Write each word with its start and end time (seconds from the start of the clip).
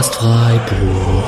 Podcast 0.00 0.14
Freiburg. 0.14 1.24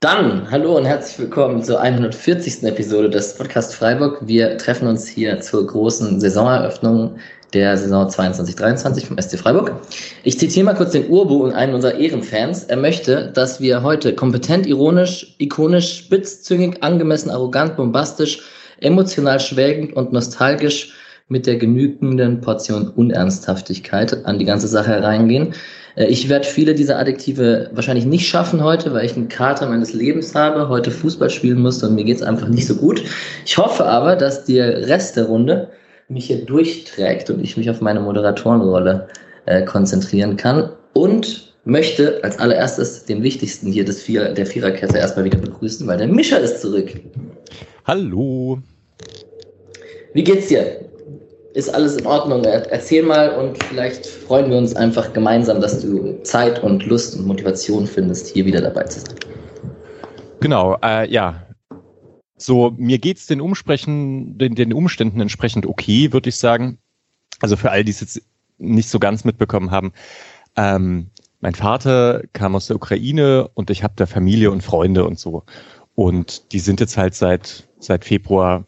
Dann, 0.00 0.50
hallo 0.50 0.76
und 0.76 0.84
herzlich 0.84 1.20
willkommen 1.20 1.62
zur 1.62 1.80
140. 1.80 2.64
Episode 2.64 3.08
des 3.08 3.34
Podcast 3.38 3.74
Freiburg. 3.74 4.18
Wir 4.26 4.58
treffen 4.58 4.88
uns 4.88 5.08
hier 5.08 5.40
zur 5.40 5.66
großen 5.66 6.20
Saisoneröffnung 6.20 7.16
der 7.54 7.78
Saison 7.78 8.08
22-23 8.08 9.06
vom 9.06 9.18
SC 9.18 9.38
Freiburg. 9.38 9.72
Ich 10.24 10.38
zitiere 10.38 10.66
mal 10.66 10.74
kurz 10.74 10.90
den 10.90 11.08
Urbu 11.08 11.44
und 11.44 11.52
einen 11.52 11.72
unserer 11.72 11.94
Ehrenfans. 11.94 12.64
Er 12.64 12.76
möchte, 12.76 13.32
dass 13.32 13.62
wir 13.62 13.82
heute 13.82 14.14
kompetent, 14.14 14.66
ironisch, 14.66 15.34
ikonisch, 15.38 15.96
spitzzüngig, 15.96 16.82
angemessen, 16.82 17.30
arrogant, 17.30 17.78
bombastisch, 17.78 18.42
emotional 18.80 19.40
schwelgend 19.40 19.94
und 19.94 20.12
nostalgisch 20.12 20.92
mit 21.28 21.46
der 21.46 21.56
genügenden 21.56 22.40
Portion 22.40 22.88
Unernsthaftigkeit 22.88 24.24
an 24.26 24.38
die 24.38 24.44
ganze 24.44 24.68
Sache 24.68 24.90
hereingehen. 24.90 25.54
Äh, 25.96 26.06
ich 26.06 26.28
werde 26.28 26.46
viele 26.46 26.74
dieser 26.74 26.98
Adjektive 26.98 27.70
wahrscheinlich 27.72 28.04
nicht 28.04 28.28
schaffen 28.28 28.62
heute, 28.62 28.92
weil 28.92 29.06
ich 29.06 29.16
einen 29.16 29.28
Kater 29.28 29.68
meines 29.68 29.94
Lebens 29.94 30.34
habe, 30.34 30.68
heute 30.68 30.90
Fußball 30.90 31.30
spielen 31.30 31.60
musste 31.60 31.88
und 31.88 31.94
mir 31.94 32.04
geht's 32.04 32.22
einfach 32.22 32.48
nicht 32.48 32.66
so 32.66 32.76
gut. 32.76 33.02
Ich 33.46 33.56
hoffe 33.56 33.86
aber, 33.86 34.16
dass 34.16 34.44
der 34.44 34.86
Rest 34.88 35.16
der 35.16 35.24
Runde 35.24 35.70
mich 36.08 36.26
hier 36.26 36.44
durchträgt 36.44 37.30
und 37.30 37.42
ich 37.42 37.56
mich 37.56 37.70
auf 37.70 37.80
meine 37.80 38.00
Moderatorenrolle 38.00 39.08
äh, 39.46 39.64
konzentrieren 39.64 40.36
kann 40.36 40.70
und 40.92 41.54
möchte 41.64 42.22
als 42.22 42.38
allererstes 42.38 43.06
den 43.06 43.22
wichtigsten 43.22 43.72
hier 43.72 43.86
des 43.86 44.02
Vier, 44.02 44.34
der 44.34 44.44
Viererkette 44.44 44.98
erstmal 44.98 45.24
wieder 45.24 45.38
begrüßen, 45.38 45.86
weil 45.86 45.96
der 45.96 46.08
Mischer 46.08 46.40
ist 46.40 46.60
zurück. 46.60 46.92
Hallo. 47.86 48.58
Wie 50.12 50.22
geht's 50.22 50.48
dir? 50.48 50.83
Ist 51.54 51.72
alles 51.72 51.96
in 51.96 52.04
Ordnung? 52.04 52.44
Erzähl 52.44 53.04
mal 53.04 53.30
und 53.30 53.62
vielleicht 53.62 54.04
freuen 54.06 54.50
wir 54.50 54.58
uns 54.58 54.74
einfach 54.74 55.12
gemeinsam, 55.12 55.60
dass 55.60 55.80
du 55.80 56.20
Zeit 56.24 56.62
und 56.64 56.84
Lust 56.86 57.16
und 57.16 57.26
Motivation 57.26 57.86
findest, 57.86 58.26
hier 58.26 58.44
wieder 58.44 58.60
dabei 58.60 58.82
zu 58.84 58.98
sein. 58.98 59.14
Genau, 60.40 60.76
äh, 60.82 61.08
ja, 61.08 61.46
so, 62.36 62.74
mir 62.76 62.98
geht's 62.98 63.28
den, 63.28 63.40
Umsprechen, 63.40 64.36
den, 64.36 64.56
den 64.56 64.72
Umständen 64.72 65.20
entsprechend 65.20 65.64
okay, 65.64 66.12
würde 66.12 66.28
ich 66.28 66.36
sagen. 66.36 66.78
Also 67.40 67.56
für 67.56 67.70
all 67.70 67.84
die 67.84 67.92
es 67.92 68.00
jetzt 68.00 68.20
nicht 68.58 68.88
so 68.88 68.98
ganz 68.98 69.24
mitbekommen 69.24 69.70
haben. 69.70 69.92
Ähm, 70.56 71.10
mein 71.40 71.54
Vater 71.54 72.22
kam 72.32 72.56
aus 72.56 72.66
der 72.66 72.76
Ukraine 72.76 73.48
und 73.54 73.70
ich 73.70 73.84
habe 73.84 73.94
da 73.96 74.06
Familie 74.06 74.50
und 74.50 74.62
Freunde 74.62 75.04
und 75.04 75.20
so. 75.20 75.44
Und 75.94 76.52
die 76.52 76.58
sind 76.58 76.80
jetzt 76.80 76.96
halt 76.96 77.14
seit, 77.14 77.68
seit 77.78 78.04
Februar 78.04 78.66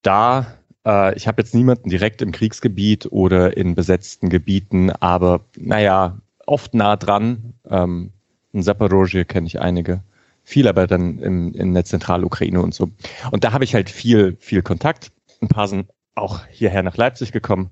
da. 0.00 0.56
Äh, 0.86 1.14
ich 1.16 1.26
habe 1.26 1.42
jetzt 1.42 1.54
niemanden 1.54 1.90
direkt 1.90 2.22
im 2.22 2.32
Kriegsgebiet 2.32 3.08
oder 3.10 3.56
in 3.56 3.74
besetzten 3.74 4.30
Gebieten, 4.30 4.90
aber 4.90 5.40
naja, 5.58 6.18
oft 6.46 6.72
nah 6.72 6.96
dran. 6.96 7.54
Ähm, 7.68 8.12
in 8.52 8.62
Zaporozhye 8.62 9.24
kenne 9.26 9.46
ich 9.46 9.60
einige 9.60 10.00
viel 10.46 10.68
aber 10.68 10.86
dann 10.86 11.18
in, 11.18 11.54
in 11.54 11.74
der 11.74 11.84
Zentralukraine 11.84 12.62
und 12.62 12.72
so. 12.72 12.88
Und 13.32 13.42
da 13.42 13.52
habe 13.52 13.64
ich 13.64 13.74
halt 13.74 13.90
viel, 13.90 14.36
viel 14.38 14.62
Kontakt. 14.62 15.10
Ein 15.42 15.48
paar 15.48 15.66
sind 15.66 15.88
auch 16.14 16.46
hierher 16.46 16.84
nach 16.84 16.96
Leipzig 16.96 17.32
gekommen. 17.32 17.70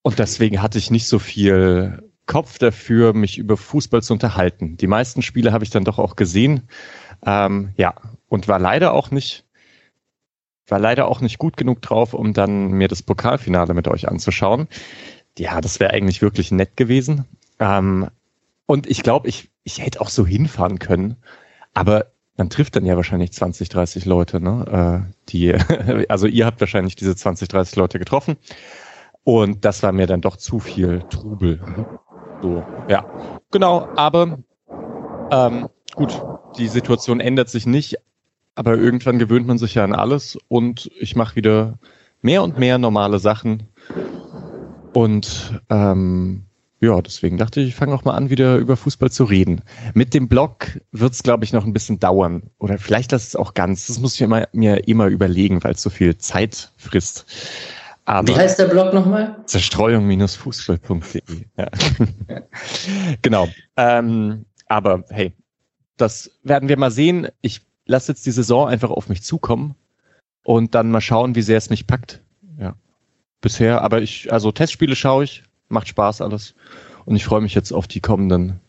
Und 0.00 0.18
deswegen 0.18 0.62
hatte 0.62 0.78
ich 0.78 0.90
nicht 0.90 1.06
so 1.06 1.18
viel 1.18 2.10
Kopf 2.24 2.58
dafür, 2.58 3.12
mich 3.12 3.36
über 3.36 3.58
Fußball 3.58 4.02
zu 4.02 4.14
unterhalten. 4.14 4.78
Die 4.78 4.86
meisten 4.86 5.20
Spiele 5.20 5.52
habe 5.52 5.62
ich 5.62 5.68
dann 5.68 5.84
doch 5.84 5.98
auch 5.98 6.16
gesehen. 6.16 6.62
Ähm, 7.26 7.72
ja, 7.76 7.94
und 8.28 8.48
war 8.48 8.58
leider 8.58 8.94
auch 8.94 9.10
nicht, 9.10 9.44
war 10.70 10.78
leider 10.78 11.08
auch 11.08 11.20
nicht 11.20 11.38
gut 11.38 11.56
genug 11.56 11.82
drauf, 11.82 12.14
um 12.14 12.32
dann 12.32 12.72
mir 12.72 12.88
das 12.88 13.02
Pokalfinale 13.02 13.74
mit 13.74 13.88
euch 13.88 14.08
anzuschauen. 14.08 14.68
Ja, 15.38 15.60
das 15.60 15.80
wäre 15.80 15.92
eigentlich 15.92 16.22
wirklich 16.22 16.50
nett 16.50 16.76
gewesen. 16.76 17.24
Ähm, 17.58 18.08
und 18.66 18.88
ich 18.88 19.02
glaube, 19.02 19.28
ich, 19.28 19.50
ich 19.64 19.84
hätte 19.84 20.00
auch 20.00 20.08
so 20.08 20.26
hinfahren 20.26 20.78
können. 20.78 21.16
Aber 21.74 22.06
man 22.36 22.50
trifft 22.50 22.76
dann 22.76 22.86
ja 22.86 22.96
wahrscheinlich 22.96 23.32
20, 23.32 23.68
30 23.68 24.04
Leute, 24.06 24.40
ne? 24.40 25.06
Äh, 25.08 25.12
die, 25.28 25.54
also 26.08 26.26
ihr 26.26 26.46
habt 26.46 26.60
wahrscheinlich 26.60 26.96
diese 26.96 27.14
20, 27.14 27.48
30 27.48 27.76
Leute 27.76 27.98
getroffen. 27.98 28.36
Und 29.24 29.64
das 29.64 29.82
war 29.82 29.92
mir 29.92 30.06
dann 30.06 30.20
doch 30.20 30.36
zu 30.36 30.58
viel 30.58 31.04
Trubel. 31.10 31.60
So, 32.42 32.64
ja. 32.88 33.04
Genau, 33.50 33.88
aber 33.96 34.38
ähm, 35.30 35.68
gut, 35.94 36.22
die 36.56 36.68
Situation 36.68 37.20
ändert 37.20 37.50
sich 37.50 37.66
nicht, 37.66 37.98
aber 38.54 38.76
irgendwann 38.76 39.18
gewöhnt 39.18 39.46
man 39.46 39.58
sich 39.58 39.74
ja 39.74 39.84
an 39.84 39.94
alles 39.94 40.38
und 40.48 40.90
ich 40.98 41.16
mache 41.16 41.36
wieder 41.36 41.78
mehr 42.22 42.42
und 42.42 42.58
mehr 42.58 42.78
normale 42.78 43.18
Sachen. 43.18 43.64
Und 44.92 45.60
ähm, 45.70 46.44
ja, 46.80 47.00
deswegen 47.02 47.36
dachte 47.36 47.60
ich, 47.60 47.68
ich 47.68 47.74
fange 47.74 47.94
auch 47.94 48.04
mal 48.04 48.14
an, 48.14 48.30
wieder 48.30 48.56
über 48.56 48.76
Fußball 48.76 49.10
zu 49.10 49.24
reden. 49.24 49.60
Mit 49.92 50.14
dem 50.14 50.28
Blog 50.28 50.80
wird 50.92 51.12
es, 51.12 51.22
glaube 51.22 51.44
ich, 51.44 51.52
noch 51.52 51.66
ein 51.66 51.74
bisschen 51.74 52.00
dauern. 52.00 52.44
Oder 52.58 52.78
vielleicht 52.78 53.12
das 53.12 53.28
es 53.28 53.36
auch 53.36 53.52
ganz. 53.52 53.86
Das 53.86 54.00
muss 54.00 54.14
ich 54.14 54.22
immer, 54.22 54.48
mir 54.52 54.88
immer 54.88 55.06
überlegen, 55.06 55.62
weil 55.62 55.72
es 55.72 55.82
so 55.82 55.90
viel 55.90 56.16
Zeit 56.16 56.72
frisst. 56.78 57.26
Aber 58.06 58.28
Wie 58.28 58.34
heißt 58.34 58.58
der 58.58 58.66
Blog 58.66 58.94
nochmal? 58.94 59.36
Zerstreuung-fußball.de. 59.44 61.44
Ja. 61.58 61.68
genau. 63.22 63.48
Ähm, 63.76 64.46
aber 64.66 65.04
hey, 65.10 65.34
das 65.98 66.30
werden 66.42 66.70
wir 66.70 66.78
mal 66.78 66.90
sehen. 66.90 67.28
Ich 67.42 67.60
lasse 67.90 68.12
jetzt 68.12 68.24
die 68.24 68.30
Saison 68.30 68.68
einfach 68.68 68.90
auf 68.90 69.08
mich 69.08 69.22
zukommen 69.22 69.74
und 70.44 70.74
dann 70.74 70.90
mal 70.90 71.00
schauen, 71.00 71.34
wie 71.34 71.42
sehr 71.42 71.58
es 71.58 71.70
mich 71.70 71.86
packt. 71.86 72.22
Ja. 72.58 72.74
Bisher, 73.40 73.82
aber 73.82 74.00
ich, 74.00 74.32
also 74.32 74.52
Testspiele 74.52 74.96
schaue 74.96 75.24
ich, 75.24 75.42
macht 75.68 75.88
Spaß 75.88 76.20
alles. 76.22 76.54
Und 77.04 77.16
ich 77.16 77.24
freue 77.24 77.40
mich 77.40 77.54
jetzt 77.54 77.72
auf 77.72 77.88
die 77.88 78.00
kommenden 78.00 78.60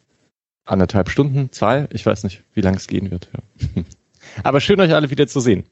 anderthalb 0.65 1.09
Stunden, 1.09 1.51
zwei, 1.51 1.87
ich 1.91 2.05
weiß 2.05 2.23
nicht, 2.23 2.43
wie 2.53 2.61
lange 2.61 2.77
es 2.77 2.87
gehen 2.87 3.11
wird. 3.11 3.29
Ja. 3.33 3.83
Aber 4.43 4.61
schön, 4.61 4.79
euch 4.79 4.93
alle 4.93 5.09
wieder 5.09 5.27
zu 5.27 5.39
sehen. 5.39 5.65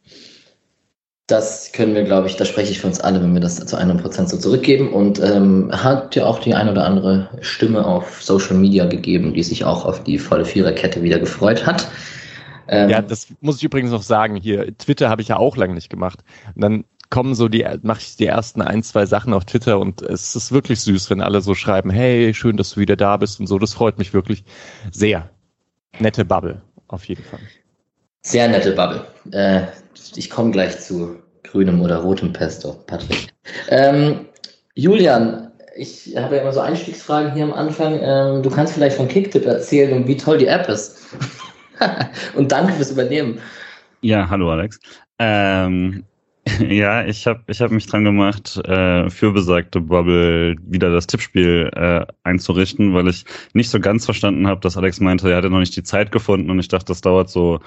Das 1.27 1.71
können 1.71 1.93
wir, 1.93 2.03
glaube 2.03 2.27
ich, 2.27 2.35
da 2.37 2.45
spreche 2.45 2.71
ich 2.71 2.79
für 2.79 2.87
uns 2.87 2.99
alle, 2.99 3.21
wenn 3.21 3.33
wir 3.33 3.39
das 3.39 3.63
zu 3.63 3.77
100% 3.77 4.27
so 4.27 4.37
zurückgeben. 4.37 4.91
Und 4.91 5.19
ähm, 5.21 5.69
hat 5.71 6.15
ja 6.15 6.25
auch 6.25 6.39
die 6.39 6.55
ein 6.55 6.67
oder 6.67 6.85
andere 6.85 7.29
Stimme 7.41 7.85
auf 7.85 8.21
Social 8.23 8.57
Media 8.57 8.85
gegeben, 8.85 9.35
die 9.35 9.43
sich 9.43 9.63
auch 9.63 9.85
auf 9.85 10.03
die 10.03 10.17
volle 10.17 10.43
Viererkette 10.43 11.03
wieder 11.03 11.19
gefreut 11.19 11.67
hat. 11.67 11.87
Ähm, 12.69 12.89
ja, 12.89 13.01
das 13.01 13.27
muss 13.41 13.57
ich 13.57 13.63
übrigens 13.63 13.91
noch 13.91 14.03
sagen. 14.03 14.35
Hier, 14.35 14.77
Twitter 14.77 15.09
habe 15.09 15.21
ich 15.21 15.29
ja 15.29 15.37
auch 15.37 15.57
lange 15.57 15.73
nicht 15.73 15.89
gemacht. 15.89 16.23
Und 16.55 16.61
dann 16.63 16.83
kommen 17.09 17.33
so 17.33 17.47
die, 17.47 17.65
mache 17.81 18.01
ich 18.01 18.15
die 18.15 18.27
ersten 18.27 18.61
ein, 18.61 18.83
zwei 18.83 19.05
Sachen 19.05 19.33
auf 19.33 19.45
Twitter 19.45 19.79
und 19.79 20.01
es 20.01 20.35
ist 20.35 20.51
wirklich 20.51 20.81
süß, 20.81 21.09
wenn 21.09 21.21
alle 21.21 21.41
so 21.41 21.55
schreiben, 21.55 21.89
hey, 21.89 22.33
schön, 22.33 22.57
dass 22.57 22.71
du 22.71 22.79
wieder 22.79 22.95
da 22.95 23.17
bist 23.17 23.39
und 23.39 23.47
so. 23.47 23.57
Das 23.57 23.73
freut 23.73 23.97
mich 23.97 24.13
wirklich 24.13 24.43
sehr. 24.91 25.29
Nette 25.97 26.23
Bubble, 26.23 26.61
auf 26.87 27.05
jeden 27.05 27.23
Fall. 27.23 27.39
Sehr 28.21 28.47
nette 28.47 28.73
Bubble. 28.73 29.05
Äh, 29.31 29.63
ich 30.15 30.29
komme 30.29 30.51
gleich 30.51 30.79
zu 30.79 31.17
grünem 31.43 31.81
oder 31.81 31.97
rotem 31.97 32.31
Pesto, 32.31 32.73
Patrick. 32.85 33.29
Ähm, 33.69 34.27
Julian, 34.75 35.51
ich 35.75 36.15
habe 36.15 36.35
ja 36.35 36.41
immer 36.43 36.53
so 36.53 36.59
Einstiegsfragen 36.59 37.33
hier 37.33 37.45
am 37.45 37.53
Anfang. 37.53 37.99
Ähm, 38.01 38.43
du 38.43 38.49
kannst 38.49 38.73
vielleicht 38.73 38.97
von 38.97 39.07
Kicktip 39.07 39.45
erzählen 39.45 39.93
und 39.93 40.07
wie 40.07 40.17
toll 40.17 40.37
die 40.37 40.47
App 40.47 40.69
ist. 40.69 40.99
und 42.35 42.51
danke 42.51 42.73
fürs 42.73 42.91
Übernehmen. 42.91 43.39
Ja, 44.01 44.29
hallo 44.29 44.51
Alex. 44.51 44.79
Ähm, 45.19 46.03
Ja, 46.69 47.05
ich 47.05 47.27
habe 47.27 47.43
ich 47.47 47.61
hab 47.61 47.71
mich 47.71 47.85
dran 47.85 48.03
gemacht, 48.03 48.57
äh, 48.65 49.09
für 49.09 49.31
besagte 49.31 49.81
Bubble 49.81 50.55
wieder 50.61 50.91
das 50.91 51.07
Tippspiel 51.07 51.69
äh, 51.75 52.05
einzurichten, 52.23 52.93
weil 52.93 53.07
ich 53.07 53.25
nicht 53.53 53.69
so 53.69 53.79
ganz 53.79 54.05
verstanden 54.05 54.47
habe, 54.47 54.61
dass 54.61 54.77
Alex 54.77 54.99
meinte, 54.99 55.29
er 55.29 55.37
hatte 55.37 55.49
noch 55.49 55.59
nicht 55.59 55.75
die 55.75 55.83
Zeit 55.83 56.11
gefunden 56.11 56.49
und 56.49 56.59
ich 56.59 56.67
dachte, 56.67 56.85
das 56.85 57.01
dauert 57.01 57.29
so 57.29 57.59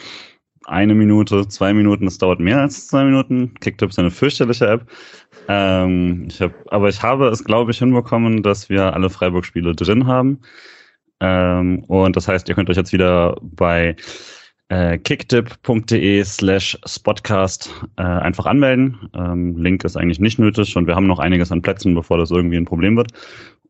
eine 0.65 0.95
Minute, 0.95 1.49
zwei 1.49 1.73
Minuten, 1.75 2.05
das 2.05 2.19
dauert 2.19 2.41
mehr 2.41 2.61
als 2.61 2.87
zwei 2.87 3.05
Minuten. 3.05 3.55
Kicktip 3.61 3.91
ist 3.91 3.99
eine 3.99 4.11
fürchterliche 4.13 4.67
App. 4.69 4.87
Ähm, 5.49 6.27
ich 6.29 6.41
hab, 6.41 6.53
aber 6.73 6.89
ich 6.89 7.03
habe 7.03 7.29
es, 7.29 7.45
glaube 7.45 7.73
ich, 7.73 7.79
hinbekommen, 7.79 8.43
dass 8.43 8.69
wir 8.69 8.95
alle 8.95 9.11
Freiburg-Spiele 9.11 9.75
drin 9.75 10.07
haben. 10.07 10.41
Ähm, 11.23 11.85
und 11.85 12.17
das 12.17 12.27
heißt, 12.27 12.49
ihr 12.49 12.55
könnt 12.57 12.69
euch 12.69 12.77
jetzt 12.77 12.93
wieder 12.93 13.37
bei 13.41 13.95
äh, 14.69 14.99
kicktip.de 14.99 16.25
slash 16.25 16.77
spotcast 16.85 17.71
äh, 17.97 18.03
einfach 18.03 18.47
anmelden. 18.47 19.09
Ähm, 19.15 19.57
Link 19.57 19.85
ist 19.85 19.97
eigentlich 19.97 20.19
nicht 20.19 20.41
nötig 20.41 20.77
und 20.77 20.87
wir 20.89 20.97
haben 20.97 21.07
noch 21.07 21.21
einiges 21.21 21.53
an 21.53 21.63
Plätzen, 21.63 21.95
bevor 21.95 22.19
das 22.19 22.33
irgendwie 22.33 22.57
ein 22.57 22.65
Problem 22.65 22.97
wird. 22.97 23.13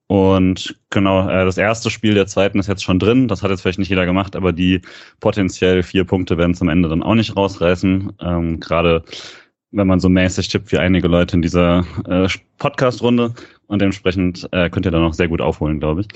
Und 0.06 0.78
genau, 0.88 1.28
äh, 1.28 1.44
das 1.44 1.58
erste 1.58 1.90
Spiel 1.90 2.14
der 2.14 2.26
zweiten 2.26 2.58
ist 2.58 2.68
jetzt 2.68 2.84
schon 2.84 2.98
drin. 2.98 3.28
Das 3.28 3.42
hat 3.42 3.50
jetzt 3.50 3.60
vielleicht 3.60 3.78
nicht 3.78 3.90
jeder 3.90 4.06
gemacht, 4.06 4.34
aber 4.34 4.52
die 4.52 4.80
potenziell 5.20 5.82
vier 5.82 6.04
Punkte 6.04 6.38
werden 6.38 6.54
zum 6.54 6.70
Ende 6.70 6.88
dann 6.88 7.02
auch 7.02 7.14
nicht 7.14 7.36
rausreißen. 7.36 8.12
Ähm, 8.20 8.60
Gerade 8.60 9.04
wenn 9.72 9.86
man 9.86 10.00
so 10.00 10.08
mäßig 10.08 10.48
tippt 10.48 10.72
wie 10.72 10.78
einige 10.78 11.08
Leute 11.08 11.36
in 11.36 11.42
dieser 11.42 11.84
äh, 12.06 12.28
Podcast-Runde. 12.58 13.34
Und 13.66 13.80
dementsprechend 13.80 14.48
äh, 14.52 14.68
könnt 14.70 14.86
ihr 14.86 14.92
da 14.92 14.98
noch 14.98 15.14
sehr 15.14 15.28
gut 15.28 15.40
aufholen, 15.40 15.80
glaube 15.80 16.02
ich 16.02 16.08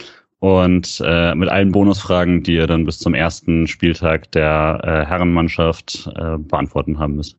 und 0.46 1.02
äh, 1.04 1.34
mit 1.34 1.48
allen 1.48 1.72
Bonusfragen, 1.72 2.44
die 2.44 2.54
ihr 2.54 2.68
dann 2.68 2.84
bis 2.84 3.00
zum 3.00 3.14
ersten 3.14 3.66
Spieltag 3.66 4.30
der 4.30 4.80
äh, 4.84 5.04
Herrenmannschaft 5.04 6.08
äh, 6.14 6.38
beantworten 6.38 7.00
haben 7.00 7.16
müsst. 7.16 7.36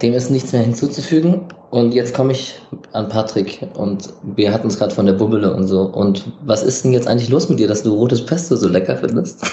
dem 0.00 0.14
ist 0.14 0.30
nichts 0.30 0.52
mehr 0.52 0.62
hinzuzufügen. 0.62 1.48
Und 1.70 1.92
jetzt 1.92 2.14
komme 2.14 2.32
ich 2.32 2.54
an 2.92 3.10
Patrick 3.10 3.68
und 3.74 4.08
wir 4.34 4.50
hatten 4.50 4.68
es 4.68 4.78
gerade 4.78 4.94
von 4.94 5.04
der 5.04 5.12
Bubbele 5.12 5.52
und 5.52 5.68
so. 5.68 5.82
Und 5.82 6.24
was 6.42 6.62
ist 6.62 6.84
denn 6.84 6.94
jetzt 6.94 7.06
eigentlich 7.06 7.28
los 7.28 7.50
mit 7.50 7.58
dir, 7.58 7.68
dass 7.68 7.82
du 7.82 7.94
rotes 7.94 8.24
Pesto 8.24 8.56
so 8.56 8.68
lecker 8.68 8.96
findest? 8.96 9.42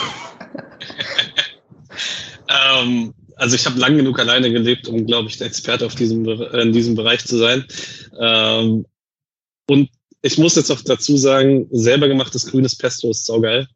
ähm, 2.80 3.14
also 3.36 3.56
ich 3.56 3.66
habe 3.66 3.78
lang 3.78 3.98
genug 3.98 4.20
alleine 4.20 4.50
gelebt, 4.50 4.88
um, 4.88 5.06
glaube 5.06 5.28
ich, 5.28 5.38
der 5.38 5.48
Experte 5.48 5.86
auf 5.86 5.96
diesem, 5.96 6.26
in 6.26 6.72
diesem 6.72 6.96
Bereich 6.96 7.26
zu 7.26 7.38
sein. 7.38 7.66
Ähm, 8.20 8.86
und 9.70 9.90
ich 10.28 10.38
muss 10.38 10.56
jetzt 10.56 10.72
auch 10.72 10.82
dazu 10.82 11.18
sagen, 11.18 11.68
selber 11.72 12.08
gemachtes 12.08 12.46
grünes 12.52 12.76
Pesto 12.76 13.10
ist 13.10 13.26
saugeil. 13.26 13.68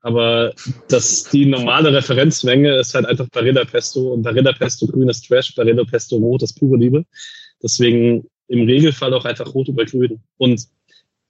Aber 0.00 0.52
das, 0.88 1.24
die 1.24 1.46
normale 1.46 1.92
Referenzmenge 1.92 2.76
ist 2.76 2.94
halt 2.94 3.06
einfach 3.06 3.28
Barilla 3.28 3.64
Pesto 3.64 4.12
und 4.12 4.22
Barilla 4.22 4.52
Pesto 4.52 4.86
grünes 4.86 5.20
Trash, 5.20 5.54
Barilla 5.56 5.82
Pesto 5.84 6.16
rot 6.16 6.44
ist 6.44 6.58
pure 6.60 6.78
Liebe. 6.78 7.04
Deswegen 7.60 8.24
im 8.46 8.66
Regelfall 8.66 9.12
auch 9.14 9.24
einfach 9.24 9.52
rot 9.52 9.66
über 9.66 9.84
grün. 9.84 10.20
Und 10.38 10.68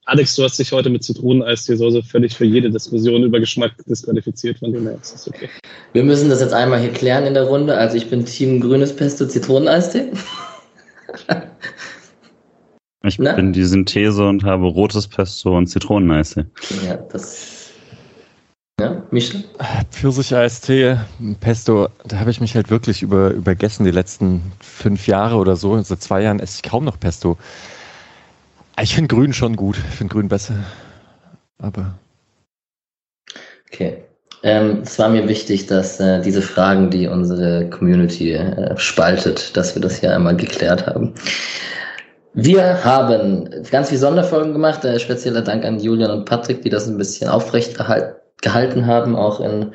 Alex, 0.05 0.37
du 0.37 0.44
hast 0.44 0.58
dich 0.58 0.73
heute 0.73 0.90
mit 0.90 1.02
Zitroneneis 1.05 1.64
die 1.64 1.75
Soße 1.75 2.02
völlig 2.02 2.37
für 2.37 2.44
jede 2.44 2.70
Diskussion 2.70 3.22
über 3.22 3.40
Geschmack 3.40 3.72
disqualifiziert, 3.87 4.58
von 4.58 4.72
dem 4.72 4.87
her 4.87 4.99
ist 5.00 5.14
das 5.14 5.26
okay. 5.26 5.49
Wir 5.94 6.05
müssen 6.05 6.29
das 6.29 6.40
jetzt 6.40 6.52
einmal 6.52 6.81
hier 6.81 6.93
klären 6.93 7.25
in 7.25 7.34
der 7.34 7.44
Runde. 7.44 7.76
Also 7.76 7.96
ich 7.96 8.11
bin 8.11 8.26
Team 8.26 8.61
grünes 8.61 8.94
Pesto 8.94 9.26
Zitroneneistee. 9.26 10.12
Ich 13.08 13.19
Na? 13.19 13.35
bin 13.35 13.53
die 13.53 13.64
Synthese 13.64 14.26
und 14.26 14.44
habe 14.44 14.67
rotes 14.67 15.06
Pesto 15.08 15.56
und 15.56 15.67
Zitroneneistee. 15.67 16.44
Ja, 16.87 16.97
das 16.97 17.56
ja, 18.79 19.03
Michel? 19.11 19.44
Pfirsich-Eistee, 19.91 20.99
Pesto, 21.41 21.88
da 22.05 22.19
habe 22.19 22.31
ich 22.31 22.43
mich 22.43 22.55
halt 22.55 22.69
wirklich 22.69 23.03
über, 23.03 23.31
übergessen 23.31 23.87
die 23.87 23.91
letzten 23.91 24.53
fünf 24.61 25.06
Jahre 25.06 25.37
oder 25.37 25.56
so. 25.56 25.81
Seit 25.81 26.03
zwei 26.03 26.23
Jahren 26.23 26.41
esse 26.41 26.61
ich 26.62 26.70
kaum 26.70 26.85
noch 26.85 27.00
Pesto. 27.00 27.38
Ich 28.79 28.94
finde 28.94 29.14
Grün 29.14 29.32
schon 29.32 29.56
gut. 29.56 29.79
Ich 29.88 29.97
finde 29.97 30.12
Grün 30.12 30.29
besser. 30.29 30.56
Aber. 31.58 31.94
Okay. 33.73 34.05
Ähm, 34.43 34.82
es 34.82 34.99
war 34.99 35.08
mir 35.08 35.26
wichtig, 35.26 35.67
dass 35.67 35.99
äh, 35.99 36.20
diese 36.20 36.43
Fragen, 36.43 36.91
die 36.91 37.06
unsere 37.06 37.70
Community 37.70 38.35
äh, 38.35 38.76
spaltet, 38.76 39.56
dass 39.56 39.75
wir 39.75 39.81
das 39.81 39.97
hier 40.00 40.14
einmal 40.14 40.37
geklärt 40.37 40.87
haben. 40.87 41.14
Wir 42.38 42.85
haben 42.85 43.49
ganz 43.71 43.88
viele 43.88 44.00
Sonderfolgen 44.00 44.53
gemacht. 44.53 44.85
Äh, 44.85 45.00
spezieller 45.00 45.41
Dank 45.41 45.65
an 45.65 45.81
Julian 45.81 46.11
und 46.11 46.27
Patrick, 46.27 46.61
die 46.61 46.69
das 46.69 46.87
ein 46.87 46.99
bisschen 46.99 47.31
aufrechterhalten 47.31 48.15
gehalten 48.43 48.85
haben, 48.87 49.17
auch 49.17 49.41
in 49.41 49.73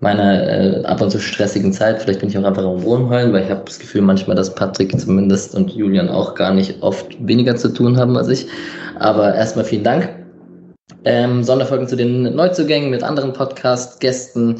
meiner 0.00 0.48
äh, 0.48 0.84
ab 0.84 1.00
und 1.00 1.10
zu 1.10 1.20
stressigen 1.20 1.72
Zeit. 1.72 2.02
Vielleicht 2.02 2.18
bin 2.18 2.28
ich 2.28 2.36
auch 2.36 2.42
einfach 2.42 2.64
am 2.64 2.82
Wohnheulen, 2.82 3.32
weil 3.32 3.44
ich 3.44 3.50
habe 3.50 3.62
das 3.64 3.78
Gefühl 3.78 4.02
manchmal, 4.02 4.34
dass 4.34 4.52
Patrick 4.52 4.98
zumindest 4.98 5.54
und 5.54 5.70
Julian 5.70 6.08
auch 6.08 6.34
gar 6.34 6.52
nicht 6.52 6.82
oft 6.82 7.16
weniger 7.24 7.54
zu 7.54 7.68
tun 7.68 7.96
haben 7.96 8.16
als 8.16 8.26
ich. 8.26 8.48
Aber 8.98 9.32
erstmal 9.32 9.64
vielen 9.64 9.84
Dank. 9.84 10.08
Ähm, 11.04 11.44
Sonderfolgen 11.44 11.86
zu 11.86 11.94
den 11.94 12.34
Neuzugängen 12.34 12.90
mit 12.90 13.04
anderen 13.04 13.32
Podcast-Gästen. 13.32 14.56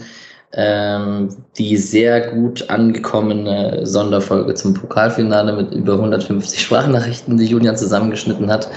Ähm, 0.52 1.28
die 1.58 1.76
sehr 1.76 2.32
gut 2.32 2.68
angekommene 2.70 3.86
Sonderfolge 3.86 4.54
zum 4.54 4.74
Pokalfinale 4.74 5.52
mit 5.52 5.72
über 5.72 5.94
150 5.94 6.60
Sprachnachrichten, 6.62 7.36
die 7.36 7.46
Julian 7.46 7.76
zusammengeschnitten 7.76 8.50
hat, 8.50 8.68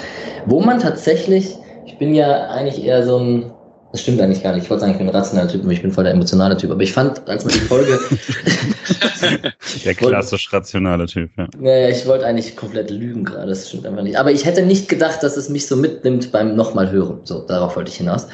wo 0.45 0.61
man 0.61 0.79
tatsächlich, 0.79 1.57
ich 1.85 1.97
bin 1.97 2.13
ja 2.13 2.49
eigentlich 2.49 2.85
eher 2.85 3.03
so 3.03 3.17
ein 3.17 3.51
das 3.93 4.01
stimmt 4.01 4.19
eigentlich 4.21 4.41
gar 4.41 4.55
nicht. 4.55 4.63
Ich 4.63 4.69
wollte 4.71 4.81
sagen, 4.81 4.93
ich 4.93 4.97
bin 4.97 5.07
ein 5.07 5.15
rationaler 5.15 5.47
Typ, 5.47 5.61
aber 5.61 5.71
ich 5.71 5.83
bin 5.83 5.91
voll 5.91 6.03
der 6.03 6.13
emotionale 6.13 6.57
Typ. 6.57 6.71
Aber 6.71 6.81
ich 6.81 6.91
fand, 6.91 7.29
als 7.29 7.45
man 7.45 7.53
die 7.53 7.59
Folge. 7.59 7.99
der 9.85 9.93
klassisch 9.93 10.51
rationale 10.51 11.05
Typ, 11.05 11.29
ja. 11.37 11.47
Naja, 11.59 11.89
ich 11.89 12.07
wollte 12.07 12.25
eigentlich 12.25 12.55
komplett 12.55 12.89
lügen 12.89 13.23
gerade. 13.23 13.49
Das 13.49 13.69
stimmt 13.69 13.85
einfach 13.85 14.01
nicht. 14.01 14.17
Aber 14.17 14.31
ich 14.31 14.45
hätte 14.45 14.63
nicht 14.63 14.89
gedacht, 14.89 15.21
dass 15.21 15.37
es 15.37 15.47
mich 15.47 15.67
so 15.67 15.75
mitnimmt 15.75 16.31
beim 16.31 16.55
nochmal 16.55 16.89
hören. 16.89 17.19
So, 17.23 17.45
darauf 17.45 17.75
wollte 17.75 17.91
ich 17.91 17.97
hinaus. 17.97 18.25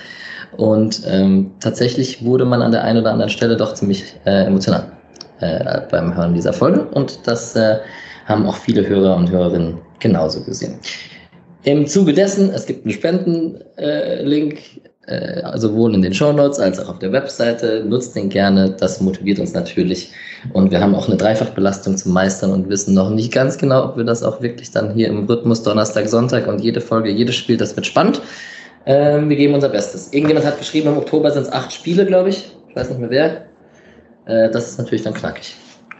Und 0.57 1.01
ähm, 1.07 1.51
tatsächlich 1.59 2.23
wurde 2.23 2.45
man 2.45 2.61
an 2.61 2.71
der 2.71 2.83
einen 2.83 2.99
oder 2.99 3.11
anderen 3.11 3.29
Stelle 3.29 3.55
doch 3.55 3.73
ziemlich 3.73 4.15
äh, 4.25 4.45
emotional 4.45 4.91
äh, 5.39 5.81
beim 5.89 6.15
Hören 6.15 6.33
dieser 6.33 6.53
Folge. 6.53 6.85
Und 6.91 7.27
das 7.27 7.55
äh, 7.55 7.77
haben 8.25 8.45
auch 8.47 8.57
viele 8.57 8.87
Hörer 8.87 9.15
und 9.15 9.29
Hörerinnen 9.29 9.77
genauso 9.99 10.43
gesehen. 10.43 10.79
Im 11.63 11.87
Zuge 11.87 12.13
dessen, 12.13 12.51
es 12.51 12.65
gibt 12.65 12.85
einen 12.85 12.93
Spenden-Link 12.93 14.59
äh, 15.07 15.57
sowohl 15.57 15.95
in 15.95 16.01
den 16.01 16.13
Shownotes 16.13 16.59
als 16.59 16.79
auch 16.79 16.89
auf 16.89 16.99
der 16.99 17.11
Webseite. 17.11 17.83
Nutzt 17.85 18.15
den 18.15 18.29
gerne, 18.29 18.75
das 18.79 19.01
motiviert 19.01 19.39
uns 19.39 19.53
natürlich. 19.53 20.11
Und 20.53 20.71
wir 20.71 20.79
haben 20.79 20.95
auch 20.95 21.07
eine 21.07 21.17
Dreifachbelastung 21.17 21.97
zu 21.97 22.09
meistern 22.09 22.51
und 22.51 22.69
wissen 22.69 22.93
noch 22.93 23.09
nicht 23.09 23.33
ganz 23.33 23.57
genau, 23.57 23.85
ob 23.85 23.97
wir 23.97 24.03
das 24.03 24.23
auch 24.23 24.41
wirklich 24.41 24.71
dann 24.71 24.93
hier 24.93 25.07
im 25.07 25.25
Rhythmus 25.25 25.63
Donnerstag, 25.63 26.07
Sonntag 26.07 26.47
und 26.47 26.61
jede 26.61 26.79
Folge, 26.79 27.09
jedes 27.09 27.35
Spiel, 27.35 27.57
das 27.57 27.75
wird 27.75 27.87
spannend. 27.87 28.21
Ähm, 28.89 29.29
wir 29.29 29.37
geben 29.37 29.53
unser 29.53 29.69
Bestes. 29.69 30.11
Irgendjemand 30.11 30.47
hat 30.47 30.57
geschrieben, 30.57 30.87
im 30.87 30.97
Oktober 30.97 31.29
sind 31.29 31.43
es 31.43 31.51
acht 31.51 31.71
Spiele, 31.71 32.07
glaube 32.07 32.29
ich. 32.29 32.51
Ich 32.69 32.75
weiß 32.75 32.89
nicht 32.89 32.99
mehr 32.99 33.11
wer. 33.11 33.45
Äh, 34.25 34.49
das 34.49 34.71
ist 34.71 34.79
natürlich 34.79 35.03
dann 35.03 35.13
knackig. 35.13 35.55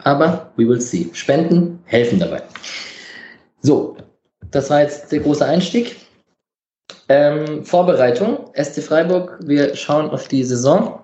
Aber 0.06 0.52
we 0.56 0.68
will 0.68 0.82
see. 0.82 1.08
Spenden 1.14 1.84
helfen 1.86 2.20
dabei. 2.20 2.42
So, 3.62 3.96
das 4.50 4.72
war 4.72 4.82
jetzt 4.82 5.12
der 5.12 5.20
große 5.20 5.46
Einstieg. 5.46 5.98
Ähm, 7.10 7.64
Vorbereitung, 7.64 8.50
SC 8.56 8.82
Freiburg, 8.82 9.38
wir 9.44 9.76
schauen 9.76 10.10
auf 10.10 10.28
die 10.28 10.44
Saison. 10.44 11.00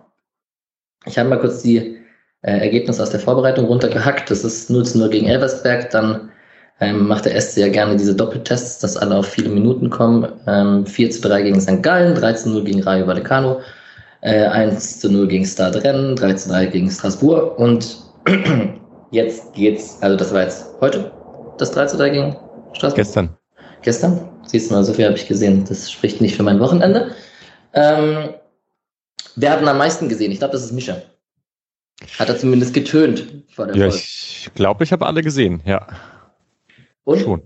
Ich 1.06 1.20
habe 1.20 1.30
mal 1.30 1.40
kurz 1.40 1.62
die 1.62 2.00
äh, 2.42 2.62
Ergebnisse 2.62 3.04
aus 3.04 3.12
der 3.12 3.20
Vorbereitung 3.20 3.66
runtergehackt. 3.66 4.32
Das 4.32 4.44
ist 4.44 4.72
0 4.72 4.86
zu 4.88 4.98
0 4.98 5.10
gegen 5.12 5.28
Elversberg. 5.28 5.92
Dann 5.92 6.32
ähm, 6.82 7.08
macht 7.08 7.26
der 7.26 7.40
SC 7.40 7.58
ja 7.58 7.70
gerne 7.70 7.96
diese 7.96 8.16
Doppeltests, 8.16 8.80
dass 8.80 8.98
alle 8.98 9.16
auf 9.16 9.28
viele 9.28 9.50
Minuten 9.50 9.90
kommen. 9.90 10.28
Ähm, 10.48 10.86
4 10.86 11.10
zu 11.12 11.22
3 11.22 11.44
gegen 11.44 11.62
St. 11.62 11.82
Gallen, 11.82 12.16
3 12.16 12.34
zu 12.34 12.50
0 12.50 12.64
gegen 12.66 12.84
Rayo 12.84 13.08
Vallecano, 13.08 13.62
äh, 14.22 14.46
1 14.46 15.00
zu 15.00 15.10
0 15.12 15.28
gegen 15.28 15.46
Stade 15.46 15.84
Rennes, 15.84 16.20
3 16.20 16.34
zu 16.34 16.50
3 16.50 16.66
gegen 16.68 16.92
Strasbourg. 16.92 17.58
Und 17.58 17.98
jetzt 19.12 19.54
geht's, 19.54 19.98
also 20.02 20.18
das 20.18 20.34
war 20.34 20.44
jetzt 20.44 20.66
heute, 20.82 21.12
das 21.58 21.72
3 21.72 21.86
zu 21.86 21.98
3 21.98 22.10
gegen 22.10 22.38
Strasbourg? 22.74 22.96
Gestern. 22.96 23.30
Gestern? 23.82 24.30
Siehst 24.46 24.70
du 24.70 24.76
mal, 24.76 24.84
so 24.84 24.94
viel 24.94 25.06
habe 25.06 25.16
ich 25.16 25.28
gesehen. 25.28 25.64
Das 25.68 25.92
spricht 25.92 26.22
nicht 26.22 26.36
für 26.36 26.44
mein 26.44 26.60
Wochenende. 26.60 27.12
Ähm, 27.74 28.30
wer 29.36 29.52
hat 29.52 29.62
ihn 29.62 29.68
am 29.68 29.78
meisten 29.78 30.10
gesehen? 30.10 30.32
Ich 30.32 30.40
glaube, 30.40 30.54
das 30.54 30.64
ist 30.64 30.72
Mischa. 30.72 30.98
Hat 32.20 32.28
er 32.30 32.38
zumindest 32.38 32.74
getönt 32.74 33.26
vor 33.54 33.68
der 33.68 33.76
Ja, 33.76 33.90
Folge. 33.90 33.98
ich 33.98 34.50
glaube, 34.54 34.84
ich 34.84 34.92
habe 34.92 35.06
alle 35.06 35.22
gesehen, 35.22 35.62
ja. 35.66 35.88
Und? 37.06 37.22
Schon. 37.22 37.42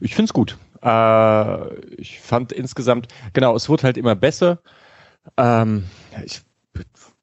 Ich 0.00 0.14
finde 0.14 0.26
es 0.26 0.32
gut. 0.32 0.58
Äh, 0.82 1.74
ich 1.96 2.20
fand 2.20 2.52
insgesamt, 2.52 3.08
genau, 3.32 3.56
es 3.56 3.68
wird 3.68 3.82
halt 3.82 3.96
immer 3.96 4.14
besser. 4.14 4.58
Ähm, 5.36 5.84
ich, 6.24 6.42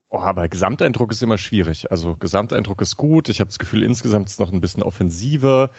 oh, 0.10 0.18
aber 0.18 0.50
Gesamteindruck 0.50 1.12
ist 1.12 1.22
immer 1.22 1.38
schwierig. 1.38 1.92
Also 1.92 2.16
Gesamteindruck 2.16 2.82
ist 2.82 2.98
gut. 2.98 3.30
Ich 3.30 3.40
habe 3.40 3.50
das 3.50 3.60
Gefühl, 3.60 3.84
insgesamt 3.84 4.28
ist 4.28 4.34
es 4.34 4.40
noch 4.40 4.52
ein 4.52 4.62
bisschen 4.62 4.84
offensiver. 4.84 5.70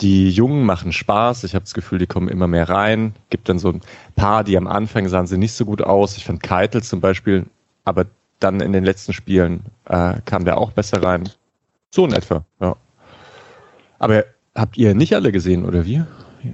Die 0.00 0.30
Jungen 0.30 0.64
machen 0.64 0.92
Spaß. 0.92 1.44
Ich 1.44 1.54
habe 1.54 1.64
das 1.64 1.74
Gefühl, 1.74 1.98
die 1.98 2.06
kommen 2.06 2.28
immer 2.28 2.48
mehr 2.48 2.68
rein. 2.68 3.14
Gibt 3.30 3.48
dann 3.48 3.58
so 3.58 3.68
ein 3.68 3.80
paar, 4.16 4.44
die 4.44 4.56
am 4.56 4.66
Anfang 4.66 5.08
sahen 5.08 5.26
sie 5.26 5.38
nicht 5.38 5.52
so 5.52 5.64
gut 5.64 5.82
aus. 5.82 6.16
Ich 6.16 6.24
fand 6.24 6.42
Keitel 6.42 6.82
zum 6.82 7.00
Beispiel, 7.00 7.46
aber 7.84 8.06
dann 8.40 8.60
in 8.60 8.72
den 8.72 8.84
letzten 8.84 9.12
Spielen 9.12 9.64
äh, 9.84 10.14
kam 10.24 10.44
der 10.44 10.58
auch 10.58 10.72
besser 10.72 11.02
rein. 11.02 11.28
So 11.90 12.04
in 12.04 12.12
etwa, 12.12 12.44
ja. 12.60 12.76
Aber 13.98 14.24
habt 14.54 14.76
ihr 14.76 14.94
nicht 14.94 15.14
alle 15.14 15.32
gesehen, 15.32 15.64
oder 15.64 15.86
wie? 15.86 16.02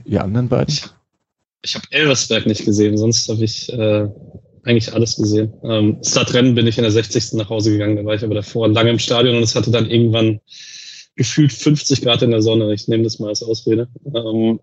Ihr 0.05 0.23
anderen 0.23 0.49
beiden? 0.49 0.73
Ich, 0.73 0.85
ich 1.63 1.75
habe 1.75 1.87
Elversberg 1.91 2.47
nicht 2.47 2.65
gesehen, 2.65 2.97
sonst 2.97 3.29
habe 3.29 3.45
ich 3.45 3.73
äh, 3.73 4.09
eigentlich 4.65 4.93
alles 4.93 5.17
gesehen. 5.17 5.53
Ähm, 5.63 5.99
Stadtrennen 6.05 6.55
bin 6.55 6.67
ich 6.67 6.79
in 6.79 6.83
der 6.83 6.93
60. 6.93 7.35
nach 7.35 7.49
Hause 7.49 7.73
gegangen, 7.73 7.97
da 7.97 8.05
war 8.05 8.15
ich 8.15 8.25
aber 8.25 8.35
davor 8.35 8.69
lange 8.69 8.91
im 8.91 8.99
Stadion 8.99 9.37
und 9.37 9.43
es 9.43 9.55
hatte 9.55 9.71
dann 9.71 9.91
irgendwann 9.91 10.41
gefühlt 11.17 11.53
50 11.53 12.03
Grad 12.03 12.23
in 12.23 12.31
der 12.31 12.43
Sonne. 12.43 12.73
Ich 12.73 12.87
nehme 12.87 13.03
das 13.03 13.19
mal 13.19 13.29
als 13.29 13.43
Ausrede. 13.43 13.89
Ähm, 14.15 14.61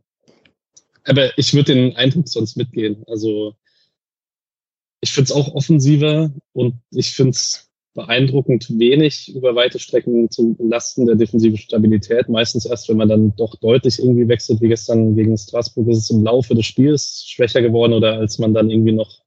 aber 1.03 1.37
ich 1.37 1.53
würde 1.53 1.73
den 1.73 1.95
Eindruck 1.95 2.27
sonst 2.27 2.55
mitgehen. 2.55 3.03
Also 3.07 3.55
ich 5.01 5.11
finde 5.11 5.25
es 5.25 5.31
auch 5.31 5.53
offensiver 5.53 6.31
und 6.53 6.75
ich 6.91 7.11
finde 7.11 7.31
es 7.31 7.64
beeindruckend 7.95 8.77
wenig 8.77 9.33
über 9.33 9.55
weite 9.55 9.79
Strecken 9.79 10.29
zum 10.29 10.55
Lasten 10.59 11.05
der 11.05 11.15
defensiven 11.15 11.57
Stabilität. 11.57 12.29
Meistens 12.29 12.65
erst, 12.65 12.89
wenn 12.89 12.97
man 12.97 13.09
dann 13.09 13.33
doch 13.37 13.55
deutlich 13.55 13.99
irgendwie 13.99 14.27
wechselt, 14.27 14.61
wie 14.61 14.67
gestern 14.67 15.15
gegen 15.15 15.37
Straßburg, 15.37 15.87
ist 15.87 15.97
es 15.97 16.09
im 16.09 16.23
Laufe 16.23 16.53
des 16.53 16.65
Spiels 16.65 17.23
schwächer 17.25 17.61
geworden 17.61 17.93
oder 17.93 18.19
als 18.19 18.37
man 18.37 18.53
dann 18.53 18.69
irgendwie 18.69 18.91
noch 18.91 19.25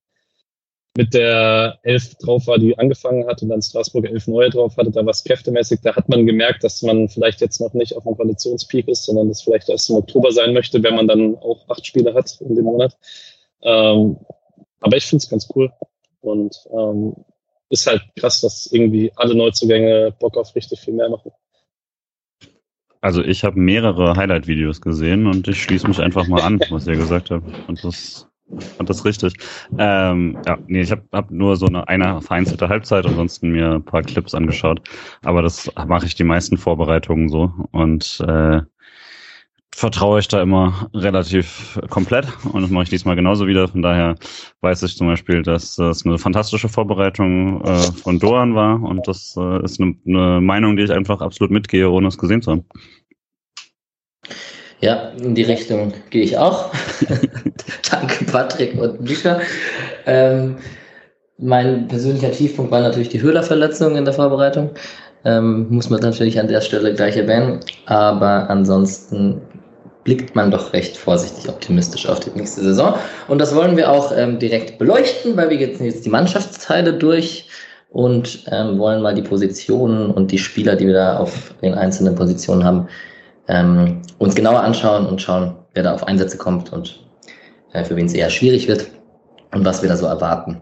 mit 0.97 1.15
der 1.15 1.79
elf 1.83 2.17
drauf 2.17 2.47
war, 2.47 2.59
die 2.59 2.77
angefangen 2.77 3.27
hat 3.27 3.41
und 3.41 3.49
dann 3.49 3.63
Straßburg 3.63 4.05
elf 4.05 4.27
neue 4.27 4.51
drauf 4.51 4.77
hatte, 4.77 4.91
da 4.91 5.05
war 5.05 5.13
es 5.13 5.25
kräftemäßig. 5.25 5.81
Da 5.83 5.95
hat 5.95 6.09
man 6.09 6.27
gemerkt, 6.27 6.65
dass 6.65 6.83
man 6.83 7.09
vielleicht 7.09 7.41
jetzt 7.41 7.61
noch 7.61 7.73
nicht 7.73 7.97
auf 7.97 8.07
einem 8.07 8.17
Koalitionspeak 8.17 8.89
ist, 8.89 9.05
sondern 9.05 9.29
das 9.29 9.43
vielleicht 9.43 9.69
erst 9.69 9.89
im 9.91 9.97
Oktober 9.97 10.33
sein 10.33 10.53
möchte, 10.53 10.83
wenn 10.83 10.97
man 10.97 11.07
dann 11.09 11.37
auch 11.37 11.69
acht 11.69 11.87
Spiele 11.87 12.15
hat 12.15 12.41
in 12.41 12.55
dem 12.55 12.65
Monat. 12.65 12.97
Ähm, 13.63 14.19
aber 14.81 14.97
ich 14.97 15.07
finde 15.07 15.23
es 15.23 15.31
ganz 15.31 15.49
cool 15.55 15.71
und 16.21 16.55
ähm, 16.73 17.15
ist 17.71 17.87
halt 17.87 18.03
krass, 18.19 18.41
dass 18.41 18.67
irgendwie 18.73 19.13
alle 19.17 19.35
Neuzugänge 19.35 20.15
Bock 20.19 20.37
auf 20.37 20.55
richtig 20.55 20.81
viel 20.81 20.95
mehr 20.95 21.09
machen. 21.09 21.33
Also 23.01 23.23
ich 23.23 23.45
habe 23.45 23.59
mehrere 23.61 24.17
Highlight-Videos 24.17 24.81
gesehen 24.81 25.27
und 25.27 25.47
ich 25.47 25.63
schließe 25.63 25.87
mich 25.87 26.01
einfach 26.01 26.27
mal 26.27 26.43
an, 26.43 26.61
was 26.71 26.87
ihr 26.87 26.97
gesagt 26.97 27.31
habt. 27.31 27.45
Und 27.69 27.85
das 27.85 28.29
fand 28.77 28.91
das 28.91 29.05
richtig. 29.05 29.35
Ähm, 29.79 30.39
ja, 30.47 30.59
nee, 30.67 30.81
ich 30.81 30.91
habe 30.91 31.03
hab 31.13 31.31
nur 31.31 31.57
so 31.57 31.67
eine, 31.67 31.87
eine 31.87 32.21
vereinzelte 32.23 32.69
Halbzeit, 32.69 33.07
ansonsten 33.07 33.51
mir 33.51 33.75
ein 33.75 33.85
paar 33.85 34.03
Clips 34.03 34.35
angeschaut. 34.35 34.81
Aber 35.23 35.43
das 35.43 35.71
mache 35.87 36.07
ich 36.07 36.17
die 36.17 36.25
meisten 36.25 36.57
Vorbereitungen 36.57 37.29
so. 37.29 37.53
Und 37.71 38.21
äh, 38.27 38.63
vertraue 39.79 40.19
ich 40.19 40.27
da 40.27 40.43
immer 40.43 40.91
relativ 40.93 41.79
komplett 41.89 42.27
und 42.53 42.63
das 42.63 42.71
mache 42.71 42.83
ich 42.83 42.91
diesmal 42.91 43.15
genauso 43.15 43.47
wieder. 43.47 43.69
Von 43.69 43.81
daher 43.81 44.17
weiß 44.61 44.83
ich 44.83 44.97
zum 44.97 45.07
Beispiel, 45.07 45.43
dass 45.43 45.77
das 45.77 46.05
eine 46.05 46.19
fantastische 46.19 46.69
Vorbereitung 46.69 47.63
äh, 47.65 47.93
von 48.03 48.19
Doan 48.19 48.57
war 48.57 48.83
und 48.83 49.07
das 49.07 49.37
äh, 49.39 49.63
ist 49.63 49.81
eine, 49.81 49.95
eine 50.05 50.41
Meinung, 50.41 50.77
die 50.77 50.83
ich 50.83 50.91
einfach 50.91 51.21
absolut 51.21 51.53
mitgehe, 51.53 51.89
ohne 51.89 52.09
es 52.09 52.19
gesehen 52.19 52.43
zu 52.43 52.51
haben. 52.51 52.65
Ja, 54.81 55.11
in 55.23 55.37
die 55.37 55.45
Richtung 55.45 55.93
gehe 56.11 56.25
ich 56.25 56.37
auch. 56.37 56.73
Danke, 57.91 58.25
Patrick 58.25 58.81
und 58.81 59.01
Micha. 59.01 59.41
Ähm, 60.07 60.57
mein 61.39 61.87
persönlicher 61.87 62.33
Tiefpunkt 62.33 62.73
war 62.73 62.81
natürlich 62.81 63.11
die 63.11 63.23
Höhlerverletzung 63.23 63.95
in 63.95 64.05
der 64.05 64.15
Vorbereitung. 64.15 64.71
Ähm, 65.25 65.67
muss 65.71 65.91
man 65.91 66.01
natürlich 66.01 66.39
an 66.41 66.49
der 66.49 66.61
Stelle 66.61 66.95
gleich 66.95 67.17
erwähnen. 67.17 67.61
Aber 67.87 68.51
ansonsten 68.51 69.41
blickt 70.05 70.35
man 70.35 70.51
doch 70.51 70.73
recht 70.73 70.97
vorsichtig 70.97 71.49
optimistisch 71.49 72.09
auf 72.09 72.21
die 72.21 72.31
nächste 72.31 72.63
Saison. 72.63 72.95
Und 73.29 73.39
das 73.39 73.55
wollen 73.55 73.77
wir 73.77 73.91
auch 73.91 74.13
ähm, 74.17 74.39
direkt 74.39 74.79
beleuchten, 74.79 75.37
weil 75.37 75.51
wir 75.51 75.57
jetzt, 75.59 75.81
jetzt 75.81 76.05
die 76.05 76.11
Mannschaftsteile 76.11 76.95
durch 76.95 77.49
und 77.91 78.45
ähm, 78.51 78.79
wollen 78.79 79.03
mal 79.03 79.15
die 79.15 79.23
Positionen 79.23 80.11
und 80.11 80.31
die 80.31 80.39
Spieler, 80.39 80.77
die 80.77 80.87
wir 80.87 80.95
da 80.95 81.19
auf 81.19 81.55
den 81.63 81.75
einzelnen 81.75 82.15
Positionen 82.15 82.65
haben, 82.65 82.89
ähm, 83.49 84.03
uns 84.19 84.35
genauer 84.35 84.61
anschauen 84.61 85.07
und 85.07 85.21
schauen, 85.21 85.57
wer 85.75 85.83
da 85.83 85.95
auf 85.95 86.05
Einsätze 86.07 86.39
kommt 86.39 86.73
und 86.73 87.01
äh, 87.73 87.85
für 87.85 87.97
wen 87.97 88.07
es 88.07 88.15
eher 88.15 88.31
schwierig 88.31 88.69
wird 88.69 88.87
und 89.53 89.65
was 89.65 89.83
wir 89.83 89.89
da 89.89 89.97
so 89.97 90.07
erwarten. 90.07 90.61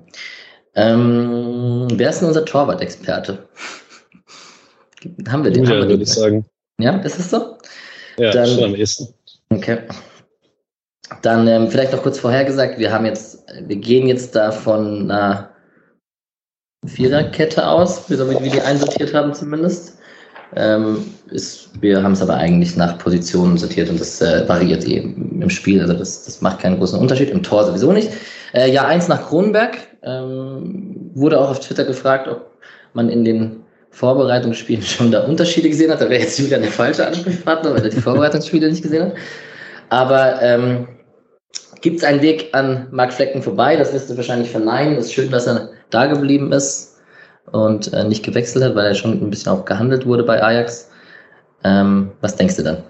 Ähm, 0.75 1.89
wer 1.93 2.11
ist 2.11 2.21
denn 2.21 2.29
unser 2.29 2.45
Torwart-Experte? 2.45 3.49
haben 5.29 5.45
wir 5.45 5.51
den? 5.51 5.65
Ja, 5.65 5.71
würde 5.71 6.03
ich 6.03 6.13
sagen. 6.13 6.45
Ja, 6.79 6.97
ist 6.99 7.19
es 7.19 7.31
so? 7.31 7.57
Ja, 8.19 8.31
Dann- 8.31 8.47
schon 8.49 8.65
am 8.65 8.75
ehesten. 8.75 9.16
Okay. 9.51 9.79
Dann 11.23 11.47
ähm, 11.47 11.71
vielleicht 11.71 11.93
noch 11.93 12.03
kurz 12.03 12.19
vorhergesagt, 12.19 12.79
wir 12.79 12.93
haben 12.93 13.07
jetzt, 13.07 13.45
wir 13.61 13.77
gehen 13.77 14.09
jetzt 14.09 14.35
da 14.35 14.51
von 14.51 15.11
einer 15.11 15.51
Viererkette 16.85 17.67
aus, 17.67 18.11
wie 18.11 18.19
wir 18.19 18.51
die 18.51 18.61
einsortiert 18.61 19.15
haben 19.15 19.33
zumindest. 19.33 19.99
Ähm, 20.55 21.05
ist, 21.31 21.71
wir 21.81 22.03
haben 22.03 22.13
es 22.13 22.23
aber 22.23 22.35
eigentlich 22.35 22.77
nach 22.77 22.99
Positionen 22.99 23.59
sortiert 23.59 23.91
und 23.91 24.01
das 24.01 24.21
äh, 24.21 24.49
variiert 24.49 24.85
eben 24.85 25.43
im 25.43 25.51
Spiel. 25.51 25.81
Also 25.81 25.95
das, 25.95 26.25
das 26.25 26.41
macht 26.41 26.61
keinen 26.61 26.79
großen 26.79 26.99
Unterschied, 26.99 27.31
im 27.31 27.43
Tor 27.43 27.65
sowieso 27.65 27.93
nicht. 27.93 28.11
Äh, 28.53 28.71
Jahr 28.71 28.87
eins 28.87 29.09
nach 29.09 29.27
Kronenberg 29.27 29.77
ähm, 30.03 31.11
wurde 31.15 31.41
auch 31.41 31.51
auf 31.51 31.61
Twitter 31.61 31.85
gefragt, 31.85 32.29
ob 32.29 32.53
man 32.95 33.09
in 33.09 33.25
den 33.25 33.66
Vorbereitungsspielen 33.97 34.83
schon 34.85 35.11
da 35.11 35.25
Unterschiede 35.25 35.71
gesehen 35.71 35.91
hat. 35.91 36.03
Da 36.03 36.11
wäre 36.11 36.23
jetzt 36.23 36.39
Julian 36.39 36.61
der 36.61 36.71
falsche 36.71 37.07
Ansprechpartner, 37.07 37.75
weil 37.75 37.83
er 37.83 37.89
die 37.89 38.01
Vorbereitungsspiele 38.01 38.69
nicht 38.69 38.83
gesehen 38.83 39.07
hat. 39.07 39.15
Aber 39.89 40.43
ähm, 40.43 40.87
gibt 41.81 41.99
es 41.99 42.05
einen 42.05 42.21
Weg 42.21 42.51
an 42.53 42.89
Marc 42.91 43.13
Flecken 43.13 43.43
vorbei? 43.43 43.77
Das 43.77 43.95
wirst 43.95 44.11
du 44.11 44.17
wahrscheinlich 44.17 44.51
verneinen. 44.51 44.97
Es 44.97 45.07
ist 45.07 45.15
schön, 45.15 45.31
dass 45.31 45.47
er 45.47 45.71
da 45.89 46.07
geblieben 46.07 46.53
ist 46.53 47.01
und 47.53 47.93
äh, 47.95 48.05
nicht 48.05 48.23
gewechselt 48.23 48.65
hat, 48.65 48.75
weil 48.75 48.87
er 48.87 48.95
schon 48.95 49.13
ein 49.13 49.31
bisschen 49.31 49.53
auch 49.53 49.65
gehandelt 49.65 50.05
wurde 50.05 50.25
bei 50.25 50.43
Ajax. 50.43 50.91
Ähm, 51.65 52.13
was 52.21 52.37
denkst 52.37 52.57
du 52.57 52.65
dann? 52.65 52.83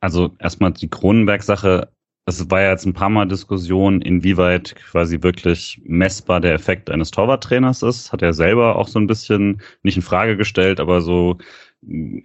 Also 0.00 0.30
erstmal 0.38 0.72
die 0.72 0.90
Kronenberg-Sache. 0.90 1.88
Es 2.28 2.50
war 2.50 2.60
ja 2.60 2.70
jetzt 2.72 2.84
ein 2.84 2.92
paar 2.92 3.08
Mal 3.08 3.26
Diskussion, 3.26 4.02
inwieweit 4.02 4.74
quasi 4.76 5.22
wirklich 5.22 5.80
messbar 5.86 6.40
der 6.42 6.52
Effekt 6.52 6.90
eines 6.90 7.10
Torwarttrainers 7.10 7.82
ist. 7.82 8.12
Hat 8.12 8.20
er 8.20 8.34
selber 8.34 8.76
auch 8.76 8.86
so 8.86 8.98
ein 8.98 9.06
bisschen 9.06 9.62
nicht 9.82 9.96
in 9.96 10.02
Frage 10.02 10.36
gestellt, 10.36 10.78
aber 10.78 11.00
so 11.00 11.38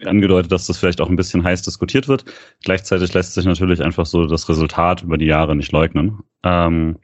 angedeutet, 0.04 0.52
dass 0.52 0.68
das 0.68 0.78
vielleicht 0.78 1.00
auch 1.00 1.08
ein 1.08 1.16
bisschen 1.16 1.46
heiß 1.46 1.62
diskutiert 1.62 2.10
wird. 2.10 2.26
Gleichzeitig 2.66 3.14
lässt 3.14 3.34
sich 3.34 3.46
natürlich 3.46 3.82
einfach 3.82 4.06
so 4.06 4.26
das 4.26 4.50
Resultat 4.50 5.04
über 5.04 5.18
die 5.18 5.28
Jahre 5.28 5.56
nicht 5.56 5.72
leugnen. 5.72 6.20
Ähm, 6.44 6.98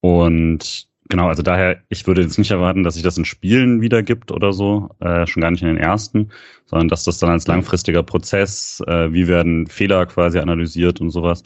und 0.00 0.88
genau, 1.10 1.28
also 1.28 1.42
daher, 1.42 1.82
ich 1.90 2.06
würde 2.06 2.22
jetzt 2.22 2.38
nicht 2.38 2.50
erwarten, 2.50 2.82
dass 2.82 2.94
sich 2.94 3.02
das 3.02 3.18
in 3.18 3.26
Spielen 3.26 3.82
wiedergibt 3.82 4.32
oder 4.32 4.54
so, 4.54 4.88
äh, 5.00 5.26
schon 5.26 5.42
gar 5.42 5.50
nicht 5.50 5.60
in 5.60 5.68
den 5.68 5.76
ersten, 5.76 6.30
sondern 6.64 6.88
dass 6.88 7.04
das 7.04 7.18
dann 7.18 7.30
als 7.30 7.46
langfristiger 7.46 8.02
Prozess, 8.02 8.82
äh, 8.86 9.12
wie 9.12 9.28
werden 9.28 9.66
Fehler 9.66 10.06
quasi 10.06 10.38
analysiert 10.38 11.00
und 11.00 11.10
sowas, 11.10 11.42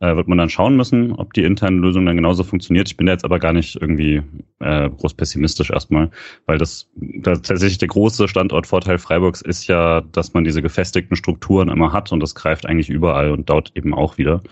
äh, 0.00 0.16
wird 0.16 0.26
man 0.26 0.38
dann 0.38 0.50
schauen 0.50 0.76
müssen, 0.76 1.12
ob 1.12 1.32
die 1.32 1.44
interne 1.44 1.76
Lösung 1.76 2.04
dann 2.06 2.16
genauso 2.16 2.42
funktioniert. 2.42 2.88
Ich 2.88 2.96
bin 2.96 3.06
da 3.06 3.12
jetzt 3.12 3.24
aber 3.24 3.38
gar 3.38 3.52
nicht 3.52 3.76
irgendwie 3.80 4.22
äh, 4.58 4.90
groß 4.90 5.14
pessimistisch 5.14 5.70
erstmal, 5.70 6.10
weil 6.46 6.58
das, 6.58 6.90
tatsächlich 7.22 7.78
der 7.78 7.88
große 7.88 8.26
Standortvorteil 8.26 8.98
Freiburgs 8.98 9.42
ist 9.42 9.68
ja, 9.68 10.00
dass 10.00 10.34
man 10.34 10.42
diese 10.42 10.62
gefestigten 10.62 11.16
Strukturen 11.16 11.68
immer 11.68 11.92
hat 11.92 12.10
und 12.10 12.18
das 12.18 12.34
greift 12.34 12.66
eigentlich 12.66 12.90
überall 12.90 13.30
und 13.30 13.48
dort 13.48 13.70
eben 13.76 13.94
auch 13.94 14.18
wieder, 14.18 14.42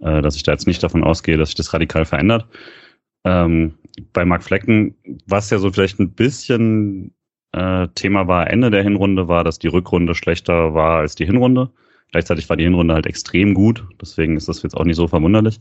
äh, 0.00 0.22
dass 0.22 0.36
ich 0.36 0.44
da 0.44 0.52
jetzt 0.52 0.68
nicht 0.68 0.82
davon 0.82 1.02
ausgehe, 1.02 1.36
dass 1.36 1.48
sich 1.48 1.56
das 1.56 1.74
radikal 1.74 2.04
verändert. 2.04 2.46
Ähm, 3.24 3.74
bei 4.12 4.24
Marc 4.24 4.42
Flecken, 4.42 4.94
was 5.26 5.50
ja 5.50 5.58
so 5.58 5.70
vielleicht 5.70 6.00
ein 6.00 6.12
bisschen 6.12 7.14
äh, 7.52 7.88
Thema 7.94 8.26
war 8.26 8.50
Ende 8.50 8.70
der 8.70 8.82
Hinrunde, 8.82 9.28
war, 9.28 9.44
dass 9.44 9.58
die 9.58 9.68
Rückrunde 9.68 10.14
schlechter 10.14 10.74
war 10.74 10.98
als 10.98 11.14
die 11.14 11.26
Hinrunde. 11.26 11.70
Gleichzeitig 12.10 12.48
war 12.48 12.56
die 12.56 12.64
Hinrunde 12.64 12.94
halt 12.94 13.06
extrem 13.06 13.54
gut, 13.54 13.84
deswegen 14.00 14.36
ist 14.36 14.48
das 14.48 14.62
jetzt 14.62 14.76
auch 14.76 14.84
nicht 14.84 14.96
so 14.96 15.08
verwunderlich. 15.08 15.60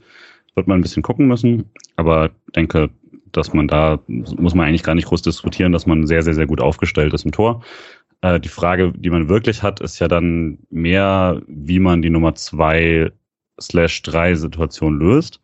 Wird 0.56 0.68
man 0.68 0.80
ein 0.80 0.82
bisschen 0.82 1.04
gucken 1.04 1.28
müssen, 1.28 1.72
aber 1.96 2.30
denke, 2.56 2.90
dass 3.32 3.54
man 3.54 3.68
da, 3.68 4.00
muss 4.08 4.54
man 4.54 4.68
eigentlich 4.68 4.84
gar 4.84 4.96
nicht 4.96 5.08
groß 5.08 5.22
diskutieren, 5.22 5.72
dass 5.72 5.86
man 5.86 6.06
sehr, 6.08 6.24
sehr, 6.24 6.34
sehr 6.34 6.48
gut 6.48 6.60
aufgestellt 6.60 7.14
ist 7.14 7.24
im 7.26 7.32
Tor. 7.32 7.64
Äh, 8.22 8.40
die 8.40 8.50
Frage, 8.50 8.92
die 8.96 9.10
man 9.10 9.30
wirklich 9.30 9.64
hat, 9.64 9.80
ist 9.80 10.00
ja 10.00 10.10
dann 10.10 10.60
mehr, 10.70 11.42
wie 11.48 11.80
man 11.80 12.02
die 12.02 12.10
Nummer 12.10 12.36
zwei 12.36 13.12
slash 13.60 14.02
drei 14.02 14.36
Situation 14.36 15.00
löst, 15.00 15.42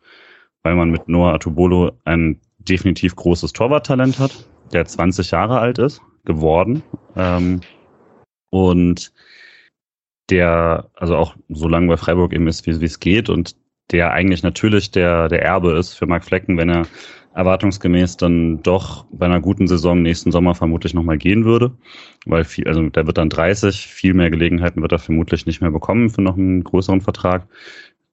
weil 0.62 0.74
man 0.74 0.90
mit 0.90 1.08
Noah 1.08 1.34
Atubolo 1.34 1.92
ein 2.04 2.40
definitiv 2.58 3.16
großes 3.16 3.52
Torwarttalent 3.52 4.18
hat, 4.18 4.46
der 4.72 4.84
20 4.84 5.30
Jahre 5.30 5.58
alt 5.58 5.78
ist, 5.78 6.00
geworden. 6.24 6.82
Ähm, 7.16 7.60
und 8.50 9.12
der, 10.30 10.90
also 10.94 11.16
auch 11.16 11.36
so 11.48 11.68
lange 11.68 11.88
bei 11.88 11.96
Freiburg 11.96 12.32
eben 12.32 12.46
ist, 12.46 12.66
wie 12.66 12.84
es 12.84 13.00
geht 13.00 13.28
und 13.30 13.56
der 13.90 14.12
eigentlich 14.12 14.42
natürlich 14.42 14.90
der, 14.90 15.28
der 15.28 15.42
Erbe 15.42 15.72
ist 15.72 15.94
für 15.94 16.06
Marc 16.06 16.24
Flecken, 16.24 16.58
wenn 16.58 16.68
er 16.68 16.86
erwartungsgemäß 17.34 18.16
dann 18.16 18.62
doch 18.62 19.06
bei 19.12 19.26
einer 19.26 19.40
guten 19.40 19.68
Saison 19.68 20.02
nächsten 20.02 20.32
Sommer 20.32 20.54
vermutlich 20.54 20.92
nochmal 20.92 21.18
gehen 21.18 21.44
würde. 21.44 21.72
Weil 22.26 22.44
viel, 22.44 22.66
also 22.66 22.82
der 22.88 23.06
wird 23.06 23.16
dann 23.16 23.30
30, 23.30 23.86
viel 23.86 24.12
mehr 24.12 24.30
Gelegenheiten 24.30 24.82
wird 24.82 24.92
er 24.92 24.98
vermutlich 24.98 25.46
nicht 25.46 25.60
mehr 25.60 25.70
bekommen 25.70 26.10
für 26.10 26.20
noch 26.20 26.36
einen 26.36 26.64
größeren 26.64 27.00
Vertrag. 27.00 27.46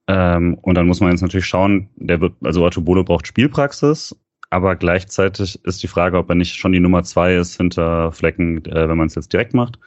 Ähm, 0.08 0.56
und 0.62 0.76
dann 0.76 0.88
muss 0.88 1.00
man 1.00 1.12
jetzt 1.12 1.22
natürlich 1.22 1.48
schauen, 1.48 1.90
der 1.96 2.22
wird, 2.22 2.34
also 2.44 2.66
Atubolo 2.66 3.04
braucht 3.04 3.28
Spielpraxis, 3.28 4.16
aber 4.52 4.76
gleichzeitig 4.76 5.64
ist 5.66 5.82
die 5.84 5.88
Frage, 5.88 6.18
ob 6.18 6.30
er 6.30 6.36
nicht 6.36 6.56
schon 6.56 6.72
die 6.72 6.80
Nummer 6.80 7.04
zwei 7.04 7.36
ist 7.36 7.58
hinter 7.58 8.12
Flecken, 8.12 8.64
äh, 8.66 8.88
wenn 8.88 8.98
man 8.98 9.08
es 9.08 9.16
jetzt 9.16 9.34
direkt 9.34 9.54
macht. 9.54 9.80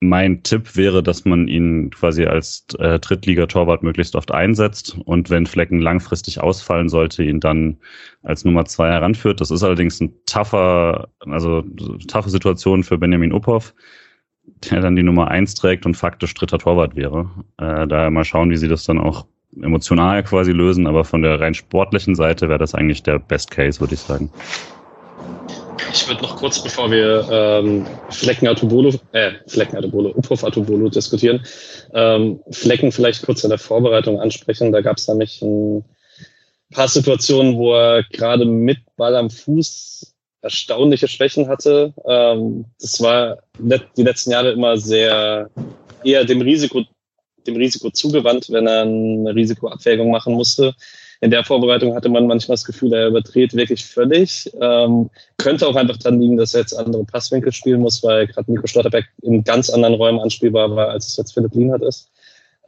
Mein 0.00 0.42
Tipp 0.42 0.76
wäre, 0.76 1.02
dass 1.02 1.24
man 1.24 1.48
ihn 1.48 1.90
quasi 1.90 2.24
als 2.26 2.66
äh, 2.78 2.98
Drittligatorwart 2.98 3.82
möglichst 3.82 4.16
oft 4.16 4.32
einsetzt 4.32 4.98
und 5.04 5.30
wenn 5.30 5.46
Flecken 5.46 5.80
langfristig 5.80 6.40
ausfallen 6.40 6.88
sollte, 6.88 7.22
ihn 7.24 7.40
dann 7.40 7.78
als 8.22 8.44
Nummer 8.44 8.66
zwei 8.66 8.90
heranführt. 8.90 9.40
Das 9.40 9.50
ist 9.50 9.62
allerdings 9.62 10.00
ein 10.00 10.12
tougher, 10.26 11.08
also 11.20 11.64
taffe 12.06 12.28
Situation 12.30 12.84
für 12.84 12.98
Benjamin 12.98 13.32
Uphoff, 13.32 13.74
der 14.70 14.80
dann 14.80 14.96
die 14.96 15.02
Nummer 15.02 15.28
eins 15.28 15.54
trägt 15.54 15.86
und 15.86 15.96
faktisch 15.96 16.34
dritter 16.34 16.58
Torwart 16.58 16.96
wäre. 16.96 17.30
Äh, 17.58 17.86
daher 17.86 18.10
mal 18.10 18.24
schauen, 18.24 18.50
wie 18.50 18.56
sie 18.56 18.68
das 18.68 18.84
dann 18.84 18.98
auch 18.98 19.26
emotional 19.62 20.22
quasi 20.22 20.52
lösen, 20.52 20.86
aber 20.86 21.04
von 21.04 21.22
der 21.22 21.40
rein 21.40 21.54
sportlichen 21.54 22.14
Seite 22.14 22.48
wäre 22.48 22.58
das 22.58 22.74
eigentlich 22.74 23.02
der 23.02 23.18
Best 23.18 23.50
Case, 23.50 23.80
würde 23.80 23.94
ich 23.94 24.00
sagen. 24.00 24.30
Ich 25.92 26.08
würde 26.08 26.22
noch 26.22 26.36
kurz, 26.36 26.60
bevor 26.60 26.90
wir 26.90 27.28
ähm, 27.30 27.86
Flecken 28.10 28.48
Atubolo, 28.48 28.92
äh, 29.12 29.32
Flecken 29.46 29.76
Atubolo, 29.76 30.10
Uphoff 30.10 30.42
Atubolo 30.42 30.88
diskutieren, 30.88 31.40
ähm, 31.92 32.40
Flecken 32.50 32.90
vielleicht 32.90 33.24
kurz 33.24 33.44
in 33.44 33.50
der 33.50 33.58
Vorbereitung 33.58 34.20
ansprechen. 34.20 34.72
Da 34.72 34.80
gab 34.80 34.96
es 34.96 35.06
nämlich 35.06 35.40
ein 35.40 35.84
paar 36.72 36.88
Situationen, 36.88 37.56
wo 37.56 37.74
er 37.74 38.02
gerade 38.10 38.44
mit 38.44 38.78
Ball 38.96 39.14
am 39.14 39.30
Fuß 39.30 40.13
erstaunliche 40.44 41.08
Schwächen 41.08 41.48
hatte. 41.48 41.92
Ähm, 42.06 42.66
das 42.80 43.00
war 43.00 43.38
die 43.58 44.02
letzten 44.02 44.30
Jahre 44.30 44.52
immer 44.52 44.76
sehr 44.76 45.50
eher 46.04 46.24
dem 46.24 46.42
Risiko, 46.42 46.82
dem 47.46 47.56
Risiko 47.56 47.90
zugewandt, 47.90 48.50
wenn 48.50 48.66
er 48.66 48.82
eine 48.82 49.34
Risikoabwägung 49.34 50.10
machen 50.10 50.34
musste. 50.34 50.74
in 51.20 51.30
der 51.30 51.44
Vorbereitung 51.44 51.94
hatte 51.94 52.10
man 52.10 52.26
manchmal 52.26 52.54
das 52.54 52.64
Gefühl, 52.64 52.92
er 52.92 53.08
überdreht 53.08 53.54
wirklich 53.54 53.86
völlig. 53.86 54.50
Ähm, 54.60 55.08
könnte 55.38 55.66
auch 55.66 55.76
einfach 55.76 55.96
dann 55.96 56.20
liegen, 56.20 56.36
dass 56.36 56.52
er 56.52 56.60
jetzt 56.60 56.74
andere 56.74 57.04
Passwinkel 57.04 57.50
spielen 57.52 57.80
muss, 57.80 58.02
weil 58.02 58.26
gerade 58.26 58.52
Nico 58.52 58.66
Schlotterbeck 58.66 59.06
in 59.22 59.42
ganz 59.42 59.70
anderen 59.70 59.94
Räumen 59.94 60.20
anspielbar 60.20 60.76
war, 60.76 60.90
als 60.90 61.08
es 61.08 61.16
jetzt 61.16 61.32
Philipp 61.32 61.54
Lienhardt 61.54 61.82
ist. 61.82 62.10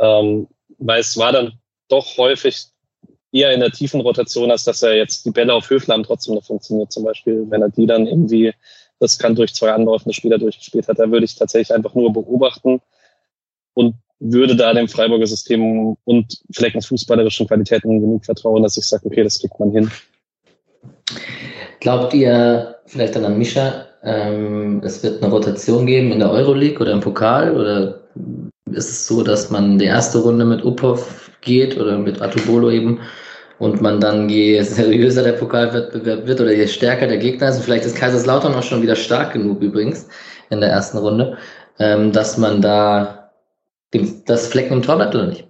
Ähm, 0.01 0.49
weil 0.79 1.01
es 1.01 1.17
war 1.19 1.33
dann 1.33 1.53
doch 1.89 2.17
häufig 2.17 2.67
eher 3.37 3.53
in 3.53 3.61
der 3.61 3.71
tiefen 3.71 4.01
Rotation, 4.01 4.51
als 4.51 4.65
dass 4.65 4.83
er 4.83 4.97
jetzt 4.97 5.25
die 5.27 5.31
Bälle 5.31 5.55
auf 5.55 5.69
Höfler 5.69 6.03
trotzdem 6.03 6.35
noch 6.35 6.45
funktioniert. 6.45 6.93
Zum 6.93 7.05
Beispiel, 7.05 7.45
wenn 7.49 7.63
er 7.63 7.71
die 7.71 7.87
dann 7.87 8.07
irgendwie, 8.07 8.53
das 8.99 9.19
kann 9.19 9.35
durch 9.35 9.55
zwei 9.55 9.73
anlaufende 9.73 10.15
Spieler 10.15 10.39
durchgespielt 10.39 10.89
hat, 10.89 10.99
da 10.99 11.11
würde 11.11 11.25
ich 11.25 11.37
tatsächlich 11.37 11.75
einfach 11.75 11.95
nur 11.95 12.13
beobachten 12.13 12.81
und 13.75 13.95
würde 14.19 14.57
da 14.57 14.73
dem 14.73 14.89
Freiburger 14.89 15.27
System 15.27 15.97
und 16.05 16.39
Fleckens 16.55 16.87
fußballerischen 16.87 17.47
Qualitäten 17.47 18.01
genug 18.01 18.25
vertrauen, 18.25 18.63
dass 18.63 18.79
ich 18.79 18.87
sage, 18.87 19.07
okay, 19.07 19.23
das 19.23 19.39
kriegt 19.39 19.61
man 19.61 19.73
hin. 19.73 19.91
Glaubt 21.81 22.15
ihr 22.15 22.77
vielleicht 22.87 23.15
dann 23.15 23.27
an 23.27 23.37
Mischa, 23.37 23.87
ähm, 24.03 24.81
es 24.85 25.03
wird 25.03 25.23
eine 25.23 25.31
Rotation 25.31 25.87
geben 25.87 26.13
in 26.13 26.21
der 26.21 26.31
Euroleague 26.31 26.81
oder 26.81 26.93
im 26.93 27.01
Pokal? 27.01 27.55
Oder 27.55 28.01
ist 28.73 28.91
es 28.91 29.07
so, 29.07 29.23
dass 29.23 29.51
man 29.51 29.79
die 29.79 29.85
erste 29.85 30.19
Runde 30.19 30.45
mit 30.45 30.65
Upov 30.65 31.31
geht 31.43 31.77
oder 31.77 31.99
mit 31.99 32.23
Atubolo 32.23 32.71
eben 32.71 33.01
und 33.59 33.81
man 33.81 34.01
dann 34.01 34.29
je 34.29 34.61
seriöser 34.63 35.23
der 35.23 35.33
Pokalwettbewerb 35.33 36.27
wird 36.27 36.41
oder 36.41 36.53
je 36.53 36.67
stärker 36.67 37.07
der 37.07 37.19
Gegner 37.19 37.49
ist, 37.49 37.57
und 37.57 37.65
vielleicht 37.65 37.85
ist 37.85 37.97
Kaiserslautern 37.97 38.55
auch 38.55 38.63
schon 38.63 38.83
wieder 38.83 38.97
stark 38.97 39.33
genug 39.33 39.61
übrigens 39.61 40.09
in 40.51 40.61
der 40.61 40.71
ersten 40.71 40.99
Runde, 40.99 41.39
ähm, 41.79 42.13
dass 42.13 42.39
man 42.39 42.61
da 42.61 43.31
das 44.27 44.49
Flecken 44.49 44.75
im 44.75 44.83
Tor 44.83 44.97
bleibt 44.97 45.15
oder 45.15 45.27
nicht? 45.27 45.47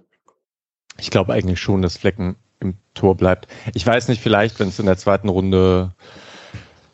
Ich 0.97 1.11
glaube 1.11 1.33
eigentlich 1.33 1.59
schon, 1.59 1.81
dass 1.81 1.97
Flecken 1.97 2.37
im 2.59 2.75
Tor 2.93 3.15
bleibt. 3.15 3.47
Ich 3.73 3.85
weiß 3.85 4.07
nicht, 4.07 4.21
vielleicht, 4.21 4.59
wenn 4.59 4.69
es 4.69 4.79
in 4.79 4.85
der 4.85 4.97
zweiten 4.97 5.29
Runde 5.29 5.91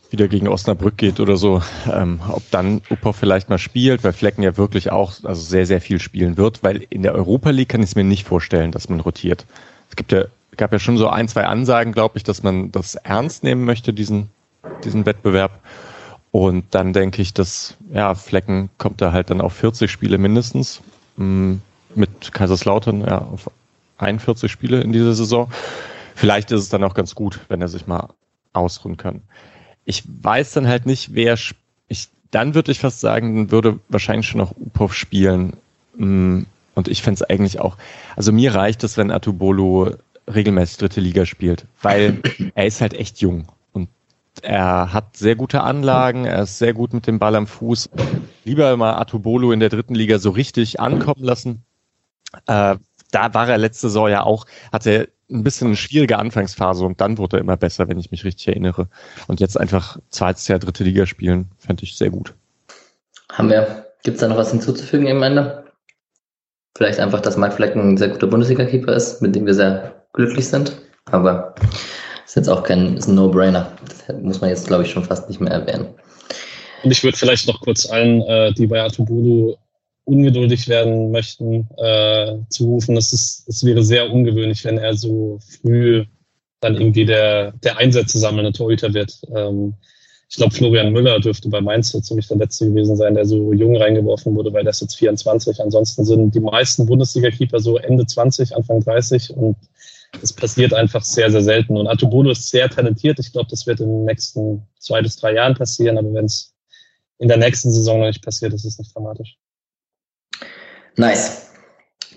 wieder 0.09 0.27
gegen 0.27 0.47
Osnabrück 0.47 0.97
geht 0.97 1.19
oder 1.19 1.37
so, 1.37 1.61
ähm, 1.91 2.19
ob 2.29 2.43
dann 2.51 2.81
Upov 2.89 3.15
vielleicht 3.15 3.49
mal 3.49 3.57
spielt, 3.57 4.03
weil 4.03 4.13
Flecken 4.13 4.43
ja 4.43 4.57
wirklich 4.57 4.91
auch 4.91 5.13
also 5.23 5.41
sehr, 5.41 5.65
sehr 5.65 5.81
viel 5.81 5.99
spielen 5.99 6.37
wird, 6.37 6.63
weil 6.63 6.85
in 6.89 7.01
der 7.01 7.15
Europa 7.15 7.49
League 7.49 7.69
kann 7.69 7.81
ich 7.81 7.89
es 7.89 7.95
mir 7.95 8.03
nicht 8.03 8.27
vorstellen, 8.27 8.71
dass 8.71 8.89
man 8.89 8.99
rotiert. 8.99 9.45
Es 9.89 9.95
gibt 9.95 10.11
ja 10.11 10.25
gab 10.57 10.71
ja 10.71 10.79
schon 10.79 10.97
so 10.97 11.07
ein, 11.07 11.27
zwei 11.27 11.45
Ansagen, 11.45 11.93
glaube 11.93 12.17
ich, 12.17 12.23
dass 12.23 12.43
man 12.43 12.71
das 12.71 12.95
ernst 12.95 13.43
nehmen 13.43 13.65
möchte, 13.65 13.93
diesen, 13.93 14.29
diesen 14.83 15.05
Wettbewerb. 15.05 15.59
Und 16.31 16.65
dann 16.71 16.93
denke 16.93 17.21
ich, 17.21 17.33
dass, 17.33 17.77
ja, 17.91 18.15
Flecken 18.15 18.69
kommt 18.77 19.01
da 19.01 19.11
halt 19.11 19.29
dann 19.29 19.41
auf 19.41 19.53
40 19.53 19.91
Spiele 19.91 20.17
mindestens. 20.17 20.81
Mm, 21.15 21.55
mit 21.95 22.31
Kaiserslautern, 22.31 23.01
ja, 23.01 23.19
auf 23.19 23.51
41 23.97 24.51
Spiele 24.51 24.81
in 24.81 24.91
dieser 24.91 25.13
Saison. 25.13 25.51
Vielleicht 26.15 26.51
ist 26.51 26.61
es 26.61 26.69
dann 26.69 26.83
auch 26.83 26.95
ganz 26.95 27.13
gut, 27.13 27.39
wenn 27.49 27.61
er 27.61 27.67
sich 27.67 27.85
mal 27.85 28.09
ausruhen 28.51 28.97
kann. 28.97 29.21
Ich 29.85 30.03
weiß 30.07 30.53
dann 30.53 30.67
halt 30.67 30.85
nicht, 30.85 31.13
wer, 31.13 31.37
ich, 31.87 32.09
dann 32.31 32.55
würde 32.55 32.71
ich 32.71 32.79
fast 32.79 32.99
sagen, 32.99 33.51
würde 33.51 33.79
wahrscheinlich 33.89 34.27
schon 34.27 34.39
noch 34.39 34.51
Upov 34.51 34.95
spielen. 34.95 35.57
Mm, 35.95 36.43
und 36.75 36.87
ich 36.87 37.03
fände 37.03 37.23
es 37.23 37.29
eigentlich 37.29 37.59
auch, 37.59 37.77
also 38.15 38.31
mir 38.31 38.55
reicht 38.55 38.83
es, 38.83 38.97
wenn 38.97 39.11
Atubolo 39.11 39.95
regelmäßig 40.27 40.77
dritte 40.77 41.01
Liga 41.01 41.25
spielt, 41.25 41.65
weil 41.81 42.19
er 42.55 42.65
ist 42.65 42.81
halt 42.81 42.93
echt 42.93 43.19
jung 43.19 43.47
und 43.71 43.89
er 44.41 44.93
hat 44.93 45.17
sehr 45.17 45.35
gute 45.35 45.61
Anlagen, 45.61 46.25
er 46.25 46.43
ist 46.43 46.57
sehr 46.57 46.73
gut 46.73 46.93
mit 46.93 47.07
dem 47.07 47.19
Ball 47.19 47.35
am 47.35 47.47
Fuß. 47.47 47.89
Lieber 48.45 48.75
mal 48.77 48.95
Atubolo 48.95 49.51
in 49.51 49.59
der 49.59 49.69
dritten 49.69 49.95
Liga 49.95 50.19
so 50.19 50.31
richtig 50.31 50.79
ankommen 50.79 51.23
lassen. 51.23 51.63
Äh, 52.47 52.77
da 53.11 53.33
war 53.33 53.47
er 53.47 53.57
letzte 53.57 53.87
Saison 53.87 54.09
ja 54.09 54.23
auch, 54.23 54.45
hatte 54.71 55.09
ein 55.29 55.43
bisschen 55.43 55.67
eine 55.67 55.75
schwierige 55.75 56.17
Anfangsphase 56.17 56.85
und 56.85 56.99
dann 57.01 57.17
wurde 57.17 57.37
er 57.37 57.41
immer 57.41 57.57
besser, 57.57 57.87
wenn 57.87 57.99
ich 57.99 58.11
mich 58.11 58.23
richtig 58.23 58.47
erinnere. 58.49 58.87
Und 59.27 59.39
jetzt 59.39 59.59
einfach 59.59 59.97
zweites 60.09 60.47
Jahr 60.47 60.59
dritte 60.59 60.83
Liga 60.83 61.05
spielen, 61.05 61.49
fände 61.57 61.83
ich 61.83 61.97
sehr 61.97 62.09
gut. 62.09 62.33
Haben 63.31 63.49
wir, 63.49 63.87
gibt 64.03 64.15
es 64.15 64.21
da 64.21 64.27
noch 64.27 64.37
was 64.37 64.51
hinzuzufügen 64.51 65.07
im 65.07 65.23
Ende? 65.23 65.63
Vielleicht 66.75 66.99
einfach, 66.99 67.21
dass 67.21 67.37
Mike 67.37 67.55
Flecken 67.55 67.93
ein 67.93 67.97
sehr 67.97 68.09
guter 68.09 68.27
Bundesliga-Keeper 68.27 68.93
ist, 68.93 69.21
mit 69.21 69.35
dem 69.35 69.45
wir 69.45 69.53
sehr 69.53 70.02
glücklich 70.13 70.47
sind. 70.47 70.73
Aber 71.11 71.53
ist 72.25 72.35
jetzt 72.35 72.49
auch 72.49 72.63
kein 72.63 72.95
No-Brainer. 73.07 73.71
Das 74.07 74.15
muss 74.21 74.41
man 74.41 74.49
jetzt, 74.49 74.67
glaube 74.67 74.83
ich, 74.83 74.91
schon 74.91 75.03
fast 75.03 75.27
nicht 75.27 75.41
mehr 75.41 75.51
erwähnen. 75.51 75.87
Und 76.83 76.91
ich 76.91 77.03
würde 77.03 77.17
vielleicht 77.17 77.47
noch 77.47 77.61
kurz 77.61 77.89
allen, 77.89 78.21
äh, 78.23 78.53
die 78.53 78.67
bei 78.67 78.81
Atubulu 78.81 79.55
ungeduldig 80.05 80.67
werden 80.67 81.11
möchten, 81.11 81.67
äh, 81.77 82.35
zurufen. 82.49 82.97
Es, 82.97 83.13
ist, 83.13 83.47
es 83.47 83.63
wäre 83.63 83.83
sehr 83.83 84.11
ungewöhnlich, 84.11 84.63
wenn 84.65 84.77
er 84.77 84.95
so 84.95 85.39
früh 85.61 86.05
dann 86.59 86.75
irgendwie 86.75 87.05
der, 87.05 87.51
der 87.63 87.77
Einsätze 87.77 88.19
sammelnde 88.19 88.51
Torhüter 88.51 88.93
wird. 88.93 89.21
Ähm, 89.33 89.75
ich 90.29 90.37
glaube, 90.37 90.55
Florian 90.55 90.91
Müller 90.91 91.19
dürfte 91.19 91.47
bei 91.47 91.61
Mainz 91.61 91.91
so 91.91 92.01
ziemlich 92.01 92.27
der 92.27 92.37
Letzte 92.37 92.67
gewesen 92.67 92.95
sein, 92.95 93.13
der 93.13 93.25
so 93.25 93.53
jung 93.53 93.77
reingeworfen 93.77 94.33
wurde, 94.35 94.51
weil 94.51 94.65
ist 94.65 94.81
jetzt 94.81 94.95
24. 94.95 95.59
Ansonsten 95.61 96.05
sind 96.05 96.33
die 96.33 96.39
meisten 96.39 96.85
Bundesliga-Keeper 96.87 97.59
so 97.59 97.77
Ende 97.77 98.05
20, 98.05 98.55
Anfang 98.55 98.79
30 98.79 99.35
und 99.35 99.55
es 100.21 100.33
passiert 100.33 100.73
einfach 100.73 101.03
sehr, 101.03 101.31
sehr 101.31 101.41
selten. 101.41 101.77
Und 101.77 101.87
Atubolo 101.87 102.31
ist 102.31 102.49
sehr 102.49 102.69
talentiert. 102.69 103.19
Ich 103.19 103.31
glaube, 103.31 103.47
das 103.49 103.65
wird 103.65 103.79
in 103.79 103.87
den 103.87 104.05
nächsten 104.05 104.65
zwei 104.79 105.01
bis 105.01 105.17
drei 105.17 105.33
Jahren 105.33 105.55
passieren. 105.55 105.97
Aber 105.97 106.13
wenn 106.13 106.25
es 106.25 106.53
in 107.19 107.27
der 107.27 107.37
nächsten 107.37 107.71
Saison 107.71 107.99
noch 107.99 108.07
nicht 108.07 108.23
passiert, 108.23 108.53
ist 108.53 108.65
es 108.65 108.77
nicht 108.77 108.95
dramatisch. 108.95 109.37
Nice. 110.95 111.49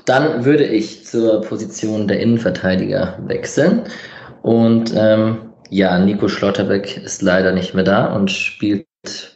Dann 0.04 0.44
würde 0.44 0.64
ich 0.64 1.04
zur 1.04 1.40
Position 1.40 2.06
der 2.06 2.20
Innenverteidiger 2.20 3.18
wechseln. 3.26 3.84
Und 4.42 4.92
ähm, 4.94 5.52
ja, 5.70 5.98
Nico 5.98 6.28
Schlotterbeck 6.28 6.98
ist 6.98 7.22
leider 7.22 7.52
nicht 7.52 7.74
mehr 7.74 7.84
da 7.84 8.14
und 8.14 8.30
spielt 8.30 8.86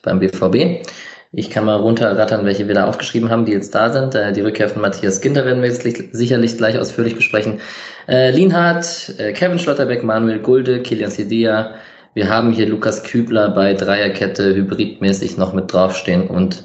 beim 0.02 0.20
BVB. 0.20 0.86
Ich 1.32 1.48
kann 1.48 1.64
mal 1.64 1.76
runterrattern, 1.76 2.44
welche 2.44 2.66
wir 2.66 2.74
da 2.74 2.86
aufgeschrieben 2.86 3.30
haben, 3.30 3.44
die 3.44 3.52
jetzt 3.52 3.72
da 3.72 3.90
sind. 3.90 4.14
Äh, 4.16 4.32
die 4.32 4.40
Rückkehr 4.40 4.68
von 4.68 4.82
Matthias 4.82 5.20
Ginter 5.20 5.44
werden 5.44 5.62
wir 5.62 5.70
jetzt 5.70 5.86
sicherlich 6.12 6.56
gleich 6.56 6.76
ausführlich 6.76 7.14
besprechen. 7.14 7.60
Äh, 8.08 8.32
Lienhardt, 8.32 9.14
äh, 9.18 9.32
Kevin 9.32 9.60
Schlotterbeck, 9.60 10.02
Manuel 10.02 10.40
Gulde, 10.40 10.82
Kilian 10.82 11.10
Sidia. 11.10 11.74
Wir 12.14 12.28
haben 12.28 12.50
hier 12.50 12.66
Lukas 12.66 13.04
Kübler 13.04 13.50
bei 13.50 13.74
Dreierkette 13.74 14.54
hybridmäßig 14.56 15.36
noch 15.36 15.52
mit 15.52 15.72
draufstehen 15.72 16.26
und 16.26 16.64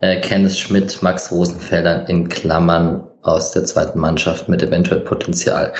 äh, 0.00 0.18
Kenneth 0.22 0.56
Schmidt, 0.56 1.02
Max 1.02 1.30
Rosenfelder 1.30 2.08
in 2.08 2.28
Klammern 2.28 3.06
aus 3.20 3.52
der 3.52 3.64
zweiten 3.64 3.98
Mannschaft 3.98 4.48
mit 4.48 4.62
eventuell 4.62 5.00
Potenzial. 5.00 5.74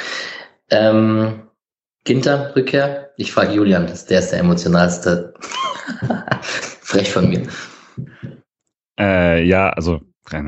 Ähm, 0.70 1.44
Ginter, 2.05 2.55
Rückkehr? 2.55 3.11
Ich 3.16 3.33
frage 3.33 3.55
Julian, 3.55 3.87
der 3.87 4.18
ist 4.18 4.31
der 4.31 4.40
emotionalste. 4.40 5.33
Frech 6.42 7.11
von 7.11 7.31
mir. 7.31 7.42
Äh, 8.98 9.44
ja, 9.44 9.70
also 9.70 10.00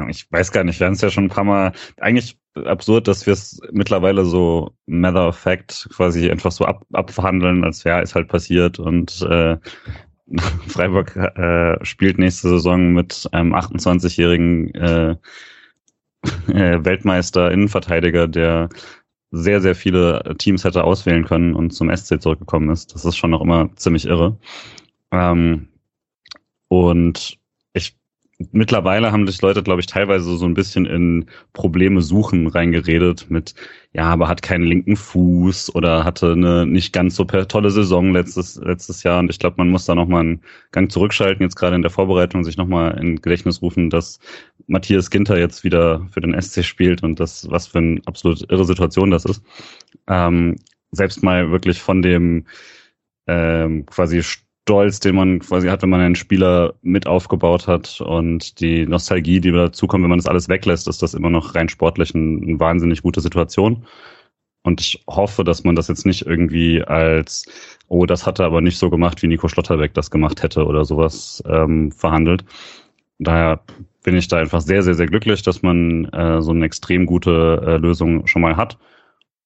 ich 0.09 0.31
weiß 0.33 0.51
gar 0.51 0.65
nicht, 0.65 0.81
wir 0.81 0.87
haben 0.87 0.95
es 0.95 1.01
ja 1.03 1.11
schon 1.11 1.25
ein 1.27 1.31
paar 1.31 1.45
Mal, 1.45 1.73
eigentlich 1.99 2.37
absurd, 2.65 3.07
dass 3.07 3.27
wir 3.27 3.33
es 3.33 3.61
mittlerweile 3.71 4.25
so 4.25 4.73
matter 4.87 5.29
of 5.29 5.39
fact 5.39 5.89
quasi 5.95 6.29
einfach 6.31 6.51
so 6.51 6.65
ab, 6.65 6.85
abverhandeln, 6.93 7.63
als 7.63 7.85
wäre 7.85 8.03
es 8.03 8.15
halt 8.15 8.29
passiert 8.29 8.79
und 8.79 9.23
äh, 9.23 9.57
Freiburg 10.69 11.15
äh, 11.17 11.85
spielt 11.85 12.19
nächste 12.19 12.49
Saison 12.49 12.93
mit 12.93 13.29
einem 13.33 13.55
28-jährigen 13.55 14.75
äh, 14.75 15.17
äh, 16.49 16.85
Weltmeister 16.85 17.51
Innenverteidiger, 17.51 18.29
der 18.29 18.69
sehr, 19.31 19.61
sehr 19.61 19.75
viele 19.75 20.35
Teams 20.39 20.65
hätte 20.65 20.85
auswählen 20.85 21.25
können 21.25 21.55
und 21.55 21.71
zum 21.71 21.95
SC 21.95 22.21
zurückgekommen 22.21 22.71
ist. 22.71 22.95
Das 22.95 23.05
ist 23.05 23.17
schon 23.17 23.31
noch 23.31 23.43
immer 23.43 23.75
ziemlich 23.77 24.07
irre. 24.07 24.39
Ähm, 25.13 25.69
und 26.69 27.38
mittlerweile 28.53 29.11
haben 29.11 29.27
sich 29.27 29.43
Leute, 29.43 29.63
glaube 29.63 29.81
ich, 29.81 29.87
teilweise 29.87 30.37
so 30.37 30.45
ein 30.47 30.55
bisschen 30.55 30.87
in 30.87 31.27
Probleme 31.53 32.03
suchen 32.03 32.47
reingeredet 32.47 33.27
mit, 33.29 33.55
ja, 33.93 34.05
aber 34.05 34.29
hat 34.29 34.43
keinen 34.43 34.65
linken 34.65 34.97
Fuß 34.97 35.75
oder 35.75 36.05
hatte 36.05 36.33
eine 36.33 36.65
nicht 36.65 36.93
ganz 36.93 37.17
so 37.17 37.25
tolle 37.25 37.71
Saison 37.71 38.13
letztes, 38.13 38.57
letztes 38.57 39.03
Jahr. 39.03 39.19
Und 39.19 39.31
ich 39.31 39.41
glaube, 39.41 39.57
man 39.59 39.71
muss 39.71 39.87
da 39.87 39.95
nochmal 39.95 40.21
einen 40.21 40.43
Gang 40.71 40.91
zurückschalten, 40.91 41.43
jetzt 41.43 41.57
gerade 41.57 41.75
in 41.77 41.83
der 41.83 41.91
Vorbereitung, 41.91 42.45
sich 42.45 42.57
nochmal 42.57 42.97
in 42.99 43.21
Gedächtnis 43.21 43.61
rufen, 43.61 43.91
dass 43.91 44.21
Matthias 44.69 45.11
Ginter 45.11 45.39
jetzt 45.39 45.65
wieder 45.65 46.07
für 46.11 46.21
den 46.21 46.41
SC 46.41 46.65
spielt 46.65 47.03
und 47.03 47.19
das, 47.19 47.51
was 47.51 47.67
für 47.67 47.79
eine 47.79 48.01
absolut 48.07 48.49
irre 48.51 48.65
Situation 48.65 49.11
das 49.11 49.25
ist. 49.25 49.43
Ähm, 50.07 50.57
selbst 50.93 51.23
mal 51.23 51.51
wirklich 51.51 51.81
von 51.83 52.03
dem 52.03 52.47
ähm, 53.27 53.85
quasi 53.87 54.23
Stolz, 54.69 55.01
den 55.01 55.17
man 55.17 55.39
quasi 55.39 55.67
hat, 55.69 55.81
wenn 55.81 55.89
man 55.89 56.03
einen 56.03 56.15
Spieler 56.15 56.75
mit 56.83 57.07
aufgebaut 57.07 57.67
hat 57.67 58.03
und 58.03 58.61
die 58.61 58.87
Nostalgie, 58.87 59.41
die 59.41 59.51
dazukommt, 59.51 60.03
wenn 60.03 60.11
man 60.11 60.19
das 60.19 60.27
alles 60.27 60.51
weglässt, 60.51 60.87
ist 60.89 61.01
das 61.01 61.15
immer 61.15 61.31
noch 61.31 61.55
rein 61.55 61.71
sportlich 61.71 62.15
eine, 62.15 62.39
eine 62.43 62.61
wahnsinnig 62.61 63.01
gute 63.03 63.23
Situation. 63.23 63.87
Und 64.65 64.83
ich 64.83 65.03
hoffe, 65.09 65.43
dass 65.43 65.65
man 65.65 65.75
das 65.75 65.89
jetzt 65.89 66.05
nicht 66.05 66.27
irgendwie 66.27 66.83
als, 66.83 67.47
oh, 67.89 68.05
das 68.05 68.27
hat 68.27 68.41
er 68.41 68.45
aber 68.45 68.61
nicht 68.61 68.77
so 68.77 68.91
gemacht, 68.91 69.23
wie 69.23 69.27
Nico 69.29 69.49
Schlotterbeck 69.49 69.95
das 69.95 70.11
gemacht 70.11 70.43
hätte 70.43 70.67
oder 70.67 70.85
sowas 70.85 71.43
ähm, 71.49 71.91
verhandelt. 71.91 72.45
Daher 73.19 73.63
bin 74.03 74.19
ich 74.19 74.29
da 74.29 74.37
einfach 74.37 74.61
sehr, 74.61 74.83
sehr, 74.83 74.95
sehr 74.95 75.07
glücklich, 75.07 75.41
dass 75.41 75.63
man 75.63 76.05
äh, 76.13 76.43
so 76.43 76.51
eine 76.51 76.67
extrem 76.67 77.07
gute 77.07 77.63
äh, 77.67 77.77
Lösung 77.79 78.27
schon 78.27 78.43
mal 78.43 78.59
hat. 78.59 78.77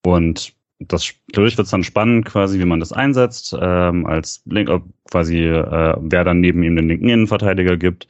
Und 0.05 0.53
das 0.89 1.13
dadurch 1.33 1.57
wird 1.57 1.67
es 1.67 1.71
dann 1.71 1.85
spannend, 1.85 2.25
quasi, 2.25 2.59
wie 2.59 2.65
man 2.65 2.81
das 2.81 2.93
einsetzt, 2.93 3.57
ähm, 3.61 4.07
als 4.07 4.43
Link, 4.47 4.71
quasi 5.11 5.45
äh, 5.45 5.97
wer 6.01 6.25
dann 6.25 6.41
neben 6.41 6.63
ihm 6.63 6.77
den 6.77 6.89
linken 6.89 7.09
Innenverteidiger 7.09 7.77
gibt 7.77 8.09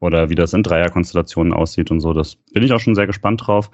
oder 0.00 0.28
wie 0.30 0.34
das 0.34 0.52
in 0.52 0.62
Dreierkonstellationen 0.62 1.52
aussieht 1.52 1.90
und 1.90 2.00
so. 2.00 2.12
Das 2.12 2.36
bin 2.52 2.62
ich 2.62 2.72
auch 2.72 2.80
schon 2.80 2.94
sehr 2.94 3.06
gespannt 3.06 3.46
drauf. 3.46 3.70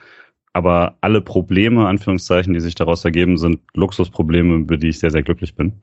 Aber 0.52 0.96
alle 1.00 1.20
Probleme, 1.20 1.86
Anführungszeichen, 1.86 2.54
die 2.54 2.60
sich 2.60 2.74
daraus 2.74 3.04
ergeben, 3.04 3.38
sind 3.38 3.60
Luxusprobleme, 3.74 4.56
über 4.56 4.76
die 4.76 4.88
ich 4.88 4.98
sehr, 4.98 5.10
sehr 5.10 5.22
glücklich 5.22 5.54
bin. 5.54 5.80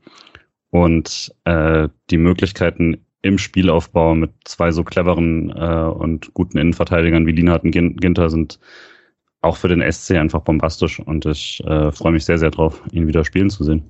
Und 0.70 1.34
äh, 1.44 1.88
die 2.10 2.18
Möglichkeiten 2.18 2.98
im 3.22 3.38
Spielaufbau 3.38 4.14
mit 4.14 4.30
zwei 4.44 4.70
so 4.70 4.84
cleveren 4.84 5.50
äh, 5.50 5.90
und 5.90 6.34
guten 6.34 6.58
Innenverteidigern 6.58 7.26
wie 7.26 7.32
Lienhardt 7.32 7.64
und 7.64 7.72
Ginter 7.72 8.28
sind 8.30 8.60
auch 9.40 9.56
für 9.56 9.68
den 9.68 9.82
SC 9.90 10.12
einfach 10.12 10.40
bombastisch 10.40 11.00
und 11.00 11.26
ich 11.26 11.62
äh, 11.66 11.92
freue 11.92 12.12
mich 12.12 12.24
sehr, 12.24 12.38
sehr 12.38 12.50
drauf, 12.50 12.82
ihn 12.92 13.06
wieder 13.06 13.24
spielen 13.24 13.50
zu 13.50 13.64
sehen. 13.64 13.84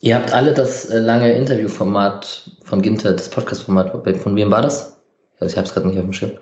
Ihr 0.00 0.16
habt 0.16 0.32
alle 0.32 0.52
das 0.52 0.86
äh, 0.86 0.98
lange 0.98 1.32
Interviewformat 1.32 2.50
von 2.64 2.82
Ginter, 2.82 3.12
das 3.12 3.28
Podcast-Format, 3.28 3.92
von 4.18 4.36
wem 4.36 4.50
war 4.50 4.62
das? 4.62 5.00
Also 5.40 5.52
ich 5.52 5.56
habe 5.56 5.66
es 5.66 5.74
gerade 5.74 5.88
nicht 5.88 5.98
auf 5.98 6.04
dem 6.04 6.12
Schirm. 6.12 6.32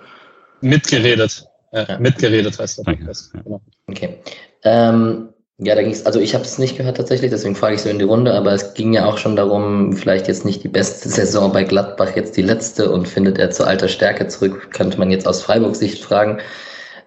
Mitgeredet. 0.60 1.46
Ja, 1.72 1.84
ja. 1.84 1.98
Mitgeredet 1.98 2.58
heißt 2.58 2.78
der 2.78 2.84
Podcast. 2.84 3.32
Genau. 3.32 3.60
Okay. 3.88 4.18
Ähm, 4.64 5.28
ja, 5.58 5.74
da 5.74 5.82
ging 5.82 5.92
es, 5.92 6.04
also 6.06 6.18
ich 6.18 6.34
habe 6.34 6.44
es 6.44 6.58
nicht 6.58 6.76
gehört 6.76 6.96
tatsächlich, 6.96 7.30
deswegen 7.30 7.54
frage 7.54 7.76
ich 7.76 7.82
so 7.82 7.88
in 7.88 7.98
die 7.98 8.04
Runde, 8.04 8.34
aber 8.34 8.52
es 8.52 8.74
ging 8.74 8.92
ja 8.92 9.06
auch 9.06 9.18
schon 9.18 9.36
darum, 9.36 9.92
vielleicht 9.92 10.26
jetzt 10.28 10.44
nicht 10.44 10.64
die 10.64 10.68
beste 10.68 11.08
Saison 11.10 11.52
bei 11.52 11.64
Gladbach, 11.64 12.16
jetzt 12.16 12.36
die 12.36 12.42
letzte 12.42 12.90
und 12.90 13.06
findet 13.06 13.38
er 13.38 13.50
zu 13.50 13.64
alter 13.64 13.88
Stärke 13.88 14.26
zurück, 14.26 14.70
könnte 14.72 14.98
man 14.98 15.10
jetzt 15.10 15.26
aus 15.26 15.42
Freiburg-Sicht 15.42 16.02
fragen. 16.02 16.40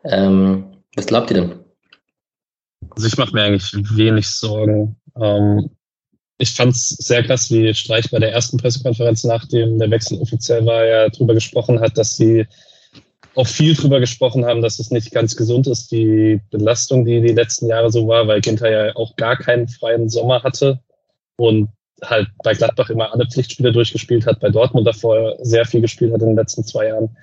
Ähm, 0.05 0.65
was 0.95 1.07
glaubt 1.07 1.31
ihr 1.31 1.41
denn? 1.41 1.59
Also 2.91 3.07
ich 3.07 3.17
mache 3.17 3.33
mir 3.33 3.43
eigentlich 3.43 3.73
wenig 3.97 4.27
Sorgen. 4.27 4.95
Ähm, 5.19 5.69
ich 6.37 6.51
fand 6.51 6.73
es 6.73 6.89
sehr 6.89 7.23
krass, 7.23 7.49
wie 7.49 7.73
Streich 7.73 8.09
bei 8.11 8.19
der 8.19 8.33
ersten 8.33 8.57
Pressekonferenz, 8.57 9.23
nachdem 9.23 9.79
der 9.79 9.89
Wechsel 9.89 10.19
offiziell 10.19 10.65
war, 10.65 10.85
ja 10.85 11.09
darüber 11.09 11.33
gesprochen 11.33 11.79
hat, 11.79 11.97
dass 11.97 12.17
sie 12.17 12.45
auch 13.35 13.47
viel 13.47 13.73
drüber 13.73 13.99
gesprochen 13.99 14.45
haben, 14.45 14.61
dass 14.61 14.79
es 14.79 14.91
nicht 14.91 15.11
ganz 15.11 15.35
gesund 15.35 15.67
ist, 15.67 15.91
die 15.91 16.41
Belastung, 16.51 17.05
die 17.05 17.21
die 17.21 17.33
letzten 17.33 17.67
Jahre 17.67 17.91
so 17.91 18.07
war, 18.07 18.27
weil 18.27 18.41
Ginter 18.41 18.69
ja 18.69 18.95
auch 18.95 19.15
gar 19.17 19.37
keinen 19.37 19.67
freien 19.67 20.09
Sommer 20.09 20.43
hatte 20.43 20.79
und 21.37 21.69
halt 22.01 22.29
bei 22.43 22.53
Gladbach 22.53 22.89
immer 22.89 23.13
alle 23.13 23.27
Pflichtspiele 23.27 23.71
durchgespielt 23.71 24.25
hat, 24.25 24.39
bei 24.39 24.49
Dortmund 24.49 24.87
davor 24.87 25.37
sehr 25.41 25.65
viel 25.65 25.81
gespielt 25.81 26.13
hat 26.13 26.21
in 26.21 26.27
den 26.27 26.37
letzten 26.37 26.63
zwei 26.63 26.87
Jahren. 26.87 27.17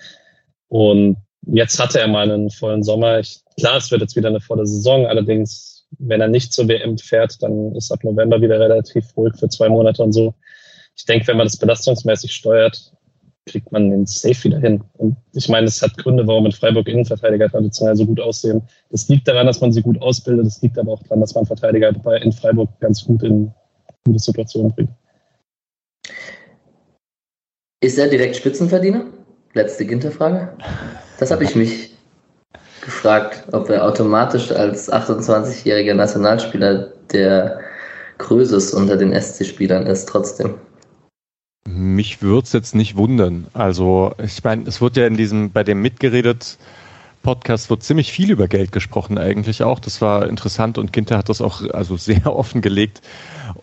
Und 0.68 1.16
jetzt 1.46 1.78
hatte 1.78 2.00
er 2.00 2.08
mal 2.08 2.30
einen 2.30 2.50
vollen 2.50 2.82
Sommer. 2.82 3.20
Ich, 3.20 3.40
klar, 3.58 3.76
es 3.76 3.90
wird 3.90 4.00
jetzt 4.00 4.16
wieder 4.16 4.28
eine 4.28 4.40
volle 4.40 4.66
Saison. 4.66 5.06
Allerdings, 5.06 5.86
wenn 5.98 6.20
er 6.20 6.28
nicht 6.28 6.52
zur 6.52 6.68
WM 6.68 6.98
fährt, 6.98 7.42
dann 7.42 7.74
ist 7.74 7.90
ab 7.90 8.04
November 8.04 8.40
wieder 8.40 8.58
relativ 8.58 9.16
ruhig 9.16 9.34
für 9.38 9.48
zwei 9.48 9.68
Monate 9.68 10.02
und 10.02 10.12
so. 10.12 10.34
Ich 10.96 11.04
denke, 11.04 11.26
wenn 11.28 11.36
man 11.36 11.46
das 11.46 11.56
belastungsmäßig 11.56 12.32
steuert, 12.32 12.92
kriegt 13.46 13.72
man 13.72 13.90
den 13.90 14.06
Safe 14.06 14.44
wieder 14.44 14.60
hin. 14.60 14.84
Und 14.98 15.16
ich 15.32 15.48
meine, 15.48 15.66
es 15.66 15.82
hat 15.82 15.96
Gründe, 15.98 16.26
warum 16.26 16.46
in 16.46 16.52
Freiburg 16.52 16.86
Innenverteidiger 16.88 17.48
traditionell 17.48 17.96
so 17.96 18.06
gut 18.06 18.20
aussehen. 18.20 18.62
Das 18.90 19.08
liegt 19.08 19.26
daran, 19.26 19.46
dass 19.46 19.60
man 19.60 19.72
sie 19.72 19.82
gut 19.82 20.00
ausbildet. 20.00 20.46
Das 20.46 20.62
liegt 20.62 20.78
aber 20.78 20.92
auch 20.92 21.02
daran, 21.02 21.20
dass 21.20 21.34
man 21.34 21.46
Verteidiger 21.46 21.88
in 22.22 22.32
Freiburg 22.32 22.68
ganz 22.80 23.04
gut 23.04 23.22
in 23.22 23.52
gute 24.04 24.18
Situationen 24.18 24.72
bringt. 24.72 24.90
Ist 27.80 27.98
er 27.98 28.08
direkt 28.08 28.36
Spitzenverdiener? 28.36 29.06
Letzte 29.54 29.84
Ginterfrage. 29.84 30.48
Das 31.18 31.30
habe 31.30 31.44
ich 31.44 31.54
mich 31.54 31.94
gefragt, 32.80 33.44
ob 33.52 33.68
er 33.68 33.84
automatisch 33.84 34.50
als 34.50 34.92
28-jähriger 34.92 35.94
Nationalspieler 35.94 36.92
der 37.12 37.60
Krösus 38.18 38.72
unter 38.72 38.96
den 38.96 39.12
SC-Spielern 39.12 39.86
ist, 39.86 40.08
trotzdem. 40.08 40.54
Mich 41.64 42.22
würde 42.22 42.44
es 42.44 42.52
jetzt 42.52 42.74
nicht 42.74 42.96
wundern. 42.96 43.46
Also, 43.52 44.14
ich 44.18 44.42
meine, 44.42 44.64
es 44.66 44.80
wird 44.80 44.96
ja 44.96 45.06
in 45.06 45.16
diesem, 45.16 45.52
bei 45.52 45.62
dem 45.62 45.80
mitgeredet 45.80 46.58
Podcast 47.22 47.70
wird 47.70 47.84
ziemlich 47.84 48.12
viel 48.12 48.30
über 48.30 48.48
Geld 48.48 48.72
gesprochen 48.72 49.16
eigentlich 49.16 49.62
auch. 49.62 49.78
Das 49.78 50.00
war 50.00 50.26
interessant 50.26 50.76
und 50.76 50.92
Ginter 50.92 51.18
hat 51.18 51.28
das 51.28 51.40
auch 51.40 51.62
also 51.70 51.96
sehr 51.98 52.34
offen 52.34 52.62
gelegt. 52.62 53.00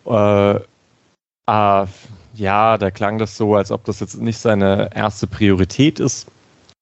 Äh, 0.06 0.54
äh, 1.46 1.86
ja, 2.34 2.78
da 2.78 2.90
klang 2.90 3.18
das 3.18 3.36
so, 3.36 3.54
als 3.54 3.70
ob 3.70 3.84
das 3.84 4.00
jetzt 4.00 4.20
nicht 4.20 4.38
seine 4.38 4.90
erste 4.94 5.26
Priorität 5.26 6.00
ist. 6.00 6.26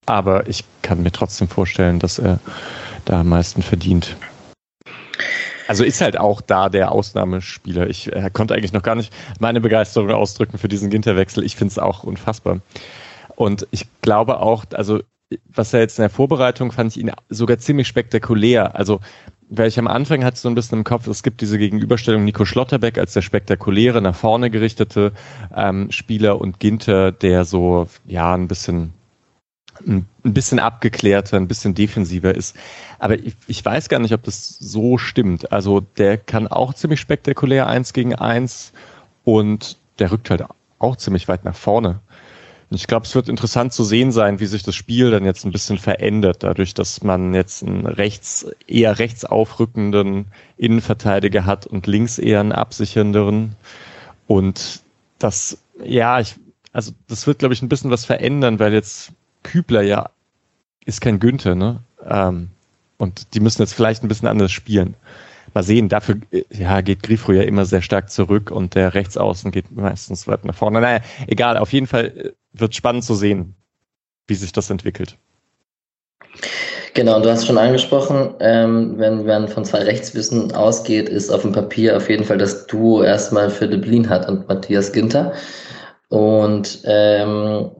Aber 0.06 0.48
ich 0.48 0.64
kann 0.82 1.02
mir 1.02 1.12
trotzdem 1.12 1.48
vorstellen, 1.48 1.98
dass 1.98 2.18
er 2.18 2.38
da 3.04 3.20
am 3.20 3.28
meisten 3.28 3.62
verdient. 3.62 4.16
Also 5.66 5.84
ist 5.84 6.00
halt 6.00 6.18
auch 6.18 6.40
da 6.40 6.70
der 6.70 6.92
Ausnahmespieler. 6.92 7.88
Ich 7.90 8.10
äh, 8.10 8.30
konnte 8.32 8.54
eigentlich 8.54 8.72
noch 8.72 8.82
gar 8.82 8.94
nicht 8.94 9.12
meine 9.38 9.60
Begeisterung 9.60 10.10
ausdrücken 10.10 10.56
für 10.56 10.68
diesen 10.68 10.88
Ginterwechsel. 10.88 11.44
Ich 11.44 11.56
finde 11.56 11.72
es 11.72 11.78
auch 11.78 12.04
unfassbar. 12.04 12.60
Und 13.36 13.66
ich 13.70 13.86
glaube 14.00 14.40
auch, 14.40 14.64
also 14.72 15.00
was 15.44 15.74
er 15.74 15.80
jetzt 15.80 15.98
in 15.98 16.02
der 16.02 16.10
Vorbereitung 16.10 16.72
fand 16.72 16.96
ich 16.96 17.02
ihn 17.02 17.12
sogar 17.28 17.58
ziemlich 17.58 17.86
spektakulär. 17.86 18.76
Also 18.76 19.00
weil 19.50 19.68
ich 19.68 19.78
am 19.78 19.86
Anfang 19.86 20.24
hatte 20.24 20.38
so 20.38 20.48
ein 20.48 20.54
bisschen 20.54 20.78
im 20.78 20.84
Kopf, 20.84 21.06
es 21.06 21.22
gibt 21.22 21.40
diese 21.40 21.58
Gegenüberstellung 21.58 22.24
Nico 22.24 22.44
Schlotterbeck 22.44 22.98
als 22.98 23.14
der 23.14 23.22
spektakuläre, 23.22 24.02
nach 24.02 24.14
vorne 24.14 24.50
gerichtete 24.50 25.12
ähm, 25.54 25.90
Spieler 25.90 26.40
und 26.40 26.60
Ginter, 26.60 27.12
der 27.12 27.44
so, 27.44 27.88
ja, 28.06 28.34
ein 28.34 28.48
bisschen 28.48 28.92
ein 29.86 30.06
bisschen 30.24 30.58
abgeklärter, 30.58 31.36
ein 31.36 31.48
bisschen 31.48 31.74
defensiver 31.74 32.34
ist. 32.34 32.56
Aber 32.98 33.18
ich, 33.18 33.34
ich, 33.46 33.64
weiß 33.64 33.88
gar 33.88 34.00
nicht, 34.00 34.12
ob 34.12 34.24
das 34.24 34.58
so 34.58 34.98
stimmt. 34.98 35.52
Also 35.52 35.80
der 35.80 36.18
kann 36.18 36.48
auch 36.48 36.74
ziemlich 36.74 37.00
spektakulär 37.00 37.68
eins 37.68 37.92
gegen 37.92 38.14
eins 38.14 38.72
und 39.24 39.76
der 39.98 40.10
rückt 40.10 40.30
halt 40.30 40.44
auch 40.78 40.96
ziemlich 40.96 41.28
weit 41.28 41.44
nach 41.44 41.54
vorne. 41.54 42.00
Ich 42.70 42.86
glaube, 42.86 43.06
es 43.06 43.14
wird 43.14 43.30
interessant 43.30 43.72
zu 43.72 43.82
sehen 43.82 44.12
sein, 44.12 44.40
wie 44.40 44.46
sich 44.46 44.62
das 44.62 44.74
Spiel 44.74 45.10
dann 45.10 45.24
jetzt 45.24 45.44
ein 45.44 45.52
bisschen 45.52 45.78
verändert, 45.78 46.42
dadurch, 46.42 46.74
dass 46.74 47.02
man 47.02 47.32
jetzt 47.32 47.62
einen 47.62 47.86
rechts, 47.86 48.46
eher 48.66 48.98
rechts 48.98 49.24
aufrückenden 49.24 50.26
Innenverteidiger 50.58 51.46
hat 51.46 51.66
und 51.66 51.86
links 51.86 52.18
eher 52.18 52.40
einen 52.40 52.52
absichernderen. 52.52 53.56
Und 54.26 54.82
das, 55.18 55.58
ja, 55.82 56.20
ich, 56.20 56.34
also 56.72 56.92
das 57.06 57.26
wird, 57.26 57.38
glaube 57.38 57.54
ich, 57.54 57.62
ein 57.62 57.70
bisschen 57.70 57.90
was 57.90 58.04
verändern, 58.04 58.58
weil 58.58 58.74
jetzt 58.74 59.12
Kübler 59.42 59.82
ja 59.82 60.10
ist 60.84 61.00
kein 61.00 61.20
Günther, 61.20 61.54
ne? 61.54 61.82
Ähm, 62.04 62.48
und 62.96 63.34
die 63.34 63.40
müssen 63.40 63.62
jetzt 63.62 63.74
vielleicht 63.74 64.02
ein 64.02 64.08
bisschen 64.08 64.28
anders 64.28 64.52
spielen. 64.52 64.94
Mal 65.54 65.62
sehen, 65.62 65.88
dafür 65.88 66.16
ja, 66.50 66.80
geht 66.80 67.02
Grifo 67.02 67.32
ja 67.32 67.42
immer 67.42 67.64
sehr 67.64 67.82
stark 67.82 68.10
zurück 68.10 68.50
und 68.50 68.74
der 68.74 68.94
Rechtsaußen 68.94 69.50
geht 69.50 69.70
meistens 69.70 70.26
weit 70.26 70.44
nach 70.44 70.54
vorne. 70.54 70.80
Naja, 70.80 71.00
egal, 71.26 71.56
auf 71.56 71.72
jeden 71.72 71.86
Fall 71.86 72.06
äh, 72.06 72.32
wird 72.52 72.74
spannend 72.74 73.04
zu 73.04 73.14
sehen, 73.14 73.54
wie 74.26 74.34
sich 74.34 74.52
das 74.52 74.70
entwickelt. 74.70 75.16
Genau, 76.94 77.20
du 77.20 77.30
hast 77.30 77.46
schon 77.46 77.58
angesprochen, 77.58 78.34
ähm, 78.40 78.94
wenn 78.98 79.24
man 79.24 79.46
von 79.46 79.64
zwei 79.64 79.80
Rechtswissen 79.80 80.52
ausgeht, 80.52 81.08
ist 81.08 81.30
auf 81.30 81.42
dem 81.42 81.52
Papier 81.52 81.96
auf 81.96 82.08
jeden 82.10 82.24
Fall 82.24 82.38
das 82.38 82.66
Duo 82.66 83.02
erstmal 83.02 83.50
Deblin 83.50 84.08
hat 84.08 84.28
und 84.28 84.48
Matthias 84.48 84.92
Ginter. 84.92 85.32
Und 86.08 86.80
ähm, 86.84 87.70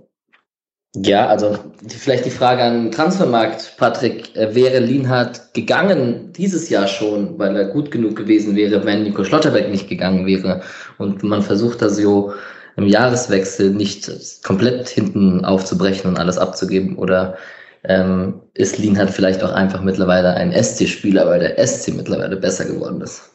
ja, 1.03 1.27
also 1.27 1.59
vielleicht 1.89 2.25
die 2.25 2.31
Frage 2.31 2.63
an 2.63 2.91
Transfermarkt, 2.91 3.75
Patrick. 3.77 4.35
Äh, 4.37 4.55
wäre 4.55 4.79
Lienhardt 4.79 5.53
gegangen 5.55 6.33
dieses 6.33 6.69
Jahr 6.69 6.89
schon, 6.89 7.39
weil 7.39 7.57
er 7.57 7.67
gut 7.67 7.91
genug 7.91 8.17
gewesen 8.17 8.57
wäre, 8.57 8.85
wenn 8.85 9.03
Nico 9.03 9.25
Schlotterbeck 9.25 9.71
nicht 9.71 9.89
gegangen 9.89 10.27
wäre? 10.27 10.63
Und 10.99 11.23
man 11.23 11.43
versucht 11.43 11.83
da 11.83 11.89
so 11.89 12.33
im 12.77 12.87
Jahreswechsel 12.87 13.71
nicht 13.71 14.11
komplett 14.45 14.89
hinten 14.89 15.45
aufzubrechen 15.45 16.11
und 16.11 16.19
alles 16.19 16.39
abzugeben? 16.39 16.97
Oder 16.97 17.37
ähm, 17.85 18.41
ist 18.55 18.79
Lienhardt 18.79 19.11
vielleicht 19.11 19.43
auch 19.43 19.53
einfach 19.53 19.83
mittlerweile 19.83 20.35
ein 20.35 20.53
SC-Spieler, 20.53 21.27
weil 21.27 21.41
der 21.41 21.67
SC 21.67 21.95
mittlerweile 21.95 22.37
besser 22.37 22.65
geworden 22.65 23.01
ist? 23.01 23.31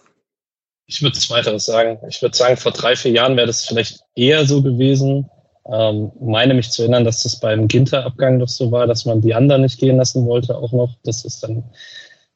Ich 0.85 1.01
würde 1.01 1.17
zweiteres 1.17 1.65
sagen. 1.65 1.99
Ich 2.09 2.21
würde 2.21 2.35
sagen, 2.35 2.57
vor 2.57 2.71
drei, 2.71 2.95
vier 2.95 3.11
Jahren 3.11 3.37
wäre 3.37 3.47
das 3.47 3.65
vielleicht 3.65 4.01
eher 4.15 4.45
so 4.45 4.61
gewesen 4.61 5.29
ähm, 5.71 6.11
meine 6.19 6.53
mich 6.53 6.71
zu 6.71 6.81
erinnern, 6.81 7.05
dass 7.05 7.23
das 7.23 7.39
beim 7.39 7.67
Ginter-Abgang 7.67 8.39
doch 8.39 8.49
so 8.49 8.71
war, 8.71 8.87
dass 8.87 9.05
man 9.05 9.21
die 9.21 9.33
anderen 9.33 9.61
nicht 9.61 9.79
gehen 9.79 9.97
lassen 9.97 10.25
wollte 10.25 10.57
auch 10.57 10.71
noch. 10.71 10.95
Das 11.03 11.23
ist 11.23 11.43
dann 11.43 11.63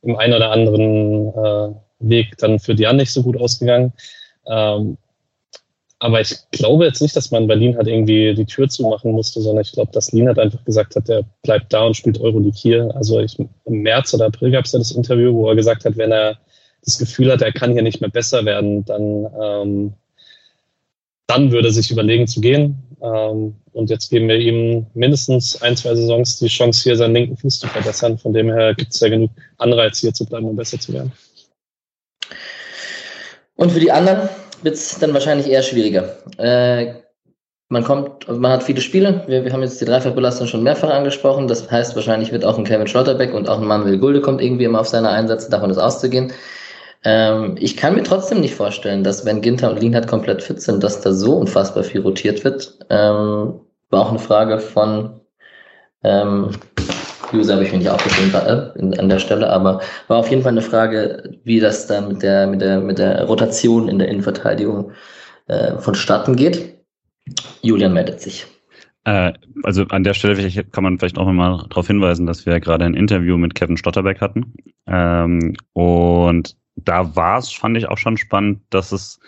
im 0.02 0.16
einen 0.16 0.34
oder 0.34 0.52
anderen 0.52 1.28
äh, 1.34 1.76
Weg 2.00 2.38
dann 2.38 2.60
für 2.60 2.76
die 2.76 2.88
anderen 2.88 3.04
nicht 3.04 3.12
so 3.12 3.24
gut 3.24 3.40
ausgegangen. 3.40 3.94
Ähm, 4.46 4.98
aber 6.00 6.22
ich 6.22 6.36
glaube 6.52 6.86
jetzt 6.86 7.02
nicht, 7.02 7.16
dass 7.16 7.32
man 7.32 7.48
Berlin 7.48 7.76
hat 7.76 7.88
irgendwie 7.88 8.36
die 8.36 8.46
Tür 8.46 8.70
zumachen 8.70 9.12
musste, 9.12 9.42
sondern 9.42 9.63
ich 9.63 9.72
glaube, 9.72 9.92
dass 9.92 10.12
Lin 10.12 10.30
hat 10.30 10.38
einfach 10.38 10.63
gesagt 10.63 10.96
hat, 10.96 11.08
der 11.08 11.24
bleibt 11.42 11.74
da 11.74 11.86
und 11.86 11.98
spielt 11.98 12.22
Euroleague 12.22 12.56
hier. 12.56 12.92
Also 12.96 13.20
ich, 13.20 13.38
im 13.40 13.82
März 13.82 14.13
oder 14.13 14.28
April 14.28 14.52
gab 14.52 14.66
es 14.66 14.74
ja 14.74 14.80
das 14.80 14.92
Interview, 14.92 15.34
wo 15.34 15.50
er 15.50 15.56
gesagt 15.56 15.86
hat, 15.86 15.98
wenn 15.98 16.12
er 16.12 16.38
das 16.86 17.00
Gefühl 17.00 17.32
hat, 17.32 17.42
er 17.42 17.52
kann 17.52 17.74
hier 17.74 17.82
nicht 17.82 18.00
mehr 18.00 18.12
besser 18.12 18.46
werden, 18.46 18.86
dann, 18.86 19.28
ähm, 19.42 19.94
dann 21.26 21.52
würde 21.52 21.70
er 21.70 21.74
sich 21.74 21.90
überlegen 21.90 22.28
zu 22.28 22.42
gehen. 22.42 22.87
Ähm, 23.02 23.56
und 23.74 23.90
jetzt 23.90 24.10
geben 24.10 24.28
wir 24.28 24.38
ihm 24.38 24.88
mindestens 24.94 25.62
ein, 25.62 25.78
zwei 25.78 25.96
Saisons 25.96 26.40
die 26.40 26.48
Chance, 26.48 26.84
hier 26.84 26.98
seinen 26.98 27.14
linken 27.14 27.38
Fuß 27.38 27.60
zu 27.60 27.68
verbessern. 27.68 28.18
Von 28.18 28.34
dem 28.34 28.52
her 28.52 28.74
gibt 28.74 28.94
es 28.94 29.00
ja 29.00 29.10
genug 29.10 29.32
Anreiz, 29.58 30.00
hier 30.00 30.14
zu 30.14 30.26
bleiben 30.26 30.48
und 30.48 30.56
besser 30.56 30.80
zu 30.80 30.94
werden. 30.94 31.12
Und 33.56 33.72
für 33.72 33.80
die 33.80 33.92
anderen 33.92 34.30
wird 34.64 34.76
es 34.76 34.98
dann 35.00 35.14
wahrscheinlich 35.14 35.48
eher 35.48 35.64
schwieriger. 35.64 36.18
Äh, 36.38 36.94
man 37.70 37.84
kommt, 37.84 38.28
man 38.28 38.52
hat 38.52 38.64
viele 38.64 38.82
Spiele. 38.82 39.24
Wir, 39.28 39.44
wir 39.44 39.52
haben 39.52 39.62
jetzt 39.62 39.82
die 39.82 39.86
Dreifachbelastung 39.86 40.48
schon 40.48 40.64
mehrfach 40.64 40.90
angesprochen. 40.90 41.48
Das 41.48 41.70
heißt, 41.70 41.96
wahrscheinlich 41.96 42.32
wird 42.32 42.46
auch 42.46 42.58
ein 42.58 42.64
Kevin 42.64 42.88
Schlotterbeck 42.88 43.34
und 43.34 43.50
auch 43.50 43.60
ein 43.60 43.68
Manuel 43.68 43.98
Gulde 43.98 44.22
kommt 44.22 44.42
irgendwie 44.42 44.64
immer 44.64 44.80
auf 44.80 44.88
seine 44.88 45.10
Einsätze. 45.10 45.50
Davon 45.50 45.70
ist 45.70 45.78
auszugehen. 45.78 46.32
Ähm, 47.08 47.56
ich 47.58 47.78
kann 47.78 47.96
mir 47.96 48.04
trotzdem 48.04 48.41
nicht 48.41 48.54
vorstellen, 48.54 49.02
dass 49.02 49.26
wenn 49.26 49.39
Ginter 49.39 49.72
und 49.72 49.80
Lienhardt 49.80 50.10
komplett 50.10 50.43
fit 50.43 50.62
sind, 50.62 50.84
dass 50.84 51.00
da 51.00 51.13
so 51.13 51.38
unfassbar 51.38 51.86
viel 51.86 52.02
rotiert 52.02 52.43
wird. 52.43 52.78
Ähm, 52.89 53.62
war 53.89 54.02
auch 54.02 54.10
eine 54.10 54.20
Frage 54.20 54.60
von 54.60 55.22
ähm, 56.04 56.50
User 57.32 57.54
habe 57.54 57.63
ich 57.63 57.72
mir 57.72 57.78
nicht 57.78 57.89
aufgeschrieben 57.89 58.34
äh, 58.34 59.00
an 59.00 59.08
der 59.08 59.20
Stelle, 59.20 59.50
aber 59.50 59.80
war 60.10 60.17
auf 60.17 60.30
jeden 60.30 60.41
Fall 60.41 60.52
eine 60.52 60.62
Frage, 60.62 61.39
wie 61.46 61.62
das 61.62 61.88
dann 61.88 62.10
mit 62.10 62.24
der, 62.24 62.46
mit 62.46 62.60
der, 62.60 62.82
mit 62.82 63.00
der 63.00 63.24
Rotation 63.24 63.88
in 63.88 64.00
der 64.00 64.10
Innenverteidigung 64.10 64.91
äh, 65.48 65.78
vonstatten 65.78 66.36
geht. 66.36 66.76
Julian 67.62 67.93
meldet 67.93 68.20
sich. 68.20 68.48
Äh, 69.06 69.32
also 69.63 69.84
an 69.84 70.04
der 70.04 70.13
Stelle 70.13 70.36
kann 70.74 70.84
man 70.84 71.00
vielleicht 71.00 71.17
auch 71.17 71.32
mal 71.32 71.65
darauf 71.70 71.88
hinweisen, 71.88 72.26
dass 72.26 72.46
wir 72.46 72.60
gerade 72.60 72.84
ein 72.84 72.96
Interview 72.96 73.38
mit 73.38 73.56
Kevin 73.56 73.78
Stotterbeck 73.78 74.20
hatten. 74.20 74.54
Ähm, 74.88 75.56
und 75.72 76.58
da 76.78 77.16
war 77.16 77.40
es, 77.40 77.52
fand 77.52 77.78
ich 77.78 77.88
auch 77.90 77.98
schon 77.98 78.18
spannend, 78.18 78.62
dass 78.70 78.92
es, 78.92 79.20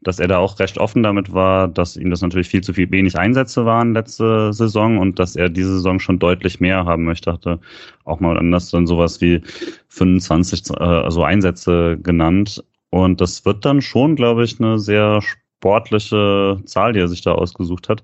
dass 0.00 0.18
er 0.18 0.28
da 0.28 0.38
auch 0.38 0.58
recht 0.58 0.78
offen 0.78 1.02
damit 1.02 1.32
war, 1.32 1.68
dass 1.68 1.96
ihm 1.96 2.10
das 2.10 2.22
natürlich 2.22 2.48
viel 2.48 2.62
zu 2.62 2.72
viel 2.72 2.90
wenig 2.90 3.18
Einsätze 3.18 3.64
waren 3.64 3.94
letzte 3.94 4.52
Saison 4.52 4.98
und 4.98 5.18
dass 5.18 5.36
er 5.36 5.48
diese 5.48 5.74
Saison 5.74 6.00
schon 6.00 6.18
deutlich 6.18 6.60
mehr 6.60 6.84
haben 6.84 7.04
möchte. 7.04 7.32
Hatte 7.32 7.60
auch 8.04 8.20
mal 8.20 8.38
anders 8.38 8.70
dann 8.70 8.86
sowas 8.86 9.20
wie 9.20 9.42
25 9.88 10.70
äh, 10.70 10.82
also 10.82 11.22
Einsätze 11.22 11.98
genannt. 12.02 12.64
Und 12.90 13.20
das 13.20 13.44
wird 13.44 13.64
dann 13.64 13.80
schon, 13.80 14.16
glaube 14.16 14.44
ich, 14.44 14.60
eine 14.60 14.78
sehr 14.78 15.20
sportliche 15.22 16.60
Zahl, 16.66 16.92
die 16.92 17.00
er 17.00 17.08
sich 17.08 17.22
da 17.22 17.32
ausgesucht 17.32 17.88
hat, 17.88 18.02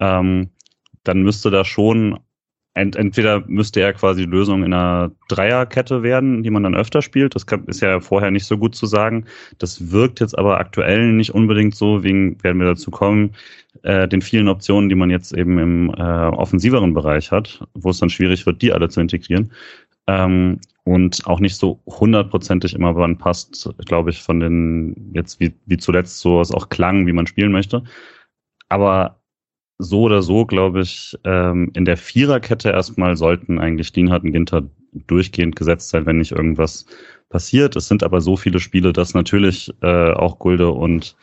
ähm, 0.00 0.50
dann 1.04 1.22
müsste 1.22 1.50
da 1.50 1.64
schon 1.64 2.18
ent 2.78 2.96
entweder 2.96 3.44
müsste 3.46 3.80
er 3.80 3.92
quasi 3.92 4.22
die 4.22 4.30
Lösung 4.30 4.64
in 4.64 4.72
einer 4.72 5.10
Dreierkette 5.28 6.02
werden, 6.02 6.42
die 6.42 6.50
man 6.50 6.62
dann 6.62 6.74
öfter 6.74 7.02
spielt. 7.02 7.34
Das 7.34 7.46
kann, 7.46 7.64
ist 7.64 7.80
ja 7.80 8.00
vorher 8.00 8.30
nicht 8.30 8.46
so 8.46 8.56
gut 8.56 8.74
zu 8.74 8.86
sagen. 8.86 9.24
Das 9.58 9.90
wirkt 9.90 10.20
jetzt 10.20 10.38
aber 10.38 10.58
aktuell 10.58 11.12
nicht 11.12 11.34
unbedingt 11.34 11.74
so, 11.74 12.02
wegen 12.02 12.42
werden 12.42 12.60
wir 12.60 12.68
dazu 12.68 12.90
kommen, 12.90 13.34
äh, 13.82 14.08
den 14.08 14.22
vielen 14.22 14.48
Optionen, 14.48 14.88
die 14.88 14.94
man 14.94 15.10
jetzt 15.10 15.32
eben 15.34 15.58
im 15.58 15.90
äh, 15.90 16.02
offensiveren 16.02 16.94
Bereich 16.94 17.30
hat, 17.30 17.64
wo 17.74 17.90
es 17.90 17.98
dann 17.98 18.10
schwierig 18.10 18.46
wird, 18.46 18.62
die 18.62 18.72
alle 18.72 18.88
zu 18.88 19.00
integrieren. 19.00 19.52
Ähm, 20.06 20.60
und 20.84 21.26
auch 21.26 21.38
nicht 21.38 21.56
so 21.56 21.80
hundertprozentig 21.86 22.74
immer 22.74 22.96
wann 22.96 23.18
passt, 23.18 23.68
glaube 23.84 24.08
ich, 24.08 24.22
von 24.22 24.40
den, 24.40 25.12
jetzt 25.12 25.38
wie, 25.38 25.54
wie 25.66 25.76
zuletzt 25.76 26.20
so 26.20 26.40
es 26.40 26.50
auch 26.50 26.70
klang, 26.70 27.06
wie 27.06 27.12
man 27.12 27.26
spielen 27.26 27.52
möchte. 27.52 27.82
Aber 28.70 29.20
so 29.78 30.02
oder 30.02 30.22
so, 30.22 30.44
glaube 30.44 30.80
ich, 30.80 31.16
ähm, 31.24 31.70
in 31.74 31.84
der 31.84 31.96
Viererkette 31.96 32.70
erstmal 32.70 33.16
sollten 33.16 33.58
eigentlich 33.58 33.92
Dienhardt 33.92 34.24
und 34.24 34.32
Ginter 34.32 34.64
durchgehend 34.92 35.56
gesetzt 35.56 35.90
sein, 35.90 36.06
wenn 36.06 36.18
nicht 36.18 36.32
irgendwas 36.32 36.86
passiert. 37.28 37.76
Es 37.76 37.88
sind 37.88 38.02
aber 38.02 38.20
so 38.20 38.36
viele 38.36 38.58
Spiele, 38.58 38.92
dass 38.92 39.14
natürlich 39.14 39.72
äh, 39.82 40.12
auch 40.12 40.38
Gulde 40.38 40.70
und 40.70 41.14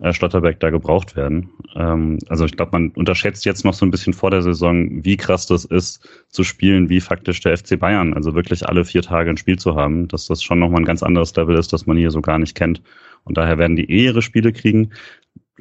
äh, 0.00 0.12
Stotterberg 0.12 0.58
da 0.60 0.70
gebraucht 0.70 1.16
werden. 1.16 1.50
Ähm, 1.76 2.18
also 2.28 2.44
ich 2.44 2.52
glaube, 2.52 2.72
man 2.72 2.90
unterschätzt 2.90 3.44
jetzt 3.44 3.64
noch 3.64 3.74
so 3.74 3.86
ein 3.86 3.90
bisschen 3.90 4.12
vor 4.12 4.30
der 4.30 4.42
Saison, 4.42 5.04
wie 5.04 5.16
krass 5.16 5.46
das 5.46 5.64
ist, 5.64 6.06
zu 6.28 6.44
spielen 6.44 6.88
wie 6.88 7.00
faktisch 7.00 7.40
der 7.40 7.56
FC 7.56 7.78
Bayern. 7.78 8.12
Also 8.12 8.34
wirklich 8.34 8.68
alle 8.68 8.84
vier 8.84 9.02
Tage 9.02 9.30
ein 9.30 9.36
Spiel 9.36 9.58
zu 9.58 9.76
haben, 9.76 10.08
dass 10.08 10.26
das 10.26 10.42
schon 10.42 10.58
nochmal 10.58 10.82
ein 10.82 10.86
ganz 10.86 11.02
anderes 11.02 11.34
Level 11.36 11.56
ist, 11.56 11.72
das 11.72 11.86
man 11.86 11.96
hier 11.96 12.10
so 12.10 12.20
gar 12.20 12.38
nicht 12.38 12.56
kennt. 12.56 12.82
Und 13.24 13.36
daher 13.36 13.56
werden 13.58 13.76
die 13.76 13.88
eh 13.88 14.06
ihre 14.06 14.22
Spiele 14.22 14.52
kriegen. 14.52 14.90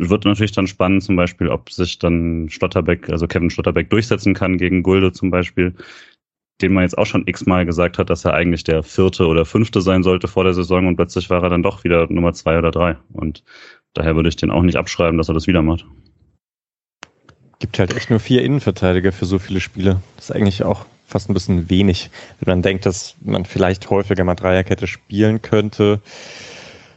Wird 0.10 0.26
natürlich 0.26 0.52
dann 0.52 0.68
spannend, 0.68 1.04
zum 1.04 1.16
Beispiel, 1.16 1.48
ob 1.48 1.72
sich 1.72 2.00
dann 2.00 2.50
Stotterbeck, 2.50 3.10
also 3.10 3.28
Kevin 3.28 3.50
Stotterbeck 3.50 3.90
durchsetzen 3.90 4.34
kann 4.34 4.58
gegen 4.58 4.84
Gulde 4.84 5.12
zum 5.12 5.32
Beispiel 5.32 5.76
den 6.62 6.74
man 6.74 6.84
jetzt 6.84 6.96
auch 7.00 7.08
schon 7.08 7.26
x-mal 7.26 7.66
gesagt 7.66 7.98
hat, 7.98 8.12
dass 8.12 8.24
er 8.24 8.36
eigentlich 8.36 8.64
der 8.64 8.84
vierte 8.84 9.26
oder 9.26 9.46
fünfte 9.46 9.82
sein 9.82 10.04
sollte 10.04 10.28
vor 10.28 10.44
der 10.44 10.54
Saison 10.54 10.86
und 10.86 10.96
plötzlich 10.96 11.28
war 11.32 11.42
er 11.42 11.50
dann 11.50 11.64
doch 11.64 11.84
wieder 11.84 12.06
Nummer 12.12 12.34
zwei 12.34 12.56
oder 12.56 12.70
drei. 12.70 12.98
Und 13.14 13.44
Daher 13.94 14.16
würde 14.16 14.30
ich 14.30 14.38
den 14.38 14.52
auch 14.52 14.62
nicht 14.62 14.78
abschreiben, 14.78 15.18
dass 15.18 15.30
er 15.30 15.34
das 15.34 15.48
wieder 15.48 15.62
macht. 15.62 15.86
Gibt 17.60 17.78
halt 17.78 17.96
echt 17.96 18.10
nur 18.10 18.20
vier 18.20 18.42
Innenverteidiger 18.44 19.12
für 19.12 19.26
so 19.26 19.38
viele 19.38 19.60
Spiele. 19.60 20.02
Das 20.16 20.30
ist 20.30 20.36
eigentlich 20.36 20.64
auch 20.64 20.86
fast 21.06 21.30
ein 21.30 21.34
bisschen 21.34 21.70
wenig, 21.70 22.10
wenn 22.40 22.54
man 22.54 22.62
denkt, 22.62 22.86
dass 22.86 23.16
man 23.22 23.46
vielleicht 23.46 23.90
häufiger 23.90 24.24
mal 24.24 24.36
Dreierkette 24.36 24.88
spielen 24.88 25.42
könnte. 25.42 26.02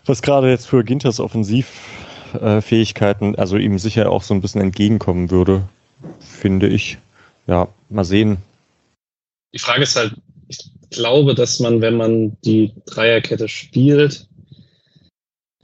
Was 0.07 0.23
gerade 0.23 0.51
jetzt 0.51 0.67
für 0.67 0.85
Ginters 0.85 1.19
Offensivfähigkeiten, 2.35 3.37
also 3.37 3.57
ihm 3.57 3.79
sicher 3.79 4.11
auch 4.11 4.23
so 4.23 4.35
ein 4.35 4.41
bisschen 4.41 4.61
entgegenkommen 4.61 5.31
würde, 5.31 5.69
finde 6.21 6.69
ich. 6.69 6.99
Ja, 7.47 7.69
mal 7.91 8.05
sehen. 8.05 8.39
Die 9.53 9.59
Frage 9.59 9.83
ist 9.83 9.97
halt, 9.97 10.15
ich 10.49 10.59
glaube, 10.91 11.35
dass 11.35 11.61
man, 11.61 11.81
wenn 11.81 11.97
man 11.97 12.37
die 12.45 12.73
Dreierkette 12.87 13.49
spielt, 13.49 14.29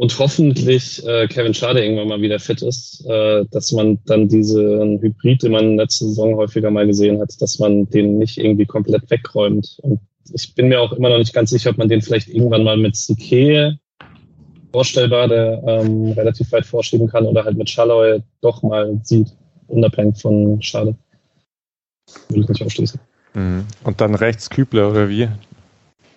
und 0.01 0.19
hoffentlich 0.19 1.07
äh, 1.07 1.29
Kevin 1.29 1.53
Schade 1.53 1.85
irgendwann 1.85 2.09
mal 2.09 2.23
wieder 2.23 2.39
fit 2.39 2.63
ist, 2.63 3.05
äh, 3.07 3.45
dass 3.51 3.71
man 3.71 3.99
dann 4.07 4.29
diesen 4.29 4.99
Hybrid, 4.99 5.43
den 5.43 5.53
man 5.53 5.77
letzte 5.77 6.07
Saison 6.07 6.37
häufiger 6.37 6.71
mal 6.71 6.87
gesehen 6.87 7.21
hat, 7.21 7.35
dass 7.43 7.59
man 7.59 7.87
den 7.91 8.17
nicht 8.17 8.39
irgendwie 8.39 8.65
komplett 8.65 9.11
wegräumt. 9.11 9.79
Und 9.83 10.01
ich 10.33 10.55
bin 10.55 10.69
mir 10.69 10.81
auch 10.81 10.95
immer 10.95 11.11
noch 11.11 11.19
nicht 11.19 11.35
ganz 11.35 11.51
sicher, 11.51 11.69
ob 11.69 11.77
man 11.77 11.91
den 11.91 12.01
vielleicht 12.01 12.29
irgendwann 12.29 12.65
mal 12.65 12.79
mit 12.79 12.97
Sike 12.97 13.79
vorstellbar, 14.73 15.29
der 15.29 15.63
ähm, 15.67 16.13
relativ 16.13 16.53
weit 16.53 16.67
vorschieben 16.67 17.09
kann, 17.09 17.27
oder 17.27 17.45
halt 17.45 17.57
mit 17.57 17.69
Schalloy 17.69 18.23
doch 18.41 18.63
mal 18.63 18.99
sieht, 19.03 19.35
unabhängig 19.69 20.21
von 20.21 20.61
Schade. 20.63 20.95
Will 22.29 22.43
ich 22.43 22.49
nicht 22.49 22.65
ausschließen. 22.65 23.01
Mhm. 23.35 23.67
Und 23.85 24.01
dann 24.01 24.15
rechts 24.15 24.51
Kübler 24.51 24.91
oder 24.91 25.09
wie? 25.09 25.29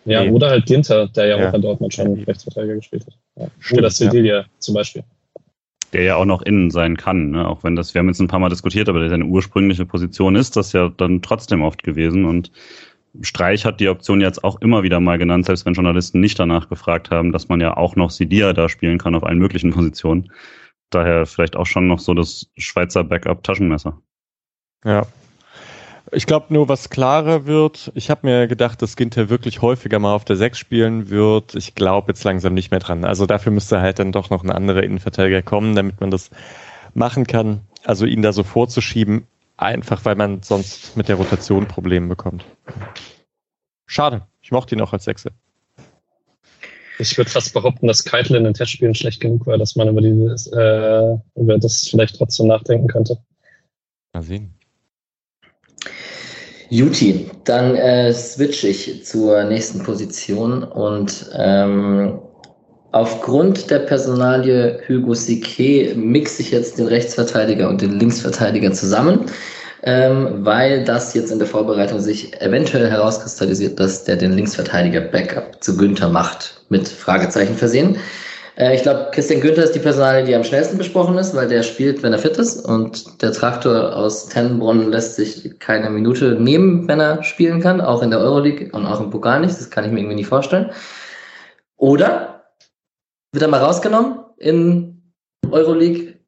Ja, 0.06 0.24
nee. 0.24 0.32
oder 0.32 0.50
halt 0.50 0.66
Ginter, 0.66 1.08
der 1.08 1.28
ja, 1.28 1.38
ja. 1.38 1.50
auch 1.50 1.54
in 1.54 1.62
Dortmund 1.62 1.94
schon 1.94 2.14
Rechtsverteidiger 2.24 2.76
gespielt 2.76 3.06
hat. 3.06 3.18
Ja. 3.36 3.48
Stimmt, 3.60 3.80
oder 3.80 3.90
Cedilia 3.90 4.40
ja. 4.42 4.46
zum 4.60 4.74
Beispiel. 4.74 5.04
Der 5.94 6.04
ja 6.04 6.16
auch 6.16 6.26
noch 6.26 6.42
innen 6.42 6.72
sein 6.72 6.98
kann, 6.98 7.32
ne? 7.32 7.48
auch 7.48 7.64
wenn 7.64 7.76
das, 7.76 7.94
wir 7.94 8.00
haben 8.00 8.08
jetzt 8.08 8.20
ein 8.20 8.28
paar 8.28 8.40
Mal 8.40 8.50
diskutiert, 8.50 8.90
aber 8.90 9.08
seine 9.08 9.26
ursprüngliche 9.26 9.86
Position 9.86 10.36
ist 10.36 10.56
das 10.56 10.74
ja 10.74 10.90
dann 10.90 11.22
trotzdem 11.22 11.62
oft 11.62 11.84
gewesen 11.84 12.26
und 12.26 12.52
Streich 13.22 13.66
hat 13.66 13.80
die 13.80 13.90
Option 13.90 14.22
jetzt 14.22 14.44
auch 14.44 14.60
immer 14.62 14.84
wieder 14.84 15.00
mal 15.00 15.18
genannt, 15.18 15.46
selbst 15.46 15.66
wenn 15.66 15.74
Journalisten 15.74 16.20
nicht 16.20 16.40
danach 16.40 16.70
gefragt 16.70 17.12
haben, 17.12 17.32
dass 17.32 17.48
man 17.48 17.62
ja 17.62 17.78
auch 17.78 17.96
noch 17.96 18.10
Sidia 18.10 18.54
da 18.54 18.70
spielen 18.70 18.98
kann 18.98 19.16
auf 19.16 19.24
allen 19.24 19.40
möglichen 19.40 19.72
Positionen. 19.72 20.32
Daher 20.90 21.26
vielleicht 21.26 21.56
auch 21.56 21.66
schon 21.66 21.88
noch 21.88 22.00
so 22.00 22.14
das 22.14 22.52
Schweizer 22.58 23.04
Backup-Taschenmesser. 23.04 24.00
Ja, 24.86 25.06
ich 26.12 26.28
glaube 26.28 26.54
nur, 26.54 26.70
was 26.70 26.90
klarer 26.90 27.46
wird, 27.46 27.92
ich 27.96 28.10
habe 28.10 28.28
mir 28.28 28.48
gedacht, 28.48 28.82
dass 28.82 28.96
Ginter 28.96 29.30
wirklich 29.30 29.62
häufiger 29.62 30.00
mal 30.00 30.14
auf 30.14 30.26
der 30.26 30.36
6 30.36 30.58
spielen 30.58 31.10
wird. 31.10 31.56
Ich 31.56 31.76
glaube 31.76 32.12
jetzt 32.12 32.24
langsam 32.24 32.54
nicht 32.54 32.72
mehr 32.72 32.80
dran. 32.80 33.04
Also 33.04 33.26
dafür 33.26 33.52
müsste 33.52 33.82
halt 33.82 34.00
dann 34.00 34.12
doch 34.12 34.30
noch 34.30 34.44
ein 34.44 34.52
anderer 34.52 34.84
Innenverteidiger 34.84 35.42
kommen, 35.42 35.76
damit 35.76 36.02
man 36.02 36.12
das 36.12 36.30
machen 36.94 37.26
kann. 37.26 37.62
Also 37.84 38.06
ihn 38.06 38.22
da 38.22 38.32
so 38.32 38.44
vorzuschieben, 38.44 39.26
einfach 39.58 40.04
weil 40.06 40.16
man 40.16 40.42
sonst 40.42 40.98
mit 40.98 41.08
der 41.08 41.16
Rotation 41.16 41.68
Probleme 41.68 42.08
bekommt. 42.08 42.46
Schade, 43.86 44.26
ich 44.42 44.52
mochte 44.52 44.76
ihn 44.76 44.82
auch 44.82 44.94
als 44.94 45.06
Sechse. 45.06 45.32
Ich 47.00 47.18
würde 47.18 47.30
fast 47.30 47.54
behaupten, 47.54 47.88
dass 47.88 48.04
Keitel 48.04 48.36
in 48.36 48.44
den 48.44 48.54
Testspielen 48.54 48.94
schlecht 48.94 49.20
genug 49.20 49.46
war, 49.48 49.58
dass 49.58 49.76
man 49.76 49.90
über, 49.90 50.02
dieses, 50.02 50.48
äh, 50.48 51.18
über 51.36 51.58
das 51.58 51.88
vielleicht 51.90 52.18
trotzdem 52.18 52.48
nachdenken 52.48 52.88
könnte. 52.88 53.18
Mal 54.14 54.24
sehen. 54.24 54.54
Juti, 56.70 57.30
dann 57.44 57.76
äh, 57.76 58.14
switch 58.14 58.64
ich 58.64 59.06
zur 59.06 59.44
nächsten 59.44 59.84
Position 59.84 60.64
und 60.64 61.30
ähm, 61.34 62.20
aufgrund 62.94 63.72
der 63.72 63.80
Personalie 63.80 64.80
Hugo 64.88 65.14
Sique 65.14 65.94
mixe 65.96 66.42
ich 66.42 66.52
jetzt 66.52 66.78
den 66.78 66.88
Rechtsverteidiger 66.88 67.68
und 67.68 67.82
den 67.82 68.00
Linksverteidiger 68.00 68.72
zusammen, 68.72 69.26
ähm, 69.82 70.46
weil 70.46 70.84
das 70.84 71.14
jetzt 71.14 71.32
in 71.32 71.40
der 71.40 71.48
Vorbereitung 71.48 72.00
sich 72.00 72.40
eventuell 72.40 72.90
herauskristallisiert, 72.90 73.80
dass 73.80 74.04
der 74.06 74.16
den 74.16 74.34
Linksverteidiger 74.34 75.02
Backup 75.02 75.62
zu 75.62 75.76
Günther 75.76 76.08
macht, 76.08 76.62
mit 76.70 76.88
Fragezeichen 76.88 77.56
versehen. 77.56 77.98
Äh, 78.58 78.76
ich 78.76 78.84
glaube, 78.84 79.08
Christian 79.12 79.42
Günther 79.42 79.64
ist 79.64 79.74
die 79.74 79.80
Personalie, 79.80 80.26
die 80.26 80.36
am 80.36 80.44
schnellsten 80.44 80.78
besprochen 80.78 81.18
ist, 81.18 81.36
weil 81.36 81.48
der 81.48 81.64
spielt, 81.64 82.04
wenn 82.04 82.14
er 82.14 82.20
fit 82.20 82.38
ist. 82.38 82.64
Und 82.64 83.24
der 83.24 83.32
Traktor 83.32 83.96
aus 83.96 84.30
Tennenbronn 84.30 84.92
lässt 84.92 85.16
sich 85.16 85.60
keine 85.60 85.90
Minute 85.90 86.34
nehmen, 86.40 86.88
wenn 86.88 87.00
er 87.00 87.24
spielen 87.24 87.60
kann, 87.60 87.82
auch 87.82 88.04
in 88.04 88.12
der 88.12 88.20
Euroleague 88.20 88.70
und 88.72 88.86
auch 88.86 89.02
im 89.02 89.10
Pokal 89.10 89.42
nicht. 89.42 89.58
Das 89.58 89.72
kann 89.72 89.84
ich 89.84 89.92
mir 89.92 90.00
irgendwie 90.00 90.18
nicht 90.18 90.28
vorstellen. 90.28 90.70
Oder 91.78 92.33
wird 93.34 93.42
er 93.42 93.50
mal 93.50 93.62
rausgenommen 93.62 94.20
in 94.38 95.02
Euroleague? 95.50 96.20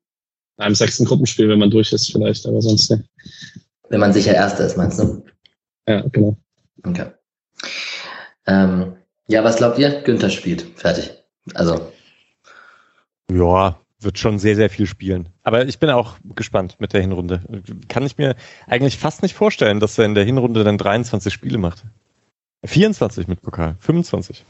Im 0.57 0.75
sechsten 0.75 1.05
Gruppenspiel, 1.05 1.47
wenn 1.47 1.59
man 1.59 1.69
durch 1.69 1.93
ist, 1.93 2.11
vielleicht, 2.11 2.45
aber 2.45 2.61
sonst 2.61 2.89
nicht. 2.89 3.03
Wenn 3.89 3.99
man 3.99 4.13
sicher 4.13 4.33
Erster 4.33 4.65
ist, 4.65 4.77
meinst 4.77 4.99
du? 4.99 5.23
Ja, 5.87 6.01
genau. 6.11 6.37
Okay. 6.83 7.11
Ähm, 8.47 8.95
ja, 9.27 9.43
was 9.43 9.57
glaubt 9.57 9.77
ihr? 9.79 10.01
Günther 10.01 10.29
spielt. 10.29 10.63
Fertig. 10.75 11.11
Also 11.53 11.91
Ja, 13.31 13.79
wird 13.99 14.17
schon 14.17 14.39
sehr, 14.39 14.55
sehr 14.55 14.69
viel 14.69 14.87
spielen. 14.87 15.29
Aber 15.43 15.65
ich 15.65 15.79
bin 15.79 15.89
auch 15.89 16.15
gespannt 16.35 16.77
mit 16.79 16.93
der 16.93 17.01
Hinrunde. 17.01 17.41
Kann 17.87 18.05
ich 18.05 18.17
mir 18.17 18.35
eigentlich 18.67 18.97
fast 18.97 19.21
nicht 19.21 19.35
vorstellen, 19.35 19.79
dass 19.79 19.97
er 19.97 20.05
in 20.05 20.15
der 20.15 20.25
Hinrunde 20.25 20.63
dann 20.63 20.77
23 20.77 21.33
Spiele 21.33 21.57
macht. 21.57 21.83
24 22.63 23.27
mit 23.27 23.41
Pokal, 23.41 23.75
25. 23.79 24.43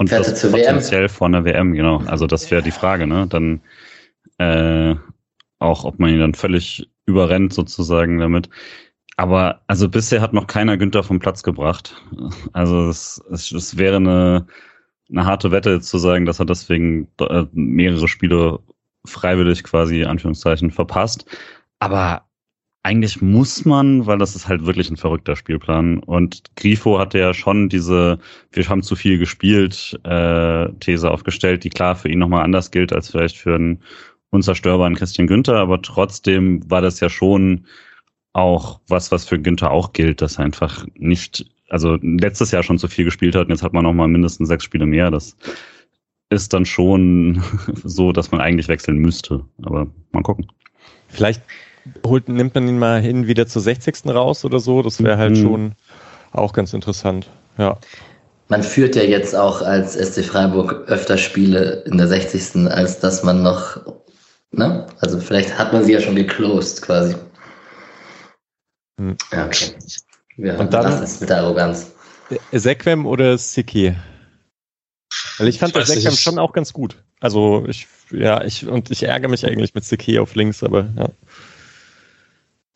Und 0.00 0.08
Fährt 0.08 0.26
das 0.26 0.50
potenziell 0.50 1.10
vor 1.10 1.26
einer 1.26 1.44
WM, 1.44 1.74
genau. 1.74 1.98
Also 2.06 2.26
das 2.26 2.50
wäre 2.50 2.62
die 2.62 2.70
Frage, 2.70 3.06
ne? 3.06 3.26
Dann 3.28 3.60
äh, 4.38 4.94
auch, 5.58 5.84
ob 5.84 5.98
man 5.98 6.08
ihn 6.08 6.20
dann 6.20 6.32
völlig 6.32 6.88
überrennt 7.04 7.52
sozusagen 7.52 8.18
damit. 8.18 8.48
Aber 9.18 9.60
also 9.66 9.90
bisher 9.90 10.22
hat 10.22 10.32
noch 10.32 10.46
keiner 10.46 10.78
Günther 10.78 11.02
vom 11.02 11.18
Platz 11.18 11.42
gebracht. 11.42 12.02
Also 12.54 12.88
es, 12.88 13.22
es, 13.30 13.52
es 13.52 13.76
wäre 13.76 13.96
eine, 13.96 14.46
eine 15.10 15.26
harte 15.26 15.50
Wette 15.50 15.82
zu 15.82 15.98
sagen, 15.98 16.24
dass 16.24 16.38
er 16.38 16.46
deswegen 16.46 17.08
äh, 17.20 17.44
mehrere 17.52 18.08
Spiele 18.08 18.60
freiwillig 19.04 19.64
quasi 19.64 20.04
Anführungszeichen 20.04 20.70
verpasst. 20.70 21.26
Aber 21.78 22.24
eigentlich 22.82 23.20
muss 23.20 23.64
man, 23.64 24.06
weil 24.06 24.18
das 24.18 24.34
ist 24.34 24.48
halt 24.48 24.64
wirklich 24.64 24.90
ein 24.90 24.96
verrückter 24.96 25.36
Spielplan. 25.36 25.98
Und 25.98 26.42
Grifo 26.56 26.98
hatte 26.98 27.18
ja 27.18 27.34
schon 27.34 27.68
diese 27.68 28.18
Wir 28.52 28.68
haben 28.68 28.82
zu 28.82 28.96
viel 28.96 29.18
gespielt 29.18 29.98
äh, 30.04 30.68
These 30.80 31.10
aufgestellt, 31.10 31.64
die 31.64 31.70
klar 31.70 31.94
für 31.96 32.08
ihn 32.08 32.18
nochmal 32.18 32.44
anders 32.44 32.70
gilt 32.70 32.92
als 32.92 33.10
vielleicht 33.10 33.36
für 33.36 33.54
einen 33.54 33.82
unzerstörbaren 34.30 34.94
Christian 34.94 35.26
Günther. 35.26 35.56
Aber 35.56 35.82
trotzdem 35.82 36.68
war 36.70 36.80
das 36.80 37.00
ja 37.00 37.10
schon 37.10 37.66
auch 38.32 38.80
was, 38.88 39.12
was 39.12 39.26
für 39.26 39.40
Günther 39.40 39.70
auch 39.70 39.92
gilt, 39.92 40.22
dass 40.22 40.38
er 40.38 40.44
einfach 40.44 40.86
nicht, 40.94 41.46
also 41.68 41.98
letztes 42.00 42.50
Jahr 42.52 42.62
schon 42.62 42.78
zu 42.78 42.88
viel 42.88 43.04
gespielt 43.04 43.34
hat 43.34 43.46
und 43.46 43.50
jetzt 43.50 43.62
hat 43.62 43.72
man 43.72 43.84
nochmal 43.84 44.08
mindestens 44.08 44.48
sechs 44.48 44.64
Spiele 44.64 44.86
mehr. 44.86 45.10
Das 45.10 45.36
ist 46.30 46.52
dann 46.54 46.64
schon 46.64 47.42
so, 47.84 48.12
dass 48.12 48.30
man 48.30 48.40
eigentlich 48.40 48.68
wechseln 48.68 48.96
müsste. 48.98 49.44
Aber 49.62 49.88
mal 50.12 50.22
gucken. 50.22 50.46
Vielleicht 51.08 51.42
holt, 52.06 52.28
nimmt 52.28 52.54
man 52.54 52.68
ihn 52.68 52.78
mal 52.78 53.00
hin 53.00 53.26
wieder 53.26 53.46
zur 53.46 53.62
60. 53.62 54.06
raus 54.06 54.44
oder 54.44 54.60
so. 54.60 54.82
Das 54.82 55.02
wäre 55.02 55.16
halt 55.18 55.32
Mhm. 55.36 55.42
schon 55.42 55.72
auch 56.32 56.52
ganz 56.52 56.72
interessant. 56.72 57.28
Ja. 57.58 57.78
Man 58.48 58.62
führt 58.62 58.96
ja 58.96 59.02
jetzt 59.02 59.34
auch 59.36 59.62
als 59.62 59.94
SC 59.96 60.24
Freiburg 60.24 60.88
öfter 60.88 61.16
Spiele 61.18 61.82
in 61.86 61.98
der 61.98 62.08
60. 62.08 62.66
als 62.70 62.98
dass 62.98 63.22
man 63.22 63.42
noch, 63.42 63.80
ne? 64.50 64.86
Also 65.00 65.20
vielleicht 65.20 65.56
hat 65.58 65.72
man 65.72 65.84
sie 65.84 65.92
ja 65.92 66.00
schon 66.00 66.16
geclosed 66.16 66.82
quasi. 66.82 67.14
Hm. 68.98 69.16
Ja, 69.32 69.46
okay. 69.46 69.72
Ja, 70.36 70.56
Und 70.58 70.72
dann- 70.72 70.84
lass 70.84 71.00
es 71.00 71.20
mit 71.20 71.30
der 71.30 71.38
Arroganz. 71.38 71.92
Sequem 72.52 73.06
oder 73.06 73.36
Siki? 73.38 73.94
Weil 75.38 75.48
ich 75.48 75.58
fand 75.58 75.76
Ich 75.76 76.06
ich- 76.06 76.20
schon 76.20 76.38
auch 76.38 76.52
ganz 76.52 76.72
gut. 76.72 76.96
Also 77.20 77.64
ich, 77.68 77.86
ja, 78.10 78.42
ich, 78.44 78.66
und 78.66 78.90
ich 78.90 79.02
ärgere 79.02 79.28
mich 79.28 79.44
eigentlich 79.46 79.74
mit 79.74 79.84
Siki 79.84 80.18
auf 80.18 80.34
links, 80.34 80.62
aber 80.62 80.88
ja. 80.96 81.08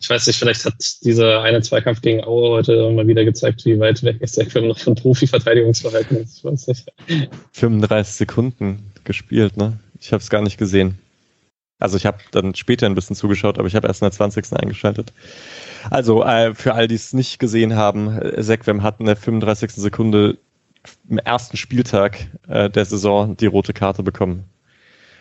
Ich 0.05 0.11
weiß 0.11 0.27
nicht, 0.27 0.38
vielleicht 0.38 0.67
hat 0.67 0.75
dieser 1.03 1.40
eine 1.40 1.62
Zweikampf 1.62 2.03
gegen 2.03 2.23
Aue 2.25 2.51
heute 2.51 2.90
mal 2.90 3.07
wieder 3.07 3.25
gezeigt, 3.25 3.64
wie 3.64 3.81
weit 3.81 4.03
weg 4.03 4.19
ist 4.21 4.37
der 4.37 4.45
Quim 4.45 4.69
noch 4.69 4.79
von 4.79 4.95
Profi-Verteidigungsverhalten 4.95 6.19
ist. 6.19 6.37
Ich 6.37 6.45
weiß 6.45 6.67
nicht. 6.67 6.93
35 7.53 8.14
Sekunden 8.14 8.93
gespielt, 9.05 9.57
ne? 9.57 9.79
Ich 9.99 10.12
habe 10.12 10.21
es 10.21 10.29
gar 10.29 10.43
nicht 10.43 10.59
gesehen. 10.59 10.99
Also 11.79 11.97
ich 11.97 12.05
habe 12.05 12.19
dann 12.33 12.55
später 12.55 12.85
ein 12.85 12.95
bisschen 12.95 13.17
zugeschaut, 13.17 13.59
aber 13.59 13.67
ich 13.67 13.77
habe 13.77 13.88
erst 13.88 14.03
in 14.03 14.05
der 14.05 14.12
20. 14.12 14.53
eingeschaltet. 14.53 15.14
Also 15.88 16.23
äh, 16.23 16.55
für 16.55 16.75
all 16.75 16.87
die 16.87 16.97
es 16.97 17.14
nicht 17.14 17.38
gesehen 17.38 17.75
haben, 17.75 18.19
äh, 18.19 18.43
Sequem 18.43 18.83
hat 18.83 19.01
in 19.01 19.07
der 19.07 19.17
35. 19.17 19.71
Sekunde 19.73 20.37
im 21.09 21.17
ersten 21.17 21.57
Spieltag 21.57 22.27
äh, 22.47 22.69
der 22.69 22.85
Saison 22.85 23.38
die 23.38 23.47
rote 23.47 23.73
Karte 23.73 24.03
bekommen. 24.03 24.45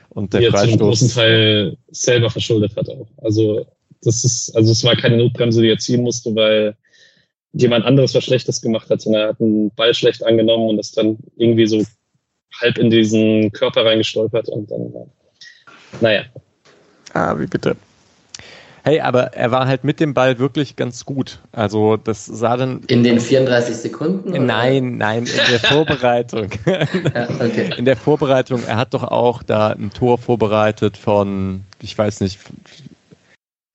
Und 0.09 0.33
der 0.33 0.41
die 0.41 0.47
er 0.47 0.55
zum 0.57 0.77
großen 0.77 1.07
Freistoß. 1.07 1.15
Teil 1.15 1.77
selber 1.89 2.29
verschuldet 2.29 2.75
hat 2.75 2.89
auch. 2.89 3.07
Also 3.21 3.65
das 4.03 4.23
ist, 4.23 4.55
also 4.55 4.71
es 4.71 4.83
war 4.83 4.95
keine 4.95 5.17
Notbremse, 5.17 5.61
die 5.61 5.69
er 5.69 5.77
ziehen 5.77 6.03
musste, 6.03 6.35
weil 6.35 6.75
jemand 7.53 7.85
anderes 7.85 8.15
was 8.15 8.23
Schlechtes 8.23 8.61
gemacht 8.61 8.89
hat, 8.89 9.01
sondern 9.01 9.21
er 9.21 9.27
hat 9.29 9.41
einen 9.41 9.71
Ball 9.71 9.93
schlecht 9.93 10.25
angenommen 10.25 10.69
und 10.69 10.79
ist 10.79 10.97
dann 10.97 11.17
irgendwie 11.37 11.67
so 11.67 11.83
halb 12.61 12.77
in 12.77 12.89
diesen 12.89 13.51
Körper 13.51 13.85
reingestolpert 13.85 14.49
und 14.49 14.69
dann, 14.71 14.93
ja. 14.93 15.05
naja, 16.01 16.23
Ah, 17.13 17.37
wie 17.37 17.45
bitte. 17.45 17.75
Hey, 18.85 18.99
aber 18.99 19.33
er 19.33 19.49
war 19.51 19.65
halt 19.65 19.85
mit 19.85 20.01
dem 20.01 20.13
Ball 20.13 20.39
wirklich 20.39 20.75
ganz 20.75 21.05
gut. 21.05 21.39
Also 21.53 21.95
das 21.95 22.25
sah 22.25 22.57
dann. 22.57 22.81
In 22.87 23.03
den 23.03 23.21
34 23.21 23.77
Sekunden? 23.77 24.31
oder? 24.31 24.39
Nein, 24.41 24.97
nein, 24.97 25.19
in 25.19 25.51
der 25.51 25.59
Vorbereitung. 25.59 26.49
Ja, 26.65 27.29
okay. 27.39 27.69
In 27.77 27.85
der 27.85 27.95
Vorbereitung, 27.95 28.61
er 28.65 28.75
hat 28.75 28.93
doch 28.93 29.03
auch 29.03 29.41
da 29.41 29.69
ein 29.69 29.91
Tor 29.91 30.17
vorbereitet 30.17 30.97
von, 30.97 31.63
ich 31.81 31.97
weiß 31.97 32.19
nicht, 32.19 32.39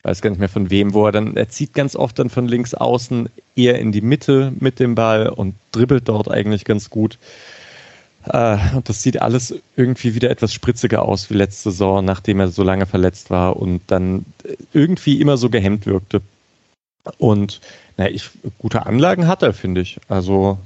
weiß 0.03 0.23
gar 0.23 0.31
nicht 0.31 0.39
mehr 0.39 0.49
von 0.49 0.71
wem, 0.71 0.95
wo 0.95 1.07
er 1.07 1.13
dann, 1.13 1.37
er 1.37 1.49
zieht 1.49 1.75
ganz 1.75 1.97
oft 1.97 2.19
dann 2.19 2.31
von 2.31 2.47
links 2.47 2.75
außen 2.75 3.29
eher 3.57 3.79
in 3.79 3.93
die 3.93 4.01
Mitte 4.01 4.53
mit 4.59 4.79
dem 4.79 4.95
Ball 4.95 5.29
und 5.29 5.55
dribbelt 5.73 6.09
dort 6.09 6.31
eigentlich 6.31 6.65
ganz 6.65 6.91
gut. 6.91 7.19
Äh, 8.27 8.59
und 8.75 8.89
das 8.89 9.03
sieht 9.03 9.21
alles 9.21 9.55
irgendwie 9.77 10.15
wieder 10.15 10.31
etwas 10.31 10.53
spritziger 10.53 11.03
aus 11.03 11.31
wie 11.31 11.35
letzte 11.35 11.71
Saison, 11.71 12.05
nachdem 12.05 12.41
er 12.41 12.49
so 12.49 12.63
lange 12.63 12.87
verletzt 12.87 13.31
war 13.31 13.57
und 13.57 13.83
dann 13.89 14.25
irgendwie 14.73 15.21
immer 15.21 15.37
so 15.37 15.51
gehemmt 15.51 15.87
wirkte. 15.87 16.21
Und 17.19 17.61
naja, 17.97 18.11
ich, 18.11 18.31
gute 18.59 18.87
Anlagen 18.87 19.27
hat 19.27 19.43
er, 19.43 19.53
finde 19.53 19.81
ich. 19.81 19.99
Also, 20.09 20.59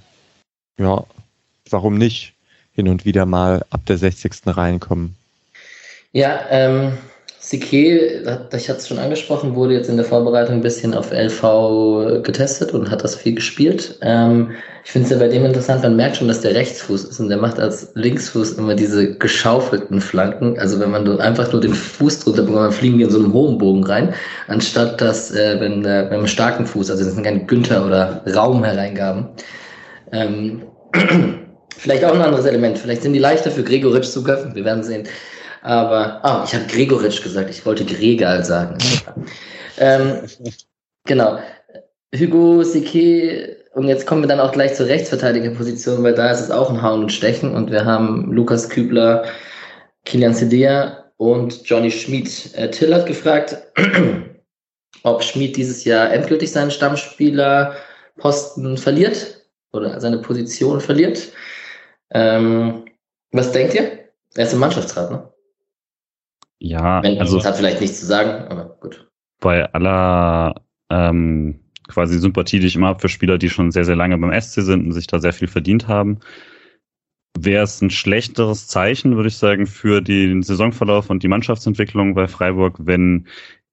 ja, 0.79 1.05
warum 1.71 1.97
nicht 1.97 2.35
hin 2.75 2.89
und 2.89 3.05
wieder 3.05 3.27
mal 3.27 3.65
ab 3.71 3.87
der 3.87 3.99
60. 3.99 4.33
reinkommen? 4.47 5.15
Ja, 6.13 6.41
ähm, 6.51 6.99
Sique, 7.45 8.23
ich 8.55 8.69
hatte 8.69 8.79
es 8.79 8.87
schon 8.87 9.01
angesprochen, 9.01 9.57
wurde 9.57 9.75
jetzt 9.75 9.91
in 9.91 9.97
der 9.97 10.07
Vorbereitung 10.07 10.57
ein 10.57 10.63
bisschen 10.63 10.95
auf 10.95 11.11
LV 11.11 12.23
getestet 12.23 12.73
und 12.73 12.89
hat 12.89 13.03
das 13.03 13.17
viel 13.17 13.35
gespielt. 13.35 13.99
Ähm, 14.01 14.53
ich 14.85 14.93
finde 14.93 15.07
es 15.07 15.13
ja 15.13 15.19
bei 15.19 15.27
dem 15.27 15.45
interessant, 15.45 15.83
man 15.83 15.97
merkt 15.97 16.17
schon, 16.17 16.29
dass 16.29 16.41
der 16.41 16.55
Rechtsfuß 16.55 17.03
ist 17.03 17.19
und 17.19 17.29
der 17.31 17.39
macht 17.39 17.59
als 17.59 17.91
Linksfuß 17.97 18.53
immer 18.53 18.77
diese 18.77 19.17
geschaufelten 19.17 20.01
Flanken. 20.01 20.57
Also 20.57 20.79
wenn 20.79 20.93
man 20.93 21.21
einfach 21.21 21.51
nur 21.51 21.61
den 21.61 21.75
Fuß 21.75 22.21
drunter 22.21 22.43
bekommt, 22.43 22.67
dann 22.67 22.73
fliegen 22.73 22.99
die 22.99 23.05
in 23.05 23.11
so 23.11 23.19
einen 23.19 23.33
hohen 23.33 23.59
Bogen 23.59 23.83
rein, 23.83 24.15
anstatt 24.47 25.01
dass 25.01 25.35
äh, 25.35 25.59
wenn 25.59 25.85
äh, 25.85 26.07
beim 26.09 26.29
starken 26.29 26.65
Fuß, 26.65 26.93
also 26.93 27.03
das 27.03 27.15
sind 27.15 27.25
keine 27.25 27.45
Günther 27.45 27.85
oder 27.85 28.23
Raum-Hereingaben. 28.33 29.31
Ähm, 30.13 30.63
vielleicht 31.77 32.05
auch 32.05 32.15
ein 32.15 32.23
anderes 32.23 32.47
Element. 32.47 32.79
Vielleicht 32.79 33.03
sind 33.03 33.15
die 33.15 33.19
leichter 33.19 33.51
für 33.51 33.65
Gregoritsch 33.65 34.11
zu 34.11 34.23
köpfen. 34.23 34.55
Wir 34.55 34.65
werden 34.65 34.85
sehen. 34.85 35.09
Aber, 35.63 36.25
ah, 36.25 36.45
ich 36.45 36.55
habe 36.55 36.67
Gregoritsch 36.67 37.23
gesagt. 37.23 37.51
Ich 37.51 37.65
wollte 37.65 37.85
Gregal 37.85 38.45
sagen. 38.45 38.79
ähm, 39.79 40.23
genau. 41.05 41.39
Hugo 42.15 42.63
Sique, 42.63 43.57
und 43.75 43.89
jetzt 43.89 44.07
kommen 44.07 44.23
wir 44.23 44.29
dann 44.29 44.41
auch 44.41 44.53
gleich 44.53 44.75
zur 44.75 44.87
Rechtsverteidigerposition, 44.87 46.03
weil 46.03 46.15
da 46.15 46.31
ist 46.31 46.41
es 46.41 46.51
auch 46.51 46.69
ein 46.69 46.83
Hauen 46.83 47.05
und 47.05 47.13
Stechen 47.13 47.55
und 47.55 47.71
wir 47.71 47.87
haben 47.87 48.31
Lukas 48.33 48.69
Kübler, 48.69 49.25
Kilian 50.05 50.35
Sedea 50.35 51.11
und 51.17 51.63
Johnny 51.65 51.91
Schmid. 51.91 52.55
Äh, 52.55 52.71
Till 52.71 52.95
hat 52.95 53.07
gefragt, 53.07 53.57
ob 55.05 55.23
Schmid 55.23 55.57
dieses 55.57 55.85
Jahr 55.85 56.13
endgültig 56.13 56.53
seinen 56.53 56.71
Stammspielerposten 56.71 58.77
verliert 58.77 59.41
oder 59.73 59.99
seine 60.01 60.19
Position 60.19 60.81
verliert. 60.81 61.33
Ähm, 62.11 62.85
was 63.31 63.53
denkt 63.53 63.75
ihr? 63.75 64.01
Er 64.35 64.45
ist 64.45 64.53
im 64.53 64.59
Mannschaftsrat, 64.59 65.11
ne? 65.11 65.32
Ja, 66.65 67.03
Wenn, 67.03 67.19
also 67.19 67.39
das 67.39 67.47
hat 67.47 67.57
vielleicht 67.57 67.81
nichts 67.81 67.99
zu 67.99 68.07
sagen, 68.07 68.47
aber 68.49 68.77
gut. 68.81 69.11
bei 69.41 69.73
aller 69.73 70.63
ähm, 70.91 71.59
quasi 71.89 72.21
Sympathie, 72.21 72.61
die 72.61 72.69
ich 72.69 72.77
immer 72.77 72.87
habe 72.87 73.01
für 73.01 73.09
Spieler, 73.09 73.37
die 73.37 73.51
schon 73.51 73.73
sehr, 73.73 73.85
sehr 73.85 73.97
lange 73.97 74.17
beim 74.17 74.41
SC 74.41 74.63
sind 74.63 74.87
und 74.87 74.93
sich 74.93 75.09
da 75.09 75.19
sehr 75.19 75.33
viel 75.33 75.49
verdient 75.49 75.89
haben, 75.89 76.21
wäre 77.37 77.65
es 77.65 77.83
ein 77.83 77.91
schlechteres 77.91 78.69
Zeichen, 78.69 79.17
würde 79.17 79.29
ich 79.29 79.39
sagen, 79.39 79.67
für 79.67 80.01
den 80.01 80.45
Saisonverlauf 80.45 81.11
und 81.11 81.25
die 81.25 81.29
Mannschaftsentwicklung 81.29 82.15
bei 82.15 82.29
Freiburg, 82.29 82.77
wenn 82.79 83.27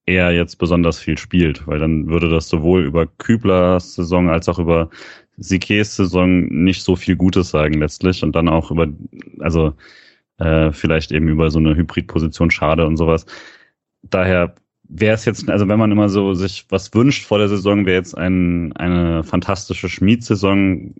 er 0.04 0.32
jetzt 0.32 0.56
besonders 0.56 0.98
viel 0.98 1.16
spielt, 1.16 1.68
weil 1.68 1.78
dann 1.78 2.08
würde 2.08 2.28
das 2.28 2.48
sowohl 2.48 2.84
über 2.84 3.06
Küblers 3.06 3.94
Saison 3.94 4.30
als 4.30 4.48
auch 4.48 4.58
über 4.58 4.90
Sikes 5.36 5.94
Saison 5.94 6.46
nicht 6.48 6.82
so 6.82 6.96
viel 6.96 7.14
Gutes 7.14 7.50
sagen 7.50 7.74
letztlich 7.74 8.24
und 8.24 8.34
dann 8.34 8.48
auch 8.48 8.72
über, 8.72 8.88
also 9.38 9.74
äh, 10.40 10.72
vielleicht 10.72 11.12
eben 11.12 11.28
über 11.28 11.50
so 11.50 11.58
eine 11.58 11.76
Hybridposition 11.76 12.50
schade 12.50 12.86
und 12.86 12.96
sowas. 12.96 13.26
Daher 14.02 14.54
wäre 14.88 15.14
es 15.14 15.24
jetzt, 15.24 15.48
also 15.48 15.68
wenn 15.68 15.78
man 15.78 15.92
immer 15.92 16.08
so 16.08 16.34
sich 16.34 16.66
was 16.68 16.92
wünscht 16.94 17.24
vor 17.24 17.38
der 17.38 17.48
Saison, 17.48 17.86
wäre 17.86 17.98
jetzt 17.98 18.16
ein, 18.16 18.72
eine 18.74 19.22
fantastische 19.22 19.88
Schmiedsaison 19.88 20.94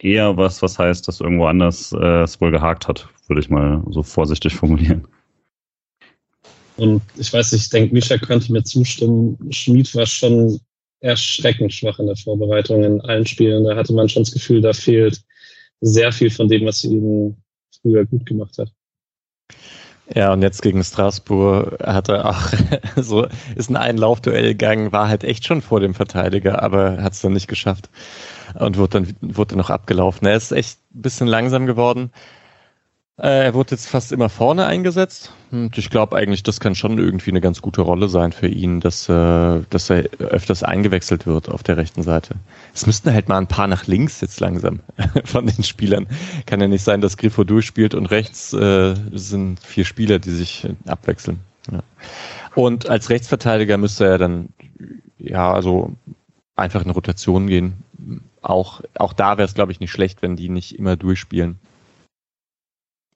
eher 0.00 0.36
was, 0.36 0.62
was 0.62 0.78
heißt, 0.78 1.06
dass 1.06 1.20
irgendwo 1.20 1.46
anders 1.46 1.92
äh, 1.92 2.22
es 2.22 2.40
wohl 2.40 2.50
gehakt 2.50 2.88
hat, 2.88 3.08
würde 3.28 3.40
ich 3.40 3.50
mal 3.50 3.82
so 3.90 4.02
vorsichtig 4.02 4.54
formulieren. 4.54 5.06
Und 6.76 7.02
ich 7.16 7.32
weiß 7.32 7.52
nicht, 7.52 7.62
ich 7.62 7.70
denke, 7.70 7.94
Mischa 7.94 8.18
könnte 8.18 8.52
mir 8.52 8.64
zustimmen. 8.64 9.38
Schmid 9.50 9.94
war 9.94 10.06
schon 10.06 10.58
erschreckend 11.00 11.72
schwach 11.72 12.00
in 12.00 12.06
der 12.06 12.16
Vorbereitung 12.16 12.82
in 12.82 13.00
allen 13.02 13.26
Spielen. 13.26 13.64
Da 13.64 13.76
hatte 13.76 13.92
man 13.92 14.08
schon 14.08 14.24
das 14.24 14.32
Gefühl, 14.32 14.60
da 14.60 14.72
fehlt 14.72 15.22
sehr 15.80 16.10
viel 16.10 16.30
von 16.30 16.48
dem, 16.48 16.66
was 16.66 16.82
ihn 16.82 17.36
früher 17.84 18.06
gut 18.06 18.26
gemacht 18.26 18.56
hat. 18.58 18.72
Ja, 20.12 20.32
und 20.32 20.42
jetzt 20.42 20.60
gegen 20.60 20.84
Straßburg 20.84 21.82
hat 21.82 22.08
er 22.08 22.26
auch 22.28 22.52
so, 22.96 23.26
ist 23.56 23.70
ein 23.70 23.76
Einlaufduell 23.76 24.48
gegangen, 24.48 24.92
war 24.92 25.08
halt 25.08 25.24
echt 25.24 25.46
schon 25.46 25.62
vor 25.62 25.80
dem 25.80 25.94
Verteidiger, 25.94 26.62
aber 26.62 27.02
hat 27.02 27.14
es 27.14 27.20
dann 27.20 27.32
nicht 27.32 27.48
geschafft 27.48 27.88
und 28.58 28.76
wurde 28.76 29.00
dann, 29.00 29.16
wurde 29.20 29.50
dann 29.50 29.58
noch 29.58 29.70
abgelaufen. 29.70 30.26
Er 30.26 30.36
ist 30.36 30.52
echt 30.52 30.78
ein 30.94 31.02
bisschen 31.02 31.26
langsam 31.26 31.66
geworden. 31.66 32.10
Äh, 33.16 33.46
er 33.46 33.54
wurde 33.54 33.72
jetzt 33.72 33.88
fast 33.88 34.12
immer 34.12 34.28
vorne 34.28 34.66
eingesetzt. 34.66 35.32
Und 35.54 35.78
ich 35.78 35.88
glaube 35.88 36.16
eigentlich, 36.16 36.42
das 36.42 36.58
kann 36.58 36.74
schon 36.74 36.98
irgendwie 36.98 37.30
eine 37.30 37.40
ganz 37.40 37.62
gute 37.62 37.82
Rolle 37.82 38.08
sein 38.08 38.32
für 38.32 38.48
ihn, 38.48 38.80
dass, 38.80 39.08
äh, 39.08 39.60
dass 39.70 39.88
er 39.88 40.08
öfters 40.18 40.64
eingewechselt 40.64 41.26
wird 41.26 41.48
auf 41.48 41.62
der 41.62 41.76
rechten 41.76 42.02
Seite. 42.02 42.34
Es 42.74 42.86
müssten 42.86 43.12
halt 43.12 43.28
mal 43.28 43.38
ein 43.38 43.46
paar 43.46 43.68
nach 43.68 43.86
links 43.86 44.20
jetzt 44.20 44.40
langsam 44.40 44.80
von 45.24 45.46
den 45.46 45.62
Spielern. 45.62 46.08
Kann 46.46 46.60
ja 46.60 46.66
nicht 46.66 46.82
sein, 46.82 47.00
dass 47.00 47.16
Grifo 47.16 47.44
durchspielt 47.44 47.94
und 47.94 48.06
rechts 48.06 48.52
äh, 48.52 48.96
sind 49.12 49.60
vier 49.60 49.84
Spieler, 49.84 50.18
die 50.18 50.32
sich 50.32 50.66
abwechseln. 50.86 51.38
Ja. 51.70 51.84
Und 52.56 52.88
als 52.88 53.08
Rechtsverteidiger 53.08 53.78
müsste 53.78 54.06
er 54.06 54.18
dann 54.18 54.48
ja 55.18 55.52
also 55.52 55.92
einfach 56.56 56.84
in 56.84 56.90
Rotation 56.90 57.46
gehen. 57.46 57.84
Auch, 58.42 58.80
auch 58.96 59.12
da 59.12 59.38
wäre 59.38 59.46
es, 59.46 59.54
glaube 59.54 59.70
ich, 59.70 59.78
nicht 59.78 59.92
schlecht, 59.92 60.20
wenn 60.20 60.34
die 60.34 60.48
nicht 60.48 60.76
immer 60.76 60.96
durchspielen. 60.96 61.60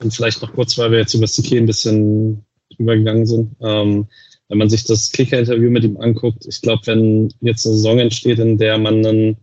Und 0.00 0.14
vielleicht 0.14 0.42
noch 0.42 0.52
kurz, 0.52 0.78
weil 0.78 0.92
wir 0.92 0.98
jetzt 0.98 1.14
über 1.14 1.26
Siki 1.26 1.58
ein 1.58 1.66
bisschen 1.66 2.44
drüber 2.76 2.96
gegangen 2.96 3.26
sind. 3.26 3.56
Ähm, 3.60 4.06
wenn 4.48 4.58
man 4.58 4.70
sich 4.70 4.84
das 4.84 5.12
Kicker-Interview 5.12 5.70
mit 5.70 5.84
ihm 5.84 5.98
anguckt, 5.98 6.46
ich 6.46 6.60
glaube, 6.62 6.86
wenn 6.86 7.32
jetzt 7.40 7.66
eine 7.66 7.74
Saison 7.74 7.98
entsteht, 7.98 8.38
in 8.38 8.58
der 8.58 8.78
man 8.78 9.04
einen 9.04 9.36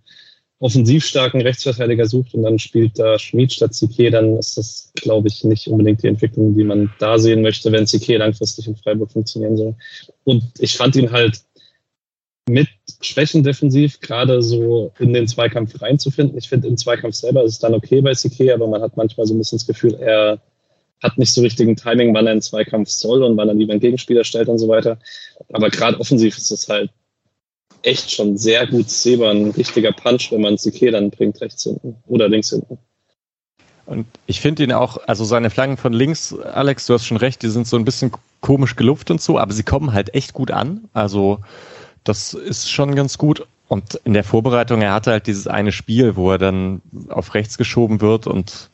offensiv 0.60 1.06
starken 1.06 1.41
Rechtsverteidiger 1.41 2.08
sucht 2.08 2.34
und 2.34 2.43
dann 2.43 2.58
spielt 2.60 2.97
da 2.97 3.20
Schmid 3.20 3.53
statt 3.53 3.76
Sique, 3.76 4.10
dann 4.10 4.38
ist 4.38 4.58
das, 4.58 4.91
glaube 4.95 5.28
ich, 5.28 5.43
nicht 5.43 5.68
unbedingt 5.68 6.01
die 6.01 6.08
Entwicklung, 6.08 6.56
die 6.56 6.64
man 6.64 6.91
da 6.97 7.20
sehen 7.20 7.41
möchte, 7.41 7.72
wenn 7.72 7.86
Sique 7.86 8.18
langfristig 8.18 8.68
in 8.68 8.76
Freiburg 8.76 9.12
funktionieren 9.12 9.58
soll. 9.58 9.76
Und 10.24 10.43
ich 10.60 10.76
fand 10.76 10.95
ihn 10.95 11.12
halt 11.12 11.41
mit 12.48 12.68
Schwächen 13.02 13.43
defensiv 13.43 14.00
gerade 14.02 14.41
so 14.41 14.91
in 15.00 15.14
den 15.14 15.28
Zweikampf 15.28 15.82
reinzufinden. 15.82 16.38
Ich 16.38 16.48
finde, 16.48 16.68
im 16.68 16.78
Zweikampf 16.78 17.16
selber 17.16 17.43
ist 17.43 17.54
es 17.54 17.60
dann 17.60 17.74
okay 17.74 18.02
bei 18.02 18.14
CK, 18.14 18.52
aber 18.54 18.68
man 18.68 18.82
hat 18.82 18.98
manchmal 18.98 19.26
so 19.26 19.34
ein 19.34 19.39
bisschen 19.39 19.58
das 19.58 19.68
Gefühl, 19.68 19.96
er 19.96 20.39
hat 21.02 21.18
nicht 21.18 21.34
so 21.34 21.41
richtigen 21.41 21.76
Timing, 21.76 22.14
wann 22.14 22.28
er 22.28 22.34
einen 22.34 22.41
Zweikampf 22.41 22.89
soll 22.89 23.24
und 23.24 23.36
wann 23.38 23.50
er 23.50 23.56
lieber 23.56 23.74
einen 23.74 23.82
Gegenspieler 23.82 24.24
stellt 24.24 24.48
und 24.48 24.60
so 24.60 24.68
weiter. 24.68 25.00
Aber 25.54 25.70
gerade 25.70 26.00
offensiv 26.00 26.38
ist 26.38 26.52
es 26.52 26.70
halt 26.70 26.91
echt 27.82 28.12
schon 28.12 28.38
sehr 28.38 28.66
gut 28.68 28.89
sehbar, 28.89 29.32
ein 29.32 29.52
richtiger 29.52 29.91
Punch, 29.91 30.32
wenn 30.32 30.41
man 30.41 30.58
CK 30.58 30.91
dann 30.91 31.12
bringt 31.12 31.41
rechts 31.41 31.64
hinten 31.64 31.96
oder 32.08 32.30
links 32.30 32.50
hinten. 32.50 32.78
Und 33.86 34.08
ich 34.26 34.41
finde 34.41 34.64
ihn 34.64 34.72
auch, 34.72 34.98
also 35.06 35.24
seine 35.26 35.52
Flaggen 35.52 35.78
von 35.78 35.93
links, 35.93 36.34
Alex, 36.34 36.88
du 36.88 36.93
hast 36.96 37.06
schon 37.06 37.18
recht, 37.18 37.43
die 37.43 37.50
sind 37.50 37.68
so 37.68 37.78
ein 37.78 37.86
bisschen 37.86 38.12
komisch 38.41 38.76
gelupft 38.76 39.12
und 39.12 39.22
so, 39.22 39.38
aber 39.38 39.54
sie 39.54 39.64
kommen 39.64 39.93
halt 39.93 40.16
echt 40.16 40.34
gut 40.34 40.50
an. 40.50 40.89
Also 40.93 41.39
das 42.06 42.34
ist 42.34 42.72
schon 42.72 42.95
ganz 42.95 43.18
gut. 43.18 43.45
Und 43.68 43.95
in 44.06 44.14
der 44.14 44.24
Vorbereitung, 44.24 44.82
er 44.82 44.93
hatte 44.93 45.12
halt 45.12 45.28
dieses 45.28 45.47
eine 45.47 45.72
Spiel, 45.72 46.16
wo 46.16 46.32
er 46.32 46.38
dann 46.38 46.82
auf 47.10 47.34
rechts 47.34 47.58
geschoben 47.58 47.99
wird 47.99 48.28
und 48.28 48.70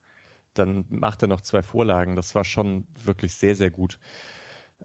dann 0.53 0.85
macht 0.89 1.21
er 1.21 1.29
noch 1.29 1.41
zwei 1.41 1.63
Vorlagen. 1.63 2.17
Das 2.17 2.35
war 2.35 2.43
schon 2.43 2.85
wirklich 3.03 3.33
sehr, 3.33 3.55
sehr 3.55 3.71
gut. 3.71 3.99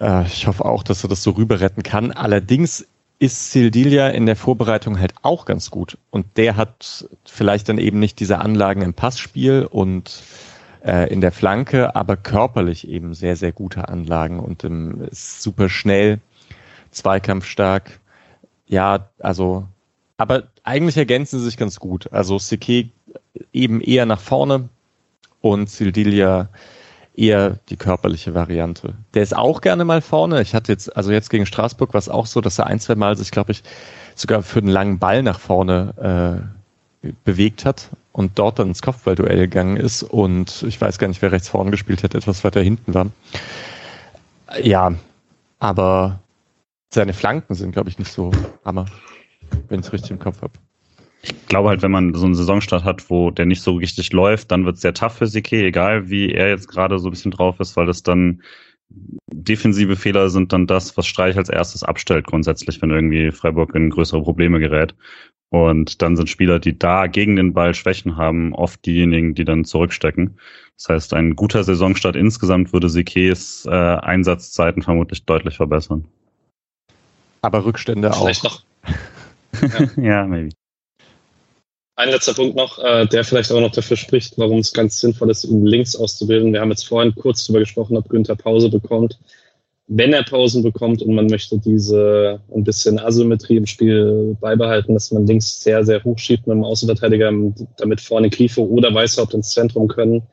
Äh, 0.01 0.25
ich 0.27 0.47
hoffe 0.47 0.65
auch, 0.65 0.85
dass 0.85 1.05
er 1.05 1.09
das 1.09 1.25
so 1.25 1.33
rüber 1.33 1.61
retten 1.61 1.83
kann. 1.83 2.13
Allerdings 2.13 2.87
ist 3.19 3.51
Sildilia 3.51 4.09
in 4.09 4.27
der 4.27 4.37
Vorbereitung 4.37 5.01
halt 5.01 5.15
auch 5.23 5.45
ganz 5.45 5.71
gut. 5.71 5.99
Und 6.11 6.27
der 6.37 6.57
hat 6.57 7.09
vielleicht 7.25 7.69
dann 7.69 7.79
eben 7.79 7.99
nicht 7.99 8.21
diese 8.21 8.39
Anlagen 8.39 8.83
im 8.83 8.95
Passspiel 8.95 9.67
und 9.69 10.23
äh, 10.85 11.13
in 11.13 11.21
der 11.21 11.33
Flanke, 11.33 11.97
aber 11.97 12.17
körperlich 12.17 12.87
eben 12.87 13.13
sehr, 13.13 13.35
sehr 13.35 13.51
gute 13.51 13.89
Anlagen 13.89 14.39
und 14.39 14.63
ähm, 14.63 15.09
ist 15.11 15.43
super 15.43 15.69
schnell, 15.69 16.21
zweikampfstark 16.93 17.99
ja, 18.67 19.09
also, 19.19 19.67
aber 20.17 20.45
eigentlich 20.65 20.97
ergänzen 20.97 21.39
sie 21.39 21.45
sich 21.45 21.57
ganz 21.57 21.79
gut. 21.79 22.13
Also 22.13 22.39
Seke 22.39 22.91
eben 23.53 23.81
eher 23.81 24.07
nach 24.07 24.21
vorne 24.21 24.69
und 25.41 25.71
Sildilia 25.71 26.49
eher 27.15 27.59
die 27.71 27.77
körperliche 27.77 28.35
Variante. 28.35 28.95
Der 29.15 29.23
ist 29.23 29.35
auch 29.35 29.61
gerne 29.61 29.85
mal 29.85 30.03
vorne. 30.03 30.43
Ich 30.43 30.55
hatte 30.55 30.73
jetzt, 30.73 30.95
also 30.97 31.13
jetzt 31.13 31.31
gegen 31.31 31.47
Straßburg 31.47 31.95
war 31.95 31.99
es 31.99 32.09
auch 32.09 32.27
so, 32.27 32.41
dass 32.41 32.59
er 32.59 32.67
ein, 32.67 32.81
zwei 32.81 32.95
Mal 32.95 33.17
sich, 33.17 33.31
glaube 33.31 33.53
ich, 33.53 33.63
sogar 34.15 34.43
für 34.43 34.59
einen 34.59 34.69
langen 34.69 34.99
Ball 34.99 35.23
nach 35.23 35.41
vorne 35.41 36.43
äh, 37.03 37.11
bewegt 37.25 37.65
hat 37.65 37.89
und 38.13 38.39
dort 38.39 38.59
dann 38.59 38.69
ins 38.69 38.83
Kopfballduell 38.83 39.39
gegangen 39.39 39.77
ist 39.77 40.03
und 40.03 40.65
ich 40.67 40.81
weiß 40.81 40.99
gar 40.99 41.09
nicht, 41.09 41.23
wer 41.23 41.33
rechts 41.33 41.49
vorne 41.49 41.71
gespielt 41.71 42.03
hat, 42.03 42.15
etwas 42.15 42.45
weiter 42.45 42.61
hinten 42.61 42.95
war. 42.95 43.07
Ja, 44.63 44.95
aber 45.59 46.21
seine 46.91 47.13
Flanken 47.13 47.55
sind, 47.55 47.73
glaube 47.73 47.89
ich, 47.89 47.99
nicht 47.99 48.13
so 48.13 48.31
hammer, 48.65 48.87
wenn 49.69 49.81
ich 49.81 49.87
es 49.87 49.93
richtig 49.93 50.11
im 50.13 50.19
Kopf 50.19 50.43
habe. 50.43 50.55
Ich 51.23 51.47
glaube 51.47 51.71
halt, 51.71 51.83
wenn 51.83 51.91
man 51.91 52.15
so 52.15 52.25
einen 52.25 52.35
Saisonstart 52.35 52.85
hat, 52.85 53.11
wo 53.11 53.31
der 53.31 53.47
nicht 53.47 53.63
so 53.63 53.73
richtig 53.73 54.13
läuft, 54.13 54.53
dann 54.53 54.65
wird 54.65 54.77
es 54.77 54.83
sehr 54.83 54.95
tough 54.95 55.15
für 55.15 55.27
Sike, 55.27 55.65
egal 55.65 56.09
wie 56.09 56.33
er 56.33 56.49
jetzt 56.49 56.69
gerade 56.69 56.99
so 56.99 57.09
ein 57.09 57.11
bisschen 57.11 57.33
drauf 57.33 57.59
ist, 57.59 57.77
weil 57.77 57.87
das 57.87 58.03
dann 58.03 58.43
defensive 58.89 59.97
Fehler 59.97 60.29
sind 60.31 60.53
dann 60.53 60.67
das, 60.67 60.97
was 60.97 61.07
Streich 61.07 61.37
als 61.37 61.49
erstes 61.49 61.83
abstellt 61.83 62.27
grundsätzlich, 62.27 62.81
wenn 62.81 62.91
irgendwie 62.91 63.33
Freiburg 63.33 63.75
in 63.75 63.91
größere 63.91 64.23
Probleme 64.23 64.61
gerät. 64.61 64.95
Und 65.49 66.03
dann 66.03 66.17
sind 66.17 66.29
Spieler, 66.29 66.59
die 66.59 66.79
da 66.79 67.07
gegen 67.07 67.37
den 67.37 67.53
Ball 67.53 67.75
Schwächen 67.75 68.17
haben, 68.17 68.53
oft 68.53 68.85
diejenigen, 68.85 69.35
die 69.35 69.45
dann 69.45 69.65
zurückstecken. 69.65 70.39
Das 70.77 70.89
heißt, 70.89 71.15
ein 71.15 71.37
guter 71.37 71.63
Saisonstart 71.65 72.17
insgesamt 72.17 72.73
würde 72.73 72.89
Sikes 72.89 73.65
äh, 73.67 73.71
Einsatzzeiten 73.71 74.83
vermutlich 74.83 75.25
deutlich 75.25 75.57
verbessern. 75.57 76.07
Aber 77.47 77.65
Rückstände 77.65 78.13
vielleicht 78.13 78.45
auch. 78.45 78.61
Noch, 78.83 79.63
ja. 79.63 79.89
ja, 80.03 80.27
maybe. 80.27 80.49
Ein 81.95 82.09
letzter 82.09 82.35
Punkt 82.35 82.57
noch, 82.57 82.83
äh, 82.83 83.07
der 83.07 83.23
vielleicht 83.23 83.53
auch 83.53 83.61
noch 83.61 83.71
dafür 83.71 83.97
spricht, 83.97 84.37
warum 84.37 84.59
es 84.59 84.73
ganz 84.73 84.99
sinnvoll 84.99 85.31
ist, 85.31 85.45
ihn 85.45 85.65
links 85.65 85.95
auszubilden. 85.95 86.53
Wir 86.53 86.61
haben 86.61 86.71
jetzt 86.71 86.89
vorhin 86.89 87.15
kurz 87.15 87.47
darüber 87.47 87.61
gesprochen, 87.61 87.97
ob 87.97 88.09
Günther 88.09 88.35
Pause 88.35 88.69
bekommt. 88.69 89.21
Wenn 89.87 90.13
er 90.13 90.25
Pausen 90.25 90.65
bekommt 90.65 91.03
und 91.03 91.15
man 91.15 91.27
möchte 91.27 91.57
diese 91.57 92.41
ein 92.53 92.65
bisschen 92.65 92.99
Asymmetrie 92.99 93.59
im 93.59 93.67
Spiel 93.67 94.37
beibehalten, 94.41 94.95
dass 94.95 95.13
man 95.13 95.29
links 95.29 95.63
sehr, 95.63 95.85
sehr 95.85 96.03
hoch 96.03 96.19
schiebt 96.19 96.49
mit 96.49 96.57
dem 96.57 96.65
Außenverteidiger, 96.65 97.33
damit 97.77 98.01
vorne 98.01 98.29
Grifo 98.29 98.65
oder 98.65 98.93
Weißhaupt 98.93 99.35
ins 99.35 99.51
Zentrum 99.51 99.87
können, 99.87 100.25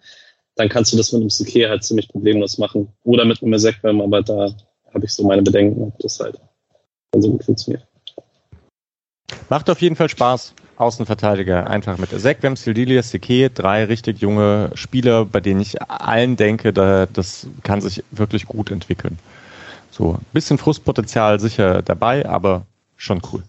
dann 0.55 0.67
kannst 0.67 0.91
du 0.91 0.97
das 0.97 1.11
mit 1.13 1.21
dem 1.21 1.29
Sekir 1.29 1.69
halt 1.69 1.83
ziemlich 1.83 2.09
problemlos 2.09 2.57
machen. 2.57 2.91
Oder 3.03 3.23
mit 3.23 3.43
einem 3.43 3.53
Ezekwem, 3.53 4.01
aber 4.01 4.23
da 4.23 4.55
habe 4.91 5.05
ich 5.05 5.13
so 5.13 5.23
meine 5.27 5.43
Bedenken, 5.43 5.83
ob 5.83 5.99
das 5.99 6.19
halt 6.19 6.39
so 7.21 7.31
gut 7.31 7.43
funktioniert. 7.43 7.85
Macht 9.49 9.69
auf 9.69 9.81
jeden 9.81 9.95
Fall 9.95 10.09
Spaß. 10.09 10.53
Außenverteidiger 10.75 11.69
einfach 11.69 11.99
mit 11.99 12.11
Ezekwem, 12.11 12.55
Sildilia, 12.55 13.03
Seke, 13.03 13.49
drei 13.51 13.85
richtig 13.85 14.19
junge 14.19 14.71
Spieler, 14.73 15.25
bei 15.25 15.39
denen 15.39 15.61
ich 15.61 15.81
allen 15.83 16.35
denke, 16.35 16.73
da, 16.73 17.05
das 17.05 17.47
kann 17.61 17.79
sich 17.79 18.03
wirklich 18.09 18.47
gut 18.47 18.71
entwickeln. 18.71 19.19
So, 19.91 20.13
ein 20.13 20.25
bisschen 20.33 20.57
Frustpotenzial 20.57 21.39
sicher 21.39 21.83
dabei, 21.83 22.25
aber 22.27 22.65
schon 22.97 23.21
cool. 23.31 23.43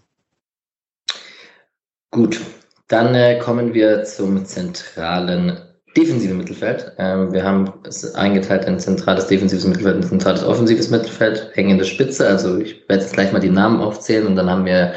Gut, 2.10 2.40
dann 2.88 3.14
äh, 3.14 3.38
kommen 3.38 3.72
wir 3.72 4.04
zum 4.04 4.44
zentralen 4.44 5.58
defensive 5.96 6.34
Mittelfeld. 6.34 6.92
Ähm, 6.98 7.32
wir 7.32 7.44
haben 7.44 7.72
es 7.84 8.14
eingeteilt 8.14 8.64
in 8.66 8.78
zentrales 8.78 9.26
defensives 9.26 9.66
Mittelfeld 9.66 9.96
und 9.96 10.08
zentrales 10.08 10.44
offensives 10.44 10.90
Mittelfeld, 10.90 11.50
hängende 11.54 11.84
Spitze. 11.84 12.26
Also 12.26 12.58
ich 12.58 12.88
werde 12.88 13.02
jetzt 13.02 13.14
gleich 13.14 13.32
mal 13.32 13.40
die 13.40 13.50
Namen 13.50 13.80
aufzählen 13.80 14.26
und 14.26 14.36
dann 14.36 14.50
haben 14.50 14.64
wir 14.64 14.94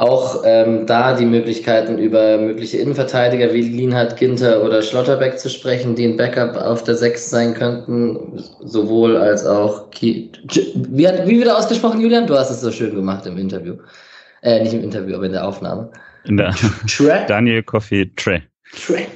auch 0.00 0.44
ähm, 0.46 0.86
da 0.86 1.14
die 1.14 1.26
Möglichkeiten 1.26 1.98
über 1.98 2.38
mögliche 2.38 2.78
Innenverteidiger 2.78 3.52
wie 3.52 3.60
Lienhardt, 3.60 4.16
Ginter 4.16 4.62
oder 4.64 4.80
Schlotterbeck 4.80 5.38
zu 5.38 5.50
sprechen, 5.50 5.94
die 5.94 6.06
ein 6.06 6.16
Backup 6.16 6.56
auf 6.56 6.84
der 6.84 6.94
6 6.94 7.28
sein 7.28 7.52
könnten, 7.52 8.42
sowohl 8.60 9.16
als 9.16 9.44
auch 9.44 9.90
Ki 9.90 10.32
wie, 10.74 11.06
hat, 11.06 11.26
wie 11.26 11.40
wieder 11.40 11.58
ausgesprochen, 11.58 12.00
Julian? 12.00 12.26
Du 12.26 12.34
hast 12.34 12.50
es 12.50 12.62
so 12.62 12.70
schön 12.70 12.94
gemacht 12.94 13.26
im 13.26 13.36
Interview. 13.36 13.76
Äh, 14.42 14.62
nicht 14.62 14.72
im 14.72 14.82
Interview, 14.82 15.16
aber 15.16 15.26
in 15.26 15.32
der 15.32 15.46
Aufnahme. 15.46 15.90
In 16.24 16.38
der 16.38 16.54
Daniel 17.28 17.62
Coffee 17.62 18.10
Trey. 18.16 18.42
Trey. 18.86 19.06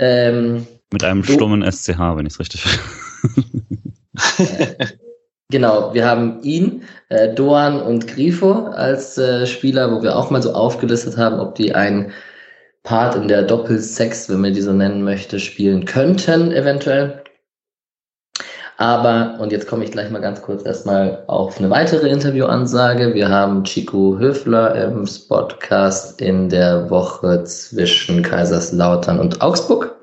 Ähm, 0.00 0.66
Mit 0.90 1.04
einem 1.04 1.22
stummen 1.22 1.62
SCH, 1.62 1.98
wenn 2.16 2.24
ich 2.26 2.32
es 2.32 2.40
richtig 2.40 2.64
äh, 4.38 4.86
Genau, 5.50 5.92
wir 5.92 6.06
haben 6.06 6.40
ihn, 6.42 6.84
äh, 7.08 7.34
Doan 7.34 7.82
und 7.82 8.06
Grifo 8.06 8.66
als 8.68 9.18
äh, 9.18 9.46
Spieler, 9.46 9.92
wo 9.92 10.02
wir 10.02 10.16
auch 10.16 10.30
mal 10.30 10.42
so 10.42 10.52
aufgelistet 10.54 11.16
haben, 11.16 11.38
ob 11.40 11.56
die 11.56 11.74
ein 11.74 12.12
Part 12.82 13.14
in 13.16 13.28
der 13.28 13.42
Doppelsex, 13.42 14.30
wenn 14.30 14.40
man 14.40 14.54
die 14.54 14.62
so 14.62 14.72
nennen 14.72 15.02
möchte, 15.02 15.38
spielen 15.38 15.84
könnten, 15.84 16.52
eventuell. 16.52 17.19
Aber, 18.80 19.36
und 19.38 19.52
jetzt 19.52 19.66
komme 19.66 19.84
ich 19.84 19.92
gleich 19.92 20.10
mal 20.10 20.22
ganz 20.22 20.40
kurz 20.40 20.64
erstmal 20.64 21.22
auf 21.26 21.58
eine 21.58 21.68
weitere 21.68 22.08
Interviewansage. 22.08 23.12
Wir 23.12 23.28
haben 23.28 23.62
Chico 23.62 24.16
Höfler 24.18 24.74
im 24.74 25.06
Spotcast 25.06 26.18
in 26.22 26.48
der 26.48 26.88
Woche 26.88 27.44
zwischen 27.44 28.22
Kaiserslautern 28.22 29.20
und 29.20 29.42
Augsburg. 29.42 29.94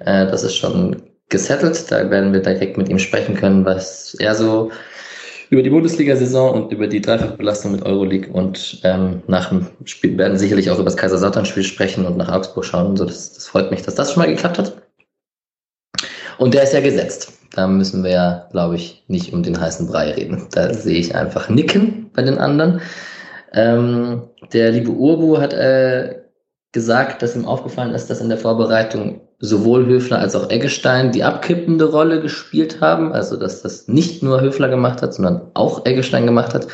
Äh, 0.00 0.26
das 0.26 0.42
ist 0.42 0.56
schon 0.56 1.00
gesettelt. 1.28 1.88
Da 1.88 2.10
werden 2.10 2.32
wir 2.32 2.40
direkt 2.40 2.76
mit 2.76 2.88
ihm 2.88 2.98
sprechen 2.98 3.36
können, 3.36 3.64
was 3.64 4.14
er 4.14 4.34
so 4.34 4.72
über 5.50 5.62
die 5.62 5.70
Bundesliga-Saison 5.70 6.64
und 6.64 6.72
über 6.72 6.88
die 6.88 7.00
Dreifachbelastung 7.00 7.70
mit 7.70 7.86
Euroleague 7.86 8.32
und 8.32 8.80
ähm, 8.82 9.22
nach 9.28 9.50
dem 9.50 9.68
Spiel 9.84 10.18
werden 10.18 10.36
sicherlich 10.36 10.68
auch 10.68 10.80
über 10.80 10.86
das 10.86 10.96
Kaiserslautern-Spiel 10.96 11.62
sprechen 11.62 12.06
und 12.06 12.16
nach 12.16 12.32
Augsburg 12.32 12.64
schauen. 12.64 12.96
So, 12.96 13.04
das, 13.04 13.34
das 13.34 13.46
freut 13.46 13.70
mich, 13.70 13.82
dass 13.82 13.94
das 13.94 14.12
schon 14.12 14.20
mal 14.24 14.28
geklappt 14.28 14.58
hat. 14.58 14.89
Und 16.40 16.54
der 16.54 16.62
ist 16.62 16.72
ja 16.72 16.80
gesetzt. 16.80 17.34
Da 17.54 17.66
müssen 17.66 18.02
wir 18.02 18.12
ja, 18.12 18.48
glaube 18.50 18.76
ich, 18.76 19.04
nicht 19.08 19.34
um 19.34 19.42
den 19.42 19.60
heißen 19.60 19.86
Brei 19.86 20.12
reden. 20.12 20.46
Da 20.52 20.72
sehe 20.72 20.98
ich 20.98 21.14
einfach 21.14 21.50
Nicken 21.50 22.10
bei 22.14 22.22
den 22.22 22.38
anderen. 22.38 22.80
Ähm, 23.52 24.22
der 24.50 24.70
liebe 24.70 24.90
Urbu 24.90 25.38
hat 25.38 25.52
äh, 25.52 26.22
gesagt, 26.72 27.20
dass 27.20 27.36
ihm 27.36 27.44
aufgefallen 27.44 27.94
ist, 27.94 28.08
dass 28.08 28.22
in 28.22 28.30
der 28.30 28.38
Vorbereitung 28.38 29.20
sowohl 29.38 29.84
Höfler 29.84 30.18
als 30.18 30.34
auch 30.34 30.48
Eggestein 30.48 31.12
die 31.12 31.24
abkippende 31.24 31.90
Rolle 31.90 32.22
gespielt 32.22 32.80
haben. 32.80 33.12
Also, 33.12 33.36
dass 33.36 33.60
das 33.60 33.86
nicht 33.86 34.22
nur 34.22 34.40
Höfler 34.40 34.70
gemacht 34.70 35.02
hat, 35.02 35.12
sondern 35.12 35.42
auch 35.52 35.84
Eggestein 35.84 36.24
gemacht 36.24 36.54
hat. 36.54 36.68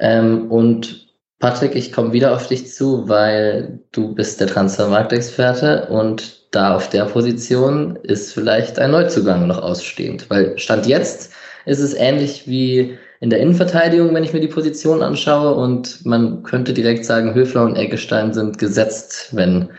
Ähm, 0.00 0.50
und 0.50 0.99
Patrick, 1.40 1.74
ich 1.74 1.90
komme 1.90 2.12
wieder 2.12 2.34
auf 2.34 2.48
dich 2.48 2.70
zu, 2.70 3.08
weil 3.08 3.80
du 3.92 4.14
bist 4.14 4.40
der 4.40 4.46
Transfermarktexperte 4.46 5.86
und 5.88 6.40
da 6.50 6.74
auf 6.76 6.90
der 6.90 7.06
Position 7.06 7.96
ist 8.02 8.34
vielleicht 8.34 8.78
ein 8.78 8.90
Neuzugang 8.90 9.46
noch 9.46 9.62
ausstehend. 9.62 10.28
Weil 10.28 10.58
Stand 10.58 10.86
jetzt 10.86 11.32
ist 11.64 11.78
es 11.80 11.94
ähnlich 11.94 12.46
wie 12.46 12.98
in 13.20 13.30
der 13.30 13.40
Innenverteidigung, 13.40 14.14
wenn 14.14 14.22
ich 14.22 14.34
mir 14.34 14.40
die 14.40 14.48
Position 14.48 15.02
anschaue 15.02 15.54
und 15.54 16.04
man 16.04 16.42
könnte 16.42 16.74
direkt 16.74 17.06
sagen, 17.06 17.34
Höfler 17.34 17.64
und 17.64 17.76
Eggestein 17.76 18.34
sind 18.34 18.58
gesetzt, 18.58 19.30
wenn 19.32 19.70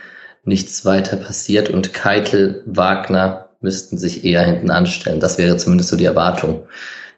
nichts 0.44 0.84
weiter 0.84 1.18
passiert 1.18 1.70
und 1.70 1.94
Keitel, 1.94 2.64
Wagner 2.66 3.50
müssten 3.60 4.00
sich 4.00 4.26
eher 4.26 4.44
hinten 4.44 4.72
anstellen. 4.72 5.20
Das 5.20 5.38
wäre 5.38 5.58
zumindest 5.58 5.92
so 5.92 5.96
die 5.96 6.06
Erwartung. 6.06 6.64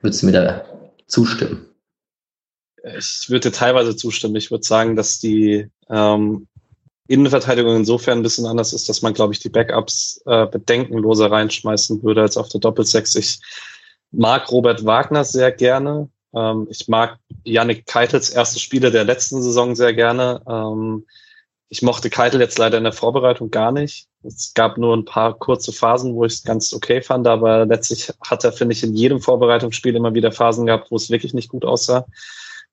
Würdest 0.02 0.22
du 0.22 0.26
mir 0.26 0.34
da 0.34 0.66
zustimmen? 1.08 1.66
Ich 2.84 3.30
würde 3.30 3.52
teilweise 3.52 3.96
zustimmen. 3.96 4.36
Ich 4.36 4.52
würde 4.52 4.64
sagen, 4.64 4.96
dass 4.96 5.20
die 5.20 5.68
ähm, 5.90 6.48
Innenverteidigung 7.08 7.76
insofern 7.76 8.20
ein 8.20 8.24
bisschen 8.24 8.46
anders 8.46 8.74
ist, 8.74 8.90
dass 8.90 9.02
man, 9.02 9.14
glaube 9.14 9.34
ich, 9.34 9.40
die 9.40 9.50
Backups 9.50 10.22
äh, 10.26 10.48
bedenkenloser 10.48 11.32
reinschmeißen 11.32 12.04
würde 12.04 12.22
als 12.22 12.38
auf 12.38 12.50
der 12.50 12.60
Doppelsechs. 12.60 13.16
Ich 13.16 13.40
mag 14.12 14.52
Robert 14.52 14.86
Wagner 14.86 15.24
sehr 15.24 15.52
gerne. 15.52 16.10
Ähm, 16.34 16.68
ich 16.70 16.88
mag 16.88 17.20
Yannick 17.44 17.86
Keitels 17.86 18.30
erste 18.30 18.60
Spiele 18.60 18.92
der 18.92 19.04
letzten 19.04 19.42
Saison 19.42 19.76
sehr 19.76 19.94
gerne. 19.94 20.42
Ähm, 20.48 21.06
ich 21.70 21.82
mochte 21.82 22.10
Keitel 22.10 22.40
jetzt 22.40 22.60
leider 22.60 22.78
in 22.78 22.84
der 22.84 22.94
Vorbereitung 22.94 23.50
gar 23.50 23.72
nicht. 23.72 24.08
Es 24.22 24.54
gab 24.54 24.78
nur 24.78 24.96
ein 24.96 25.06
paar 25.06 25.38
kurze 25.38 25.74
Phasen, 25.74 26.14
wo 26.14 26.24
ich 26.24 26.34
es 26.34 26.44
ganz 26.44 26.72
okay 26.74 27.02
fand, 27.02 27.28
aber 27.28 27.66
letztlich 27.66 28.12
hat 28.24 28.44
er, 28.44 28.54
finde 28.54 28.74
ich, 28.74 28.84
in 28.84 28.94
jedem 28.94 29.20
Vorbereitungsspiel 29.20 29.96
immer 29.96 30.14
wieder 30.14 30.32
Phasen 30.32 30.68
gehabt, 30.68 30.92
wo 30.92 30.96
es 30.96 31.10
wirklich 31.10 31.34
nicht 31.34 31.50
gut 31.50 31.66
aussah. 31.66 32.06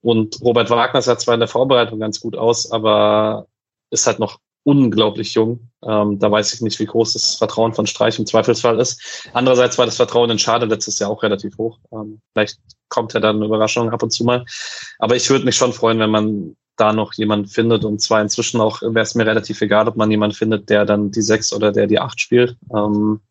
Und 0.01 0.41
Robert 0.41 0.69
Wagner 0.69 1.01
sah 1.01 1.17
zwar 1.17 1.35
in 1.35 1.39
der 1.39 1.49
Vorbereitung 1.49 1.99
ganz 1.99 2.19
gut 2.19 2.35
aus, 2.35 2.71
aber 2.71 3.47
ist 3.91 4.07
halt 4.07 4.19
noch 4.19 4.39
unglaublich 4.63 5.33
jung. 5.33 5.71
Ähm, 5.83 6.19
da 6.19 6.31
weiß 6.31 6.53
ich 6.53 6.61
nicht, 6.61 6.79
wie 6.79 6.85
groß 6.85 7.13
das 7.13 7.35
Vertrauen 7.35 7.73
von 7.73 7.87
Streich 7.87 8.19
im 8.19 8.25
Zweifelsfall 8.25 8.79
ist. 8.79 9.27
Andererseits 9.33 9.77
war 9.77 9.85
das 9.85 9.95
Vertrauen 9.95 10.29
in 10.29 10.39
Schade 10.39 10.65
letztes 10.65 10.99
Jahr 10.99 11.09
auch 11.09 11.23
relativ 11.23 11.57
hoch. 11.57 11.79
Ähm, 11.91 12.21
vielleicht 12.33 12.57
kommt 12.89 13.13
ja 13.13 13.19
dann 13.19 13.37
eine 13.37 13.45
Überraschung 13.45 13.89
ab 13.89 14.03
und 14.03 14.11
zu 14.11 14.23
mal. 14.23 14.45
Aber 14.99 15.15
ich 15.15 15.29
würde 15.29 15.45
mich 15.45 15.55
schon 15.55 15.73
freuen, 15.73 15.99
wenn 15.99 16.11
man 16.11 16.55
da 16.77 16.93
noch 16.93 17.13
jemand 17.13 17.51
findet. 17.51 17.85
Und 17.85 18.01
zwar 18.01 18.21
inzwischen 18.21 18.61
auch 18.61 18.81
wäre 18.81 19.01
es 19.01 19.15
mir 19.15 19.25
relativ 19.25 19.61
egal, 19.61 19.87
ob 19.87 19.95
man 19.95 20.11
jemand 20.11 20.35
findet, 20.35 20.69
der 20.69 20.85
dann 20.85 21.11
die 21.11 21.21
sechs 21.21 21.53
oder 21.53 21.71
der 21.71 21.87
die 21.87 21.99
acht 21.99 22.19
spielt. 22.19 22.57
Ähm, 22.75 23.21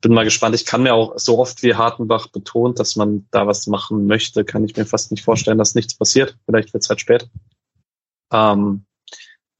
bin 0.00 0.12
mal 0.12 0.24
gespannt. 0.24 0.54
Ich 0.54 0.66
kann 0.66 0.82
mir 0.82 0.94
auch 0.94 1.18
so 1.18 1.38
oft 1.38 1.62
wie 1.62 1.74
Hartenbach 1.74 2.28
betont, 2.28 2.78
dass 2.78 2.96
man 2.96 3.26
da 3.30 3.46
was 3.46 3.66
machen 3.66 4.06
möchte, 4.06 4.44
kann 4.44 4.64
ich 4.64 4.76
mir 4.76 4.86
fast 4.86 5.10
nicht 5.10 5.24
vorstellen, 5.24 5.58
dass 5.58 5.74
nichts 5.74 5.94
passiert. 5.94 6.36
Vielleicht 6.44 6.72
wird 6.72 6.82
es 6.82 6.88
halt 6.88 7.00
spät. 7.00 7.28
Ähm, 8.32 8.84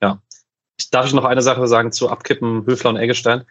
ja. 0.03 0.21
Ich, 0.79 0.91
darf 0.91 1.07
ich 1.07 1.15
noch 1.15 1.25
eine 1.25 1.43
Sache 1.43 1.67
sagen 1.67 1.93
zu 1.93 2.11
Abkippen 2.11 2.67
Höfler 2.67 2.91
und 2.91 2.97
Eggestein? 2.97 3.45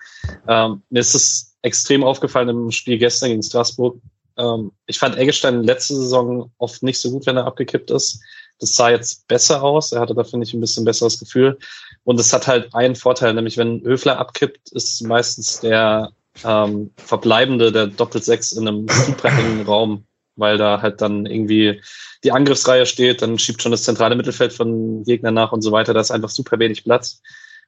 Ähm, 0.47 0.83
mir 0.89 0.99
ist 0.99 1.15
es 1.15 1.57
extrem 1.63 2.03
aufgefallen 2.03 2.49
im 2.49 2.71
Spiel 2.71 2.99
gestern 2.99 3.29
gegen 3.29 3.43
Straßburg. 3.43 3.99
Ähm, 4.37 4.71
ich 4.85 4.99
fand 4.99 5.17
Eggestein 5.17 5.63
letzte 5.63 5.95
Saison 5.95 6.51
oft 6.57 6.83
nicht 6.83 6.99
so 6.99 7.09
gut, 7.11 7.25
wenn 7.25 7.37
er 7.37 7.45
abgekippt 7.45 7.89
ist. 7.89 8.19
Das 8.59 8.75
sah 8.75 8.89
jetzt 8.89 9.27
besser 9.27 9.63
aus. 9.63 9.91
Er 9.91 10.01
hatte 10.01 10.13
da, 10.13 10.23
finde 10.23 10.45
ich, 10.45 10.53
ein 10.53 10.61
bisschen 10.61 10.85
besseres 10.85 11.19
Gefühl. 11.19 11.57
Und 12.03 12.19
es 12.19 12.31
hat 12.31 12.47
halt 12.47 12.73
einen 12.75 12.95
Vorteil, 12.95 13.33
nämlich 13.33 13.57
wenn 13.57 13.81
Höfler 13.81 14.19
abkippt, 14.19 14.71
ist 14.71 15.01
meistens 15.01 15.59
der 15.59 16.11
ähm, 16.43 16.91
Verbleibende 16.97 17.71
der 17.71 17.87
Doppel-Sechs 17.87 18.53
in 18.53 18.67
einem 18.67 18.87
super 18.87 19.29
engen 19.29 19.61
Raum, 19.67 20.05
weil 20.35 20.57
da 20.57 20.81
halt 20.81 21.01
dann 21.01 21.25
irgendwie 21.25 21.81
die 22.23 22.31
Angriffsreihe 22.31 22.85
steht, 22.85 23.21
dann 23.21 23.39
schiebt 23.39 23.61
schon 23.61 23.71
das 23.71 23.83
zentrale 23.83 24.15
Mittelfeld 24.15 24.51
von 24.51 25.03
Gegner 25.03 25.31
nach 25.31 25.51
und 25.51 25.61
so 25.61 25.71
weiter. 25.71 25.93
Da 25.93 26.01
ist 26.01 26.11
einfach 26.11 26.29
super 26.29 26.59
wenig 26.59 26.83
Platz. 26.83 27.21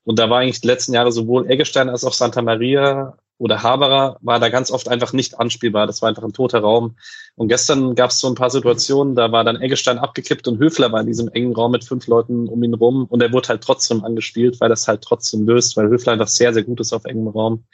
Und 0.04 0.20
da 0.20 0.30
war 0.30 0.40
eigentlich 0.40 0.62
die 0.62 0.68
letzten 0.68 0.94
Jahre 0.94 1.12
sowohl 1.12 1.50
Eggestein 1.50 1.90
als 1.90 2.04
auch 2.04 2.14
Santa 2.14 2.42
Maria 2.42 3.18
oder 3.40 3.62
Haberer 3.62 4.18
war 4.22 4.40
da 4.40 4.50
ganz 4.50 4.72
oft 4.72 4.88
einfach 4.88 5.14
nicht 5.14 5.40
anspielbar. 5.40 5.86
Das 5.86 6.02
war 6.02 6.10
einfach 6.10 6.24
ein 6.24 6.34
toter 6.34 6.60
Raum. 6.60 6.96
Und 7.36 7.50
gestern 7.50 7.94
gab 7.94 8.10
es 8.10 8.20
so 8.20 8.28
ein 8.28 8.36
paar 8.36 8.50
Situationen, 8.50 9.16
da 9.16 9.32
war 9.32 9.44
dann 9.44 9.62
Eggestein 9.62 10.00
abgekippt 10.00 10.48
und 10.48 10.60
Höfler 10.60 10.92
war 10.92 11.02
in 11.02 11.08
diesem 11.08 11.28
engen 11.28 11.54
Raum 11.54 11.72
mit 11.72 11.84
fünf 11.84 12.08
Leuten 12.08 12.48
um 12.48 12.64
ihn 12.64 12.74
rum 12.74 13.06
und 13.06 13.22
er 13.22 13.32
wurde 13.32 13.50
halt 13.50 13.64
trotzdem 13.64 14.04
angespielt, 14.04 14.60
weil 14.60 14.70
das 14.70 14.88
halt 14.88 15.04
trotzdem 15.04 15.46
löst, 15.46 15.78
weil 15.78 15.90
Höfler 15.90 16.14
einfach 16.14 16.28
sehr, 16.28 16.54
sehr 16.54 16.64
gut 16.64 16.80
ist 16.80 16.94
auf 16.94 17.06
engem 17.06 17.28
Raum. 17.28 17.66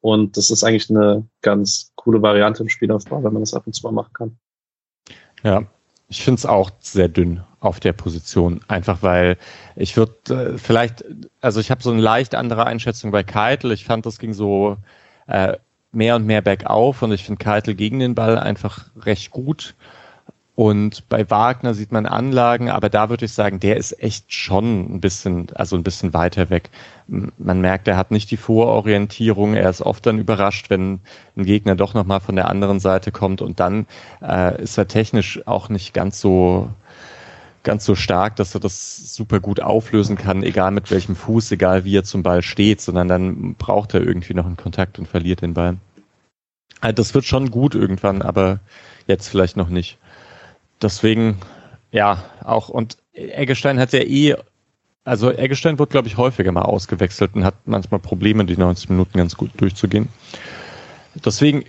Und 0.00 0.36
das 0.36 0.50
ist 0.50 0.62
eigentlich 0.64 0.90
eine 0.90 1.26
ganz 1.42 1.92
coole 1.96 2.22
Variante 2.22 2.62
im 2.62 2.68
Spielaufbau, 2.68 3.22
wenn 3.24 3.32
man 3.32 3.42
das 3.42 3.54
ab 3.54 3.66
und 3.66 3.72
zu 3.72 3.82
mal 3.84 3.92
machen 3.92 4.12
kann. 4.12 4.38
Ja, 5.42 5.64
ich 6.08 6.22
finde 6.22 6.38
es 6.38 6.46
auch 6.46 6.70
sehr 6.80 7.08
dünn 7.08 7.42
auf 7.60 7.80
der 7.80 7.92
Position, 7.92 8.60
einfach 8.68 9.02
weil 9.02 9.36
ich 9.76 9.96
würde 9.96 10.54
äh, 10.54 10.58
vielleicht, 10.58 11.04
also 11.40 11.60
ich 11.60 11.70
habe 11.70 11.82
so 11.82 11.90
eine 11.90 12.00
leicht 12.00 12.34
andere 12.34 12.66
Einschätzung 12.66 13.10
bei 13.10 13.22
Keitel. 13.22 13.72
Ich 13.72 13.84
fand, 13.84 14.06
das 14.06 14.18
ging 14.18 14.32
so 14.32 14.76
äh, 15.26 15.56
mehr 15.92 16.16
und 16.16 16.24
mehr 16.24 16.42
bergauf 16.42 17.02
und 17.02 17.12
ich 17.12 17.24
finde 17.24 17.44
Keitel 17.44 17.74
gegen 17.74 17.98
den 17.98 18.14
Ball 18.14 18.38
einfach 18.38 18.86
recht 18.96 19.30
gut. 19.30 19.74
Und 20.58 21.08
bei 21.08 21.30
Wagner 21.30 21.72
sieht 21.72 21.92
man 21.92 22.04
Anlagen, 22.04 22.68
aber 22.68 22.88
da 22.88 23.10
würde 23.10 23.26
ich 23.26 23.32
sagen, 23.32 23.60
der 23.60 23.76
ist 23.76 24.02
echt 24.02 24.34
schon 24.34 24.92
ein 24.92 25.00
bisschen, 25.00 25.46
also 25.54 25.76
ein 25.76 25.84
bisschen 25.84 26.14
weiter 26.14 26.50
weg. 26.50 26.70
Man 27.06 27.60
merkt, 27.60 27.86
er 27.86 27.96
hat 27.96 28.10
nicht 28.10 28.28
die 28.32 28.36
Vororientierung. 28.36 29.54
Er 29.54 29.70
ist 29.70 29.82
oft 29.82 30.04
dann 30.04 30.18
überrascht, 30.18 30.68
wenn 30.68 30.98
ein 31.36 31.44
Gegner 31.44 31.76
doch 31.76 31.94
nochmal 31.94 32.18
von 32.18 32.34
der 32.34 32.48
anderen 32.48 32.80
Seite 32.80 33.12
kommt 33.12 33.40
und 33.40 33.60
dann 33.60 33.86
äh, 34.20 34.60
ist 34.60 34.76
er 34.76 34.88
technisch 34.88 35.46
auch 35.46 35.68
nicht 35.68 35.94
ganz 35.94 36.20
so, 36.20 36.68
ganz 37.62 37.84
so 37.84 37.94
stark, 37.94 38.34
dass 38.34 38.52
er 38.52 38.60
das 38.60 39.14
super 39.14 39.38
gut 39.38 39.60
auflösen 39.60 40.16
kann, 40.16 40.42
egal 40.42 40.72
mit 40.72 40.90
welchem 40.90 41.14
Fuß, 41.14 41.52
egal 41.52 41.84
wie 41.84 41.96
er 41.96 42.02
zum 42.02 42.24
Ball 42.24 42.42
steht, 42.42 42.80
sondern 42.80 43.06
dann 43.06 43.54
braucht 43.54 43.94
er 43.94 44.00
irgendwie 44.00 44.34
noch 44.34 44.46
einen 44.46 44.56
Kontakt 44.56 44.98
und 44.98 45.06
verliert 45.06 45.40
den 45.40 45.54
Ball. 45.54 45.76
Also 46.80 46.94
das 46.94 47.14
wird 47.14 47.26
schon 47.26 47.52
gut 47.52 47.76
irgendwann, 47.76 48.22
aber 48.22 48.58
jetzt 49.06 49.28
vielleicht 49.28 49.56
noch 49.56 49.68
nicht 49.68 49.98
deswegen, 50.82 51.38
ja, 51.90 52.24
auch, 52.44 52.68
und 52.68 52.98
Eggestein 53.12 53.78
hat 53.78 53.92
ja 53.92 54.00
eh, 54.00 54.36
also 55.04 55.32
Eggestein 55.32 55.78
wird, 55.78 55.90
glaube 55.90 56.08
ich, 56.08 56.18
häufiger 56.18 56.52
mal 56.52 56.62
ausgewechselt 56.62 57.34
und 57.34 57.44
hat 57.44 57.54
manchmal 57.64 58.00
Probleme, 58.00 58.44
die 58.44 58.58
90 58.58 58.90
Minuten 58.90 59.16
ganz 59.16 59.36
gut 59.36 59.50
durchzugehen. 59.56 60.08
Deswegen, 61.14 61.64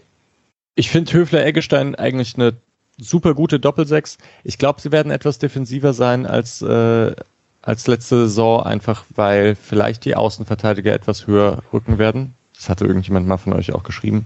ich 0.75 0.89
finde 0.89 1.13
Höfler 1.13 1.45
Eggestein 1.45 1.95
eigentlich 1.95 2.35
eine 2.35 2.53
super 2.97 3.33
gute 3.33 3.59
Doppelsechs. 3.59 4.17
Ich 4.43 4.57
glaube, 4.57 4.81
sie 4.81 4.91
werden 4.91 5.11
etwas 5.11 5.39
defensiver 5.39 5.93
sein 5.93 6.25
als, 6.25 6.61
äh, 6.61 7.15
als 7.61 7.87
letzte 7.87 8.27
Saison, 8.27 8.63
einfach 8.63 9.05
weil 9.15 9.55
vielleicht 9.55 10.05
die 10.05 10.15
Außenverteidiger 10.15 10.93
etwas 10.93 11.27
höher 11.27 11.59
rücken 11.71 11.97
werden. 11.97 12.35
Das 12.53 12.69
hatte 12.69 12.85
irgendjemand 12.85 13.25
mal 13.25 13.37
von 13.37 13.53
euch 13.53 13.73
auch 13.73 13.83
geschrieben, 13.83 14.25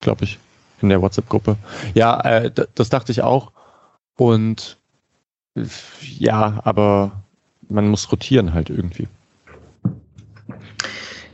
glaube 0.00 0.24
ich, 0.24 0.38
in 0.82 0.88
der 0.88 1.00
WhatsApp-Gruppe. 1.00 1.56
Ja, 1.94 2.20
äh, 2.20 2.50
das 2.74 2.88
dachte 2.88 3.12
ich 3.12 3.22
auch. 3.22 3.52
Und 4.18 4.76
ja, 6.18 6.60
aber 6.64 7.12
man 7.68 7.88
muss 7.88 8.10
rotieren 8.10 8.52
halt 8.52 8.68
irgendwie. 8.68 9.06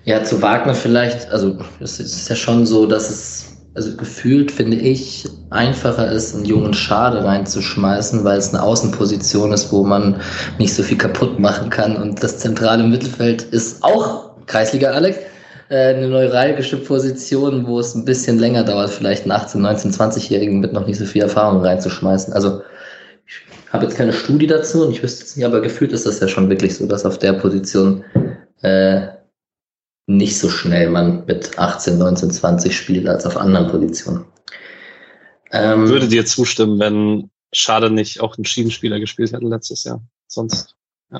Ja, 0.04 0.22
zu 0.22 0.42
Wagner 0.42 0.74
vielleicht, 0.74 1.30
also 1.30 1.58
es 1.80 1.98
ist 1.98 2.28
ja 2.28 2.36
schon 2.36 2.66
so, 2.66 2.84
dass 2.84 3.08
es, 3.08 3.56
also 3.74 3.96
gefühlt 3.96 4.50
finde 4.50 4.76
ich, 4.76 5.26
einfacher 5.48 6.12
ist, 6.12 6.34
einen 6.34 6.44
jungen 6.44 6.74
Schade 6.74 7.24
reinzuschmeißen, 7.24 8.22
weil 8.22 8.36
es 8.36 8.52
eine 8.52 8.62
Außenposition 8.62 9.52
ist, 9.52 9.72
wo 9.72 9.82
man 9.82 10.20
nicht 10.58 10.74
so 10.74 10.82
viel 10.82 10.98
kaputt 10.98 11.38
machen 11.38 11.70
kann. 11.70 11.96
Und 11.96 12.22
das 12.22 12.38
zentrale 12.38 12.84
Mittelfeld 12.84 13.42
ist 13.44 13.82
auch 13.82 14.30
Kreisliga 14.46 14.90
Alex, 14.90 15.18
äh, 15.70 15.94
eine 15.94 16.08
neuralgische 16.08 16.76
Position, 16.76 17.66
wo 17.66 17.80
es 17.80 17.94
ein 17.94 18.04
bisschen 18.04 18.38
länger 18.38 18.64
dauert, 18.64 18.90
vielleicht 18.90 19.22
einen 19.22 19.32
18-, 19.32 19.56
19-, 19.56 19.96
20-Jährigen 19.96 20.60
mit 20.60 20.74
noch 20.74 20.86
nicht 20.86 20.98
so 20.98 21.06
viel 21.06 21.22
Erfahrung 21.22 21.62
reinzuschmeißen. 21.62 22.34
Also 22.34 22.60
habe 23.74 23.84
jetzt 23.86 23.96
keine 23.96 24.12
Studie 24.12 24.46
dazu 24.46 24.84
und 24.84 24.92
ich 24.92 25.02
wüsste 25.02 25.24
es 25.24 25.36
nicht, 25.36 25.44
aber 25.44 25.60
gefühlt 25.60 25.92
ist 25.92 26.06
das 26.06 26.20
ja 26.20 26.28
schon 26.28 26.48
wirklich 26.48 26.76
so, 26.76 26.86
dass 26.86 27.04
auf 27.04 27.18
der 27.18 27.32
Position 27.32 28.04
äh, 28.62 29.08
nicht 30.06 30.38
so 30.38 30.48
schnell 30.48 30.90
man 30.90 31.24
mit 31.26 31.58
18, 31.58 31.98
19, 31.98 32.30
20 32.30 32.76
spielt 32.76 33.08
als 33.08 33.26
auf 33.26 33.36
anderen 33.36 33.68
Positionen. 33.68 34.26
Ähm, 35.50 35.88
Würde 35.88 36.06
dir 36.06 36.24
zustimmen, 36.24 36.78
wenn 36.78 37.30
Schade 37.52 37.90
nicht 37.90 38.20
auch 38.20 38.36
einen 38.36 38.44
Schiedenspieler 38.44 39.00
gespielt 39.00 39.32
hätte 39.32 39.44
letztes 39.44 39.82
Jahr. 39.82 40.00
Sonst, 40.28 40.76
ja. 41.10 41.18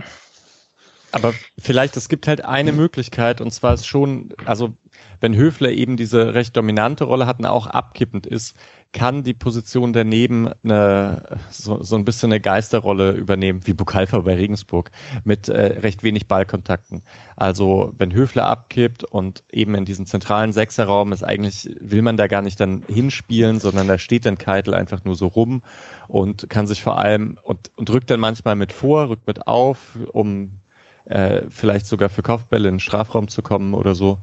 Aber 1.14 1.32
vielleicht, 1.56 1.96
es 1.96 2.08
gibt 2.08 2.26
halt 2.26 2.44
eine 2.44 2.72
Möglichkeit, 2.72 3.40
und 3.40 3.52
zwar 3.52 3.74
ist 3.74 3.86
schon, 3.86 4.34
also 4.46 4.76
wenn 5.20 5.36
Höfler 5.36 5.70
eben 5.70 5.96
diese 5.96 6.34
recht 6.34 6.56
dominante 6.56 7.04
Rolle 7.04 7.26
hat 7.26 7.38
und 7.38 7.46
auch 7.46 7.68
abkippend 7.68 8.26
ist, 8.26 8.56
kann 8.92 9.22
die 9.22 9.32
Position 9.32 9.92
daneben 9.92 10.50
eine, 10.64 11.38
so, 11.50 11.84
so 11.84 11.94
ein 11.94 12.04
bisschen 12.04 12.32
eine 12.32 12.40
Geisterrolle 12.40 13.12
übernehmen, 13.12 13.64
wie 13.64 13.74
Bukalfa 13.74 14.18
bei 14.18 14.34
Regensburg, 14.34 14.90
mit 15.22 15.48
äh, 15.48 15.78
recht 15.78 16.02
wenig 16.02 16.26
Ballkontakten. 16.26 17.02
Also 17.36 17.94
wenn 17.96 18.12
Höfler 18.12 18.46
abkippt 18.46 19.04
und 19.04 19.44
eben 19.52 19.76
in 19.76 19.84
diesen 19.84 20.06
zentralen 20.06 20.52
Sechserraum 20.52 21.12
ist 21.12 21.22
eigentlich, 21.22 21.76
will 21.78 22.02
man 22.02 22.16
da 22.16 22.26
gar 22.26 22.42
nicht 22.42 22.58
dann 22.58 22.82
hinspielen, 22.88 23.60
sondern 23.60 23.86
da 23.86 23.98
steht 23.98 24.26
dann 24.26 24.36
Keitel 24.36 24.74
einfach 24.74 25.04
nur 25.04 25.14
so 25.14 25.28
rum 25.28 25.62
und 26.08 26.50
kann 26.50 26.66
sich 26.66 26.82
vor 26.82 26.98
allem 26.98 27.38
und, 27.44 27.70
und 27.76 27.88
rückt 27.90 28.10
dann 28.10 28.18
manchmal 28.18 28.56
mit 28.56 28.72
vor, 28.72 29.10
rückt 29.10 29.28
mit 29.28 29.46
auf, 29.46 29.96
um 30.12 30.58
äh, 31.06 31.42
vielleicht 31.48 31.86
sogar 31.86 32.08
für 32.08 32.22
Kopfbälle 32.22 32.68
in 32.68 32.74
den 32.74 32.80
Strafraum 32.80 33.28
zu 33.28 33.42
kommen 33.42 33.74
oder 33.74 33.94
so. 33.94 34.18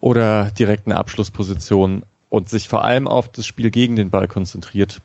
Oder 0.00 0.50
direkt 0.52 0.86
eine 0.86 0.96
Abschlussposition 0.96 2.04
und 2.28 2.48
sich 2.48 2.68
vor 2.68 2.84
allem 2.84 3.08
auf 3.08 3.28
das 3.28 3.46
Spiel 3.46 3.70
gegen 3.70 3.96
den 3.96 4.10
Ball 4.10 4.28
konzentriert, 4.28 5.00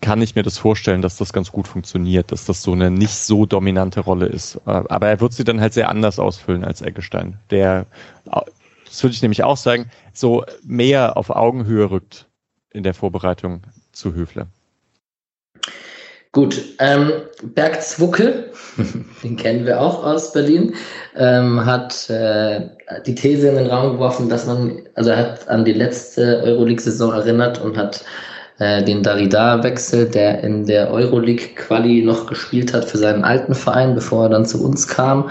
kann 0.00 0.20
ich 0.20 0.34
mir 0.34 0.42
das 0.42 0.58
vorstellen, 0.58 1.00
dass 1.00 1.16
das 1.16 1.32
ganz 1.32 1.50
gut 1.50 1.66
funktioniert, 1.68 2.30
dass 2.32 2.44
das 2.44 2.62
so 2.62 2.72
eine 2.72 2.90
nicht 2.90 3.14
so 3.14 3.46
dominante 3.46 4.00
Rolle 4.00 4.26
ist. 4.26 4.56
Äh, 4.66 4.82
aber 4.88 5.08
er 5.08 5.20
wird 5.20 5.32
sie 5.32 5.44
dann 5.44 5.60
halt 5.60 5.72
sehr 5.72 5.88
anders 5.88 6.18
ausfüllen 6.18 6.64
als 6.64 6.82
Eggestein, 6.82 7.38
der, 7.50 7.86
das 8.84 9.02
würde 9.02 9.14
ich 9.14 9.22
nämlich 9.22 9.42
auch 9.42 9.56
sagen, 9.56 9.90
so 10.12 10.44
mehr 10.62 11.16
auf 11.16 11.30
Augenhöhe 11.30 11.90
rückt 11.90 12.26
in 12.70 12.82
der 12.82 12.94
Vorbereitung 12.94 13.62
zu 13.92 14.14
Höfler. 14.14 14.48
Gut, 16.36 16.60
ähm, 16.80 17.12
Berg 17.54 17.80
Zwucke, 17.80 18.50
den 19.22 19.36
kennen 19.36 19.64
wir 19.64 19.80
auch 19.80 20.04
aus 20.04 20.34
Berlin, 20.34 20.74
ähm, 21.16 21.64
hat 21.64 22.10
äh, 22.10 22.60
die 23.06 23.14
These 23.14 23.48
in 23.48 23.54
den 23.54 23.68
Raum 23.68 23.92
geworfen, 23.92 24.28
dass 24.28 24.44
man, 24.44 24.82
also 24.96 25.08
er 25.12 25.16
hat 25.16 25.48
an 25.48 25.64
die 25.64 25.72
letzte 25.72 26.42
Euroleague-Saison 26.44 27.14
erinnert 27.14 27.58
und 27.62 27.78
hat 27.78 28.04
äh, 28.58 28.84
den 28.84 29.02
Darida-Wechsel, 29.02 30.10
der 30.10 30.44
in 30.44 30.66
der 30.66 30.90
Euroleague-Quali 30.90 32.02
noch 32.02 32.26
gespielt 32.26 32.74
hat 32.74 32.84
für 32.84 32.98
seinen 32.98 33.24
alten 33.24 33.54
Verein, 33.54 33.94
bevor 33.94 34.24
er 34.24 34.28
dann 34.28 34.44
zu 34.44 34.62
uns 34.62 34.86
kam. 34.86 35.30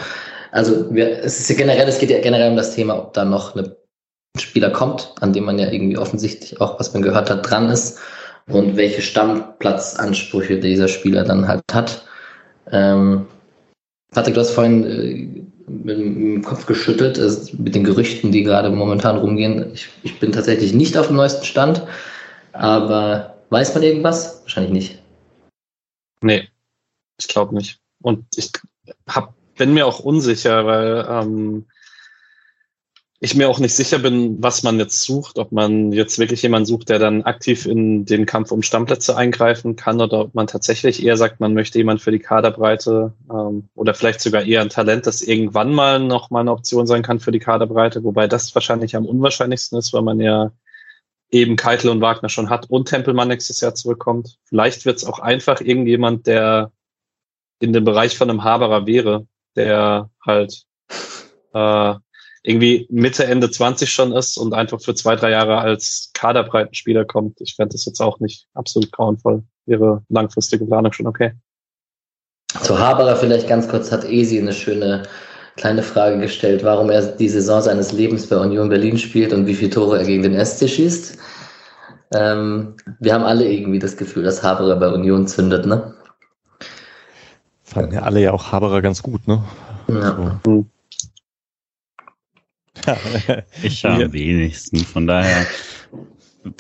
Also 0.49 0.91
wir, 0.91 1.19
es 1.23 1.39
ist 1.39 1.51
ja 1.51 1.55
generell, 1.55 1.87
es 1.87 1.99
geht 1.99 2.09
ja 2.09 2.19
generell 2.19 2.49
um 2.49 2.57
das 2.57 2.73
Thema, 2.73 2.97
ob 2.97 3.13
da 3.13 3.25
noch 3.25 3.55
ein 3.55 3.75
Spieler 4.39 4.71
kommt, 4.71 5.13
an 5.21 5.33
dem 5.33 5.43
man 5.43 5.59
ja 5.59 5.69
irgendwie 5.69 5.99
offensichtlich 5.99 6.59
auch, 6.59 6.79
was 6.79 6.95
man 6.95 7.03
gehört 7.03 7.29
hat, 7.29 7.47
dran 7.47 7.69
ist 7.69 7.99
und 8.49 8.77
welche 8.77 9.01
Stammplatzansprüche 9.01 10.59
dieser 10.59 10.87
Spieler 10.87 11.23
dann 11.23 11.47
halt 11.47 11.63
hat. 11.73 12.05
Ähm, 12.71 13.27
Patrick, 14.11 14.35
du 14.35 14.41
hast 14.41 14.51
vorhin 14.51 14.85
äh, 14.85 15.45
mit 15.67 15.97
dem 15.97 16.43
Kopf 16.43 16.65
geschüttelt, 16.65 17.19
also 17.19 17.55
mit 17.57 17.73
den 17.75 17.83
Gerüchten, 17.83 18.31
die 18.31 18.43
gerade 18.43 18.69
momentan 18.69 19.17
rumgehen. 19.17 19.73
Ich, 19.73 19.89
ich 20.03 20.19
bin 20.19 20.31
tatsächlich 20.31 20.73
nicht 20.73 20.97
auf 20.97 21.07
dem 21.07 21.15
neuesten 21.15 21.45
Stand, 21.45 21.83
aber 22.53 23.37
weiß 23.49 23.73
man 23.73 23.83
irgendwas? 23.83 24.41
Wahrscheinlich 24.43 24.73
nicht. 24.73 25.01
Nee, 26.21 26.47
ich 27.19 27.27
glaube 27.27 27.55
nicht. 27.55 27.79
Und 28.01 28.25
ich 28.35 28.51
hab, 29.07 29.33
bin 29.57 29.73
mir 29.73 29.87
auch 29.87 29.99
unsicher, 29.99 30.65
weil 30.65 31.05
ähm, 31.09 31.65
ich 33.19 33.33
mir 33.33 33.49
auch 33.49 33.59
nicht 33.59 33.73
sicher 33.73 33.99
bin, 33.99 34.43
was 34.43 34.63
man 34.63 34.77
jetzt 34.77 35.01
sucht, 35.01 35.39
ob 35.39 35.51
man 35.51 35.93
jetzt 35.93 36.19
wirklich 36.19 36.41
jemanden 36.41 36.65
sucht, 36.65 36.89
der 36.89 36.99
dann 36.99 37.23
aktiv 37.23 37.65
in 37.65 38.05
den 38.05 38.25
Kampf 38.25 38.51
um 38.51 38.61
Stammplätze 38.61 39.15
eingreifen 39.15 39.77
kann 39.77 40.01
oder 40.01 40.19
ob 40.19 40.35
man 40.35 40.47
tatsächlich 40.47 41.03
eher 41.03 41.15
sagt, 41.15 41.39
man 41.39 41.53
möchte 41.53 41.77
jemanden 41.77 42.03
für 42.03 42.11
die 42.11 42.19
Kaderbreite 42.19 43.13
ähm, 43.31 43.69
oder 43.73 43.93
vielleicht 43.93 44.19
sogar 44.19 44.43
eher 44.43 44.61
ein 44.61 44.69
Talent, 44.69 45.07
das 45.07 45.21
irgendwann 45.21 45.73
mal 45.73 45.99
noch 45.99 46.29
mal 46.29 46.41
eine 46.41 46.51
Option 46.51 46.87
sein 46.87 47.03
kann 47.03 47.19
für 47.19 47.31
die 47.31 47.39
Kaderbreite, 47.39 48.03
wobei 48.03 48.27
das 48.27 48.53
wahrscheinlich 48.53 48.95
am 48.97 49.05
unwahrscheinlichsten 49.05 49.79
ist, 49.79 49.93
weil 49.93 50.01
man 50.01 50.19
ja 50.19 50.51
eben 51.31 51.55
Keitel 51.55 51.89
und 51.89 52.01
Wagner 52.01 52.29
schon 52.29 52.49
hat 52.49 52.69
und 52.69 52.89
Tempelmann 52.89 53.29
nächstes 53.29 53.61
Jahr 53.61 53.75
zurückkommt. 53.75 54.37
Vielleicht 54.43 54.85
wird 54.85 54.97
es 54.97 55.05
auch 55.05 55.19
einfach 55.19 55.61
irgendjemand, 55.61 56.27
der 56.27 56.71
in 57.59 57.71
dem 57.71 57.85
Bereich 57.85 58.17
von 58.17 58.29
einem 58.29 58.43
Haberer 58.43 58.85
wäre, 58.85 59.25
der 59.55 60.09
halt 60.23 60.65
äh, 61.53 61.95
irgendwie 62.45 62.87
Mitte, 62.89 63.25
Ende 63.25 63.49
20 63.49 63.91
schon 63.91 64.11
ist 64.11 64.37
und 64.37 64.53
einfach 64.53 64.79
für 64.79 64.93
zwei, 64.93 65.15
drei 65.15 65.31
Jahre 65.31 65.57
als 65.57 66.11
Kaderbreitenspieler 66.13 67.05
kommt. 67.05 67.41
Ich 67.41 67.55
fände 67.55 67.73
das 67.73 67.85
jetzt 67.85 67.99
auch 67.99 68.19
nicht 68.19 68.47
absolut 68.53 68.91
grauenvoll. 68.91 69.43
Ihre 69.65 70.03
langfristige 70.09 70.65
Planung 70.65 70.93
schon 70.93 71.07
okay. 71.07 71.33
Zu 72.61 72.77
Haberer 72.77 73.15
vielleicht 73.15 73.47
ganz 73.47 73.67
kurz 73.67 73.91
hat 73.91 74.05
Esi 74.05 74.39
eine 74.39 74.53
schöne 74.53 75.03
kleine 75.57 75.81
Frage 75.83 76.19
gestellt, 76.19 76.63
warum 76.63 76.89
er 76.89 77.01
die 77.01 77.29
Saison 77.29 77.61
seines 77.61 77.91
Lebens 77.91 78.27
bei 78.27 78.37
Union 78.37 78.69
Berlin 78.69 78.97
spielt 78.97 79.33
und 79.33 79.47
wie 79.47 79.55
viele 79.55 79.71
Tore 79.71 79.97
er 79.97 80.05
gegen 80.05 80.23
den 80.23 80.45
SC 80.45 80.69
schießt. 80.69 81.17
Ähm, 82.13 82.75
wir 82.99 83.13
haben 83.13 83.23
alle 83.23 83.51
irgendwie 83.51 83.79
das 83.79 83.97
Gefühl, 83.97 84.23
dass 84.23 84.43
Haberer 84.43 84.75
bei 84.75 84.89
Union 84.89 85.27
zündet, 85.27 85.65
ne? 85.65 85.95
Fanden 87.63 87.93
ja 87.93 88.03
alle 88.03 88.21
ja 88.21 88.31
auch 88.31 88.51
Haberer 88.51 88.81
ganz 88.81 89.01
gut, 89.01 89.27
ne? 89.27 89.43
Ja. 89.87 90.39
So. 90.45 90.65
Ich 93.63 93.85
am 93.85 94.13
wenigsten. 94.13 94.77
Von 94.79 95.07
daher 95.07 95.45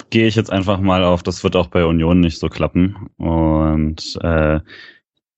gehe 0.09 0.27
ich 0.27 0.35
jetzt 0.35 0.51
einfach 0.51 0.79
mal 0.79 1.03
auf, 1.03 1.23
das 1.23 1.43
wird 1.43 1.55
auch 1.55 1.67
bei 1.67 1.85
Union 1.85 2.19
nicht 2.19 2.39
so 2.39 2.49
klappen. 2.49 3.09
Und 3.17 4.17
äh, 4.21 4.59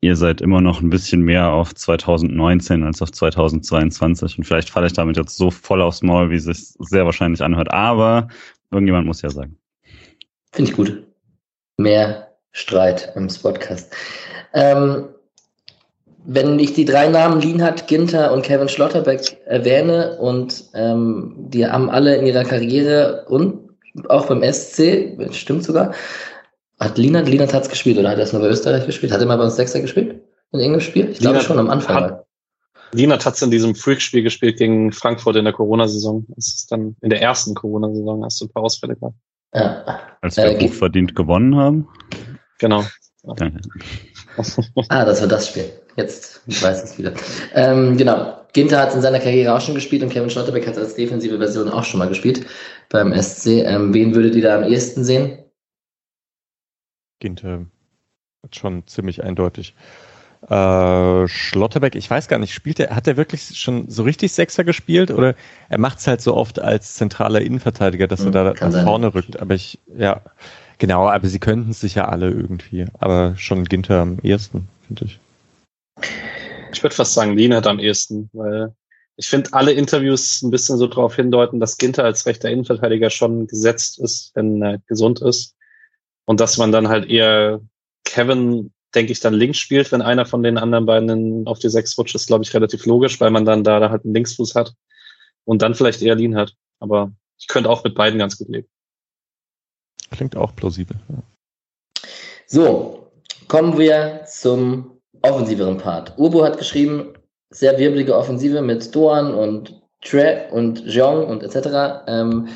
ihr 0.02 0.16
seid 0.16 0.42
immer 0.42 0.62
noch 0.62 0.82
ein 0.82 0.90
bisschen 0.90 1.22
mehr 1.22 1.52
auf 1.52 1.74
2019 1.74 2.84
als 2.84 3.02
auf 3.02 3.12
2022. 3.12 4.38
Und 4.38 4.44
vielleicht 4.44 4.70
falle 4.70 4.88
ich 4.88 4.94
damit 4.94 5.18
jetzt 5.18 5.38
so 5.38 5.52
voll 5.52 5.82
aufs 5.82 6.02
Maul, 6.02 6.30
wie 6.30 6.36
es 6.36 6.46
sich 6.46 6.74
sehr 6.80 7.06
wahrscheinlich 7.06 7.42
anhört. 7.42 7.72
Aber 7.72 8.28
irgendjemand 8.72 9.08
muss 9.08 9.22
ja 9.22 9.30
sagen. 9.30 9.58
Finde 10.52 10.72
ich 10.72 10.78
gut. 10.78 11.04
Mehr 11.78 12.32
Streit 12.52 13.12
im 13.16 13.28
Podcast. 13.28 13.94
Ähm, 14.54 15.10
wenn 16.30 16.60
ich 16.60 16.74
die 16.74 16.84
drei 16.84 17.08
Namen 17.08 17.40
Lienhardt, 17.40 17.88
Ginter 17.88 18.34
und 18.34 18.42
Kevin 18.42 18.68
Schlotterbeck 18.68 19.38
erwähne 19.46 20.18
und 20.20 20.66
ähm, 20.74 21.36
die 21.38 21.66
haben 21.66 21.90
alle 21.90 22.18
in 22.18 22.26
ihrer 22.28 22.44
Karriere 22.44 23.26
und 23.30 23.70
auch 24.10 24.26
beim 24.26 24.44
SC, 24.44 25.18
stimmt 25.32 25.64
sogar, 25.64 25.94
hat 26.80 26.98
Lienhardt, 26.98 27.30
Lienhardt 27.30 27.54
hat 27.54 27.64
es 27.64 27.70
gespielt 27.70 27.98
oder 27.98 28.10
hat 28.10 28.18
er 28.18 28.26
es 28.26 28.34
nur 28.34 28.42
bei 28.42 28.50
Österreich 28.50 28.86
gespielt? 28.86 29.14
Hat 29.14 29.22
er 29.22 29.26
mal 29.26 29.38
bei 29.38 29.46
uns 29.46 29.56
Sechser 29.56 29.80
gespielt? 29.80 30.22
In 30.52 30.60
irgendeinem 30.60 30.82
Spiel? 30.82 31.10
Ich 31.10 31.20
glaube 31.20 31.40
schon 31.40 31.60
am 31.60 31.70
Anfang. 31.70 31.96
Hat, 31.96 32.26
Lienhardt 32.92 33.26
hat 33.26 33.36
es 33.36 33.42
in 33.42 33.50
diesem 33.50 33.74
Freak-Spiel 33.74 34.22
gespielt 34.22 34.58
gegen 34.58 34.92
Frankfurt 34.92 35.38
in 35.38 35.46
der 35.46 35.54
Corona-Saison. 35.54 36.26
Das 36.36 36.48
ist 36.48 36.72
dann 36.72 36.98
in 37.02 37.10
der 37.10 37.22
ersten 37.22 37.54
Corona-Saison 37.56 38.26
hast 38.26 38.42
du 38.42 38.46
ein 38.46 38.50
paar 38.50 38.64
Ausfälle 38.64 38.98
gehabt. 38.98 39.16
Ja. 39.54 40.02
Als 40.22 40.36
wir 40.36 40.46
äh, 40.46 40.68
hochverdient 40.68 41.16
gewonnen 41.16 41.56
haben. 41.56 41.88
Genau. 42.60 42.84
Danke. 43.24 43.62
ah, 44.90 45.06
das 45.06 45.22
war 45.22 45.28
das 45.28 45.48
Spiel. 45.48 45.72
Jetzt 45.98 46.42
ich 46.46 46.62
weiß 46.62 46.84
es 46.84 46.98
wieder. 46.98 47.12
Ähm, 47.54 47.98
genau. 47.98 48.38
Ginter 48.54 48.80
hat 48.80 48.96
in 48.96 49.02
seiner 49.02 49.20
Karriere 49.20 49.54
auch 49.54 49.62
schon 49.62 49.76
gespielt 49.76 50.04
und 50.04 50.10
Kevin 50.10 50.30
Schlotterbeck 50.30 50.66
hat 50.66 50.78
als 50.78 50.96
defensive 50.96 51.38
Version 51.38 51.70
auch 51.70 51.84
schon 51.84 52.00
mal 52.00 52.08
gespielt 52.08 52.46
beim 52.90 53.14
SC. 53.14 53.48
Ähm, 53.66 53.94
wen 53.94 54.16
würdet 54.16 54.36
ihr 54.36 54.44
da 54.44 54.58
am 54.58 54.64
ehesten 54.64 55.04
sehen? 55.04 55.40
Ginter 57.20 57.66
schon 58.52 58.88
ziemlich 58.88 59.24
eindeutig. 59.24 59.74
Äh, 60.48 61.28
Schlotterbeck, 61.28 61.96
ich 61.96 62.10
weiß 62.10 62.28
gar 62.28 62.40
nicht, 62.40 62.54
spielt 62.54 62.80
er, 62.80 62.96
hat 62.96 63.08
er 63.08 63.18
wirklich 63.18 63.60
schon 63.60 63.90
so 63.90 64.04
richtig 64.04 64.32
Sechser 64.32 64.64
gespielt 64.64 65.12
oder 65.12 65.36
er 65.68 65.80
macht 65.80 66.00
es 66.00 66.08
halt 66.08 66.22
so 66.22 66.36
oft 66.36 66.60
als 66.60 66.94
zentraler 66.94 67.42
Innenverteidiger, 67.42 68.08
dass 68.08 68.22
hm, 68.22 68.28
er 68.28 68.54
da 68.54 68.68
nach 68.70 68.84
vorne 68.84 69.14
rückt. 69.14 69.40
Aber 69.42 69.56
ich, 69.56 69.80
ja, 69.98 70.22
genau, 70.78 71.10
aber 71.10 71.28
sie 71.28 71.40
könnten 71.40 71.72
es 71.72 71.82
sicher 71.82 72.10
alle 72.10 72.30
irgendwie. 72.30 72.86
Aber 73.00 73.34
schon 73.36 73.66
Ginter 73.66 74.02
am 74.02 74.20
ehesten, 74.22 74.70
finde 74.88 75.06
ich. 75.06 75.20
Ich 76.72 76.84
würde 76.84 76.96
fast 76.96 77.14
sagen, 77.14 77.38
Lien 77.38 77.54
hat 77.54 77.68
am 77.68 77.80
ehesten, 77.80 78.30
weil 78.34 78.76
ich 79.18 79.28
finde, 79.28 79.52
alle 79.54 79.72
Interviews 79.72 80.44
ein 80.44 80.52
bisschen 80.52 80.78
so 80.78 80.86
darauf 80.86 81.16
hindeuten, 81.16 81.60
dass 81.60 81.78
Ginter 81.78 82.04
als 82.04 82.26
rechter 82.28 82.52
Innenverteidiger 82.52 83.10
schon 83.10 83.48
gesetzt 83.48 84.00
ist, 84.00 84.32
wenn 84.36 84.62
er 84.62 84.78
gesund 84.88 85.22
ist. 85.22 85.56
Und 86.26 86.40
dass 86.40 86.58
man 86.58 86.72
dann 86.72 86.88
halt 86.88 87.10
eher 87.10 87.62
Kevin, 88.04 88.72
denke 88.94 89.12
ich, 89.12 89.20
dann 89.20 89.34
links 89.34 89.58
spielt, 89.58 89.92
wenn 89.92 90.04
einer 90.04 90.26
von 90.26 90.44
den 90.44 90.58
anderen 90.58 90.86
beiden 90.86 91.48
auf 91.48 91.58
die 91.58 91.70
Sechs 91.70 91.98
rutscht, 91.98 92.16
ist, 92.16 92.28
glaube 92.28 92.44
ich, 92.44 92.54
relativ 92.54 92.86
logisch, 92.86 93.20
weil 93.20 93.32
man 93.32 93.46
dann 93.46 93.64
da, 93.64 93.80
da 93.80 93.90
halt 93.90 94.06
einen 94.06 94.14
Linksfuß 94.14 94.54
hat 94.54 94.74
und 95.46 95.62
dann 95.64 95.74
vielleicht 95.74 96.02
eher 96.02 96.16
Lien 96.16 96.36
hat. 96.36 96.54
Aber 96.80 97.12
ich 97.40 97.48
könnte 97.48 97.70
auch 97.70 97.84
mit 97.84 97.96
beiden 97.96 98.20
ganz 98.20 98.38
gut 98.38 98.50
leben. 98.50 98.68
Klingt 100.12 100.36
auch 100.36 100.56
plausibel. 100.56 100.98
Ja. 101.10 101.24
So, 102.46 103.12
kommen 103.48 103.78
wir 103.78 104.26
zum 104.26 104.97
offensiveren 105.22 105.78
Part. 105.78 106.14
Urbo 106.18 106.44
hat 106.44 106.58
geschrieben, 106.58 107.14
sehr 107.50 107.78
wirbelige 107.78 108.16
Offensive 108.16 108.62
mit 108.62 108.94
Doan 108.96 109.34
und 109.34 109.82
Tre 110.04 110.46
und 110.52 110.86
Jeong 110.86 111.26
und 111.26 111.44
etc. 111.44 112.04
Ähm, 112.08 112.48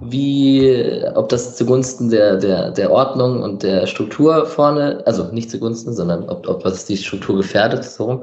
wie, 0.00 1.02
ob 1.14 1.28
das 1.28 1.56
zugunsten 1.56 2.10
der, 2.10 2.36
der, 2.36 2.70
der 2.70 2.90
Ordnung 2.90 3.42
und 3.42 3.62
der 3.62 3.86
Struktur 3.86 4.46
vorne, 4.46 5.02
also 5.06 5.24
nicht 5.32 5.50
zugunsten, 5.50 5.92
sondern 5.92 6.28
ob, 6.28 6.48
ob 6.48 6.62
das 6.62 6.86
die 6.86 6.96
Struktur 6.96 7.36
gefährdet, 7.36 7.84
so 7.84 8.22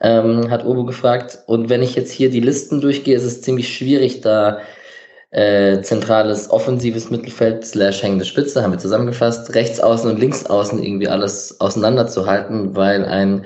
ähm, 0.00 0.50
hat 0.50 0.64
Obo 0.64 0.84
gefragt. 0.84 1.38
Und 1.46 1.68
wenn 1.68 1.82
ich 1.82 1.94
jetzt 1.94 2.12
hier 2.12 2.30
die 2.30 2.40
Listen 2.40 2.80
durchgehe, 2.80 3.16
ist 3.16 3.24
es 3.24 3.42
ziemlich 3.42 3.74
schwierig, 3.74 4.20
da 4.20 4.58
äh, 5.30 5.80
zentrales 5.82 6.50
offensives 6.50 7.10
Mittelfeld 7.10 7.64
slash 7.64 8.02
hängende 8.02 8.24
Spitze, 8.24 8.62
haben 8.62 8.72
wir 8.72 8.78
zusammengefasst, 8.78 9.54
rechts 9.54 9.80
außen 9.80 10.10
und 10.10 10.18
links 10.18 10.46
außen 10.46 10.82
irgendwie 10.82 11.08
alles 11.08 11.60
auseinanderzuhalten, 11.60 12.74
weil 12.74 13.04
ein 13.04 13.44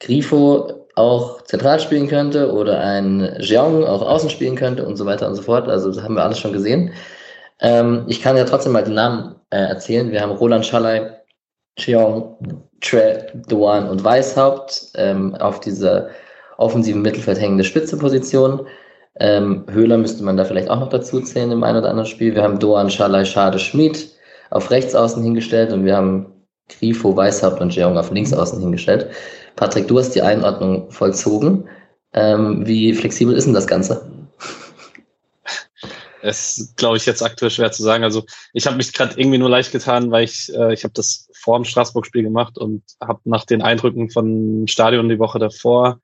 Grifo 0.00 0.86
auch 0.96 1.42
zentral 1.42 1.78
spielen 1.78 2.08
könnte 2.08 2.52
oder 2.52 2.80
ein 2.80 3.36
Jeong 3.40 3.84
auch 3.84 4.02
außen 4.02 4.30
spielen 4.30 4.56
könnte 4.56 4.84
und 4.84 4.96
so 4.96 5.06
weiter 5.06 5.28
und 5.28 5.36
so 5.36 5.42
fort. 5.42 5.68
Also 5.68 5.92
das 5.92 6.02
haben 6.02 6.14
wir 6.14 6.24
alles 6.24 6.38
schon 6.38 6.52
gesehen. 6.52 6.92
Ähm, 7.60 8.04
ich 8.08 8.20
kann 8.20 8.36
ja 8.36 8.44
trotzdem 8.44 8.72
mal 8.72 8.84
den 8.84 8.94
Namen 8.94 9.36
äh, 9.50 9.56
erzählen. 9.56 10.10
Wir 10.10 10.20
haben 10.20 10.32
Roland 10.32 10.66
Schalay, 10.66 11.10
Jeong, 11.78 12.36
Tre, 12.80 13.26
Duan 13.48 13.88
und 13.88 14.02
Weishaupt 14.02 14.88
ähm, 14.96 15.34
auf 15.36 15.60
dieser 15.60 16.08
offensiven 16.56 17.02
Mittelfeld 17.02 17.40
hängende 17.40 17.64
Spitzeposition. 17.64 18.66
Ähm, 19.18 19.64
Höhler 19.68 19.98
müsste 19.98 20.22
man 20.22 20.36
da 20.36 20.44
vielleicht 20.44 20.70
auch 20.70 20.78
noch 20.78 20.88
dazu 20.88 21.20
zählen 21.20 21.50
im 21.50 21.64
einen 21.64 21.78
oder 21.78 21.90
anderen 21.90 22.08
Spiel. 22.08 22.34
Wir 22.34 22.42
haben 22.42 22.58
Doan, 22.58 22.90
Schalay, 22.90 23.24
Schade, 23.24 23.58
Schmid 23.58 24.10
auf 24.50 24.70
rechts 24.70 24.94
außen 24.94 25.22
hingestellt 25.22 25.72
und 25.72 25.84
wir 25.84 25.96
haben 25.96 26.26
Grifo, 26.68 27.16
Weishaupt 27.16 27.60
und 27.60 27.74
Jeong 27.74 27.98
auf 27.98 28.10
links 28.10 28.32
außen 28.32 28.60
hingestellt. 28.60 29.10
Patrick, 29.56 29.88
du 29.88 29.98
hast 29.98 30.14
die 30.14 30.22
Einordnung 30.22 30.90
vollzogen. 30.90 31.68
Ähm, 32.12 32.66
wie 32.66 32.92
flexibel 32.92 33.34
ist 33.34 33.44
denn 33.44 33.54
das 33.54 33.66
Ganze? 33.66 34.10
Es 36.22 36.58
ist, 36.58 36.76
glaube 36.76 36.96
ich, 36.96 37.06
jetzt 37.06 37.22
aktuell 37.22 37.50
schwer 37.50 37.72
zu 37.72 37.82
sagen. 37.82 38.04
Also 38.04 38.24
ich 38.52 38.66
habe 38.66 38.76
mich 38.76 38.92
gerade 38.92 39.18
irgendwie 39.18 39.38
nur 39.38 39.48
leicht 39.48 39.72
getan, 39.72 40.10
weil 40.10 40.24
ich, 40.24 40.52
äh, 40.54 40.72
ich 40.72 40.84
habe 40.84 40.92
das 40.94 41.28
vor 41.34 41.58
dem 41.58 41.64
Straßburg-Spiel 41.64 42.22
gemacht 42.22 42.58
und 42.58 42.82
habe 43.00 43.20
nach 43.24 43.44
den 43.44 43.62
Eindrücken 43.62 44.10
von 44.10 44.66
Stadion 44.68 45.08
die 45.08 45.18
Woche 45.18 45.38
davor, 45.38 46.00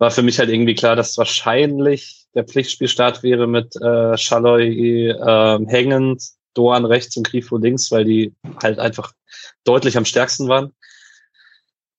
war 0.00 0.10
für 0.10 0.22
mich 0.22 0.38
halt 0.38 0.48
irgendwie 0.48 0.74
klar, 0.74 0.96
dass 0.96 1.18
wahrscheinlich 1.18 2.26
der 2.34 2.44
Pflichtspielstart 2.44 3.22
wäre 3.22 3.46
mit 3.46 3.76
äh, 3.76 4.16
Schalloy 4.16 5.10
äh, 5.10 5.66
hängend, 5.66 6.22
Doan 6.54 6.86
rechts 6.86 7.16
und 7.16 7.26
Grifo 7.26 7.58
links, 7.58 7.92
weil 7.92 8.04
die 8.04 8.34
halt 8.62 8.78
einfach 8.78 9.12
deutlich 9.62 9.98
am 9.98 10.06
stärksten 10.06 10.48
waren. 10.48 10.72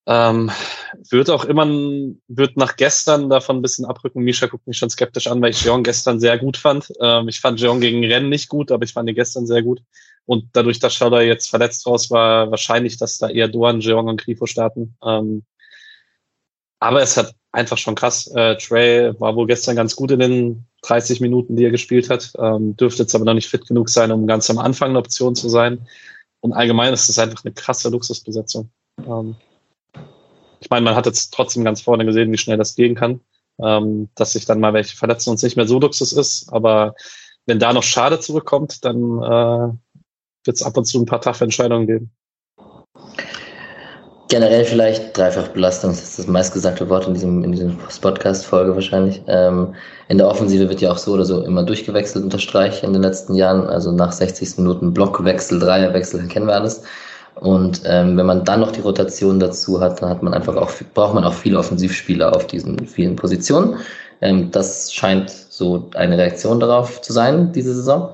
Ähm, 0.07 0.49
wird 1.11 1.29
auch 1.29 1.45
immer, 1.45 1.67
wird 2.27 2.57
nach 2.57 2.75
gestern 2.75 3.29
davon 3.29 3.57
ein 3.57 3.61
bisschen 3.61 3.85
abrücken. 3.85 4.23
Misha 4.23 4.47
guckt 4.47 4.65
mich 4.65 4.79
schon 4.79 4.89
skeptisch 4.89 5.27
an, 5.27 5.39
weil 5.39 5.51
ich 5.51 5.63
Jeong 5.63 5.83
gestern 5.83 6.19
sehr 6.19 6.39
gut 6.39 6.57
fand. 6.57 6.91
Ähm, 6.99 7.27
ich 7.27 7.39
fand 7.39 7.61
Jeong 7.61 7.81
gegen 7.81 8.03
Rennen 8.03 8.29
nicht 8.29 8.49
gut, 8.49 8.71
aber 8.71 8.83
ich 8.83 8.93
fand 8.93 9.09
ihn 9.09 9.15
gestern 9.15 9.45
sehr 9.45 9.61
gut. 9.61 9.79
Und 10.25 10.49
dadurch, 10.53 10.79
dass 10.79 10.95
Schauder 10.95 11.21
jetzt 11.21 11.51
verletzt 11.51 11.85
raus 11.85 12.09
war, 12.09 12.49
wahrscheinlich, 12.49 12.97
dass 12.97 13.19
da 13.19 13.29
eher 13.29 13.47
Doan, 13.47 13.79
Jeong 13.79 14.07
und 14.07 14.19
Grifo 14.19 14.47
starten. 14.47 14.97
Ähm, 15.05 15.43
aber 16.81 17.01
es 17.01 17.15
hat 17.15 17.35
einfach 17.51 17.77
schon 17.77 17.95
krass. 17.95 18.27
Äh, 18.35 18.57
Trey 18.57 19.13
war 19.19 19.35
wohl 19.35 19.45
gestern 19.45 19.75
ganz 19.75 19.95
gut 19.95 20.11
in 20.11 20.19
den 20.19 20.65
30 20.81 21.21
Minuten, 21.21 21.55
die 21.55 21.63
er 21.63 21.71
gespielt 21.71 22.09
hat. 22.09 22.33
Ähm, 22.39 22.75
dürfte 22.75 23.03
jetzt 23.03 23.13
aber 23.13 23.23
noch 23.23 23.35
nicht 23.35 23.49
fit 23.49 23.67
genug 23.67 23.87
sein, 23.87 24.11
um 24.11 24.25
ganz 24.25 24.49
am 24.49 24.57
Anfang 24.57 24.89
eine 24.89 24.99
Option 24.99 25.35
zu 25.35 25.47
sein. 25.47 25.87
Und 26.39 26.53
allgemein 26.53 26.91
ist 26.91 27.07
es 27.07 27.19
einfach 27.19 27.45
eine 27.45 27.53
krasse 27.53 27.89
Luxusbesetzung. 27.89 28.71
Ähm, 28.97 29.35
ich 30.59 30.71
meine, 30.71 30.83
man 30.83 30.95
hat 30.95 31.05
jetzt 31.05 31.33
trotzdem 31.33 31.63
ganz 31.63 31.81
vorne 31.81 32.03
gesehen, 32.03 32.31
wie 32.31 32.37
schnell 32.37 32.57
das 32.57 32.73
gehen 32.73 32.95
kann, 32.95 33.21
ähm, 33.59 34.09
dass 34.15 34.33
sich 34.33 34.45
dann 34.45 34.59
mal 34.59 34.73
welche 34.73 34.97
verletzen 34.97 35.29
und 35.29 35.35
es 35.35 35.43
nicht 35.43 35.57
mehr 35.57 35.67
so 35.67 35.79
Luxus 35.79 36.13
ist. 36.13 36.51
Aber 36.51 36.95
wenn 37.45 37.59
da 37.59 37.73
noch 37.73 37.83
Schade 37.83 38.19
zurückkommt, 38.19 38.83
dann 38.83 38.97
äh, 39.21 39.73
wird 40.45 40.57
es 40.57 40.63
ab 40.63 40.77
und 40.77 40.85
zu 40.85 40.99
ein 40.99 41.05
paar 41.05 41.21
taffe 41.21 41.43
Entscheidungen 41.43 41.85
geben. 41.85 42.11
Generell 44.31 44.63
vielleicht 44.63 45.17
Dreifachbelastung, 45.17 45.89
das 45.89 46.03
ist 46.03 46.19
das 46.19 46.27
meistgesagte 46.27 46.89
Wort 46.89 47.05
in 47.05 47.15
diesem, 47.15 47.43
in 47.43 47.51
diesem 47.51 47.77
Podcast-Folge 47.77 48.73
wahrscheinlich. 48.73 49.21
Ähm, 49.27 49.75
in 50.07 50.17
der 50.17 50.29
Offensive 50.29 50.69
wird 50.69 50.79
ja 50.79 50.89
auch 50.89 50.97
so 50.97 51.11
oder 51.11 51.25
so 51.25 51.43
immer 51.43 51.63
durchgewechselt 51.63 52.23
unter 52.23 52.39
Streich 52.39 52.81
in 52.81 52.93
den 52.93 53.01
letzten 53.01 53.35
Jahren. 53.35 53.67
Also 53.67 53.91
nach 53.91 54.13
60 54.13 54.57
Minuten 54.59 54.93
Blockwechsel, 54.93 55.59
Dreierwechsel, 55.59 56.25
kennen 56.29 56.47
wir 56.47 56.55
alles. 56.55 56.81
Und 57.41 57.81
ähm, 57.83 58.15
wenn 58.15 58.25
man 58.25 58.45
dann 58.45 58.61
noch 58.61 58.71
die 58.71 58.79
Rotation 58.79 59.37
dazu 59.37 59.81
hat, 59.81 60.01
dann 60.01 60.09
hat 60.09 60.23
man 60.23 60.33
einfach 60.33 60.55
auch, 60.55 60.71
braucht 60.93 61.13
man 61.13 61.25
auch 61.25 61.33
viele 61.33 61.59
Offensivspieler 61.59 62.33
auf 62.33 62.47
diesen 62.47 62.87
vielen 62.87 63.17
Positionen. 63.17 63.79
Ähm, 64.21 64.49
das 64.49 64.93
scheint 64.93 65.29
so 65.29 65.89
eine 65.95 66.17
Reaktion 66.17 66.61
darauf 66.61 67.01
zu 67.01 67.11
sein, 67.11 67.51
diese 67.51 67.75
Saison. 67.75 68.11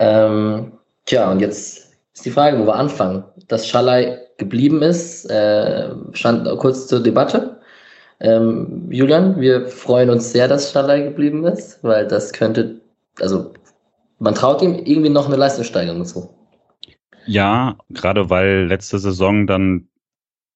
Ähm, 0.00 0.72
tja, 1.06 1.30
und 1.30 1.38
jetzt 1.38 1.81
ist 2.14 2.24
die 2.24 2.30
Frage, 2.30 2.58
wo 2.58 2.66
wir 2.66 2.76
anfangen. 2.76 3.24
Dass 3.48 3.66
Schalai 3.66 4.18
geblieben 4.38 4.82
ist, 4.82 5.24
äh, 5.30 5.90
stand 6.12 6.48
kurz 6.58 6.86
zur 6.86 7.02
Debatte. 7.02 7.60
Ähm, 8.20 8.86
Julian, 8.90 9.40
wir 9.40 9.66
freuen 9.66 10.10
uns 10.10 10.32
sehr, 10.32 10.48
dass 10.48 10.72
Schalai 10.72 11.02
geblieben 11.02 11.44
ist, 11.44 11.82
weil 11.82 12.06
das 12.06 12.32
könnte, 12.32 12.80
also 13.20 13.52
man 14.18 14.34
traut 14.34 14.62
ihm 14.62 14.74
irgendwie 14.74 15.10
noch 15.10 15.26
eine 15.26 15.36
Leistungssteigerung 15.36 16.04
zu. 16.04 16.30
Ja, 17.26 17.76
gerade 17.90 18.30
weil 18.30 18.66
letzte 18.66 18.98
Saison 18.98 19.46
dann 19.46 19.88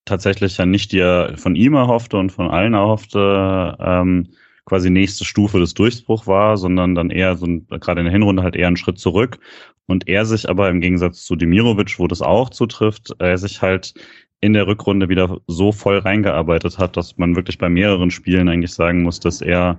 tatsächlich 0.05 0.57
ja 0.59 0.67
nicht 0.67 0.93
die 0.93 1.35
von 1.37 1.57
ihm 1.57 1.75
erhoffte 1.75 2.17
und 2.17 2.31
von 2.31 2.49
allen 2.49 2.75
erhoffte 2.75 3.77
ähm, 3.81 4.29
quasi 4.65 4.91
nächste 4.91 5.25
Stufe 5.25 5.59
des 5.59 5.75
Durchbruchs 5.75 6.27
war, 6.27 6.57
sondern 6.57 6.95
dann 6.95 7.11
eher 7.11 7.37
so 7.37 7.47
ein, 7.47 7.67
gerade 7.69 8.01
in 8.01 8.07
der 8.07 8.13
Hinrunde 8.13 8.43
halt 8.43 8.57
eher 8.57 8.67
einen 8.67 8.77
Schritt 8.77 8.99
zurück 8.99 9.39
und 9.87 10.09
er 10.09 10.25
sich 10.25 10.49
aber 10.49 10.69
im 10.69 10.81
Gegensatz 10.81 11.25
zu 11.25 11.37
Demirovic, 11.37 11.99
wo 11.99 12.07
das 12.07 12.23
auch 12.23 12.51
zutrifft, 12.51 13.15
er 13.19 13.39
sich 13.39 13.63
halt 13.63 13.95
in 14.41 14.53
der 14.53 14.67
Rückrunde 14.67 15.09
wieder 15.09 15.39
so 15.47 15.73
voll 15.73 15.99
reingearbeitet 15.99 16.79
hat, 16.79 16.97
dass 16.97 17.17
man 17.17 17.37
wirklich 17.37 17.59
bei 17.59 17.69
mehreren 17.69 18.11
Spielen 18.11 18.49
eigentlich 18.49 18.73
sagen 18.73 19.03
muss, 19.03 19.21
dass 19.21 19.41
er 19.41 19.79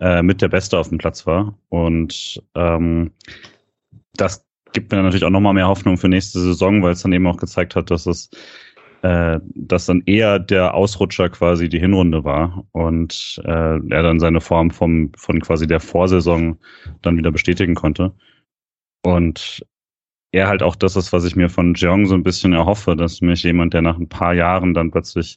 äh, 0.00 0.22
mit 0.22 0.42
der 0.42 0.48
Beste 0.48 0.78
auf 0.78 0.88
dem 0.88 0.98
Platz 0.98 1.26
war 1.26 1.56
und 1.68 2.42
ähm, 2.54 3.12
das 4.16 4.46
gibt 4.72 4.92
mir 4.92 5.02
natürlich 5.02 5.24
auch 5.24 5.30
nochmal 5.30 5.54
mehr 5.54 5.68
Hoffnung 5.68 5.96
für 5.96 6.08
nächste 6.08 6.40
Saison, 6.40 6.82
weil 6.82 6.92
es 6.92 7.02
dann 7.02 7.12
eben 7.12 7.26
auch 7.26 7.36
gezeigt 7.36 7.76
hat, 7.76 7.90
dass 7.90 8.06
es 8.06 8.30
äh, 9.04 9.38
dass 9.54 9.84
dann 9.84 10.02
eher 10.06 10.38
der 10.38 10.72
Ausrutscher 10.72 11.28
quasi 11.28 11.68
die 11.68 11.78
Hinrunde 11.78 12.24
war 12.24 12.64
und 12.72 13.38
äh, 13.44 13.50
er 13.50 14.02
dann 14.02 14.18
seine 14.18 14.40
Form 14.40 14.70
vom, 14.70 15.12
von 15.14 15.42
quasi 15.42 15.66
der 15.66 15.80
Vorsaison 15.80 16.56
dann 17.02 17.18
wieder 17.18 17.30
bestätigen 17.30 17.74
konnte. 17.74 18.14
Und 19.04 19.64
er 20.32 20.48
halt 20.48 20.62
auch 20.62 20.76
das 20.76 20.96
ist, 20.96 21.12
was 21.12 21.24
ich 21.24 21.36
mir 21.36 21.48
von 21.48 21.74
Jeong 21.74 22.06
so 22.06 22.14
ein 22.14 22.24
bisschen 22.24 22.52
erhoffe, 22.52 22.96
dass 22.96 23.20
mich 23.20 23.42
jemand, 23.44 23.74
der 23.74 23.82
nach 23.82 23.98
ein 23.98 24.08
paar 24.08 24.34
Jahren 24.34 24.74
dann 24.74 24.90
plötzlich 24.90 25.36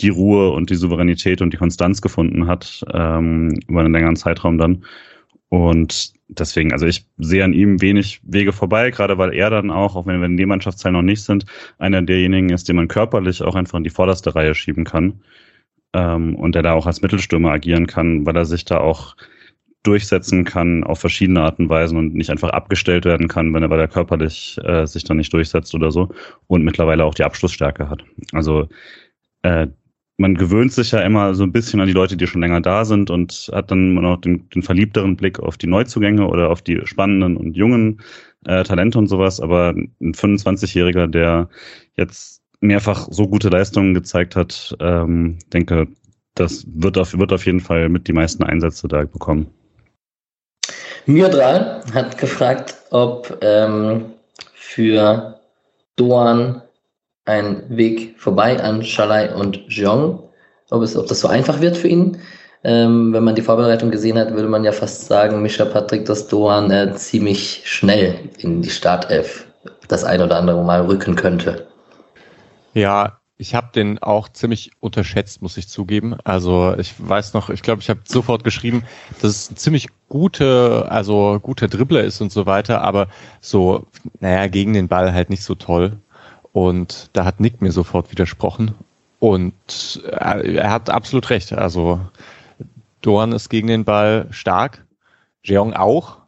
die 0.00 0.08
Ruhe 0.08 0.50
und 0.50 0.70
die 0.70 0.74
Souveränität 0.74 1.42
und 1.42 1.52
die 1.52 1.58
Konstanz 1.58 2.00
gefunden 2.00 2.46
hat, 2.46 2.84
ähm, 2.92 3.60
über 3.68 3.80
einen 3.80 3.92
längeren 3.92 4.16
Zeitraum 4.16 4.56
dann 4.56 4.84
und 5.52 6.14
deswegen, 6.28 6.72
also 6.72 6.86
ich 6.86 7.04
sehe 7.18 7.44
an 7.44 7.52
ihm 7.52 7.82
wenig 7.82 8.22
Wege 8.22 8.54
vorbei, 8.54 8.90
gerade 8.90 9.18
weil 9.18 9.34
er 9.34 9.50
dann 9.50 9.70
auch, 9.70 9.96
auch 9.96 10.06
wenn 10.06 10.18
wir 10.20 10.24
in 10.24 10.38
den 10.38 10.48
Mannschaftsteilen 10.48 10.94
noch 10.94 11.02
nicht 11.02 11.24
sind, 11.24 11.44
einer 11.76 12.00
derjenigen 12.00 12.48
ist, 12.48 12.70
den 12.70 12.76
man 12.76 12.88
körperlich 12.88 13.42
auch 13.42 13.54
einfach 13.54 13.76
in 13.76 13.84
die 13.84 13.90
vorderste 13.90 14.34
Reihe 14.34 14.54
schieben 14.54 14.84
kann. 14.84 15.20
Ähm, 15.92 16.36
und 16.36 16.54
der 16.54 16.62
da 16.62 16.72
auch 16.72 16.86
als 16.86 17.02
Mittelstürmer 17.02 17.50
agieren 17.50 17.86
kann, 17.86 18.24
weil 18.24 18.34
er 18.34 18.46
sich 18.46 18.64
da 18.64 18.78
auch 18.78 19.14
durchsetzen 19.82 20.44
kann 20.44 20.84
auf 20.84 21.00
verschiedene 21.00 21.42
Arten 21.42 21.64
und 21.64 21.68
Weisen 21.68 21.98
und 21.98 22.14
nicht 22.14 22.30
einfach 22.30 22.50
abgestellt 22.50 23.04
werden 23.04 23.28
kann, 23.28 23.52
wenn 23.52 23.62
er, 23.62 23.70
weil 23.70 23.80
er 23.80 23.88
körperlich 23.88 24.58
äh, 24.64 24.86
sich 24.86 25.04
dann 25.04 25.16
nicht 25.16 25.32
durchsetzt 25.32 25.74
oder 25.74 25.90
so 25.90 26.10
und 26.46 26.62
mittlerweile 26.62 27.04
auch 27.04 27.14
die 27.14 27.24
Abschlussstärke 27.24 27.88
hat. 27.88 28.04
Also 28.32 28.68
äh, 29.42 29.66
man 30.18 30.34
gewöhnt 30.34 30.72
sich 30.72 30.92
ja 30.92 31.00
immer 31.00 31.34
so 31.34 31.42
ein 31.42 31.52
bisschen 31.52 31.80
an 31.80 31.88
die 31.88 31.92
Leute, 31.92 32.16
die 32.16 32.26
schon 32.26 32.42
länger 32.42 32.60
da 32.60 32.84
sind 32.84 33.10
und 33.10 33.50
hat 33.52 33.70
dann 33.70 33.94
noch 33.94 34.20
den, 34.20 34.48
den 34.50 34.62
verliebteren 34.62 35.16
Blick 35.16 35.40
auf 35.40 35.56
die 35.58 35.66
Neuzugänge 35.66 36.26
oder 36.26 36.50
auf 36.50 36.62
die 36.62 36.80
spannenden 36.84 37.36
und 37.36 37.56
jungen 37.56 38.00
äh, 38.44 38.62
Talente 38.62 38.98
und 38.98 39.08
sowas. 39.08 39.40
Aber 39.40 39.70
ein 39.70 40.14
25-Jähriger, 40.14 41.08
der 41.08 41.48
jetzt 41.96 42.42
mehrfach 42.60 43.08
so 43.10 43.26
gute 43.26 43.48
Leistungen 43.48 43.94
gezeigt 43.94 44.36
hat, 44.36 44.76
ähm, 44.80 45.38
denke, 45.52 45.88
das 46.34 46.66
wird 46.72 46.98
auf, 46.98 47.18
wird 47.18 47.32
auf 47.32 47.44
jeden 47.44 47.60
Fall 47.60 47.88
mit 47.88 48.06
die 48.06 48.12
meisten 48.12 48.44
Einsätze 48.44 48.88
da 48.88 49.04
bekommen. 49.04 49.48
Myrdral 51.06 51.82
hat 51.92 52.18
gefragt, 52.18 52.74
ob 52.90 53.38
ähm, 53.40 54.12
für 54.54 55.40
Doan 55.96 56.62
ein 57.24 57.64
Weg 57.68 58.14
vorbei 58.18 58.62
an 58.62 58.82
Shalai 58.82 59.34
und 59.34 59.60
Jeong. 59.68 60.22
Ob, 60.70 60.82
es, 60.82 60.96
ob 60.96 61.06
das 61.06 61.20
so 61.20 61.28
einfach 61.28 61.60
wird 61.60 61.76
für 61.76 61.88
ihn. 61.88 62.18
Ähm, 62.64 63.12
wenn 63.12 63.24
man 63.24 63.34
die 63.34 63.42
Vorbereitung 63.42 63.90
gesehen 63.90 64.18
hat, 64.18 64.32
würde 64.32 64.48
man 64.48 64.64
ja 64.64 64.72
fast 64.72 65.06
sagen, 65.06 65.42
Mischa 65.42 65.64
Patrick, 65.64 66.04
dass 66.04 66.28
Doan 66.28 66.70
äh, 66.70 66.94
ziemlich 66.94 67.62
schnell 67.64 68.18
in 68.38 68.62
die 68.62 68.70
Startelf 68.70 69.46
das 69.88 70.04
ein 70.04 70.22
oder 70.22 70.36
andere 70.36 70.62
Mal 70.62 70.86
rücken 70.86 71.16
könnte. 71.16 71.66
Ja, 72.74 73.18
Ich 73.38 73.54
habe 73.54 73.70
den 73.74 73.98
auch 73.98 74.28
ziemlich 74.28 74.70
unterschätzt, 74.80 75.42
muss 75.42 75.56
ich 75.56 75.68
zugeben. 75.68 76.16
Also 76.22 76.76
ich 76.78 76.94
weiß 76.96 77.34
noch, 77.34 77.50
ich 77.50 77.62
glaube, 77.62 77.82
ich 77.82 77.90
habe 77.90 78.00
sofort 78.04 78.44
geschrieben, 78.44 78.84
dass 79.20 79.30
es 79.30 79.50
ein 79.50 79.56
ziemlich 79.56 79.88
gute, 80.08 80.86
also 80.88 81.40
guter 81.40 81.66
Dribbler 81.66 82.04
ist 82.04 82.20
und 82.20 82.30
so 82.30 82.46
weiter, 82.46 82.82
aber 82.82 83.08
so, 83.40 83.86
naja, 84.20 84.46
gegen 84.46 84.74
den 84.74 84.88
Ball 84.88 85.12
halt 85.12 85.30
nicht 85.30 85.42
so 85.42 85.54
toll. 85.54 85.98
Und 86.52 87.10
da 87.14 87.24
hat 87.24 87.40
Nick 87.40 87.62
mir 87.62 87.72
sofort 87.72 88.10
widersprochen. 88.10 88.74
Und 89.18 90.02
er 90.04 90.70
hat 90.70 90.90
absolut 90.90 91.30
recht. 91.30 91.52
Also 91.52 92.00
Dorn 93.00 93.32
ist 93.32 93.48
gegen 93.48 93.68
den 93.68 93.84
Ball 93.84 94.26
stark, 94.30 94.84
Jeong 95.42 95.74
auch. 95.74 96.18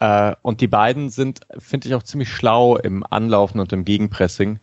Äh, 0.00 0.34
und 0.42 0.60
die 0.60 0.66
beiden 0.66 1.10
sind, 1.10 1.40
finde 1.58 1.88
ich, 1.88 1.94
auch 1.94 2.02
ziemlich 2.02 2.30
schlau 2.30 2.76
im 2.76 3.04
Anlaufen 3.08 3.60
und 3.60 3.72
im 3.72 3.84
Gegenpressing. 3.84 4.58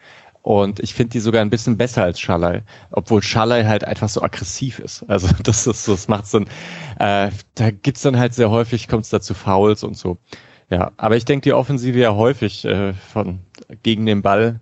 Und 0.48 0.80
ich 0.80 0.94
finde 0.94 1.10
die 1.10 1.20
sogar 1.20 1.42
ein 1.42 1.50
bisschen 1.50 1.76
besser 1.76 2.04
als 2.04 2.22
Schalay, 2.22 2.62
obwohl 2.92 3.22
Schalay 3.22 3.66
halt 3.66 3.84
einfach 3.84 4.08
so 4.08 4.22
aggressiv 4.22 4.80
ist. 4.80 5.04
Also 5.10 5.28
das 5.44 5.68
ist, 5.68 5.90
das 5.90 6.08
macht's 6.08 6.32
dann, 6.32 6.46
äh, 7.00 7.32
da 7.56 7.72
gibt's 7.72 8.04
dann 8.04 8.18
halt 8.18 8.34
sehr 8.34 8.50
häufig, 8.50 8.88
kommt's 8.88 9.10
da 9.10 9.20
zu 9.20 9.34
Fouls 9.34 9.84
und 9.84 9.98
so. 9.98 10.18
Ja, 10.70 10.94
aber 10.96 11.18
ich 11.18 11.26
denke, 11.26 11.44
die 11.44 11.52
Offensive 11.52 12.00
ja 12.00 12.16
häufig 12.16 12.64
äh, 12.64 12.94
von 12.94 13.40
gegen 13.84 14.06
den 14.06 14.22
Ball 14.22 14.62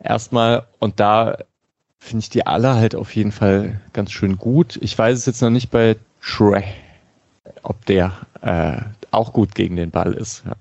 erstmal 0.00 0.68
und 0.78 1.00
da 1.00 1.38
finde 1.98 2.22
ich 2.22 2.30
die 2.30 2.46
alle 2.46 2.76
halt 2.76 2.94
auf 2.94 3.16
jeden 3.16 3.32
Fall 3.32 3.80
ganz 3.92 4.12
schön 4.12 4.38
gut. 4.38 4.78
Ich 4.82 4.96
weiß 4.96 5.18
es 5.18 5.26
jetzt 5.26 5.42
noch 5.42 5.50
nicht 5.50 5.72
bei 5.72 5.96
Trey, 6.22 6.62
ob 7.64 7.84
der 7.86 8.12
äh, 8.40 8.82
auch 9.10 9.32
gut 9.32 9.56
gegen 9.56 9.74
den 9.74 9.90
Ball 9.90 10.12
ist. 10.12 10.44
Ja. 10.46 10.52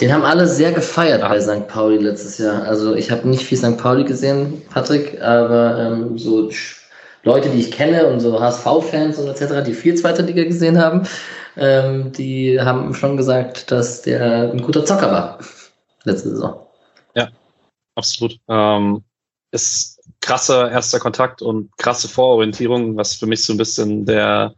Den 0.00 0.12
haben 0.12 0.22
alle 0.22 0.46
sehr 0.46 0.70
gefeiert 0.70 1.22
bei 1.22 1.40
St. 1.40 1.66
Pauli 1.66 1.98
letztes 1.98 2.38
Jahr. 2.38 2.62
Also 2.62 2.94
ich 2.94 3.10
habe 3.10 3.28
nicht 3.28 3.44
viel 3.44 3.58
St. 3.58 3.76
Pauli 3.78 4.04
gesehen, 4.04 4.62
Patrick, 4.70 5.20
aber 5.20 5.78
ähm, 5.78 6.16
so 6.16 6.50
Leute, 7.24 7.48
die 7.48 7.58
ich 7.58 7.72
kenne 7.72 8.06
und 8.06 8.20
so 8.20 8.40
HSV-Fans 8.40 9.18
und 9.18 9.28
etc., 9.28 9.64
die 9.66 9.74
viel 9.74 9.96
zweite 9.96 10.22
Liga 10.22 10.44
gesehen 10.44 10.78
haben, 10.78 11.02
ähm, 11.56 12.12
die 12.12 12.60
haben 12.60 12.94
schon 12.94 13.16
gesagt, 13.16 13.72
dass 13.72 14.02
der 14.02 14.52
ein 14.52 14.62
guter 14.62 14.84
Zocker 14.84 15.10
war 15.10 15.38
letzte 16.04 16.30
Saison. 16.30 16.66
Ja, 17.16 17.28
absolut. 17.96 18.38
Ähm, 18.48 19.02
ist 19.50 19.98
krasser 20.20 20.70
erster 20.70 21.00
Kontakt 21.00 21.42
und 21.42 21.76
krasse 21.76 22.08
Vororientierung, 22.08 22.96
was 22.96 23.14
für 23.14 23.26
mich 23.26 23.44
so 23.44 23.52
ein 23.52 23.58
bisschen 23.58 24.06
der 24.06 24.54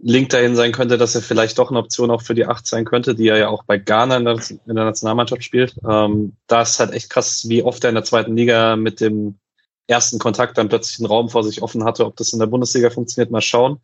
Link 0.00 0.30
dahin 0.30 0.56
sein 0.56 0.72
könnte, 0.72 0.98
dass 0.98 1.14
er 1.14 1.22
vielleicht 1.22 1.58
doch 1.58 1.70
eine 1.70 1.78
Option 1.78 2.10
auch 2.10 2.22
für 2.22 2.34
die 2.34 2.46
Acht 2.46 2.66
sein 2.66 2.84
könnte, 2.84 3.14
die 3.14 3.28
er 3.28 3.38
ja 3.38 3.48
auch 3.48 3.64
bei 3.64 3.78
Ghana 3.78 4.16
in 4.16 4.24
der, 4.24 4.34
in 4.66 4.74
der 4.74 4.84
Nationalmannschaft 4.84 5.44
spielt. 5.44 5.74
Ähm, 5.88 6.34
da 6.46 6.62
ist 6.62 6.80
halt 6.80 6.92
echt 6.92 7.10
krass, 7.10 7.48
wie 7.48 7.62
oft 7.62 7.84
er 7.84 7.90
in 7.90 7.94
der 7.94 8.04
zweiten 8.04 8.36
Liga 8.36 8.76
mit 8.76 9.00
dem 9.00 9.36
ersten 9.86 10.18
Kontakt 10.18 10.56
dann 10.56 10.68
plötzlich 10.68 10.98
einen 10.98 11.06
Raum 11.06 11.28
vor 11.28 11.44
sich 11.44 11.62
offen 11.62 11.84
hatte. 11.84 12.06
Ob 12.06 12.16
das 12.16 12.32
in 12.32 12.38
der 12.38 12.46
Bundesliga 12.46 12.90
funktioniert, 12.90 13.30
mal 13.30 13.42
schauen. 13.42 13.80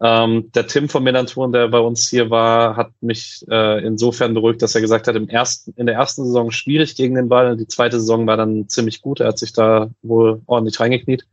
Ähm, 0.00 0.50
der 0.54 0.66
Tim 0.66 0.88
von 0.88 1.04
Melanturen, 1.04 1.52
der 1.52 1.68
bei 1.68 1.78
uns 1.78 2.08
hier 2.08 2.30
war, 2.30 2.76
hat 2.76 2.90
mich 3.00 3.44
äh, 3.48 3.84
insofern 3.84 4.34
beruhigt, 4.34 4.60
dass 4.60 4.74
er 4.74 4.80
gesagt 4.80 5.06
hat, 5.06 5.14
im 5.14 5.28
ersten, 5.28 5.72
in 5.76 5.86
der 5.86 5.94
ersten 5.94 6.24
Saison 6.24 6.50
schwierig 6.50 6.96
gegen 6.96 7.14
den 7.14 7.28
Ball. 7.28 7.56
Die 7.56 7.68
zweite 7.68 8.00
Saison 8.00 8.26
war 8.26 8.36
dann 8.36 8.68
ziemlich 8.68 9.02
gut. 9.02 9.20
Er 9.20 9.28
hat 9.28 9.38
sich 9.38 9.52
da 9.52 9.90
wohl 10.02 10.42
ordentlich 10.46 10.80
reingekniet 10.80 11.26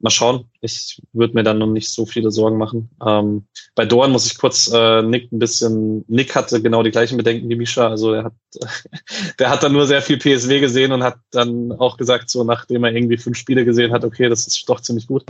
mal 0.00 0.10
schauen. 0.10 0.46
Ich 0.60 1.00
würde 1.12 1.34
mir 1.34 1.42
dann 1.42 1.58
noch 1.58 1.66
nicht 1.66 1.90
so 1.90 2.06
viele 2.06 2.30
Sorgen 2.30 2.56
machen. 2.58 2.90
Ähm, 3.04 3.46
bei 3.74 3.84
Dorn 3.84 4.10
muss 4.10 4.26
ich 4.26 4.38
kurz 4.38 4.70
äh, 4.72 5.02
Nick 5.02 5.30
ein 5.32 5.38
bisschen. 5.38 6.04
Nick 6.08 6.34
hatte 6.34 6.60
genau 6.62 6.82
die 6.82 6.90
gleichen 6.90 7.16
Bedenken 7.16 7.48
wie 7.48 7.56
Misha. 7.56 7.88
Also 7.88 8.12
er 8.12 8.24
hat, 8.24 8.32
der 9.38 9.50
hat 9.50 9.62
dann 9.62 9.72
nur 9.72 9.86
sehr 9.86 10.02
viel 10.02 10.18
PSW 10.18 10.60
gesehen 10.60 10.92
und 10.92 11.02
hat 11.02 11.18
dann 11.30 11.72
auch 11.72 11.96
gesagt, 11.96 12.30
so 12.30 12.44
nachdem 12.44 12.84
er 12.84 12.92
irgendwie 12.92 13.18
fünf 13.18 13.36
Spiele 13.36 13.64
gesehen 13.64 13.92
hat, 13.92 14.04
okay, 14.04 14.28
das 14.28 14.46
ist 14.46 14.68
doch 14.68 14.80
ziemlich 14.80 15.06
gut. 15.06 15.24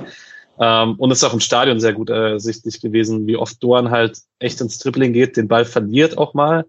Ähm, 0.59 0.95
und 0.97 1.11
ist 1.11 1.25
auch 1.25 1.33
im 1.33 1.41
Stadion 1.41 1.81
sehr 1.81 1.93
gut 1.93 2.11
ersichtlich 2.11 2.77
äh, 2.77 2.89
gewesen, 2.89 3.27
wie 3.27 3.37
oft 3.37 3.63
Dorn 3.63 3.91
halt 3.91 4.19
echt 4.39 4.61
ins 4.61 4.79
Tripling 4.79 5.13
geht, 5.13 5.37
den 5.37 5.49
Ball 5.49 5.65
verliert 5.65 6.19
auch 6.19 6.35
mal 6.35 6.67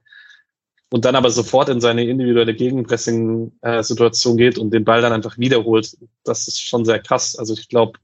und 0.92 1.06
dann 1.06 1.16
aber 1.16 1.30
sofort 1.30 1.70
in 1.70 1.80
seine 1.80 2.04
individuelle 2.04 2.54
Gegenpressing-Situation 2.54 4.38
geht 4.38 4.58
und 4.58 4.72
den 4.72 4.84
Ball 4.84 5.02
dann 5.02 5.14
einfach 5.14 5.38
wiederholt, 5.38 5.98
das 6.26 6.48
ist 6.50 6.62
schon 6.62 6.84
sehr 6.84 7.00
krass. 7.00 7.38
Also 7.38 7.54
ich 7.54 7.70
glaube, 7.70 7.98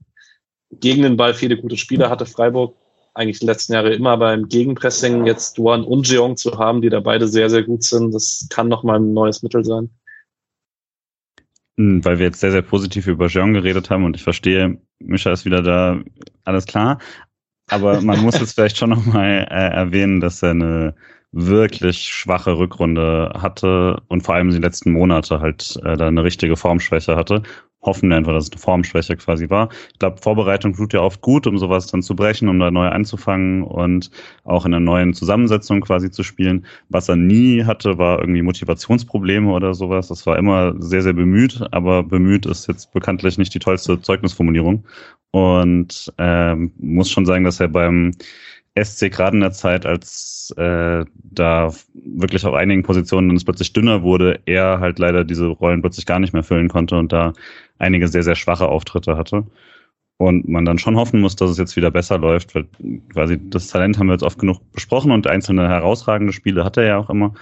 gegen 0.70 1.02
den 1.02 1.18
Ball 1.18 1.34
viele 1.34 1.58
gute 1.58 1.76
Spieler 1.76 2.08
hatte 2.08 2.24
Freiburg 2.24 2.74
eigentlich 3.12 3.40
die 3.40 3.46
letzten 3.46 3.74
Jahre 3.74 3.92
immer 3.94 4.16
beim 4.16 4.48
Gegenpressing 4.48 5.26
jetzt 5.26 5.58
Duan 5.58 5.84
und 5.84 6.08
Jeong 6.08 6.36
zu 6.36 6.58
haben, 6.58 6.80
die 6.80 6.88
da 6.88 7.00
beide 7.00 7.28
sehr, 7.28 7.50
sehr 7.50 7.62
gut 7.62 7.82
sind. 7.82 8.14
Das 8.14 8.46
kann 8.48 8.68
nochmal 8.68 9.00
ein 9.00 9.12
neues 9.12 9.42
Mittel 9.42 9.64
sein. 9.64 9.90
Hm, 11.76 12.02
weil 12.04 12.18
wir 12.18 12.26
jetzt 12.26 12.40
sehr, 12.40 12.52
sehr 12.52 12.62
positiv 12.62 13.06
über 13.06 13.26
Jeong 13.26 13.52
geredet 13.52 13.90
haben 13.90 14.04
und 14.04 14.16
ich 14.16 14.22
verstehe, 14.22 14.80
Mischa 14.98 15.30
ist 15.30 15.44
wieder 15.44 15.62
da, 15.62 16.00
alles 16.44 16.64
klar. 16.64 17.00
Aber 17.68 18.00
man 18.00 18.22
muss 18.22 18.38
jetzt 18.38 18.52
vielleicht 18.54 18.78
schon 18.78 18.90
nochmal 18.90 19.46
äh, 19.50 19.74
erwähnen, 19.74 20.20
dass 20.20 20.42
er 20.42 20.50
eine 20.52 20.94
wirklich 21.32 22.08
schwache 22.08 22.58
Rückrunde 22.58 23.32
hatte 23.38 24.02
und 24.08 24.22
vor 24.22 24.34
allem 24.34 24.50
die 24.50 24.58
letzten 24.58 24.92
Monate 24.92 25.40
halt 25.40 25.78
äh, 25.84 25.96
da 25.96 26.08
eine 26.08 26.24
richtige 26.24 26.56
Formschwäche 26.56 27.16
hatte. 27.16 27.42
Hoffen 27.80 28.08
wir 28.08 28.16
einfach, 28.16 28.32
dass 28.32 28.44
es 28.44 28.52
eine 28.52 28.60
Formschwäche 28.60 29.16
quasi 29.16 29.50
war. 29.50 29.68
Ich 29.92 29.98
glaube, 30.00 30.20
Vorbereitung 30.20 30.74
tut 30.74 30.92
ja 30.94 31.00
oft 31.00 31.20
gut, 31.20 31.46
um 31.46 31.58
sowas 31.58 31.86
dann 31.86 32.02
zu 32.02 32.16
brechen, 32.16 32.48
um 32.48 32.58
da 32.58 32.70
neu 32.70 32.88
anzufangen 32.88 33.62
und 33.62 34.10
auch 34.42 34.66
in 34.66 34.74
einer 34.74 34.84
neuen 34.84 35.14
Zusammensetzung 35.14 35.80
quasi 35.82 36.10
zu 36.10 36.24
spielen. 36.24 36.66
Was 36.88 37.08
er 37.08 37.16
nie 37.16 37.64
hatte, 37.64 37.98
war 37.98 38.18
irgendwie 38.18 38.42
Motivationsprobleme 38.42 39.50
oder 39.52 39.74
sowas. 39.74 40.08
Das 40.08 40.26
war 40.26 40.38
immer 40.38 40.74
sehr, 40.80 41.02
sehr 41.02 41.12
bemüht, 41.12 41.62
aber 41.70 42.02
bemüht 42.02 42.46
ist 42.46 42.66
jetzt 42.66 42.92
bekanntlich 42.92 43.38
nicht 43.38 43.54
die 43.54 43.60
tollste 43.60 44.00
Zeugnisformulierung. 44.00 44.84
Und 45.30 46.12
ähm, 46.18 46.72
muss 46.78 47.10
schon 47.10 47.26
sagen, 47.26 47.44
dass 47.44 47.60
er 47.60 47.68
beim 47.68 48.12
SC 48.84 49.10
gerade 49.10 49.36
in 49.36 49.40
der 49.40 49.52
Zeit, 49.52 49.86
als 49.86 50.54
äh, 50.56 51.04
da 51.14 51.72
wirklich 51.94 52.44
auf 52.46 52.54
einigen 52.54 52.82
Positionen 52.82 53.34
es 53.36 53.44
plötzlich 53.44 53.72
dünner 53.72 54.02
wurde, 54.02 54.40
er 54.46 54.80
halt 54.80 54.98
leider 54.98 55.24
diese 55.24 55.46
Rollen 55.46 55.80
plötzlich 55.82 56.06
gar 56.06 56.18
nicht 56.18 56.32
mehr 56.32 56.42
füllen 56.42 56.68
konnte 56.68 56.96
und 56.96 57.12
da 57.12 57.32
einige 57.78 58.08
sehr, 58.08 58.22
sehr 58.22 58.34
schwache 58.34 58.68
Auftritte 58.68 59.16
hatte. 59.16 59.46
Und 60.16 60.48
man 60.48 60.64
dann 60.64 60.78
schon 60.78 60.96
hoffen 60.96 61.20
muss, 61.20 61.36
dass 61.36 61.50
es 61.50 61.58
jetzt 61.58 61.76
wieder 61.76 61.92
besser 61.92 62.18
läuft, 62.18 62.54
weil 62.54 62.66
quasi 63.12 63.38
das 63.50 63.68
Talent 63.68 63.98
haben 63.98 64.08
wir 64.08 64.14
jetzt 64.14 64.24
oft 64.24 64.38
genug 64.38 64.60
besprochen 64.72 65.12
und 65.12 65.28
einzelne 65.28 65.68
herausragende 65.68 66.32
Spiele 66.32 66.64
hat 66.64 66.76
er 66.76 66.84
ja 66.84 66.98
auch 66.98 67.08
immer. 67.08 67.34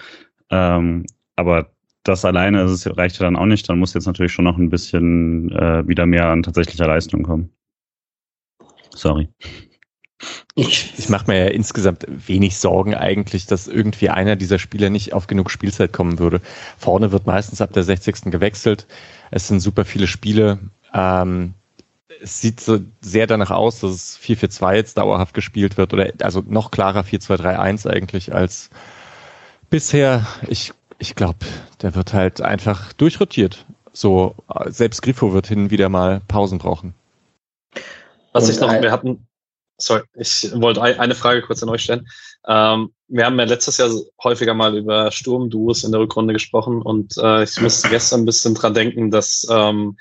Ähm, 0.50 1.06
aber 1.36 1.70
das 2.02 2.24
alleine 2.24 2.58
das 2.64 2.86
reicht 2.96 3.18
ja 3.18 3.24
dann 3.24 3.36
auch 3.36 3.46
nicht. 3.46 3.68
Dann 3.68 3.78
muss 3.78 3.94
jetzt 3.94 4.06
natürlich 4.06 4.32
schon 4.32 4.44
noch 4.44 4.58
ein 4.58 4.70
bisschen 4.70 5.50
äh, 5.52 5.86
wieder 5.88 6.06
mehr 6.06 6.28
an 6.28 6.42
tatsächlicher 6.42 6.86
Leistung 6.86 7.22
kommen. 7.22 7.50
Sorry. 8.90 9.28
Ich, 10.54 10.94
ich 10.96 11.08
mache 11.10 11.30
mir 11.30 11.38
ja 11.38 11.50
insgesamt 11.50 12.06
wenig 12.08 12.56
Sorgen 12.56 12.94
eigentlich, 12.94 13.46
dass 13.46 13.68
irgendwie 13.68 14.08
einer 14.08 14.36
dieser 14.36 14.58
Spieler 14.58 14.88
nicht 14.88 15.12
auf 15.12 15.26
genug 15.26 15.50
Spielzeit 15.50 15.92
kommen 15.92 16.18
würde. 16.18 16.40
Vorne 16.78 17.12
wird 17.12 17.26
meistens 17.26 17.60
ab 17.60 17.72
der 17.72 17.82
60. 17.82 18.30
gewechselt. 18.30 18.86
Es 19.30 19.48
sind 19.48 19.60
super 19.60 19.84
viele 19.84 20.06
Spiele. 20.06 20.58
Ähm, 20.94 21.52
es 22.22 22.40
sieht 22.40 22.60
so 22.60 22.78
sehr 23.02 23.26
danach 23.26 23.50
aus, 23.50 23.80
dass 23.80 23.90
es 23.92 24.18
4-4-2 24.18 24.74
jetzt 24.74 24.96
dauerhaft 24.96 25.34
gespielt 25.34 25.76
wird 25.76 25.92
oder 25.92 26.10
also 26.22 26.42
noch 26.46 26.70
klarer 26.70 27.00
4-2-3-1 27.00 27.86
eigentlich 27.86 28.34
als 28.34 28.70
bisher. 29.68 30.26
Ich, 30.48 30.72
ich 30.98 31.14
glaube, 31.14 31.40
der 31.82 31.94
wird 31.94 32.14
halt 32.14 32.40
einfach 32.40 32.94
durchrotiert. 32.94 33.66
So, 33.92 34.34
selbst 34.66 35.02
Griffo 35.02 35.32
wird 35.32 35.46
hin 35.46 35.64
und 35.64 35.70
wieder 35.70 35.88
mal 35.88 36.20
Pausen 36.28 36.58
brauchen. 36.58 36.94
Was 38.32 38.48
ich 38.48 38.60
noch, 38.60 38.70
wir 38.70 38.92
hatten, 38.92 39.25
sorry, 39.78 40.02
ich 40.14 40.50
wollte 40.54 40.82
eine 40.82 41.14
Frage 41.14 41.42
kurz 41.42 41.62
an 41.62 41.68
euch 41.68 41.82
stellen. 41.82 42.06
Ähm, 42.46 42.92
wir 43.08 43.26
haben 43.26 43.38
ja 43.38 43.44
letztes 43.44 43.78
Jahr 43.78 43.90
häufiger 44.22 44.54
mal 44.54 44.76
über 44.76 45.10
Sturmduos 45.10 45.84
in 45.84 45.92
der 45.92 46.00
Rückrunde 46.00 46.32
gesprochen 46.32 46.82
und 46.82 47.16
äh, 47.18 47.44
ich 47.44 47.60
musste 47.60 47.88
gestern 47.88 48.22
ein 48.22 48.26
bisschen 48.26 48.54
dran 48.54 48.74
denken, 48.74 49.10
dass 49.10 49.46
ähm, 49.50 49.96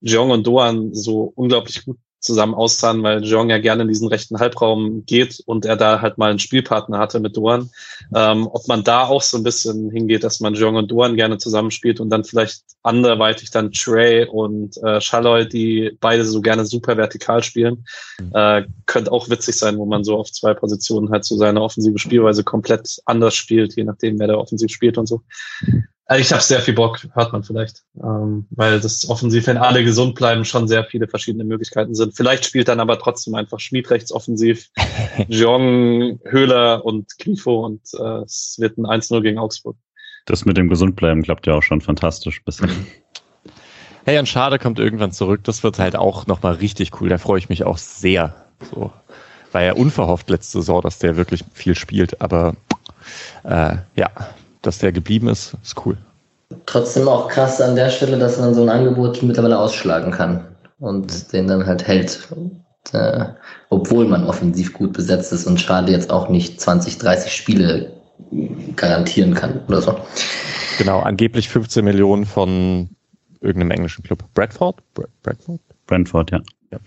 Jeong 0.00 0.30
und 0.30 0.46
Doan 0.46 0.94
so 0.94 1.32
unglaublich 1.34 1.84
gut 1.84 1.98
zusammen 2.20 2.54
aussahen, 2.54 3.02
weil 3.02 3.24
Jeong 3.24 3.50
ja 3.50 3.58
gerne 3.58 3.82
in 3.82 3.88
diesen 3.88 4.08
rechten 4.08 4.38
Halbraum 4.38 5.04
geht 5.06 5.42
und 5.46 5.64
er 5.64 5.76
da 5.76 6.00
halt 6.00 6.18
mal 6.18 6.30
einen 6.30 6.38
Spielpartner 6.38 6.98
hatte 6.98 7.18
mit 7.18 7.36
Doan. 7.36 7.70
Ähm, 8.14 8.46
ob 8.46 8.68
man 8.68 8.84
da 8.84 9.06
auch 9.06 9.22
so 9.22 9.38
ein 9.38 9.42
bisschen 9.42 9.90
hingeht, 9.90 10.22
dass 10.22 10.40
man 10.40 10.54
Jeong 10.54 10.76
und 10.76 10.90
Doan 10.90 11.16
gerne 11.16 11.38
zusammenspielt 11.38 11.98
und 11.98 12.10
dann 12.10 12.24
vielleicht 12.24 12.62
anderweitig 12.82 13.50
dann 13.50 13.72
Trey 13.72 14.26
und 14.26 14.76
äh, 14.82 15.00
Schalloy, 15.00 15.48
die 15.48 15.96
beide 16.00 16.24
so 16.24 16.40
gerne 16.40 16.66
super 16.66 16.96
vertikal 16.96 17.42
spielen, 17.42 17.84
mhm. 18.20 18.30
äh, 18.34 18.64
könnte 18.86 19.12
auch 19.12 19.30
witzig 19.30 19.56
sein, 19.56 19.78
wo 19.78 19.86
man 19.86 20.04
so 20.04 20.16
auf 20.16 20.30
zwei 20.30 20.54
Positionen 20.54 21.10
halt 21.10 21.24
so 21.24 21.36
seine 21.36 21.62
offensive 21.62 21.98
Spielweise 21.98 22.44
komplett 22.44 23.00
anders 23.06 23.34
spielt, 23.34 23.76
je 23.76 23.84
nachdem, 23.84 24.18
wer 24.18 24.28
da 24.28 24.34
offensiv 24.36 24.70
spielt 24.70 24.98
und 24.98 25.06
so. 25.06 25.22
Also 26.10 26.22
ich 26.22 26.32
habe 26.32 26.42
sehr 26.42 26.60
viel 26.60 26.74
Bock, 26.74 27.06
hört 27.14 27.32
man 27.32 27.44
vielleicht, 27.44 27.84
ähm, 28.02 28.44
weil 28.50 28.80
das 28.80 29.08
offensiv, 29.08 29.46
wenn 29.46 29.56
alle 29.56 29.84
gesund 29.84 30.16
bleiben, 30.16 30.44
schon 30.44 30.66
sehr 30.66 30.82
viele 30.82 31.06
verschiedene 31.06 31.44
Möglichkeiten 31.44 31.94
sind. 31.94 32.16
Vielleicht 32.16 32.44
spielt 32.44 32.66
dann 32.66 32.80
aber 32.80 32.98
trotzdem 32.98 33.36
einfach 33.36 33.60
Schmied 33.60 33.88
rechts 33.92 34.10
offensiv, 34.10 34.70
Jong, 35.28 36.18
Höhler 36.24 36.84
und 36.84 37.16
Grifo 37.20 37.64
und 37.64 37.82
äh, 37.96 38.22
es 38.24 38.56
wird 38.58 38.76
ein 38.76 38.86
1-0 38.86 39.22
gegen 39.22 39.38
Augsburg. 39.38 39.76
Das 40.26 40.44
mit 40.44 40.56
dem 40.56 40.68
Gesundbleiben 40.68 41.22
klappt 41.22 41.46
ja 41.46 41.54
auch 41.54 41.62
schon 41.62 41.80
fantastisch 41.80 42.44
bisher. 42.44 42.68
Hey, 44.06 44.18
und 44.18 44.26
Schade 44.26 44.58
kommt 44.58 44.78
irgendwann 44.78 45.12
zurück. 45.12 45.42
Das 45.44 45.62
wird 45.62 45.78
halt 45.78 45.94
auch 45.94 46.26
nochmal 46.26 46.54
richtig 46.54 47.00
cool. 47.00 47.10
Da 47.10 47.18
freue 47.18 47.38
ich 47.38 47.50
mich 47.50 47.64
auch 47.64 47.76
sehr. 47.76 48.34
So. 48.74 48.90
War 49.52 49.62
ja 49.62 49.74
unverhofft 49.74 50.30
letzte 50.30 50.58
Saison, 50.58 50.80
dass 50.80 50.98
der 50.98 51.16
wirklich 51.16 51.44
viel 51.52 51.74
spielt, 51.74 52.18
aber 52.20 52.56
äh, 53.44 53.76
ja, 53.96 54.10
dass 54.62 54.78
der 54.78 54.92
geblieben 54.92 55.28
ist, 55.28 55.56
ist 55.62 55.84
cool. 55.84 55.96
Trotzdem 56.66 57.08
auch 57.08 57.28
krass 57.28 57.60
an 57.60 57.76
der 57.76 57.90
Stelle, 57.90 58.18
dass 58.18 58.38
man 58.38 58.54
so 58.54 58.62
ein 58.62 58.68
Angebot 58.68 59.22
mittlerweile 59.22 59.58
ausschlagen 59.58 60.10
kann 60.10 60.44
und 60.78 61.32
den 61.32 61.46
dann 61.46 61.64
halt 61.64 61.86
hält. 61.86 62.28
Und, 62.34 62.64
äh, 62.92 63.26
obwohl 63.68 64.06
man 64.06 64.26
offensiv 64.26 64.72
gut 64.72 64.92
besetzt 64.92 65.32
ist 65.32 65.46
und 65.46 65.60
Schade 65.60 65.92
jetzt 65.92 66.10
auch 66.10 66.28
nicht 66.28 66.60
20, 66.60 66.98
30 66.98 67.32
Spiele 67.32 67.92
garantieren 68.76 69.34
kann 69.34 69.60
oder 69.68 69.80
so. 69.80 69.96
Genau, 70.78 71.00
angeblich 71.00 71.48
15 71.48 71.84
Millionen 71.84 72.26
von 72.26 72.90
irgendeinem 73.40 73.70
englischen 73.70 74.02
Club. 74.02 74.24
Bradford? 74.34 74.76
Bradford? 75.22 75.60
Brentford, 75.86 76.30
ja. 76.30 76.40
ja. 76.70 76.78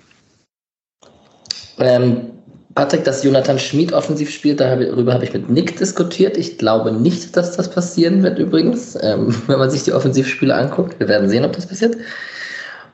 Ähm, 1.80 2.32
Patrick, 2.76 3.04
dass 3.04 3.24
Jonathan 3.24 3.60
Schmid 3.60 3.94
offensiv 3.94 4.32
spielt, 4.32 4.60
darüber 4.60 5.14
habe 5.14 5.26
ich 5.26 5.34
mit 5.34 5.50
Nick 5.50 5.78
diskutiert. 5.78 6.38
Ich 6.38 6.58
glaube 6.58 6.92
nicht, 6.92 7.36
dass 7.38 7.56
das 7.56 7.70
passieren 7.70 8.24
wird 8.24 8.40
übrigens, 8.40 8.98
ähm, 9.02 9.36
wenn 9.48 9.60
man 9.60 9.70
sich 9.70 9.84
die 9.84 9.94
Offensivspiele 9.94 10.54
anguckt. 10.54 11.00
Wir 11.00 11.08
werden 11.08 11.30
sehen, 11.30 11.46
ob 11.46 11.54
das 11.54 11.68
passiert. 11.68 11.98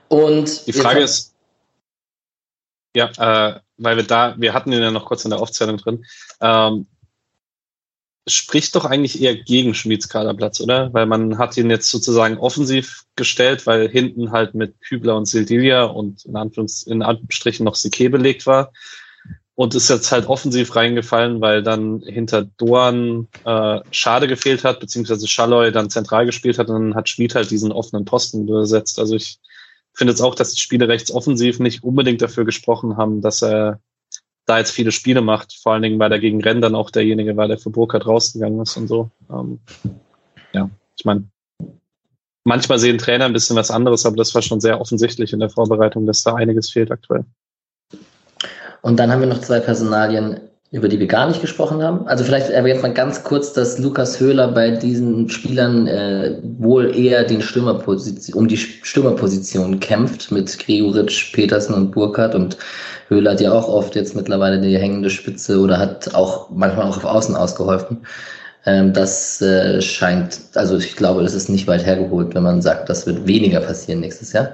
Und 0.10 0.68
die 0.68 0.74
Frage 0.74 1.02
ist, 1.02 1.34
ja, 2.96 3.10
äh, 3.18 3.60
weil 3.78 3.96
wir 3.96 4.04
da, 4.04 4.36
wir 4.38 4.54
hatten 4.54 4.72
ihn 4.72 4.82
ja 4.82 4.92
noch 4.92 5.06
kurz 5.06 5.24
in 5.24 5.30
der 5.30 5.40
Aufzählung 5.40 5.78
drin. 5.78 6.06
Ähm, 6.42 6.88
spricht 8.28 8.76
doch 8.76 8.86
eigentlich 8.86 9.22
eher 9.22 9.36
gegen 9.36 9.74
Schmieds 9.74 10.10
Kaderplatz, 10.10 10.60
oder? 10.62 10.94
Weil 10.94 11.06
man 11.06 11.38
hat 11.38 11.58
ihn 11.58 11.70
jetzt 11.70 11.90
sozusagen 11.90 12.38
offensiv 12.38 13.06
gestellt, 13.16 13.66
weil 13.66 13.90
hinten 13.90 14.32
halt 14.32 14.56
mit 14.56 14.80
Kübler 14.82 15.16
und 15.16 15.26
Sildilia 15.26 15.84
und 15.84 16.26
in, 16.26 16.36
Anführungs 16.36 16.84
in 16.84 17.02
Anführungsstrichen 17.02 17.64
noch 17.64 17.76
Sique 17.76 18.10
belegt 18.10 18.46
war. 18.46 18.72
Und 19.60 19.76
ist 19.76 19.90
jetzt 19.90 20.10
halt 20.14 20.26
offensiv 20.28 20.74
reingefallen, 20.78 21.42
weil 21.42 21.62
dann 21.62 22.00
hinter 22.00 22.44
Doan 22.44 23.28
äh, 23.44 23.82
Schade 23.92 24.30
gefehlt 24.30 24.64
hat, 24.64 24.80
beziehungsweise 24.80 25.28
Schalloy 25.28 25.74
dann 25.74 25.90
zentral 25.90 26.26
gespielt 26.26 26.58
hat 26.58 26.70
und 26.70 26.76
dann 26.76 26.96
hat 26.96 27.10
Schmied 27.10 27.36
halt 27.36 27.52
diesen 27.52 27.74
offenen 27.74 28.06
Posten 28.06 28.46
besetzt. 28.46 29.00
Also 29.00 29.18
ich 29.18 29.38
finde 29.94 30.14
jetzt 30.14 30.22
auch, 30.22 30.34
dass 30.34 30.54
die 30.54 30.62
Spiele 30.62 30.88
rechts 30.88 31.12
offensiv 31.12 31.60
nicht 31.60 31.84
unbedingt 31.84 32.22
dafür 32.22 32.46
gesprochen 32.46 32.96
haben, 32.96 33.20
dass 33.20 33.44
er 33.44 33.82
da 34.46 34.60
jetzt 34.60 34.72
viele 34.72 34.94
Spiele 34.94 35.20
macht. 35.20 35.52
Vor 35.62 35.74
allen 35.74 35.82
Dingen, 35.82 36.00
weil 36.00 36.14
er 36.14 36.20
gegen 36.20 36.42
Renn 36.42 36.62
dann 36.62 36.74
auch 36.74 36.90
derjenige 36.90 37.36
war, 37.36 37.50
der 37.50 37.58
für 37.58 37.70
Burkhardt 37.70 38.08
rausgegangen 38.08 38.62
ist 38.62 38.78
und 38.78 38.88
so. 38.88 39.12
Ähm, 39.30 39.60
ja, 40.54 40.70
ich 40.98 41.04
meine, 41.04 41.26
manchmal 42.46 42.80
sehen 42.80 42.98
Trainer 42.98 43.26
ein 43.26 43.34
bisschen 43.34 43.58
was 43.58 43.72
anderes, 43.72 44.06
aber 44.06 44.16
das 44.16 44.34
war 44.34 44.42
schon 44.42 44.62
sehr 44.62 44.80
offensichtlich 44.80 45.34
in 45.34 45.42
der 45.42 45.50
Vorbereitung, 45.50 46.06
dass 46.06 46.24
da 46.24 46.36
einiges 46.36 46.70
fehlt 46.70 46.92
aktuell. 46.92 47.26
Und 48.82 49.00
dann 49.00 49.12
haben 49.12 49.22
wir 49.22 49.28
noch 49.28 49.42
zwei 49.42 49.60
Personalien, 49.60 50.40
über 50.72 50.88
die 50.88 51.00
wir 51.00 51.08
gar 51.08 51.28
nicht 51.28 51.42
gesprochen 51.42 51.82
haben. 51.82 52.08
Also 52.08 52.24
vielleicht 52.24 52.50
erwähnt 52.50 52.84
man 52.84 52.94
ganz 52.94 53.24
kurz, 53.24 53.54
dass 53.54 53.80
Lukas 53.80 54.20
Höhler 54.20 54.50
bei 54.50 54.70
diesen 54.72 55.28
Spielern 55.30 55.88
äh, 55.88 56.38
wohl 56.44 56.96
eher 56.96 57.24
den 57.24 57.42
Stürmerposition, 57.42 58.38
um 58.38 58.48
die 58.48 58.58
Stürmerposition 58.58 59.80
kämpft 59.80 60.32
mit 60.32 60.60
Gregoritsch, 60.60 61.34
Petersen 61.34 61.74
und 61.74 61.92
Burkhardt 61.92 62.36
und 62.36 62.58
Höhler 63.08 63.32
hat 63.32 63.42
ja 63.42 63.52
auch 63.52 63.68
oft 63.68 63.96
jetzt 63.96 64.16
mittlerweile 64.16 64.62
die 64.62 64.78
hängende 64.78 65.10
Spitze 65.10 65.60
oder 65.60 65.80
hat 65.80 66.14
auch 66.14 66.52
manchmal 66.52 66.86
auch 66.86 66.98
auf 66.98 67.06
Außen 67.06 67.36
ausgeholfen. 67.36 68.06
Ähm, 68.66 68.94
das 68.94 69.42
äh, 69.42 69.82
scheint, 69.82 70.40
also 70.54 70.78
ich 70.78 70.96
glaube, 70.96 71.24
das 71.24 71.34
ist 71.34 71.50
nicht 71.50 71.66
weit 71.68 71.86
hergeholt, 71.86 72.36
wenn 72.36 72.44
man 72.44 72.62
sagt, 72.62 72.90
das 72.90 73.08
wird 73.08 73.26
weniger 73.26 73.62
passieren 73.62 74.02
nächstes 74.02 74.34
Jahr. 74.34 74.52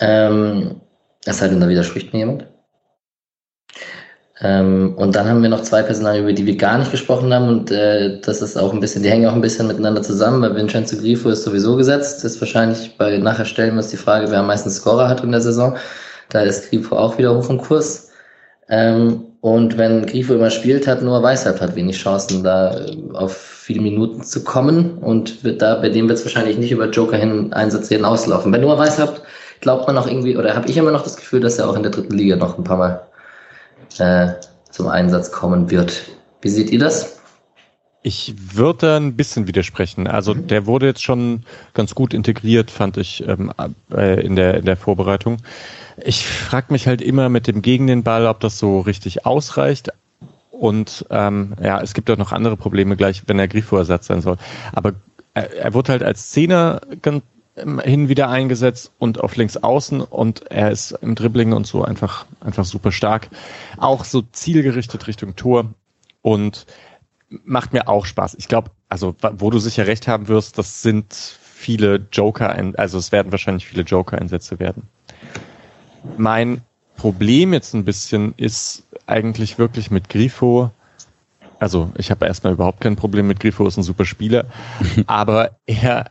Ähm, 0.00 0.80
es 1.24 1.38
sei 1.38 1.48
denn, 1.48 1.60
da 1.60 1.68
widerspricht 1.68 2.12
mir 2.12 2.20
jemand. 2.20 2.46
Ähm, 4.42 4.94
und 4.96 5.14
dann 5.14 5.28
haben 5.28 5.42
wir 5.42 5.50
noch 5.50 5.62
zwei 5.62 5.82
Personalien, 5.82 6.22
über 6.24 6.32
die 6.32 6.46
wir 6.46 6.56
gar 6.56 6.78
nicht 6.78 6.90
gesprochen 6.90 7.32
haben. 7.32 7.48
Und 7.48 7.70
äh, 7.70 8.20
das 8.20 8.40
ist 8.40 8.56
auch 8.56 8.72
ein 8.72 8.80
bisschen, 8.80 9.02
die 9.02 9.10
hängen 9.10 9.28
auch 9.28 9.34
ein 9.34 9.42
bisschen 9.42 9.66
miteinander 9.66 10.02
zusammen, 10.02 10.40
weil 10.40 10.54
Vincenzo 10.56 10.96
Grifo 10.96 11.28
ist 11.28 11.44
sowieso 11.44 11.76
gesetzt. 11.76 12.24
Das 12.24 12.32
ist 12.32 12.40
wahrscheinlich 12.40 12.96
bei 12.96 13.18
nachher 13.18 13.44
stellen 13.44 13.74
wir 13.74 13.78
uns 13.78 13.88
die 13.88 13.98
Frage, 13.98 14.30
wer 14.30 14.40
am 14.40 14.46
meisten 14.46 14.70
Scorer 14.70 15.08
hat 15.08 15.22
in 15.22 15.32
der 15.32 15.42
Saison. 15.42 15.76
Da 16.30 16.40
ist 16.42 16.70
Grifo 16.70 16.96
auch 16.96 17.18
wieder 17.18 17.36
hoch 17.36 17.50
im 17.50 17.58
Kurs. 17.58 18.10
Ähm, 18.70 19.24
und 19.42 19.76
wenn 19.76 20.06
Grifo 20.06 20.34
immer 20.34 20.50
spielt, 20.50 20.86
hat 20.86 21.02
nur 21.02 21.22
Weisheit 21.22 21.60
hat 21.60 21.76
wenig 21.76 21.98
Chancen, 21.98 22.42
da 22.42 22.78
äh, 22.78 22.96
auf 23.12 23.36
viele 23.36 23.82
Minuten 23.82 24.22
zu 24.22 24.42
kommen. 24.42 24.98
Und 24.98 25.44
wird 25.44 25.60
da, 25.60 25.74
bei 25.76 25.90
dem 25.90 26.08
wird 26.08 26.18
es 26.18 26.24
wahrscheinlich 26.24 26.56
nicht 26.56 26.72
über 26.72 26.88
Joker 26.88 27.18
hin 27.18 27.52
Einsatz 27.52 27.88
hinauslaufen. 27.88 28.52
Wenn 28.52 28.62
nur 28.62 28.78
Weisheit 28.78 29.20
glaubt 29.60 29.86
man 29.86 29.98
auch 29.98 30.06
irgendwie, 30.06 30.38
oder 30.38 30.54
habe 30.56 30.68
ich 30.68 30.78
immer 30.78 30.92
noch 30.92 31.02
das 31.02 31.16
Gefühl, 31.16 31.40
dass 31.40 31.58
er 31.58 31.68
auch 31.68 31.76
in 31.76 31.82
der 31.82 31.92
dritten 31.92 32.16
Liga 32.16 32.36
noch 32.36 32.56
ein 32.56 32.64
paar 32.64 32.78
Mal 32.78 33.02
äh, 33.98 34.34
zum 34.70 34.88
Einsatz 34.88 35.32
kommen 35.32 35.70
wird. 35.70 36.02
Wie 36.42 36.48
seht 36.48 36.70
ihr 36.70 36.78
das? 36.78 37.20
Ich 38.02 38.34
würde 38.54 38.96
ein 38.96 39.14
bisschen 39.14 39.46
widersprechen. 39.46 40.06
Also 40.06 40.32
der 40.32 40.66
wurde 40.66 40.86
jetzt 40.86 41.02
schon 41.02 41.44
ganz 41.74 41.94
gut 41.94 42.14
integriert, 42.14 42.70
fand 42.70 42.96
ich 42.96 43.26
ähm, 43.28 43.52
äh, 43.92 44.24
in, 44.24 44.36
der, 44.36 44.54
in 44.54 44.64
der 44.64 44.76
Vorbereitung. 44.76 45.36
Ich 46.02 46.26
frage 46.26 46.72
mich 46.72 46.86
halt 46.86 47.02
immer 47.02 47.28
mit 47.28 47.46
dem 47.46 47.60
gegen 47.60 47.86
den 47.86 48.02
Ball, 48.02 48.26
ob 48.26 48.40
das 48.40 48.58
so 48.58 48.80
richtig 48.80 49.26
ausreicht. 49.26 49.90
Und 50.50 51.04
ähm, 51.10 51.54
ja, 51.62 51.80
es 51.82 51.92
gibt 51.92 52.10
auch 52.10 52.16
noch 52.16 52.32
andere 52.32 52.56
Probleme 52.56 52.96
gleich, 52.96 53.22
wenn 53.26 53.38
er 53.38 53.48
Grifo-Ersatz 53.48 54.06
sein 54.06 54.22
soll. 54.22 54.36
Aber 54.72 54.94
er, 55.34 55.54
er 55.54 55.74
wurde 55.74 55.92
halt 55.92 56.02
als 56.02 56.30
Zehner 56.30 56.80
ganz 57.02 57.22
hin 57.82 58.08
wieder 58.08 58.28
eingesetzt 58.28 58.92
und 58.98 59.20
auf 59.20 59.36
links 59.36 59.56
außen 59.56 60.00
und 60.00 60.50
er 60.50 60.70
ist 60.70 60.92
im 61.02 61.14
Dribbling 61.14 61.52
und 61.52 61.66
so 61.66 61.84
einfach, 61.84 62.26
einfach 62.40 62.64
super 62.64 62.92
stark. 62.92 63.28
Auch 63.78 64.04
so 64.04 64.22
zielgerichtet 64.32 65.06
Richtung 65.06 65.36
Tor 65.36 65.66
und 66.22 66.66
macht 67.44 67.72
mir 67.72 67.88
auch 67.88 68.06
Spaß. 68.06 68.36
Ich 68.38 68.48
glaube, 68.48 68.70
also 68.88 69.14
wo 69.38 69.50
du 69.50 69.58
sicher 69.58 69.86
recht 69.86 70.08
haben 70.08 70.28
wirst, 70.28 70.58
das 70.58 70.82
sind 70.82 71.12
viele 71.12 72.06
Joker, 72.10 72.56
also 72.76 72.98
es 72.98 73.12
werden 73.12 73.32
wahrscheinlich 73.32 73.66
viele 73.66 73.82
Joker-Einsätze 73.82 74.58
werden. 74.58 74.84
Mein 76.16 76.62
Problem 76.96 77.52
jetzt 77.52 77.74
ein 77.74 77.84
bisschen 77.84 78.34
ist 78.36 78.84
eigentlich 79.06 79.58
wirklich 79.58 79.90
mit 79.90 80.08
Grifo. 80.08 80.70
Also 81.58 81.90
ich 81.96 82.10
habe 82.10 82.26
erstmal 82.26 82.54
überhaupt 82.54 82.80
kein 82.80 82.96
Problem 82.96 83.26
mit 83.26 83.40
Grifo, 83.40 83.66
ist 83.66 83.76
ein 83.76 83.82
super 83.82 84.06
Spieler, 84.06 84.46
aber 85.06 85.58
er 85.66 86.10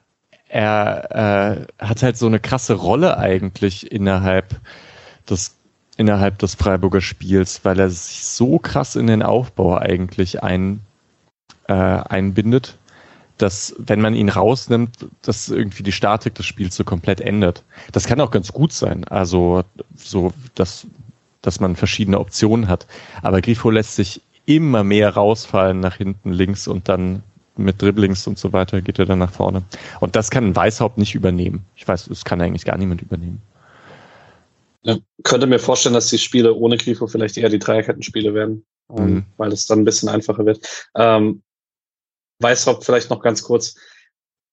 er 0.49 1.65
äh, 1.79 1.85
hat 1.85 2.03
halt 2.03 2.17
so 2.17 2.25
eine 2.25 2.39
krasse 2.39 2.73
Rolle 2.73 3.17
eigentlich 3.17 3.91
innerhalb 3.91 4.59
des 5.29 5.55
innerhalb 5.95 6.39
des 6.39 6.55
Freiburger 6.55 7.01
Spiels, 7.01 7.65
weil 7.65 7.77
er 7.77 7.89
sich 7.89 8.23
so 8.23 8.57
krass 8.57 8.95
in 8.95 9.07
den 9.07 9.21
Aufbau 9.21 9.77
eigentlich 9.77 10.41
ein, 10.41 10.79
äh, 11.67 11.73
einbindet, 11.73 12.77
dass 13.37 13.75
wenn 13.77 13.99
man 13.99 14.15
ihn 14.15 14.29
rausnimmt, 14.29 15.07
dass 15.21 15.49
irgendwie 15.49 15.83
die 15.83 15.91
Statik 15.91 16.35
des 16.35 16.45
Spiels 16.45 16.77
so 16.77 16.85
komplett 16.85 17.19
ändert. 17.19 17.63
Das 17.91 18.05
kann 18.05 18.21
auch 18.21 18.31
ganz 18.31 18.53
gut 18.53 18.71
sein, 18.71 19.03
also 19.09 19.63
so, 19.93 20.31
dass, 20.55 20.87
dass 21.41 21.59
man 21.59 21.75
verschiedene 21.75 22.19
Optionen 22.19 22.69
hat. 22.69 22.87
Aber 23.21 23.41
Grifo 23.41 23.69
lässt 23.69 23.95
sich 23.95 24.21
immer 24.45 24.85
mehr 24.85 25.13
rausfallen 25.13 25.81
nach 25.81 25.95
hinten 25.95 26.31
links 26.31 26.67
und 26.69 26.87
dann 26.87 27.23
mit 27.59 27.81
Dribblings 27.81 28.25
und 28.27 28.39
so 28.39 28.53
weiter 28.53 28.81
geht 28.81 28.99
er 28.99 29.05
dann 29.05 29.19
nach 29.19 29.31
vorne. 29.31 29.63
Und 29.99 30.15
das 30.15 30.29
kann 30.29 30.55
Weißhaupt 30.55 30.97
nicht 30.97 31.15
übernehmen. 31.15 31.65
Ich 31.75 31.87
weiß, 31.87 32.05
das 32.05 32.25
kann 32.25 32.41
eigentlich 32.41 32.65
gar 32.65 32.77
niemand 32.77 33.01
übernehmen. 33.01 33.41
Ja, 34.83 34.97
könnte 35.23 35.47
mir 35.47 35.59
vorstellen, 35.59 35.93
dass 35.93 36.07
die 36.07 36.17
Spiele 36.17 36.53
ohne 36.53 36.77
Grifo 36.77 37.07
vielleicht 37.07 37.37
eher 37.37 37.49
die 37.49 37.59
Dreierkettenspiele 37.59 38.33
werden, 38.33 38.65
ähm, 38.97 39.05
mhm. 39.05 39.25
weil 39.37 39.51
es 39.51 39.65
dann 39.65 39.79
ein 39.79 39.85
bisschen 39.85 40.09
einfacher 40.09 40.45
wird. 40.45 40.65
Ähm, 40.95 41.43
Weißhaupt 42.41 42.85
vielleicht 42.85 43.09
noch 43.09 43.21
ganz 43.21 43.43
kurz. 43.43 43.75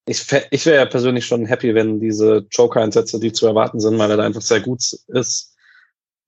Ich, 0.08 0.26
ich 0.50 0.66
wäre 0.66 0.76
ja 0.76 0.86
persönlich 0.86 1.26
schon 1.26 1.46
happy, 1.46 1.74
wenn 1.74 2.00
diese 2.00 2.46
Joker-Einsätze, 2.50 3.20
die 3.20 3.32
zu 3.32 3.46
erwarten 3.46 3.80
sind, 3.80 3.98
weil 3.98 4.10
er 4.10 4.16
da 4.16 4.24
einfach 4.24 4.42
sehr 4.42 4.60
gut 4.60 4.80
ist, 5.08 5.55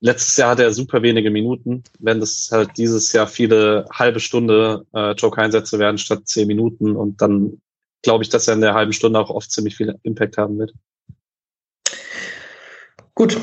letztes 0.01 0.36
Jahr 0.36 0.51
hatte 0.51 0.64
er 0.64 0.72
super 0.72 1.03
wenige 1.03 1.30
Minuten. 1.30 1.82
Wenn 1.99 2.20
das 2.20 2.49
halt 2.53 2.70
dieses 2.76 3.12
Jahr 3.12 3.26
viele 3.26 3.86
halbe 3.92 4.20
Stunde 4.20 4.86
äh, 4.94 5.12
Joker-Einsätze 5.12 5.78
werden 5.78 5.99
statt 5.99 6.26
zehn 6.26 6.46
Minuten 6.46 6.96
und 6.96 7.20
dann 7.20 7.61
glaube 8.03 8.22
ich, 8.22 8.30
dass 8.30 8.49
er 8.49 8.55
in 8.55 8.61
der 8.61 8.74
halben 8.74 8.92
Stunde 8.92 9.18
auch 9.18 9.30
oft 9.30 9.51
ziemlich 9.51 9.76
viel 9.76 9.94
Impact 10.03 10.38
haben 10.38 10.59
wird. 10.59 10.72
Gut, 13.14 13.36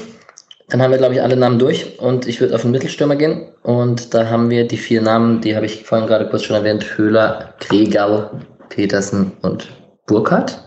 dann 0.70 0.82
haben 0.82 0.92
wir, 0.92 0.98
glaube 0.98 1.14
ich, 1.14 1.22
alle 1.22 1.36
Namen 1.36 1.60
durch 1.60 2.00
und 2.00 2.28
ich 2.28 2.40
würde 2.40 2.56
auf 2.56 2.62
den 2.62 2.72
Mittelstürmer 2.72 3.18
gehen. 3.18 3.50
Und 3.64 4.14
da 4.14 4.30
haben 4.30 4.50
wir 4.50 4.68
die 4.68 4.78
vier 4.78 5.02
Namen, 5.02 5.42
die 5.42 5.56
habe 5.56 5.66
ich 5.66 5.84
vorhin 5.84 6.08
gerade 6.08 6.30
kurz 6.30 6.44
schon 6.44 6.56
erwähnt: 6.56 6.98
Höhler, 6.98 7.56
Gregau, 7.60 8.32
Petersen 8.70 9.34
und 9.42 9.68
Burkhardt. 10.08 10.64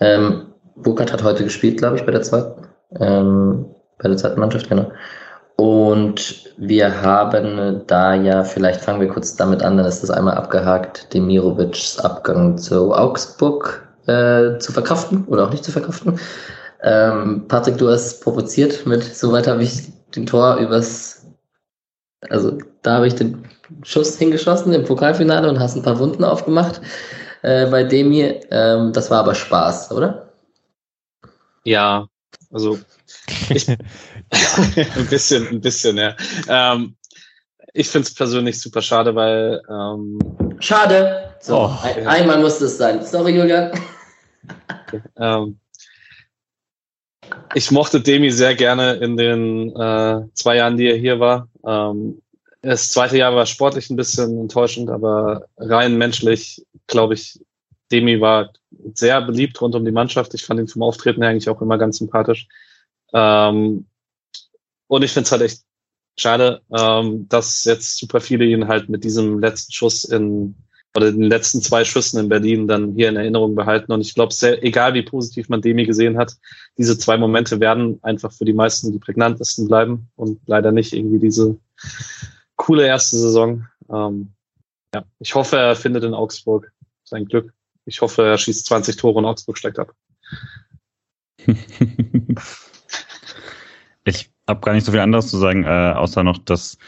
Ähm, 0.00 0.52
Burkhardt 0.76 1.12
hat 1.12 1.22
heute 1.22 1.44
gespielt, 1.44 1.78
glaube 1.78 1.96
ich, 1.96 2.04
bei 2.04 2.10
der 2.10 2.22
zweiten. 2.22 2.66
Ähm, 2.98 3.73
bei 3.98 4.08
der 4.08 4.16
zweiten 4.16 4.40
Mannschaft, 4.40 4.68
genau. 4.68 4.90
Und 5.56 6.50
wir 6.56 7.02
haben 7.02 7.82
da 7.86 8.14
ja, 8.14 8.42
vielleicht 8.42 8.80
fangen 8.80 9.00
wir 9.00 9.08
kurz 9.08 9.36
damit 9.36 9.62
an, 9.62 9.76
dann 9.76 9.86
ist 9.86 10.02
das 10.02 10.10
einmal 10.10 10.34
abgehakt, 10.34 11.14
Demirovics 11.14 11.98
Abgang 12.00 12.58
zu 12.58 12.92
Augsburg 12.92 13.86
äh, 14.06 14.58
zu 14.58 14.72
verkraften 14.72 15.24
oder 15.26 15.44
auch 15.44 15.50
nicht 15.50 15.64
zu 15.64 15.70
verkraften. 15.70 16.18
Ähm, 16.82 17.46
Patrick, 17.48 17.78
du 17.78 17.88
hast 17.88 18.22
provoziert 18.22 18.84
mit, 18.84 19.02
soweit 19.02 19.46
habe 19.46 19.62
ich 19.62 19.92
den 20.14 20.26
Tor 20.26 20.56
übers, 20.56 21.26
also 22.28 22.58
da 22.82 22.96
habe 22.96 23.06
ich 23.06 23.14
den 23.14 23.48
Schuss 23.82 24.18
hingeschossen 24.18 24.72
im 24.72 24.84
Pokalfinale 24.84 25.48
und 25.48 25.60
hast 25.60 25.76
ein 25.76 25.82
paar 25.82 25.98
Wunden 25.98 26.24
aufgemacht 26.24 26.80
äh, 27.42 27.70
bei 27.70 27.84
Demi. 27.84 28.40
Ähm, 28.50 28.92
das 28.92 29.10
war 29.10 29.20
aber 29.20 29.34
Spaß, 29.34 29.92
oder? 29.92 30.32
Ja, 31.64 32.06
also 32.52 32.78
ich, 33.50 33.68
ein 34.96 35.06
bisschen, 35.08 35.48
ein 35.48 35.60
bisschen, 35.60 35.96
ja. 35.96 36.16
Ähm, 36.48 36.96
ich 37.72 37.88
finde 37.88 38.06
es 38.06 38.14
persönlich 38.14 38.60
super 38.60 38.82
schade, 38.82 39.14
weil 39.14 39.60
ähm, 39.68 40.18
Schade. 40.60 41.34
So, 41.40 41.58
oh, 41.58 41.78
ein, 41.82 42.04
ja. 42.04 42.08
einmal 42.08 42.40
musste 42.40 42.66
es 42.66 42.78
sein. 42.78 43.04
Sorry, 43.04 43.36
Julian. 43.36 43.72
Okay, 44.86 45.02
ähm, 45.16 45.58
ich 47.54 47.70
mochte 47.70 48.00
Demi 48.00 48.30
sehr 48.30 48.54
gerne 48.54 48.94
in 48.94 49.16
den 49.16 49.74
äh, 49.76 50.22
zwei 50.34 50.56
Jahren, 50.56 50.76
die 50.76 50.88
er 50.88 50.96
hier 50.96 51.20
war. 51.20 51.48
Ähm, 51.66 52.22
das 52.62 52.92
zweite 52.92 53.18
Jahr 53.18 53.34
war 53.34 53.46
sportlich 53.46 53.90
ein 53.90 53.96
bisschen 53.96 54.38
enttäuschend, 54.40 54.88
aber 54.88 55.46
rein 55.58 55.98
menschlich, 55.98 56.64
glaube 56.86 57.14
ich, 57.14 57.40
Demi 57.92 58.20
war 58.20 58.52
sehr 58.94 59.20
beliebt 59.20 59.60
rund 59.60 59.74
um 59.74 59.84
die 59.84 59.92
Mannschaft. 59.92 60.32
Ich 60.34 60.44
fand 60.44 60.60
ihn 60.60 60.68
vom 60.68 60.82
Auftreten 60.82 61.22
her 61.22 61.30
eigentlich 61.30 61.48
auch 61.48 61.60
immer 61.60 61.78
ganz 61.78 61.98
sympathisch. 61.98 62.48
Ähm, 63.14 63.86
und 64.88 65.02
ich 65.02 65.12
finde 65.12 65.24
es 65.24 65.32
halt 65.32 65.42
echt 65.42 65.62
schade, 66.18 66.60
ähm, 66.76 67.28
dass 67.28 67.64
jetzt 67.64 67.98
super 67.98 68.20
viele 68.20 68.44
ihn 68.44 68.68
halt 68.68 68.88
mit 68.88 69.04
diesem 69.04 69.38
letzten 69.38 69.72
Schuss 69.72 70.04
in 70.04 70.54
oder 70.96 71.10
den 71.10 71.22
letzten 71.22 71.60
zwei 71.60 71.84
Schüssen 71.84 72.20
in 72.20 72.28
Berlin 72.28 72.68
dann 72.68 72.92
hier 72.94 73.08
in 73.08 73.16
Erinnerung 73.16 73.56
behalten. 73.56 73.90
Und 73.90 74.00
ich 74.00 74.14
glaube, 74.14 74.32
egal 74.62 74.94
wie 74.94 75.02
positiv 75.02 75.48
man 75.48 75.60
Demi 75.60 75.86
gesehen 75.86 76.16
hat, 76.16 76.36
diese 76.78 76.96
zwei 76.96 77.16
Momente 77.16 77.58
werden 77.58 77.98
einfach 78.02 78.32
für 78.32 78.44
die 78.44 78.52
meisten 78.52 78.92
die 78.92 79.00
prägnantesten 79.00 79.66
bleiben 79.66 80.08
und 80.14 80.40
leider 80.46 80.70
nicht 80.70 80.92
irgendwie 80.92 81.18
diese 81.18 81.58
coole 82.54 82.86
erste 82.86 83.16
Saison. 83.16 83.66
Ähm, 83.90 84.34
ja, 84.94 85.04
ich 85.18 85.34
hoffe, 85.34 85.56
er 85.56 85.74
findet 85.74 86.04
in 86.04 86.14
Augsburg 86.14 86.70
sein 87.02 87.24
Glück. 87.24 87.52
Ich 87.86 88.00
hoffe, 88.00 88.22
er 88.22 88.38
schießt 88.38 88.64
20 88.66 88.96
Tore 88.96 89.18
und 89.18 89.24
Augsburg 89.24 89.58
steigt 89.58 89.80
ab. 89.80 89.92
habe 94.48 94.60
gar 94.60 94.74
nicht 94.74 94.84
so 94.84 94.92
viel 94.92 95.00
anderes 95.00 95.28
zu 95.28 95.38
sagen, 95.38 95.64
äh, 95.64 95.92
außer 95.96 96.22
noch, 96.22 96.38
dass 96.38 96.78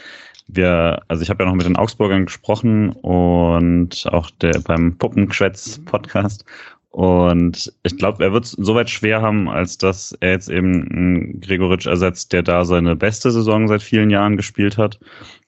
wir, 0.47 1.01
also 1.07 1.23
ich 1.23 1.29
habe 1.29 1.43
ja 1.43 1.49
noch 1.49 1.55
mit 1.55 1.65
den 1.65 1.75
Augsburgern 1.75 2.25
gesprochen 2.25 2.91
und 2.91 4.05
auch 4.11 4.29
der 4.41 4.59
beim 4.59 4.97
Puppenquetz-Podcast. 4.97 6.45
Und 6.89 7.71
ich 7.83 7.97
glaube, 7.97 8.23
er 8.23 8.33
wird 8.33 8.45
es 8.45 8.51
soweit 8.51 8.89
schwer 8.89 9.21
haben, 9.21 9.49
als 9.49 9.77
dass 9.77 10.17
er 10.19 10.31
jetzt 10.31 10.49
eben 10.49 11.39
Gregoritsch 11.41 11.85
ersetzt, 11.85 12.33
der 12.33 12.41
da 12.43 12.65
seine 12.65 12.95
beste 12.95 13.29
Saison 13.31 13.67
seit 13.67 13.83
vielen 13.83 14.09
Jahren 14.09 14.37
gespielt 14.37 14.77
hat, 14.77 14.99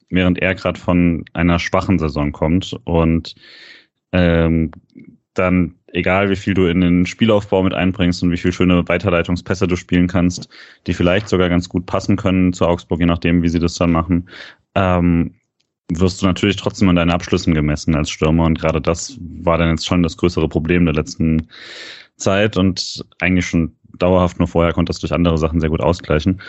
während 0.09 0.37
er 0.39 0.53
gerade 0.53 0.79
von 0.79 1.25
einer 1.33 1.57
schwachen 1.57 1.97
Saison 1.97 2.31
kommt. 2.33 2.77
Und 2.83 3.35
ähm, 4.11 4.71
dann, 5.33 5.75
egal 5.93 6.29
wie 6.29 6.35
viel 6.35 6.53
du 6.53 6.65
in 6.65 6.81
den 6.81 7.05
Spielaufbau 7.05 7.63
mit 7.63 7.73
einbringst 7.73 8.23
und 8.23 8.31
wie 8.31 8.37
viel 8.37 8.51
schöne 8.51 8.87
Weiterleitungspässe 8.87 9.67
du 9.67 9.75
spielen 9.75 10.07
kannst, 10.07 10.49
die 10.87 10.93
vielleicht 10.93 11.29
sogar 11.29 11.49
ganz 11.49 11.69
gut 11.69 11.85
passen 11.85 12.15
können 12.15 12.53
zu 12.53 12.65
Augsburg, 12.65 12.99
je 12.99 13.05
nachdem, 13.05 13.43
wie 13.43 13.49
sie 13.49 13.59
das 13.59 13.75
dann 13.75 13.91
machen, 13.91 14.29
ähm, 14.75 15.35
wirst 15.91 16.21
du 16.21 16.25
natürlich 16.25 16.55
trotzdem 16.55 16.89
an 16.89 16.95
deinen 16.95 17.11
Abschlüssen 17.11 17.53
gemessen 17.53 17.95
als 17.95 18.09
Stürmer. 18.09 18.45
Und 18.45 18.59
gerade 18.59 18.81
das 18.81 19.17
war 19.19 19.57
dann 19.57 19.71
jetzt 19.71 19.87
schon 19.87 20.03
das 20.03 20.17
größere 20.17 20.47
Problem 20.47 20.85
der 20.85 20.93
letzten 20.93 21.47
Zeit 22.15 22.57
und 22.57 23.03
eigentlich 23.19 23.47
schon 23.47 23.75
dauerhaft 23.97 24.39
nur 24.39 24.47
vorher 24.47 24.73
konnte 24.73 24.89
das 24.89 24.99
durch 24.99 25.13
andere 25.13 25.37
Sachen 25.37 25.59
sehr 25.59 25.69
gut 25.69 25.81
ausgleichen. 25.81 26.41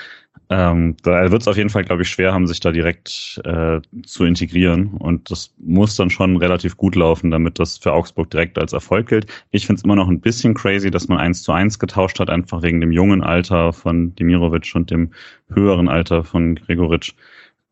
Ähm, 0.49 0.97
da 1.03 1.31
wird 1.31 1.43
es 1.43 1.49
auf 1.49 1.57
jeden 1.57 1.71
Fall, 1.71 1.85
glaube 1.85 2.03
ich, 2.03 2.09
schwer 2.09 2.33
haben, 2.33 2.47
sich 2.47 2.61
da 2.61 2.73
direkt 2.73 3.41
äh, 3.45 3.81
zu 4.05 4.25
integrieren. 4.25 4.89
Und 4.95 5.31
das 5.31 5.55
muss 5.59 5.95
dann 5.95 6.11
schon 6.11 6.37
relativ 6.37 6.77
gut 6.77 6.97
laufen, 6.97 7.31
damit 7.31 7.59
das 7.59 7.79
für 7.79 7.93
Augsburg 7.93 8.31
direkt 8.31 8.59
als 8.59 8.73
Erfolg 8.73 9.09
gilt. 9.09 9.27
Ich 9.51 9.67
finde 9.67 9.79
es 9.79 9.85
immer 9.85 9.97
noch 9.97 10.09
ein 10.09 10.21
bisschen 10.21 10.55
crazy, 10.55 10.91
dass 10.91 11.09
man 11.09 11.19
eins 11.19 11.43
zu 11.43 11.53
eins 11.53 11.79
getauscht 11.79 12.19
hat, 12.19 12.31
einfach 12.31 12.63
wegen 12.63 12.81
dem 12.81 12.91
jungen 12.91 13.23
Alter 13.23 13.73
von 13.73 14.15
Dimirovic 14.17 14.73
und 14.75 14.91
dem 14.91 15.13
höheren 15.53 15.89
Alter 15.89 16.25
von 16.25 16.57
Gregoritsch. 16.57 17.15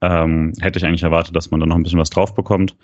Ähm, 0.01 0.53
hätte 0.61 0.79
ich 0.79 0.87
eigentlich 0.87 1.03
erwartet, 1.03 1.35
dass 1.35 1.51
man 1.51 1.59
da 1.59 1.67
noch 1.67 1.77
ein 1.77 1.83
bisschen 1.83 1.99
was 1.99 2.11
drauf 2.11 2.35
bekommt. 2.35 2.77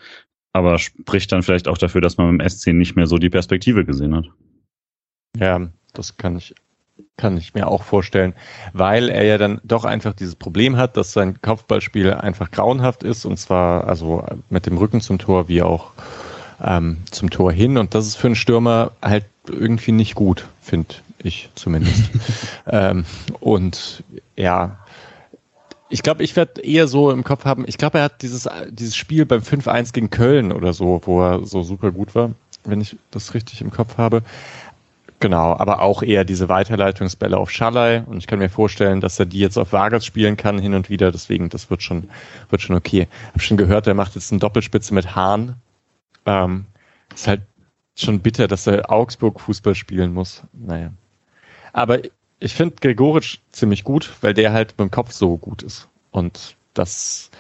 Aber 0.52 0.78
spricht 0.78 1.30
dann 1.30 1.42
vielleicht 1.42 1.68
auch 1.68 1.78
dafür, 1.78 2.00
dass 2.00 2.16
man 2.16 2.36
beim 2.36 2.48
SC 2.48 2.72
nicht 2.72 2.96
mehr 2.96 3.06
so 3.06 3.18
die 3.18 3.30
Perspektive 3.30 3.84
gesehen 3.84 4.14
hat. 4.14 4.26
Ja, 5.36 5.68
das 5.92 6.16
kann 6.16 6.36
ich 6.36 6.54
kann 7.16 7.36
ich 7.36 7.54
mir 7.54 7.68
auch 7.68 7.82
vorstellen, 7.82 8.34
weil 8.72 9.08
er 9.08 9.24
ja 9.24 9.38
dann 9.38 9.60
doch 9.64 9.84
einfach 9.84 10.14
dieses 10.14 10.34
Problem 10.34 10.76
hat, 10.76 10.96
dass 10.96 11.12
sein 11.12 11.40
Kopfballspiel 11.40 12.12
einfach 12.12 12.50
grauenhaft 12.50 13.02
ist 13.02 13.24
und 13.24 13.38
zwar 13.38 13.86
also 13.86 14.24
mit 14.50 14.66
dem 14.66 14.78
Rücken 14.78 15.00
zum 15.00 15.18
Tor 15.18 15.48
wie 15.48 15.62
auch 15.62 15.92
ähm, 16.62 16.98
zum 17.10 17.30
Tor 17.30 17.52
hin 17.52 17.78
und 17.78 17.94
das 17.94 18.06
ist 18.06 18.16
für 18.16 18.28
einen 18.28 18.36
Stürmer 18.36 18.92
halt 19.02 19.26
irgendwie 19.48 19.92
nicht 19.92 20.14
gut, 20.14 20.46
finde 20.60 20.94
ich 21.22 21.50
zumindest. 21.54 22.10
ähm, 22.66 23.04
und 23.40 24.02
ja, 24.36 24.78
ich 25.88 26.02
glaube, 26.02 26.24
ich 26.24 26.34
werde 26.34 26.62
eher 26.62 26.88
so 26.88 27.10
im 27.10 27.24
Kopf 27.24 27.44
haben, 27.44 27.64
ich 27.68 27.78
glaube, 27.78 27.98
er 27.98 28.04
hat 28.04 28.22
dieses, 28.22 28.48
dieses 28.70 28.96
Spiel 28.96 29.26
beim 29.26 29.42
5-1 29.42 29.92
gegen 29.92 30.10
Köln 30.10 30.52
oder 30.52 30.72
so, 30.72 31.00
wo 31.04 31.22
er 31.22 31.46
so 31.46 31.62
super 31.62 31.92
gut 31.92 32.14
war, 32.14 32.30
wenn 32.64 32.80
ich 32.80 32.96
das 33.10 33.34
richtig 33.34 33.60
im 33.60 33.70
Kopf 33.70 33.98
habe. 33.98 34.22
Genau, 35.24 35.56
aber 35.56 35.80
auch 35.80 36.02
eher 36.02 36.22
diese 36.22 36.50
Weiterleitungsbälle 36.50 37.38
auf 37.38 37.50
Schalay 37.50 38.02
und 38.04 38.18
ich 38.18 38.26
kann 38.26 38.40
mir 38.40 38.50
vorstellen, 38.50 39.00
dass 39.00 39.18
er 39.18 39.24
die 39.24 39.38
jetzt 39.38 39.56
auf 39.56 39.72
Vargas 39.72 40.04
spielen 40.04 40.36
kann 40.36 40.58
hin 40.58 40.74
und 40.74 40.90
wieder, 40.90 41.10
deswegen 41.10 41.48
das 41.48 41.70
wird 41.70 41.82
schon, 41.82 42.10
wird 42.50 42.60
schon 42.60 42.76
okay. 42.76 43.08
Hab 43.32 43.40
schon 43.40 43.56
gehört, 43.56 43.86
er 43.86 43.94
macht 43.94 44.16
jetzt 44.16 44.32
eine 44.32 44.40
Doppelspitze 44.40 44.92
mit 44.92 45.16
Hahn. 45.16 45.56
Ähm, 46.26 46.66
ist 47.14 47.26
halt 47.26 47.40
schon 47.96 48.20
bitter, 48.20 48.48
dass 48.48 48.66
er 48.66 48.92
Augsburg 48.92 49.40
Fußball 49.40 49.74
spielen 49.74 50.12
muss. 50.12 50.42
Naja. 50.52 50.92
Aber 51.72 52.00
ich 52.38 52.52
finde 52.52 52.74
Gregoritsch 52.82 53.38
ziemlich 53.48 53.82
gut, 53.82 54.12
weil 54.20 54.34
der 54.34 54.52
halt 54.52 54.72
mit 54.72 54.80
dem 54.80 54.90
Kopf 54.90 55.12
so 55.12 55.38
gut 55.38 55.62
ist. 55.62 55.88
Und 56.10 56.54
das, 56.74 57.30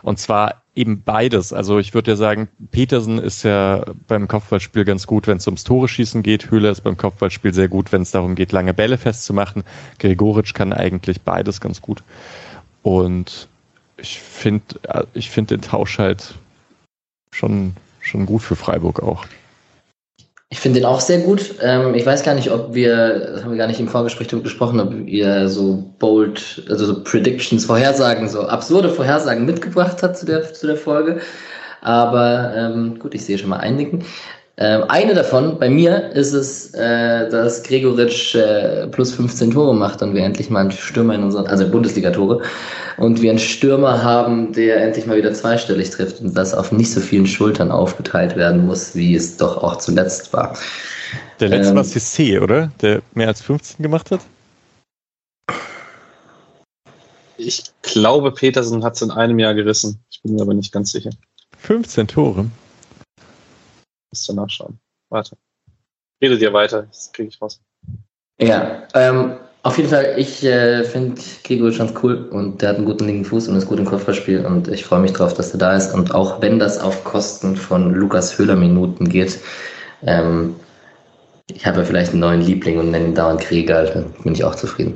und 0.00 0.18
zwar 0.18 0.63
eben 0.74 1.02
beides. 1.02 1.52
Also 1.52 1.78
ich 1.78 1.94
würde 1.94 2.12
ja 2.12 2.16
sagen, 2.16 2.48
Petersen 2.72 3.18
ist 3.18 3.42
ja 3.44 3.84
beim 4.08 4.26
Kopfballspiel 4.28 4.84
ganz 4.84 5.06
gut, 5.06 5.26
wenn 5.26 5.36
es 5.36 5.46
ums 5.46 5.64
Tore 5.64 5.88
schießen 5.88 6.22
geht. 6.22 6.50
Höhler 6.50 6.70
ist 6.70 6.80
beim 6.82 6.96
Kopfballspiel 6.96 7.54
sehr 7.54 7.68
gut, 7.68 7.92
wenn 7.92 8.02
es 8.02 8.10
darum 8.10 8.34
geht, 8.34 8.52
lange 8.52 8.74
Bälle 8.74 8.98
festzumachen. 8.98 9.62
Gregoritsch 9.98 10.54
kann 10.54 10.72
eigentlich 10.72 11.22
beides 11.22 11.60
ganz 11.60 11.80
gut. 11.80 12.02
Und 12.82 13.48
ich 13.96 14.18
finde, 14.20 14.80
ich 15.14 15.30
finde 15.30 15.56
den 15.56 15.62
Tausch 15.62 15.98
halt 15.98 16.34
schon, 17.30 17.76
schon 18.00 18.26
gut 18.26 18.42
für 18.42 18.56
Freiburg 18.56 19.02
auch. 19.02 19.26
Ich 20.54 20.60
finde 20.60 20.78
den 20.78 20.86
auch 20.86 21.00
sehr 21.00 21.18
gut. 21.18 21.56
Ähm, 21.60 21.94
ich 21.94 22.06
weiß 22.06 22.22
gar 22.22 22.36
nicht, 22.36 22.48
ob 22.48 22.74
wir, 22.74 23.18
das 23.18 23.42
haben 23.42 23.50
wir 23.50 23.58
gar 23.58 23.66
nicht 23.66 23.80
im 23.80 23.88
Vorgespräch 23.88 24.28
gesprochen, 24.28 24.78
ob 24.78 24.94
ihr 25.04 25.48
so 25.48 25.84
bold, 25.98 26.62
also 26.70 26.86
so 26.86 27.02
Predictions, 27.02 27.64
Vorhersagen, 27.64 28.28
so 28.28 28.42
absurde 28.42 28.88
Vorhersagen 28.88 29.46
mitgebracht 29.46 30.00
hat 30.00 30.16
zu 30.16 30.26
der, 30.26 30.54
zu 30.54 30.68
der 30.68 30.76
Folge. 30.76 31.20
Aber 31.80 32.52
ähm, 32.56 33.00
gut, 33.00 33.16
ich 33.16 33.24
sehe 33.24 33.36
schon 33.36 33.48
mal 33.50 33.56
einigen. 33.56 34.04
Ähm, 34.56 34.84
eine 34.86 35.14
davon, 35.14 35.58
bei 35.58 35.68
mir, 35.68 36.12
ist 36.12 36.32
es, 36.32 36.72
äh, 36.74 37.28
dass 37.28 37.64
Gregoritsch 37.64 38.36
äh, 38.36 38.86
plus 38.86 39.12
15 39.12 39.50
Tore 39.50 39.74
macht 39.74 40.00
und 40.00 40.14
wir 40.14 40.22
endlich 40.22 40.48
mal 40.48 40.60
einen 40.60 40.70
Stürmer 40.70 41.16
in 41.16 41.24
unseren, 41.24 41.48
also 41.48 41.68
Bundesliga-Tore, 41.68 42.40
und 42.96 43.20
wir 43.20 43.30
einen 43.30 43.40
Stürmer 43.40 44.04
haben, 44.04 44.52
der 44.52 44.80
endlich 44.80 45.06
mal 45.06 45.16
wieder 45.16 45.32
zweistellig 45.32 45.90
trifft 45.90 46.20
und 46.20 46.36
das 46.36 46.54
auf 46.54 46.70
nicht 46.70 46.92
so 46.92 47.00
vielen 47.00 47.26
Schultern 47.26 47.72
aufgeteilt 47.72 48.36
werden 48.36 48.64
muss, 48.64 48.94
wie 48.94 49.16
es 49.16 49.36
doch 49.36 49.60
auch 49.60 49.78
zuletzt 49.78 50.32
war. 50.32 50.56
Der 51.40 51.48
letzte 51.48 51.70
ähm, 51.70 51.76
war 51.76 51.84
CC, 51.84 52.38
oder? 52.38 52.70
Der 52.80 53.02
mehr 53.14 53.26
als 53.26 53.42
15 53.42 53.82
gemacht 53.82 54.12
hat? 54.12 54.20
Ich 57.36 57.64
glaube, 57.82 58.30
Petersen 58.30 58.84
hat 58.84 58.94
es 58.94 59.02
in 59.02 59.10
einem 59.10 59.40
Jahr 59.40 59.54
gerissen. 59.54 59.98
Ich 60.12 60.22
bin 60.22 60.36
mir 60.36 60.42
aber 60.42 60.54
nicht 60.54 60.72
ganz 60.72 60.92
sicher. 60.92 61.10
15 61.58 62.06
Tore? 62.06 62.46
Musst 64.14 64.28
du 64.28 64.32
nachschauen. 64.32 64.78
Warte. 65.10 65.36
Rede 66.22 66.38
dir 66.38 66.52
weiter, 66.52 66.82
das 66.82 67.10
kriege 67.12 67.30
ich 67.30 67.42
raus. 67.42 67.60
Ja, 68.38 68.86
ähm, 68.94 69.38
auf 69.64 69.76
jeden 69.76 69.90
Fall, 69.90 70.14
ich 70.16 70.44
äh, 70.44 70.84
finde 70.84 71.20
Gregoritsch 71.42 71.78
ganz 71.78 71.94
cool 72.00 72.28
und 72.30 72.62
der 72.62 72.68
hat 72.68 72.76
einen 72.76 72.84
guten 72.84 73.06
linken 73.06 73.24
Fuß 73.24 73.48
und 73.48 73.56
ist 73.56 73.66
gut 73.66 73.80
im 73.80 73.86
Kopfballspiel 73.86 74.46
und 74.46 74.68
ich 74.68 74.84
freue 74.84 75.00
mich 75.00 75.14
drauf, 75.14 75.34
dass 75.34 75.50
er 75.50 75.58
da 75.58 75.76
ist. 75.76 75.92
Und 75.92 76.14
auch 76.14 76.40
wenn 76.40 76.60
das 76.60 76.78
auf 76.78 77.02
Kosten 77.02 77.56
von 77.56 77.92
Lukas 77.92 78.38
Höhler 78.38 78.54
Minuten 78.54 79.08
geht, 79.08 79.40
ähm, 80.02 80.54
ich 81.50 81.66
habe 81.66 81.78
ja 81.78 81.84
vielleicht 81.84 82.12
einen 82.12 82.20
neuen 82.20 82.40
Liebling 82.40 82.78
und 82.78 82.92
nenne 82.92 83.06
ihn 83.06 83.14
dauernd 83.16 83.40
Krieger, 83.40 83.82
dann 83.82 84.12
bin 84.22 84.34
ich 84.34 84.44
auch 84.44 84.54
zufrieden. 84.54 84.94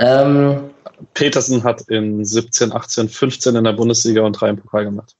Ähm, 0.00 0.70
Petersen 1.14 1.62
hat 1.62 1.82
in 1.82 2.24
17, 2.24 2.72
18, 2.72 3.08
15 3.08 3.54
in 3.54 3.62
der 3.62 3.72
Bundesliga 3.72 4.22
und 4.22 4.32
drei 4.32 4.48
im 4.48 4.56
Pokal 4.56 4.82
gemacht. 4.82 5.14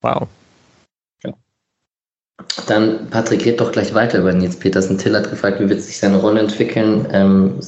Wow. 0.00 0.28
Dann, 2.66 3.08
Patrick, 3.10 3.44
red 3.44 3.60
doch 3.60 3.72
gleich 3.72 3.94
weiter 3.94 4.18
über 4.18 4.32
Nils 4.32 4.58
Petersen. 4.58 4.98
Till 4.98 5.16
hat 5.16 5.30
gefragt, 5.30 5.60
wie 5.60 5.68
wird 5.68 5.80
sich 5.80 5.98
seine 5.98 6.16
Rolle 6.16 6.40
entwickeln. 6.40 7.06
Ähm, 7.12 7.60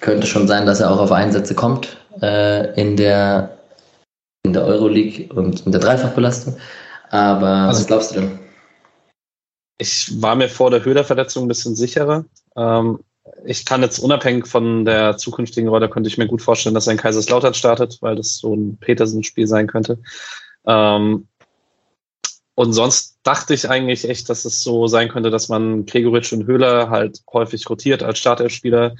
könnte 0.00 0.26
schon 0.26 0.48
sein, 0.48 0.66
dass 0.66 0.80
er 0.80 0.90
auch 0.90 0.98
auf 0.98 1.12
Einsätze 1.12 1.54
kommt 1.54 1.96
äh, 2.20 2.78
in 2.80 2.96
der 2.96 3.58
in 4.44 4.52
der 4.52 4.64
Euroleague 4.64 5.32
und 5.32 5.64
in 5.64 5.72
der 5.72 5.80
Dreifachbelastung. 5.80 6.56
Aber 7.10 7.46
also, 7.46 7.80
was 7.80 7.86
glaubst 7.86 8.10
du 8.10 8.20
denn? 8.20 8.38
Ich 9.78 10.20
war 10.20 10.34
mir 10.34 10.48
vor 10.48 10.70
der 10.70 10.84
Höhlerverletzung 10.84 11.44
ein 11.44 11.48
bisschen 11.48 11.76
sicherer. 11.76 12.24
Ähm, 12.56 13.00
ich 13.44 13.64
kann 13.64 13.82
jetzt 13.82 14.00
unabhängig 14.00 14.46
von 14.46 14.84
der 14.84 15.16
zukünftigen 15.16 15.68
Rolle, 15.68 15.88
könnte 15.88 16.08
ich 16.08 16.18
mir 16.18 16.26
gut 16.26 16.42
vorstellen, 16.42 16.74
dass 16.74 16.88
er 16.88 16.92
in 16.92 16.98
Kaiserslautern 16.98 17.54
startet, 17.54 17.98
weil 18.00 18.16
das 18.16 18.38
so 18.38 18.54
ein 18.54 18.76
Petersen-Spiel 18.78 19.46
sein 19.46 19.68
könnte. 19.68 19.98
Ähm, 20.66 21.28
und 22.54 22.72
sonst 22.72 23.18
dachte 23.22 23.54
ich 23.54 23.68
eigentlich 23.68 24.08
echt, 24.08 24.28
dass 24.28 24.44
es 24.44 24.60
so 24.60 24.86
sein 24.86 25.08
könnte, 25.08 25.30
dass 25.30 25.48
man 25.48 25.86
Gregoritsch 25.86 26.32
und 26.32 26.46
Höhler 26.46 26.90
halt 26.90 27.22
häufig 27.32 27.68
rotiert 27.68 28.02
als 28.02 28.18
Startelfspieler. 28.18 28.94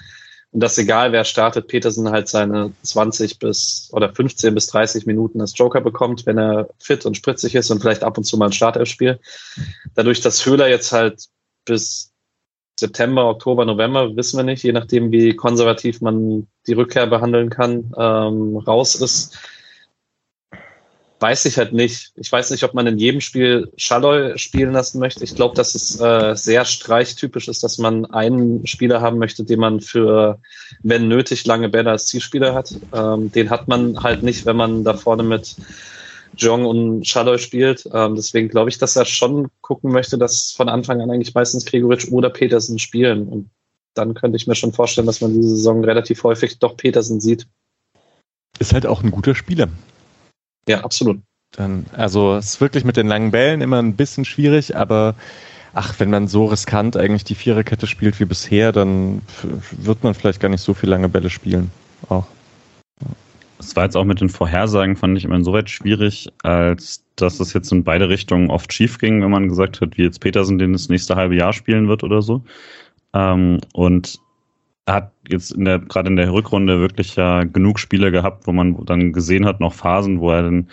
Und 0.52 0.60
dass 0.60 0.76
egal 0.78 1.12
wer 1.12 1.24
startet, 1.24 1.68
Petersen 1.68 2.10
halt 2.10 2.28
seine 2.28 2.72
20 2.82 3.38
bis 3.38 3.88
oder 3.92 4.12
15 4.14 4.54
bis 4.54 4.66
30 4.68 5.06
Minuten 5.06 5.40
als 5.40 5.56
Joker 5.56 5.80
bekommt, 5.80 6.26
wenn 6.26 6.38
er 6.38 6.68
fit 6.78 7.06
und 7.06 7.16
spritzig 7.16 7.54
ist 7.54 7.70
und 7.70 7.80
vielleicht 7.80 8.04
ab 8.04 8.18
und 8.18 8.24
zu 8.24 8.36
mal 8.36 8.46
ein 8.46 8.52
Startelfspiel. 8.52 9.18
Dadurch, 9.94 10.20
dass 10.20 10.44
Höhler 10.44 10.68
jetzt 10.68 10.92
halt 10.92 11.26
bis 11.64 12.12
September, 12.78 13.28
Oktober, 13.28 13.64
November, 13.64 14.16
wissen 14.16 14.38
wir 14.38 14.44
nicht, 14.44 14.62
je 14.62 14.72
nachdem, 14.72 15.10
wie 15.10 15.36
konservativ 15.36 16.00
man 16.00 16.48
die 16.66 16.72
Rückkehr 16.72 17.06
behandeln 17.06 17.50
kann, 17.50 17.92
ähm, 17.96 18.56
raus 18.56 18.94
ist, 18.94 19.38
weiß 21.22 21.44
ich 21.44 21.56
halt 21.56 21.72
nicht. 21.72 22.12
Ich 22.16 22.30
weiß 22.30 22.50
nicht, 22.50 22.64
ob 22.64 22.74
man 22.74 22.86
in 22.88 22.98
jedem 22.98 23.20
Spiel 23.20 23.72
Schalloy 23.76 24.36
spielen 24.36 24.72
lassen 24.72 24.98
möchte. 24.98 25.22
Ich 25.22 25.36
glaube, 25.36 25.54
dass 25.54 25.74
es 25.76 26.00
äh, 26.00 26.34
sehr 26.34 26.64
streichtypisch 26.64 27.46
ist, 27.46 27.62
dass 27.62 27.78
man 27.78 28.04
einen 28.06 28.66
Spieler 28.66 29.00
haben 29.00 29.18
möchte, 29.18 29.44
den 29.44 29.60
man 29.60 29.80
für, 29.80 30.40
wenn 30.82 31.06
nötig, 31.06 31.46
lange 31.46 31.68
Bälle 31.68 31.90
als 31.90 32.06
Zielspieler 32.06 32.54
hat. 32.54 32.74
Ähm, 32.92 33.30
den 33.30 33.50
hat 33.50 33.68
man 33.68 34.02
halt 34.02 34.24
nicht, 34.24 34.44
wenn 34.44 34.56
man 34.56 34.82
da 34.82 34.94
vorne 34.94 35.22
mit 35.22 35.54
Jong 36.36 36.66
und 36.66 37.06
Schalloy 37.06 37.38
spielt. 37.38 37.88
Ähm, 37.92 38.16
deswegen 38.16 38.48
glaube 38.48 38.70
ich, 38.70 38.78
dass 38.78 38.96
er 38.96 39.04
schon 39.04 39.48
gucken 39.60 39.92
möchte, 39.92 40.18
dass 40.18 40.50
von 40.50 40.68
Anfang 40.68 41.00
an 41.00 41.10
eigentlich 41.10 41.34
meistens 41.34 41.64
Gregoritsch 41.64 42.10
oder 42.10 42.30
Petersen 42.30 42.78
spielen. 42.80 43.28
Und 43.28 43.50
dann 43.94 44.14
könnte 44.14 44.36
ich 44.36 44.48
mir 44.48 44.56
schon 44.56 44.72
vorstellen, 44.72 45.06
dass 45.06 45.20
man 45.20 45.32
diese 45.32 45.56
Saison 45.56 45.84
relativ 45.84 46.24
häufig 46.24 46.58
doch 46.58 46.76
Petersen 46.76 47.20
sieht. 47.20 47.46
Ist 48.58 48.72
halt 48.72 48.86
auch 48.86 49.02
ein 49.02 49.10
guter 49.10 49.34
Spieler. 49.34 49.68
Ja, 50.68 50.84
absolut. 50.84 51.20
Dann, 51.52 51.86
also 51.92 52.36
es 52.36 52.46
ist 52.46 52.60
wirklich 52.60 52.84
mit 52.84 52.96
den 52.96 53.06
langen 53.06 53.30
Bällen 53.30 53.60
immer 53.60 53.78
ein 53.80 53.94
bisschen 53.94 54.24
schwierig, 54.24 54.76
aber 54.76 55.14
ach, 55.74 55.98
wenn 55.98 56.10
man 56.10 56.28
so 56.28 56.46
riskant 56.46 56.96
eigentlich 56.96 57.24
die 57.24 57.34
Viererkette 57.34 57.86
spielt 57.86 58.20
wie 58.20 58.24
bisher, 58.24 58.72
dann 58.72 59.22
wird 59.72 60.02
man 60.02 60.14
vielleicht 60.14 60.40
gar 60.40 60.48
nicht 60.48 60.62
so 60.62 60.74
viel 60.74 60.88
lange 60.88 61.08
Bälle 61.08 61.30
spielen. 61.30 61.70
Auch. 62.08 62.26
Es 63.58 63.76
war 63.76 63.84
jetzt 63.84 63.96
auch 63.96 64.04
mit 64.04 64.20
den 64.20 64.28
Vorhersagen, 64.28 64.96
fand 64.96 65.16
ich 65.16 65.24
immer 65.24 65.36
insoweit 65.36 65.70
schwierig, 65.70 66.28
als 66.42 67.04
dass 67.16 67.38
es 67.38 67.52
jetzt 67.52 67.70
in 67.70 67.84
beide 67.84 68.08
Richtungen 68.08 68.50
oft 68.50 68.72
schief 68.72 68.98
ging, 68.98 69.22
wenn 69.22 69.30
man 69.30 69.48
gesagt 69.48 69.80
hat, 69.80 69.96
wie 69.96 70.02
jetzt 70.02 70.20
Petersen 70.20 70.58
den 70.58 70.72
das 70.72 70.88
nächste 70.88 71.14
halbe 71.14 71.36
Jahr 71.36 71.52
spielen 71.52 71.86
wird 71.86 72.02
oder 72.02 72.22
so. 72.22 72.42
Ähm, 73.14 73.60
und 73.72 74.18
hat 74.88 75.12
jetzt 75.28 75.52
in 75.52 75.64
der, 75.64 75.78
gerade 75.78 76.08
in 76.08 76.16
der 76.16 76.32
Rückrunde 76.32 76.80
wirklich 76.80 77.16
ja 77.16 77.44
genug 77.44 77.78
Spiele 77.78 78.10
gehabt, 78.10 78.46
wo 78.46 78.52
man 78.52 78.84
dann 78.84 79.12
gesehen 79.12 79.46
hat, 79.46 79.60
noch 79.60 79.74
Phasen, 79.74 80.20
wo 80.20 80.30
er 80.30 80.42
den 80.42 80.68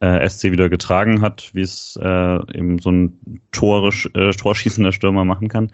äh, 0.00 0.28
SC 0.28 0.44
wieder 0.52 0.68
getragen 0.68 1.22
hat, 1.22 1.50
wie 1.54 1.62
es 1.62 1.98
äh, 2.02 2.56
eben 2.56 2.78
so 2.78 2.90
ein 2.90 3.40
Torisch, 3.52 4.08
äh, 4.14 4.30
torschießender 4.32 4.92
Stürmer 4.92 5.24
machen 5.24 5.48
kann. 5.48 5.70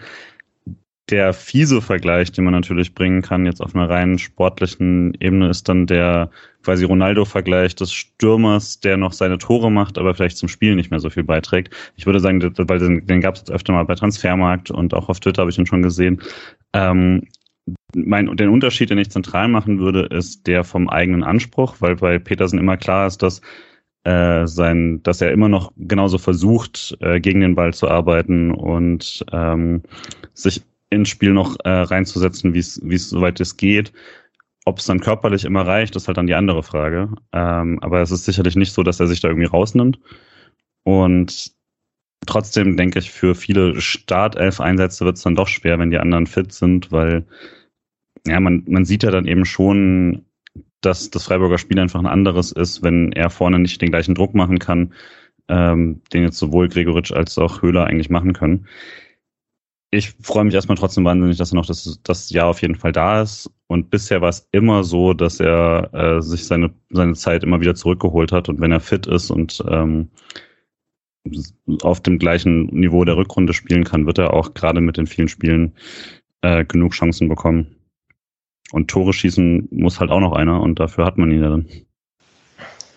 Der 1.08 1.32
fiese 1.32 1.82
Vergleich, 1.82 2.30
den 2.30 2.44
man 2.44 2.54
natürlich 2.54 2.94
bringen 2.94 3.22
kann, 3.22 3.44
jetzt 3.44 3.60
auf 3.60 3.74
einer 3.74 3.90
rein 3.90 4.18
sportlichen 4.18 5.12
Ebene, 5.18 5.48
ist 5.48 5.68
dann 5.68 5.86
der 5.86 6.30
quasi 6.62 6.84
Ronaldo-Vergleich 6.84 7.74
des 7.74 7.92
Stürmers, 7.92 8.78
der 8.78 8.96
noch 8.96 9.12
seine 9.12 9.38
Tore 9.38 9.72
macht, 9.72 9.98
aber 9.98 10.14
vielleicht 10.14 10.36
zum 10.36 10.48
Spiel 10.48 10.76
nicht 10.76 10.92
mehr 10.92 11.00
so 11.00 11.10
viel 11.10 11.24
beiträgt. 11.24 11.74
Ich 11.96 12.06
würde 12.06 12.20
sagen, 12.20 12.40
weil 12.56 12.78
den, 12.78 13.04
den 13.06 13.20
gab 13.20 13.34
es 13.34 13.40
jetzt 13.40 13.50
öfter 13.50 13.72
mal 13.72 13.84
bei 13.86 13.96
Transfermarkt 13.96 14.70
und 14.70 14.94
auch 14.94 15.08
auf 15.08 15.18
Twitter 15.18 15.40
habe 15.40 15.50
ich 15.50 15.58
ihn 15.58 15.66
schon 15.66 15.82
gesehen. 15.82 16.22
Ähm, 16.72 17.26
mein, 17.94 18.36
den 18.36 18.48
Unterschied, 18.48 18.90
den 18.90 18.98
ich 18.98 19.10
zentral 19.10 19.48
machen 19.48 19.78
würde, 19.78 20.02
ist 20.06 20.46
der 20.46 20.64
vom 20.64 20.88
eigenen 20.88 21.22
Anspruch, 21.22 21.76
weil 21.80 21.96
bei 21.96 22.18
Petersen 22.18 22.58
immer 22.58 22.76
klar 22.76 23.06
ist, 23.06 23.22
dass 23.22 23.40
äh, 24.04 24.46
sein, 24.46 25.02
dass 25.02 25.20
er 25.20 25.32
immer 25.32 25.48
noch 25.48 25.72
genauso 25.76 26.18
versucht, 26.18 26.96
äh, 27.00 27.20
gegen 27.20 27.40
den 27.40 27.54
Ball 27.54 27.74
zu 27.74 27.88
arbeiten 27.88 28.50
und 28.50 29.24
ähm, 29.32 29.82
sich 30.32 30.62
ins 30.90 31.08
Spiel 31.08 31.32
noch 31.32 31.56
äh, 31.64 31.70
reinzusetzen, 31.70 32.54
wie 32.54 32.58
es 32.60 32.80
wie 32.82 32.94
es 32.94 33.10
soweit 33.10 33.40
es 33.40 33.56
geht. 33.56 33.92
Ob 34.64 34.78
es 34.78 34.86
dann 34.86 35.00
körperlich 35.00 35.44
immer 35.44 35.66
reicht, 35.66 35.96
ist 35.96 36.06
halt 36.06 36.18
dann 36.18 36.26
die 36.26 36.34
andere 36.34 36.62
Frage. 36.62 37.10
Ähm, 37.32 37.78
aber 37.82 38.02
es 38.02 38.10
ist 38.10 38.24
sicherlich 38.24 38.56
nicht 38.56 38.72
so, 38.72 38.82
dass 38.82 39.00
er 39.00 39.06
sich 39.06 39.20
da 39.20 39.28
irgendwie 39.28 39.46
rausnimmt. 39.46 39.98
Und 40.84 41.52
trotzdem 42.26 42.76
denke 42.76 42.98
ich, 42.98 43.10
für 43.10 43.34
viele 43.34 43.80
Startelf-Einsätze 43.80 45.04
wird 45.04 45.16
es 45.16 45.22
dann 45.22 45.36
doch 45.36 45.48
schwer, 45.48 45.78
wenn 45.78 45.90
die 45.90 45.98
anderen 45.98 46.26
fit 46.26 46.52
sind, 46.52 46.92
weil 46.92 47.24
ja, 48.26 48.40
man, 48.40 48.64
man 48.66 48.84
sieht 48.84 49.02
ja 49.02 49.10
dann 49.10 49.26
eben 49.26 49.44
schon, 49.44 50.24
dass 50.80 51.10
das 51.10 51.24
Freiburger 51.24 51.58
Spiel 51.58 51.78
einfach 51.78 52.00
ein 52.00 52.06
anderes 52.06 52.52
ist, 52.52 52.82
wenn 52.82 53.12
er 53.12 53.30
vorne 53.30 53.58
nicht 53.58 53.80
den 53.80 53.90
gleichen 53.90 54.14
Druck 54.14 54.34
machen 54.34 54.58
kann, 54.58 54.94
ähm, 55.48 56.02
den 56.12 56.22
jetzt 56.22 56.38
sowohl 56.38 56.68
Gregoritsch 56.68 57.12
als 57.12 57.38
auch 57.38 57.62
Höhler 57.62 57.84
eigentlich 57.86 58.10
machen 58.10 58.32
können. 58.32 58.66
Ich 59.92 60.10
freue 60.22 60.44
mich 60.44 60.54
erstmal 60.54 60.78
trotzdem 60.78 61.04
wahnsinnig, 61.04 61.36
dass 61.36 61.52
er 61.52 61.56
noch 61.56 61.66
das, 61.66 62.00
das 62.04 62.30
Jahr 62.30 62.46
auf 62.46 62.62
jeden 62.62 62.76
Fall 62.76 62.92
da 62.92 63.22
ist. 63.22 63.50
Und 63.66 63.90
bisher 63.90 64.20
war 64.20 64.28
es 64.28 64.48
immer 64.52 64.84
so, 64.84 65.14
dass 65.14 65.40
er 65.40 65.92
äh, 65.92 66.22
sich 66.22 66.46
seine, 66.46 66.72
seine 66.90 67.14
Zeit 67.14 67.42
immer 67.42 67.60
wieder 67.60 67.74
zurückgeholt 67.74 68.30
hat. 68.30 68.48
Und 68.48 68.60
wenn 68.60 68.70
er 68.70 68.80
fit 68.80 69.08
ist 69.08 69.30
und 69.30 69.64
ähm, 69.68 70.10
auf 71.82 72.00
dem 72.00 72.18
gleichen 72.18 72.66
Niveau 72.66 73.04
der 73.04 73.16
Rückrunde 73.16 73.52
spielen 73.52 73.84
kann, 73.84 74.06
wird 74.06 74.18
er 74.18 74.32
auch 74.32 74.54
gerade 74.54 74.80
mit 74.80 74.96
den 74.96 75.08
vielen 75.08 75.28
Spielen 75.28 75.74
äh, 76.42 76.64
genug 76.64 76.92
Chancen 76.92 77.28
bekommen. 77.28 77.76
Und 78.72 78.88
Tore 78.88 79.12
schießen 79.12 79.68
muss 79.70 80.00
halt 80.00 80.10
auch 80.10 80.20
noch 80.20 80.32
einer 80.32 80.60
und 80.60 80.78
dafür 80.78 81.04
hat 81.04 81.18
man 81.18 81.30
ihn 81.30 81.42
ja 81.42 81.50
dann. 81.50 81.66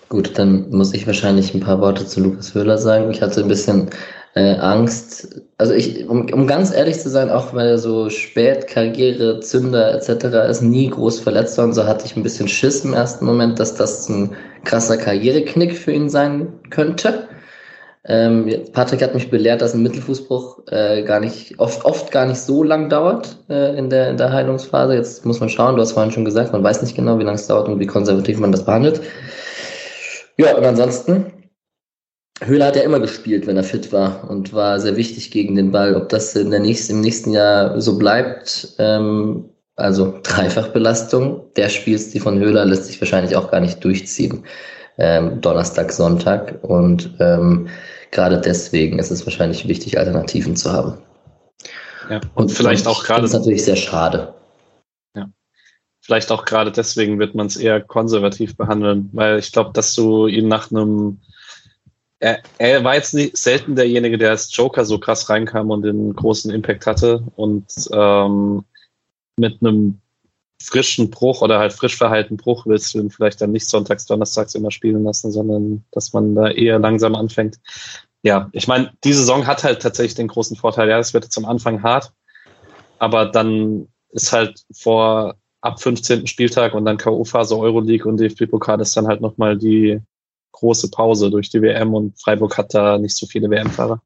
Gut, 0.10 0.38
dann 0.38 0.70
muss 0.70 0.94
ich 0.94 1.08
wahrscheinlich 1.08 1.54
ein 1.54 1.62
paar 1.62 1.82
Worte 1.82 2.06
zu 2.06 2.22
Lukas 2.22 2.54
Höhler 2.54 2.78
sagen. 2.78 3.10
Ich 3.10 3.22
hatte 3.22 3.42
ein 3.42 3.48
bisschen 3.48 3.90
äh, 4.36 4.56
Angst. 4.58 5.42
Also 5.58 5.74
ich, 5.74 6.08
um, 6.08 6.32
um 6.32 6.48
ganz 6.48 6.74
ehrlich 6.74 7.00
zu 7.00 7.10
sein, 7.10 7.30
auch 7.30 7.54
weil 7.54 7.68
er 7.68 7.78
so 7.78 8.10
spät 8.10 8.68
Karriere, 8.68 9.40
Zünder 9.40 9.94
etc. 9.94 10.50
ist, 10.50 10.62
nie 10.62 10.90
groß 10.90 11.20
verletzt 11.20 11.58
war 11.58 11.66
und 11.66 11.74
so 11.74 11.86
hatte 11.86 12.06
ich 12.06 12.16
ein 12.16 12.24
bisschen 12.24 12.48
Schiss 12.48 12.84
im 12.86 12.94
ersten 12.94 13.26
Moment, 13.26 13.60
dass 13.60 13.76
das 13.76 14.10
ein 14.10 14.36
krasser 14.66 14.98
Karriereknick 14.98 15.76
für 15.78 15.92
ihn 15.92 16.10
sein 16.10 16.48
könnte. 16.70 17.28
Ähm, 18.06 18.52
Patrick 18.74 19.02
hat 19.02 19.14
mich 19.14 19.30
belehrt, 19.30 19.62
dass 19.62 19.74
ein 19.74 19.82
Mittelfußbruch 19.82 20.68
äh, 20.68 21.04
gar 21.04 21.22
nicht, 21.22 21.58
oft, 21.58 21.86
oft 21.86 22.12
gar 22.12 22.26
nicht 22.26 22.40
so 22.40 22.62
lang 22.62 22.90
dauert 22.90 23.38
äh, 23.50 23.78
in, 23.78 23.90
der, 23.90 24.10
in 24.10 24.18
der 24.18 24.32
Heilungsphase. 24.34 24.96
Jetzt 24.96 25.26
muss 25.26 25.40
man 25.40 25.48
schauen, 25.48 25.76
du 25.76 25.82
hast 25.82 25.94
vorhin 25.94 26.12
schon 26.12 26.26
gesagt, 26.26 26.52
man 26.52 26.64
weiß 26.64 26.82
nicht 26.82 26.96
genau, 26.96 27.18
wie 27.18 27.24
lange 27.24 27.36
es 27.36 27.48
dauert 27.48 27.70
und 27.70 27.80
wie 27.80 27.88
konservativ 27.88 28.40
man 28.40 28.52
das 28.52 28.66
behandelt. 28.66 29.02
Ja, 30.38 30.58
und 30.58 30.66
ansonsten, 30.66 31.32
Höhler 32.44 32.68
hat 32.68 32.76
ja 32.76 32.82
immer 32.82 33.00
gespielt, 33.00 33.48
wenn 33.48 33.56
er 33.56 33.64
fit 33.64 33.94
war 33.94 34.30
und 34.30 34.54
war 34.54 34.82
sehr 34.82 34.98
wichtig 34.98 35.32
gegen 35.32 35.56
den 35.56 35.72
Ball. 35.72 35.96
Ob 35.96 36.10
das 36.10 36.36
in 36.36 36.52
der 36.52 36.60
nächsten, 36.60 36.94
im 36.94 37.02
nächsten 37.02 37.32
Jahr 37.32 37.80
so 37.80 37.98
bleibt, 37.98 38.76
ähm, 38.80 39.50
also 39.76 40.20
Dreifachbelastung 40.24 41.54
der 41.56 41.70
Spielstil 41.70 42.20
von 42.20 42.38
Höhler 42.38 42.66
lässt 42.66 42.86
sich 42.86 43.00
wahrscheinlich 43.00 43.38
auch 43.38 43.50
gar 43.50 43.62
nicht 43.62 43.82
durchziehen. 43.84 44.44
Ähm, 44.98 45.42
Donnerstag, 45.42 45.92
Sonntag 45.92 46.60
und 46.64 47.16
ähm, 47.20 47.68
Gerade 48.14 48.40
deswegen 48.40 49.00
ist 49.00 49.10
es 49.10 49.26
wahrscheinlich 49.26 49.68
wichtig, 49.68 49.98
Alternativen 49.98 50.56
zu 50.56 50.72
haben. 50.72 51.00
Ja, 52.12 52.22
und, 52.36 52.52
vielleicht 52.52 52.86
auch 52.86 53.04
gerade. 53.04 53.24
Das 53.24 53.32
ist 53.32 53.40
natürlich 53.40 53.66
sehr 53.66 53.76
schade. 53.76 54.36
Ja. 55.16 55.32
Vielleicht 56.00 56.32
auch 56.32 56.46
gerade 56.46 56.72
deswegen 56.72 57.18
wird 57.18 57.34
man 57.34 57.48
es 57.48 57.58
eher 57.58 57.82
konservativ 57.82 58.56
behandeln, 58.56 59.10
weil 59.14 59.40
ich 59.40 59.52
glaube, 59.52 59.72
dass 59.74 59.96
du 59.96 60.28
ihn 60.28 60.48
nach 60.48 60.70
einem. 60.70 61.22
Er, 62.20 62.44
er 62.60 62.84
war 62.84 62.94
jetzt 62.94 63.16
nicht 63.16 63.36
selten 63.36 63.76
derjenige, 63.76 64.20
der 64.20 64.30
als 64.30 64.56
Joker 64.56 64.86
so 64.86 65.00
krass 65.00 65.28
reinkam 65.30 65.72
und 65.72 65.82
den 65.82 66.16
großen 66.16 66.52
Impact 66.52 66.86
hatte 66.86 67.24
und 67.36 67.66
ähm, 67.92 68.64
mit 69.38 69.58
einem 69.60 70.00
frischen 70.64 71.10
Bruch 71.10 71.42
oder 71.42 71.60
halt 71.60 71.74
frisch 71.74 71.98
verhalten 71.98 72.38
Bruch 72.38 72.66
willst 72.66 72.94
du 72.94 73.00
ihn 73.00 73.10
vielleicht 73.10 73.42
dann 73.42 73.52
nicht 73.52 73.68
sonntags, 73.68 74.06
donnerstags 74.06 74.56
immer 74.56 74.72
spielen 74.72 75.04
lassen, 75.04 75.32
sondern 75.32 75.84
dass 75.92 76.14
man 76.14 76.36
da 76.36 76.50
eher 76.50 76.80
langsam 76.80 77.16
anfängt. 77.16 77.60
Ja, 78.24 78.50
ich 78.54 78.68
meine, 78.68 78.94
die 79.04 79.14
Saison 79.14 79.46
hat 79.46 79.64
halt 79.64 79.82
tatsächlich 79.82 80.16
den 80.16 80.30
großen 80.30 80.56
Vorteil, 80.56 80.90
ja, 80.90 80.98
es 81.00 81.14
wird 81.14 81.32
zum 81.32 81.46
Anfang 81.46 81.84
hart, 81.84 82.14
aber 82.98 83.26
dann 83.26 83.88
ist 84.10 84.32
halt 84.32 84.64
vor 84.72 85.36
ab 85.62 85.82
15. 85.82 86.28
Spieltag 86.28 86.74
und 86.74 86.86
dann 86.86 86.98
K.O.-Phase 86.98 87.58
Euroleague 87.58 88.10
und 88.10 88.18
DFB-Pokal 88.18 88.80
ist 88.82 88.96
dann 88.96 89.08
halt 89.08 89.22
nochmal 89.22 89.58
die 89.58 90.00
große 90.54 90.90
Pause 90.92 91.30
durch 91.30 91.50
die 91.50 91.62
WM 91.62 91.94
und 91.94 92.20
Freiburg 92.22 92.58
hat 92.58 92.74
da 92.74 92.98
nicht 92.98 93.18
so 93.18 93.26
viele 93.26 93.50
WM-Fahrer. 93.50 94.02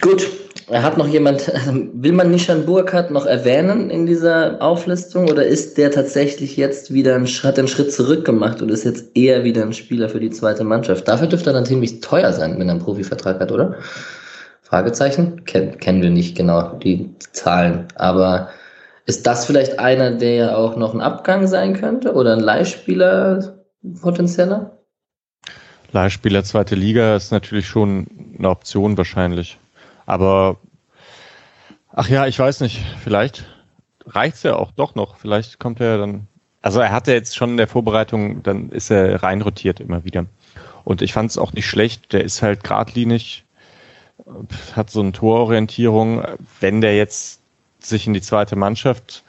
Gut, 0.00 0.43
hat 0.72 0.96
noch 0.96 1.08
jemand, 1.08 1.52
will 1.94 2.12
man 2.12 2.30
Nishan 2.30 2.64
Burkhardt 2.64 3.10
noch 3.10 3.26
erwähnen 3.26 3.90
in 3.90 4.06
dieser 4.06 4.62
Auflistung 4.62 5.28
oder 5.28 5.44
ist 5.44 5.76
der 5.76 5.90
tatsächlich 5.90 6.56
jetzt 6.56 6.92
wieder 6.92 7.14
einen, 7.14 7.26
hat 7.26 7.58
einen 7.58 7.68
Schritt 7.68 7.92
zurück 7.92 8.24
gemacht 8.24 8.62
und 8.62 8.70
ist 8.70 8.84
jetzt 8.84 9.14
eher 9.14 9.44
wieder 9.44 9.62
ein 9.62 9.72
Spieler 9.72 10.08
für 10.08 10.20
die 10.20 10.30
zweite 10.30 10.64
Mannschaft? 10.64 11.06
Dafür 11.06 11.26
dürfte 11.26 11.50
er 11.50 11.54
dann 11.54 11.66
ziemlich 11.66 12.00
teuer 12.00 12.32
sein, 12.32 12.58
wenn 12.58 12.68
er 12.68 12.72
einen 12.72 12.82
Profivertrag 12.82 13.40
hat, 13.40 13.52
oder? 13.52 13.76
Fragezeichen? 14.62 15.44
Ken, 15.44 15.78
kennen 15.78 16.02
wir 16.02 16.10
nicht 16.10 16.36
genau 16.36 16.78
die 16.78 17.14
Zahlen, 17.32 17.86
aber 17.96 18.48
ist 19.06 19.26
das 19.26 19.44
vielleicht 19.44 19.78
einer, 19.78 20.12
der 20.12 20.34
ja 20.34 20.56
auch 20.56 20.76
noch 20.76 20.94
ein 20.94 21.02
Abgang 21.02 21.46
sein 21.46 21.74
könnte 21.74 22.14
oder 22.14 22.32
ein 22.32 22.40
Leihspieler 22.40 23.58
potenzieller? 24.00 24.78
Leihspieler 25.92 26.42
zweite 26.42 26.74
Liga 26.74 27.14
ist 27.14 27.30
natürlich 27.30 27.66
schon 27.66 28.06
eine 28.38 28.48
Option 28.48 28.96
wahrscheinlich. 28.96 29.58
Aber 30.06 30.56
ach 31.92 32.08
ja, 32.08 32.26
ich 32.26 32.38
weiß 32.38 32.60
nicht, 32.60 32.84
vielleicht 33.02 33.44
reicht's 34.06 34.42
ja 34.42 34.56
auch 34.56 34.70
doch 34.72 34.94
noch. 34.94 35.16
Vielleicht 35.16 35.58
kommt 35.58 35.80
er 35.80 35.98
dann. 35.98 36.26
Also 36.62 36.80
er 36.80 36.92
hatte 36.92 37.12
jetzt 37.12 37.36
schon 37.36 37.50
in 37.50 37.56
der 37.56 37.68
Vorbereitung, 37.68 38.42
dann 38.42 38.70
ist 38.70 38.90
er 38.90 39.22
reinrotiert 39.22 39.80
immer 39.80 40.04
wieder. 40.04 40.26
Und 40.84 41.02
ich 41.02 41.12
fand 41.12 41.30
es 41.30 41.38
auch 41.38 41.52
nicht 41.52 41.66
schlecht. 41.66 42.12
Der 42.12 42.24
ist 42.24 42.42
halt 42.42 42.64
geradlinig, 42.64 43.44
hat 44.74 44.90
so 44.90 45.00
eine 45.00 45.12
Tororientierung. 45.12 46.22
Wenn 46.60 46.80
der 46.80 46.96
jetzt 46.96 47.40
sich 47.80 48.06
in 48.06 48.14
die 48.14 48.22
zweite 48.22 48.56
Mannschaft, 48.56 49.24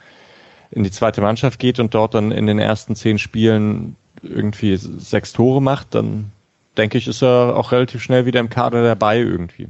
in 0.70 0.82
die 0.82 0.90
zweite 0.90 1.20
Mannschaft 1.20 1.58
geht 1.58 1.78
und 1.78 1.94
dort 1.94 2.14
dann 2.14 2.32
in 2.32 2.46
den 2.46 2.58
ersten 2.58 2.96
zehn 2.96 3.18
Spielen 3.18 3.96
irgendwie 4.22 4.76
sechs 4.76 5.32
Tore 5.32 5.62
macht, 5.62 5.94
dann 5.94 6.32
denke 6.76 6.98
ich, 6.98 7.06
ist 7.06 7.22
er 7.22 7.56
auch 7.56 7.72
relativ 7.72 8.02
schnell 8.02 8.26
wieder 8.26 8.40
im 8.40 8.50
Kader 8.50 8.82
dabei 8.82 9.18
irgendwie. 9.18 9.68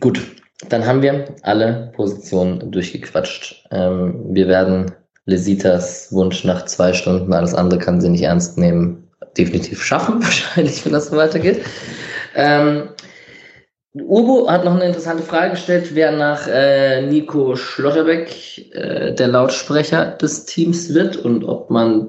Gut, 0.00 0.20
dann 0.68 0.86
haben 0.86 1.02
wir 1.02 1.34
alle 1.42 1.92
Positionen 1.94 2.70
durchgequatscht. 2.70 3.64
Ähm, 3.70 4.26
wir 4.30 4.48
werden 4.48 4.92
Lesitas 5.26 6.12
Wunsch 6.12 6.44
nach 6.44 6.64
zwei 6.64 6.92
Stunden, 6.92 7.32
alles 7.32 7.54
andere 7.54 7.78
kann 7.78 8.00
sie 8.00 8.08
nicht 8.08 8.22
ernst 8.22 8.58
nehmen, 8.58 9.08
definitiv 9.36 9.84
schaffen, 9.84 10.22
wahrscheinlich, 10.22 10.84
wenn 10.84 10.92
das 10.92 11.08
so 11.08 11.16
weitergeht. 11.16 11.64
Ähm, 12.34 12.88
Ubo 13.94 14.48
hat 14.48 14.64
noch 14.64 14.74
eine 14.74 14.86
interessante 14.86 15.22
Frage 15.22 15.52
gestellt, 15.52 15.94
wer 15.94 16.12
nach 16.12 16.46
äh, 16.46 17.02
Nico 17.02 17.56
Schlotterbeck 17.56 18.72
äh, 18.72 19.14
der 19.14 19.28
Lautsprecher 19.28 20.12
des 20.12 20.44
Teams 20.44 20.94
wird 20.94 21.16
und 21.16 21.44
ob 21.44 21.70
man 21.70 22.08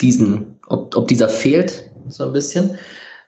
diesen, 0.00 0.58
ob, 0.68 0.96
ob 0.96 1.08
dieser 1.08 1.28
fehlt, 1.28 1.90
so 2.08 2.24
ein 2.24 2.32
bisschen. 2.32 2.78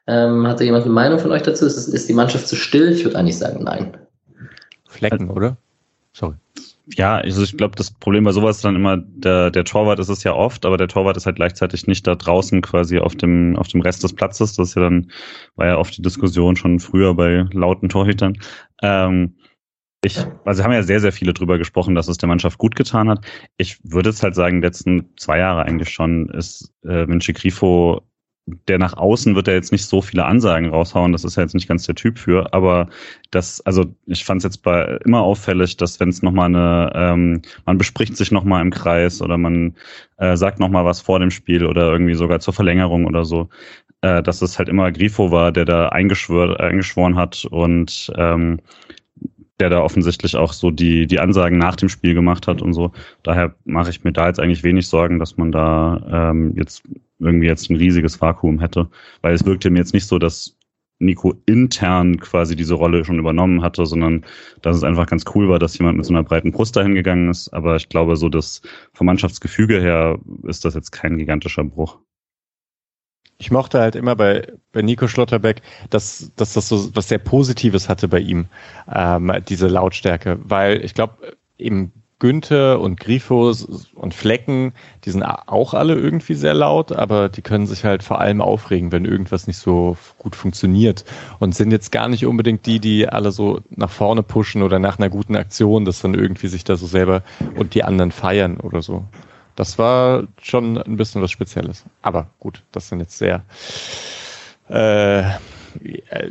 Ähm, 0.07 0.47
hat 0.47 0.61
da 0.61 0.65
jemand 0.65 0.85
eine 0.85 0.93
Meinung 0.93 1.19
von 1.19 1.33
euch 1.33 1.43
dazu? 1.43 1.67
Ist, 1.67 1.89
ist 1.89 2.09
die 2.09 2.15
Mannschaft 2.15 2.47
zu 2.47 2.57
still? 2.57 2.93
Ich 2.93 3.05
würde 3.05 3.19
eigentlich 3.19 3.39
sagen, 3.39 3.65
nein. 3.65 3.97
Flecken, 4.87 5.31
oder? 5.31 5.57
Sorry. 6.13 6.35
Ja, 6.97 7.17
also 7.17 7.43
ich 7.43 7.57
glaube, 7.57 7.77
das 7.77 7.91
Problem 7.91 8.25
bei 8.25 8.33
sowas 8.33 8.57
ist 8.57 8.65
dann 8.65 8.77
immer, 8.77 8.99
der, 8.99 9.51
der 9.51 9.65
Torwart 9.65 9.99
ist 9.99 10.11
es 10.11 10.23
ja 10.23 10.35
oft, 10.35 10.67
aber 10.67 10.77
der 10.77 10.89
Torwart 10.89 11.17
ist 11.17 11.25
halt 11.25 11.37
gleichzeitig 11.37 11.87
nicht 11.87 12.07
da 12.07 12.15
draußen 12.15 12.61
quasi 12.61 12.99
auf 12.99 13.17
dem, 13.17 13.57
auf 13.57 13.69
dem 13.69 13.81
Rest 13.81 14.05
des 14.05 14.13
Platzes. 14.13 14.55
Das 14.55 14.69
ist 14.69 14.75
ja 14.75 14.83
dann, 14.83 15.11
war 15.57 15.67
ja 15.67 15.79
oft 15.79 15.97
die 15.97 16.03
Diskussion 16.03 16.57
schon 16.57 16.81
früher 16.81 17.15
bei 17.15 17.47
lauten 17.53 17.89
Torhütern. 17.89 18.37
Ähm, 18.83 19.37
ich, 20.05 20.19
also 20.45 20.63
haben 20.63 20.73
ja 20.73 20.83
sehr, 20.83 21.01
sehr 21.01 21.13
viele 21.13 21.33
drüber 21.33 21.57
gesprochen, 21.57 21.95
dass 21.95 22.09
es 22.09 22.19
der 22.19 22.29
Mannschaft 22.29 22.59
gut 22.59 22.77
getan 22.77 23.09
hat. 23.09 23.25
Ich 23.57 23.79
würde 23.83 24.11
jetzt 24.11 24.23
halt 24.23 24.35
sagen, 24.35 24.61
letzten 24.61 25.09
zwei 25.17 25.39
Jahre 25.39 25.63
eigentlich 25.63 25.89
schon 25.89 26.29
ist 26.29 26.71
äh, 26.83 27.09
Vinci 27.09 27.33
Grifo 27.33 28.03
der 28.47 28.79
nach 28.79 28.95
außen 28.95 29.35
wird 29.35 29.49
er 29.49 29.55
jetzt 29.55 29.73
nicht 29.73 29.87
so 29.87 30.03
viele 30.03 30.27
Ansagen 30.27 30.69
raushauen, 30.69 31.13
das 31.13 31.25
ist 31.25 31.37
ja 31.37 31.43
jetzt 31.43 31.55
nicht 31.55 31.69
ganz 31.69 31.87
der 31.87 31.95
Typ 31.95 32.19
für, 32.19 32.53
aber 32.53 32.89
das, 33.31 33.63
also 33.63 33.87
ich 34.07 34.25
fand 34.25 34.39
es 34.39 34.45
jetzt 34.45 34.63
bei 34.63 34.99
immer 35.05 35.23
auffällig, 35.23 35.77
dass 35.79 35.99
wenn 35.99 36.11
es 36.11 36.23
nochmal 36.23 36.47
eine, 36.47 36.93
ähm, 36.95 37.43
man 37.65 37.79
bespricht 37.79 38.17
sich 38.17 38.31
nochmal 38.31 38.61
im 38.63 38.71
Kreis 38.71 39.23
oder 39.23 39.39
man 39.39 39.75
äh, 40.19 40.37
sagt 40.37 40.61
nochmal 40.61 40.85
was 40.85 41.01
vor 41.01 41.21
dem 41.21 41.31
Spiel 41.31 41.65
oder 41.65 41.91
irgendwie 41.91 42.15
sogar 42.15 42.41
zur 42.41 42.53
Verlängerung 42.53 43.07
oder 43.07 43.25
so, 43.25 43.49
äh, 44.03 44.23
dass 44.23 44.43
es 44.43 44.59
halt 44.59 44.69
immer 44.69 44.93
Grifo 44.93 45.31
war, 45.31 45.51
der 45.51 45.65
da 45.65 45.89
eingeschwör, 45.89 46.61
eingeschworen 46.61 47.17
hat 47.17 47.47
und 47.51 48.13
ähm, 48.17 48.61
der 49.61 49.71
da 49.71 49.81
offensichtlich 49.81 50.37
auch 50.37 50.53
so 50.53 50.71
die, 50.71 51.07
die 51.07 51.21
Ansagen 51.21 51.59
nach 51.59 51.77
dem 51.77 51.89
Spiel 51.89 52.15
gemacht 52.15 52.49
hat 52.49 52.61
und 52.61 52.73
so. 52.75 52.93
Daher 53.23 53.55
mache 53.65 53.91
ich 53.91 54.05
mir 54.05 54.13
da 54.13 54.27
jetzt 54.27 54.41
eigentlich 54.41 54.65
wenig 54.65 54.89
Sorgen, 54.89 55.19
dass 55.19 55.37
man 55.37 55.53
da 55.53 56.31
ähm, 56.31 56.55
jetzt 56.57 56.83
irgendwie 57.19 57.47
jetzt 57.47 57.71
ein 57.71 57.77
riesiges 57.77 58.21
Vakuum 58.21 58.61
hätte. 58.61 58.89
Weil 59.23 59.35
es 59.35 59.45
wirkte 59.45 59.71
mir 59.71 59.79
jetzt 59.79 59.95
nicht 59.95 60.07
so, 60.07 60.19
dass 60.19 60.57
Nico 60.99 61.35
intern 61.47 62.19
quasi 62.21 62.57
diese 62.57 62.75
Rolle 62.75 63.05
schon 63.05 63.19
übernommen 63.19 63.63
hatte, 63.63 63.85
sondern 63.87 64.25
dass 64.63 64.77
es 64.77 64.85
einfach 64.85 65.07
ganz 65.07 65.25
cool 65.35 65.49
war, 65.49 65.59
dass 65.59 65.77
jemand 65.79 65.97
mit 65.97 66.07
so 66.07 66.15
einer 66.15 66.23
breiten 66.23 66.53
Brust 66.53 66.77
dahin 66.77 66.95
gegangen 66.95 67.31
ist. 67.31 67.49
Aber 67.53 67.77
ich 67.77 67.89
glaube, 67.89 68.17
so 68.17 68.29
das 68.29 68.63
vom 68.93 69.07
Mannschaftsgefüge 69.07 69.81
her 69.81 70.19
ist 70.45 70.65
das 70.65 70.75
jetzt 70.75 70.93
kein 70.93 71.19
gigantischer 71.19 71.65
Bruch. 71.65 71.99
Ich 73.39 73.51
mochte 73.51 73.81
halt 73.81 73.97
immer 73.97 74.15
bei, 74.15 74.53
bei 74.73 74.83
Nico 74.83 75.09
Schlotterbeck, 75.09 75.61
dass, 75.91 76.33
dass 76.37 76.55
das 76.55 76.69
so 76.69 76.95
was 76.95 77.09
sehr 77.09 77.19
Positives 77.19 77.89
hatte 77.89 78.07
bei 78.07 78.21
ihm, 78.21 78.47
ähm, 78.93 79.33
diese 79.49 79.67
Lautstärke. 79.67 80.39
Weil 80.45 80.85
ich 80.85 80.95
glaube, 80.95 81.37
eben 81.59 81.93
Günther 82.19 82.81
und 82.81 82.99
Grifos 83.01 83.89
und 83.95 84.15
Flecken, 84.15 84.73
die 85.05 85.11
sind 85.11 85.23
auch 85.23 85.75
alle 85.75 85.95
irgendwie 85.95 86.35
sehr 86.35 86.55
laut, 86.55 86.93
aber 86.93 87.29
die 87.29 87.43
können 87.43 87.67
sich 87.67 87.85
halt 87.85 88.03
vor 88.03 88.21
allem 88.21 88.41
aufregen, 88.41 88.93
wenn 88.93 89.05
irgendwas 89.05 89.47
nicht 89.47 89.59
so 89.59 89.97
gut 90.19 90.37
funktioniert 90.37 91.05
und 91.41 91.55
sind 91.55 91.71
jetzt 91.71 91.93
gar 91.93 92.09
nicht 92.09 92.25
unbedingt 92.25 92.67
die, 92.67 92.79
die 92.79 93.09
alle 93.09 93.33
so 93.33 93.61
nach 93.71 93.91
vorne 93.91 94.23
pushen 94.23 94.63
oder 94.63 94.79
nach 94.79 94.99
einer 94.99 95.11
guten 95.11 95.37
Aktion, 95.37 95.85
dass 95.85 96.01
dann 96.01 96.15
irgendwie 96.15 96.49
sich 96.49 96.65
da 96.65 96.77
so 96.77 96.87
selber 96.87 97.23
und 97.57 97.75
die 97.75 97.85
anderen 97.85 98.13
feiern 98.13 98.59
oder 98.59 98.81
so. 98.81 99.05
Das 99.57 99.79
war 99.79 100.25
schon 100.41 100.79
ein 100.79 100.97
bisschen 100.97 101.23
was 101.23 101.31
Spezielles. 101.31 101.85
Aber 102.03 102.29
gut, 102.39 102.63
das 102.73 102.89
sind 102.89 103.01
jetzt 103.01 103.19
sehr, 103.19 103.45
äh, 104.69 105.23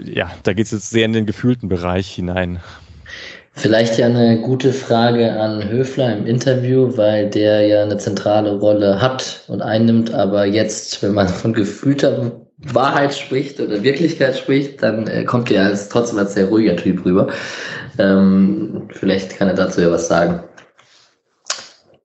ja, 0.03 0.31
da 0.43 0.53
geht 0.53 0.65
es 0.65 0.71
jetzt 0.71 0.89
sehr 0.89 1.05
in 1.05 1.13
den 1.13 1.25
gefühlten 1.25 1.69
Bereich 1.69 2.09
hinein. 2.09 2.59
Vielleicht 3.55 3.99
ja 3.99 4.07
eine 4.07 4.41
gute 4.41 4.73
Frage 4.73 5.31
an 5.33 5.69
Höfler 5.69 6.17
im 6.17 6.25
Interview, 6.25 6.97
weil 6.97 7.29
der 7.29 7.67
ja 7.67 7.83
eine 7.83 7.97
zentrale 7.97 8.57
Rolle 8.57 8.99
hat 8.99 9.43
und 9.47 9.61
einnimmt, 9.61 10.11
aber 10.11 10.45
jetzt, 10.45 11.03
wenn 11.03 11.13
man 11.13 11.27
von 11.27 11.53
gefühlter 11.53 12.31
Wahrheit 12.57 13.13
spricht 13.13 13.59
oder 13.59 13.83
Wirklichkeit 13.83 14.37
spricht, 14.37 14.81
dann 14.81 15.07
äh, 15.07 15.23
kommt 15.23 15.51
er 15.51 15.65
als 15.65 15.87
trotzdem 15.87 16.17
als 16.17 16.33
sehr 16.33 16.47
ruhiger 16.47 16.75
Typ 16.75 17.05
rüber. 17.05 17.27
Ähm, 17.99 18.87
vielleicht 18.91 19.37
kann 19.37 19.49
er 19.49 19.53
dazu 19.53 19.81
ja 19.81 19.91
was 19.91 20.07
sagen. 20.07 20.43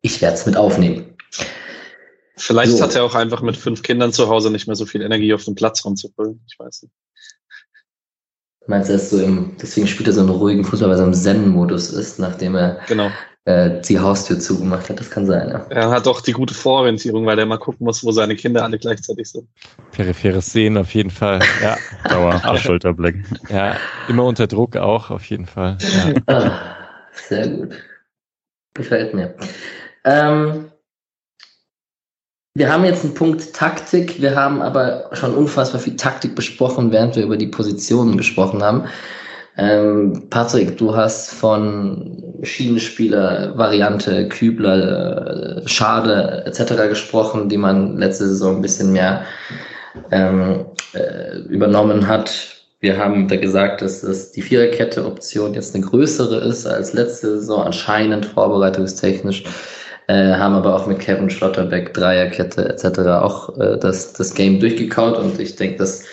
Ich 0.03 0.21
werde 0.21 0.37
es 0.37 0.45
mit 0.45 0.57
aufnehmen. 0.57 1.17
Vielleicht 2.37 2.73
so. 2.73 2.83
hat 2.83 2.95
er 2.95 3.05
auch 3.05 3.15
einfach 3.15 3.41
mit 3.41 3.57
fünf 3.57 3.83
Kindern 3.83 4.13
zu 4.13 4.29
Hause 4.29 4.51
nicht 4.51 4.67
mehr 4.67 4.77
so 4.77 4.85
viel 4.85 5.03
Energie 5.03 5.33
auf 5.33 5.45
den 5.45 5.55
Platz 5.55 5.85
rumzubringen. 5.85 6.45
Ich 6.47 6.59
weiß 6.59 6.83
nicht. 6.83 6.93
Meinst 8.69 8.91
du, 8.91 8.93
er 8.93 8.97
ist 8.97 9.09
so 9.09 9.19
im, 9.19 9.57
deswegen 9.61 9.87
spielt 9.87 10.09
er 10.09 10.13
so 10.13 10.21
einen 10.21 10.29
ruhigen 10.29 10.63
Fußball, 10.63 10.91
weil 10.91 10.99
er 10.99 11.07
im 11.07 11.15
Zen-Modus 11.15 11.91
ist, 11.91 12.19
nachdem 12.19 12.55
er 12.55 12.79
genau. 12.87 13.11
äh, 13.47 13.81
die 13.81 13.99
Haustür 13.99 14.39
zugemacht 14.39 14.91
hat? 14.91 15.01
Das 15.01 15.11
kann 15.11 15.27
sein, 15.27 15.49
ja. 15.49 15.65
Er 15.71 15.89
hat 15.89 16.07
auch 16.07 16.21
die 16.21 16.33
gute 16.33 16.53
Vororientierung, 16.53 17.25
weil 17.25 17.39
er 17.39 17.47
mal 17.47 17.57
gucken 17.57 17.87
muss, 17.87 18.05
wo 18.05 18.13
seine 18.13 18.37
Kinder 18.37 18.63
alle 18.63 18.79
gleichzeitig 18.79 19.31
sind. 19.31 19.49
Peripheres 19.93 20.53
Sehen 20.53 20.77
auf 20.77 20.93
jeden 20.93 21.11
Fall, 21.11 21.41
ja. 21.63 21.79
Dauer, 22.11 22.59
Schulterblick. 22.59 23.17
Ja, 23.49 23.79
immer 24.07 24.25
unter 24.27 24.47
Druck 24.47 24.77
auch, 24.77 25.09
auf 25.11 25.25
jeden 25.25 25.47
Fall. 25.47 25.79
Ja. 25.81 26.35
Ah, 26.35 26.61
sehr 27.15 27.49
gut. 27.49 27.75
Gefällt 28.75 29.15
mir. 29.15 29.35
Ähm, 30.05 30.71
wir 32.59 32.73
haben 32.73 32.85
jetzt 32.85 33.05
einen 33.05 33.15
Punkt 33.15 33.55
Taktik, 33.55 34.21
wir 34.21 34.35
haben 34.35 34.61
aber 34.63 35.11
schon 35.13 35.33
unfassbar 35.35 35.81
viel 35.81 35.95
Taktik 35.95 36.35
besprochen, 36.35 36.91
während 36.91 37.15
wir 37.15 37.23
über 37.23 37.37
die 37.37 37.47
Positionen 37.47 38.17
gesprochen 38.17 38.65
haben. 38.65 38.85
Ähm, 39.57 40.25
Patrick, 40.29 40.77
du 40.77 40.95
hast 40.95 41.31
von 41.31 42.23
Schienenspieler, 42.43 43.57
Variante, 43.57 44.29
Kübler, 44.29 45.63
äh, 45.63 45.69
Schade 45.69 46.43
etc. 46.47 46.89
gesprochen, 46.89 47.49
die 47.49 47.57
man 47.57 47.97
letzte 47.97 48.27
Saison 48.27 48.57
ein 48.57 48.63
bisschen 48.63 48.93
mehr 48.93 49.23
ähm, 50.11 50.67
äh, 50.95 51.39
übernommen 51.49 52.09
hat. 52.09 52.57
Wir 52.81 52.99
haben 52.99 53.29
da 53.29 53.37
gesagt, 53.37 53.83
dass 53.83 54.03
es 54.03 54.33
die 54.33 54.43
Viererkette-Option 54.43 55.55
jetzt 55.55 55.77
eine 55.77 55.85
größere 55.85 56.39
ist 56.39 56.67
als 56.67 56.93
letzte 56.93 57.39
Saison, 57.39 57.65
anscheinend 57.65 58.27
vorbereitungstechnisch 58.27 59.45
äh, 60.09 60.35
haben 60.35 60.55
aber 60.55 60.75
auch 60.75 60.87
mit 60.87 60.99
Kevin 60.99 61.31
Schlotterbeck, 61.31 61.95
Dreierkette 61.95 62.69
etc. 62.69 62.99
auch 63.23 63.57
äh, 63.59 63.79
das, 63.79 64.15
das 64.15 64.35
Game 64.35 64.59
durchgekaut 64.59 65.19
und 65.19 65.39
ich 65.39 65.55
denke, 65.57 65.77
das 65.77 66.05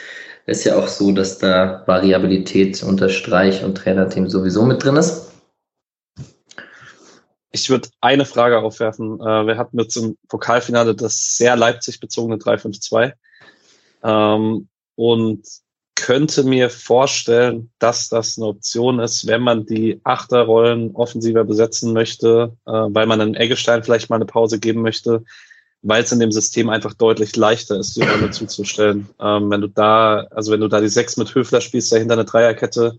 ist 0.45 0.63
ja 0.63 0.77
auch 0.77 0.87
so, 0.87 1.11
dass 1.11 1.39
da 1.39 1.83
Variabilität 1.87 2.83
unter 2.83 3.09
Streich 3.09 3.63
und 3.63 3.75
Trainerteam 3.75 4.29
sowieso 4.29 4.63
mit 4.63 4.83
drin 4.83 4.97
ist. 4.97 5.31
Ich 7.51 7.69
würde 7.69 7.87
eine 8.01 8.25
Frage 8.25 8.59
aufwerfen. 8.59 9.19
Äh, 9.21 9.47
wir 9.47 9.57
hatten 9.57 9.79
jetzt 9.79 9.95
im 9.95 10.17
Pokalfinale 10.27 10.93
das 10.93 11.37
sehr 11.37 11.55
Leipzig 11.55 12.01
bezogene 12.01 12.35
3-5-2. 12.35 13.13
Ähm, 14.03 14.67
und 14.95 15.47
könnte 15.95 16.43
mir 16.43 16.69
vorstellen, 16.69 17.71
dass 17.79 18.09
das 18.09 18.37
eine 18.37 18.47
Option 18.47 18.99
ist, 18.99 19.27
wenn 19.27 19.41
man 19.41 19.65
die 19.65 20.01
Achterrollen 20.03 20.91
offensiver 20.95 21.43
besetzen 21.43 21.93
möchte, 21.93 22.55
äh, 22.65 22.71
weil 22.71 23.07
man 23.07 23.21
einem 23.21 23.33
Eggestein 23.33 23.83
vielleicht 23.83 24.09
mal 24.09 24.17
eine 24.17 24.25
Pause 24.25 24.59
geben 24.59 24.81
möchte, 24.81 25.23
weil 25.81 26.03
es 26.03 26.11
in 26.11 26.19
dem 26.19 26.31
System 26.31 26.69
einfach 26.69 26.93
deutlich 26.93 27.35
leichter 27.35 27.79
ist, 27.79 27.95
die 27.95 28.03
Rolle 28.03 28.31
zuzustellen. 28.31 29.07
Ähm, 29.19 29.49
wenn 29.49 29.61
du 29.61 29.67
da, 29.67 30.27
also 30.31 30.51
wenn 30.51 30.61
du 30.61 30.67
da 30.67 30.81
die 30.81 30.89
Sechs 30.89 31.15
mit 31.17 31.33
Höfler 31.33 31.61
spielst, 31.61 31.91
dahinter 31.91 32.13
eine 32.13 32.25
Dreierkette 32.25 32.97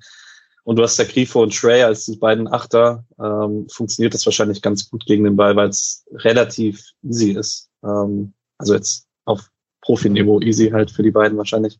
und 0.64 0.76
du 0.76 0.82
hast 0.82 0.98
der 0.98 1.06
Grifo 1.06 1.42
und 1.42 1.54
Trey 1.54 1.82
als 1.82 2.06
die 2.06 2.16
beiden 2.16 2.48
Achter, 2.48 3.04
ähm, 3.20 3.66
funktioniert 3.70 4.14
das 4.14 4.24
wahrscheinlich 4.24 4.62
ganz 4.62 4.88
gut 4.88 5.04
gegen 5.04 5.24
den 5.24 5.36
Ball, 5.36 5.54
weil 5.54 5.68
es 5.68 6.04
relativ 6.12 6.82
easy 7.02 7.32
ist. 7.32 7.68
Ähm, 7.84 8.32
also 8.58 8.74
jetzt 8.74 9.06
auf 9.24 9.50
Profi-Niveau 9.86 10.40
easy 10.40 10.70
halt 10.70 10.90
für 10.90 11.02
die 11.02 11.12
beiden 11.12 11.38
wahrscheinlich. 11.38 11.78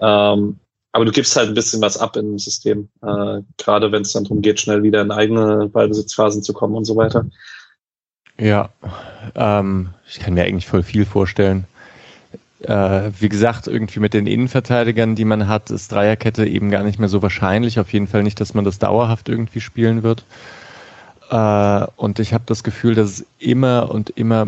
Ähm, 0.00 0.56
aber 0.92 1.04
du 1.04 1.12
gibst 1.12 1.36
halt 1.36 1.48
ein 1.48 1.54
bisschen 1.54 1.80
was 1.80 1.96
ab 1.96 2.16
im 2.16 2.38
System, 2.38 2.88
äh, 3.02 3.40
gerade 3.56 3.92
wenn 3.92 4.02
es 4.02 4.12
dann 4.12 4.24
darum 4.24 4.42
geht, 4.42 4.60
schnell 4.60 4.82
wieder 4.82 5.00
in 5.00 5.10
eigene 5.10 5.68
Ballbesitzphasen 5.68 6.42
zu 6.42 6.52
kommen 6.52 6.74
und 6.74 6.84
so 6.84 6.96
weiter. 6.96 7.26
Ja, 8.38 8.70
ähm, 9.34 9.90
ich 10.08 10.20
kann 10.20 10.34
mir 10.34 10.44
eigentlich 10.44 10.66
voll 10.66 10.82
viel 10.82 11.04
vorstellen. 11.06 11.64
Äh, 12.60 13.10
wie 13.18 13.28
gesagt, 13.28 13.66
irgendwie 13.66 14.00
mit 14.00 14.14
den 14.14 14.26
Innenverteidigern, 14.26 15.14
die 15.14 15.24
man 15.24 15.48
hat, 15.48 15.70
ist 15.70 15.92
Dreierkette 15.92 16.46
eben 16.46 16.70
gar 16.70 16.82
nicht 16.82 16.98
mehr 16.98 17.08
so 17.08 17.22
wahrscheinlich. 17.22 17.78
Auf 17.80 17.92
jeden 17.92 18.06
Fall 18.06 18.22
nicht, 18.22 18.40
dass 18.40 18.54
man 18.54 18.64
das 18.64 18.78
dauerhaft 18.78 19.28
irgendwie 19.28 19.60
spielen 19.60 20.02
wird. 20.02 20.24
Äh, 21.30 21.86
und 21.96 22.18
ich 22.18 22.34
habe 22.34 22.44
das 22.46 22.62
Gefühl, 22.62 22.94
dass 22.94 23.10
es 23.10 23.26
immer 23.38 23.90
und 23.90 24.10
immer 24.10 24.46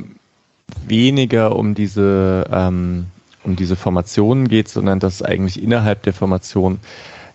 weniger 0.86 1.56
um 1.56 1.74
diese, 1.74 2.46
ähm, 2.50 3.06
um 3.42 3.56
diese 3.56 3.76
Formationen 3.76 4.48
geht, 4.48 4.68
sondern 4.68 5.00
dass 5.00 5.22
eigentlich 5.22 5.62
innerhalb 5.62 6.02
der 6.02 6.12
Formation 6.12 6.80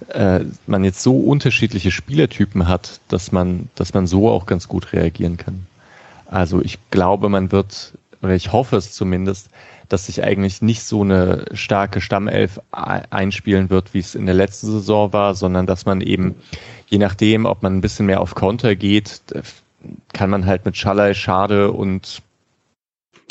äh, 0.10 0.42
man 0.66 0.84
jetzt 0.84 1.02
so 1.02 1.18
unterschiedliche 1.18 1.92
Spielertypen 1.92 2.68
hat, 2.68 3.02
dass 3.10 3.32
man, 3.32 3.70
dass 3.76 3.94
man 3.94 4.08
so 4.08 4.30
auch 4.30 4.46
ganz 4.46 4.68
gut 4.68 4.94
reagieren 4.94 5.38
kann. 5.38 5.68
Also 6.26 6.62
ich 6.62 6.78
glaube, 6.92 7.30
man 7.30 7.52
wird, 7.52 7.94
oder 8.22 8.36
ich 8.36 8.52
hoffe 8.52 8.78
es 8.78 8.92
zumindest, 8.94 9.50
dass 9.90 10.06
sich 10.06 10.24
eigentlich 10.24 10.62
nicht 10.62 10.84
so 10.84 11.02
eine 11.02 11.46
starke 11.54 12.00
Stammelf 12.00 12.62
einspielen 12.72 13.72
wird, 13.72 13.94
wie 13.96 14.00
es 14.00 14.14
in 14.14 14.28
der 14.28 14.36
letzten 14.36 14.68
Saison 14.68 15.12
war, 15.14 15.34
sondern 15.34 15.66
dass 15.66 15.86
man 15.88 16.02
eben, 16.02 16.36
je 16.88 17.00
nachdem, 17.00 17.46
ob 17.46 17.64
man 17.64 17.76
ein 17.76 17.82
bisschen 17.82 18.06
mehr 18.06 18.22
auf 18.22 18.36
Konter 18.36 18.76
geht, 18.76 19.22
kann 20.14 20.30
man 20.30 20.46
halt 20.46 20.66
mit 20.66 20.78
Schallei, 20.78 21.16
Schade 21.16 21.72
und 21.72 22.22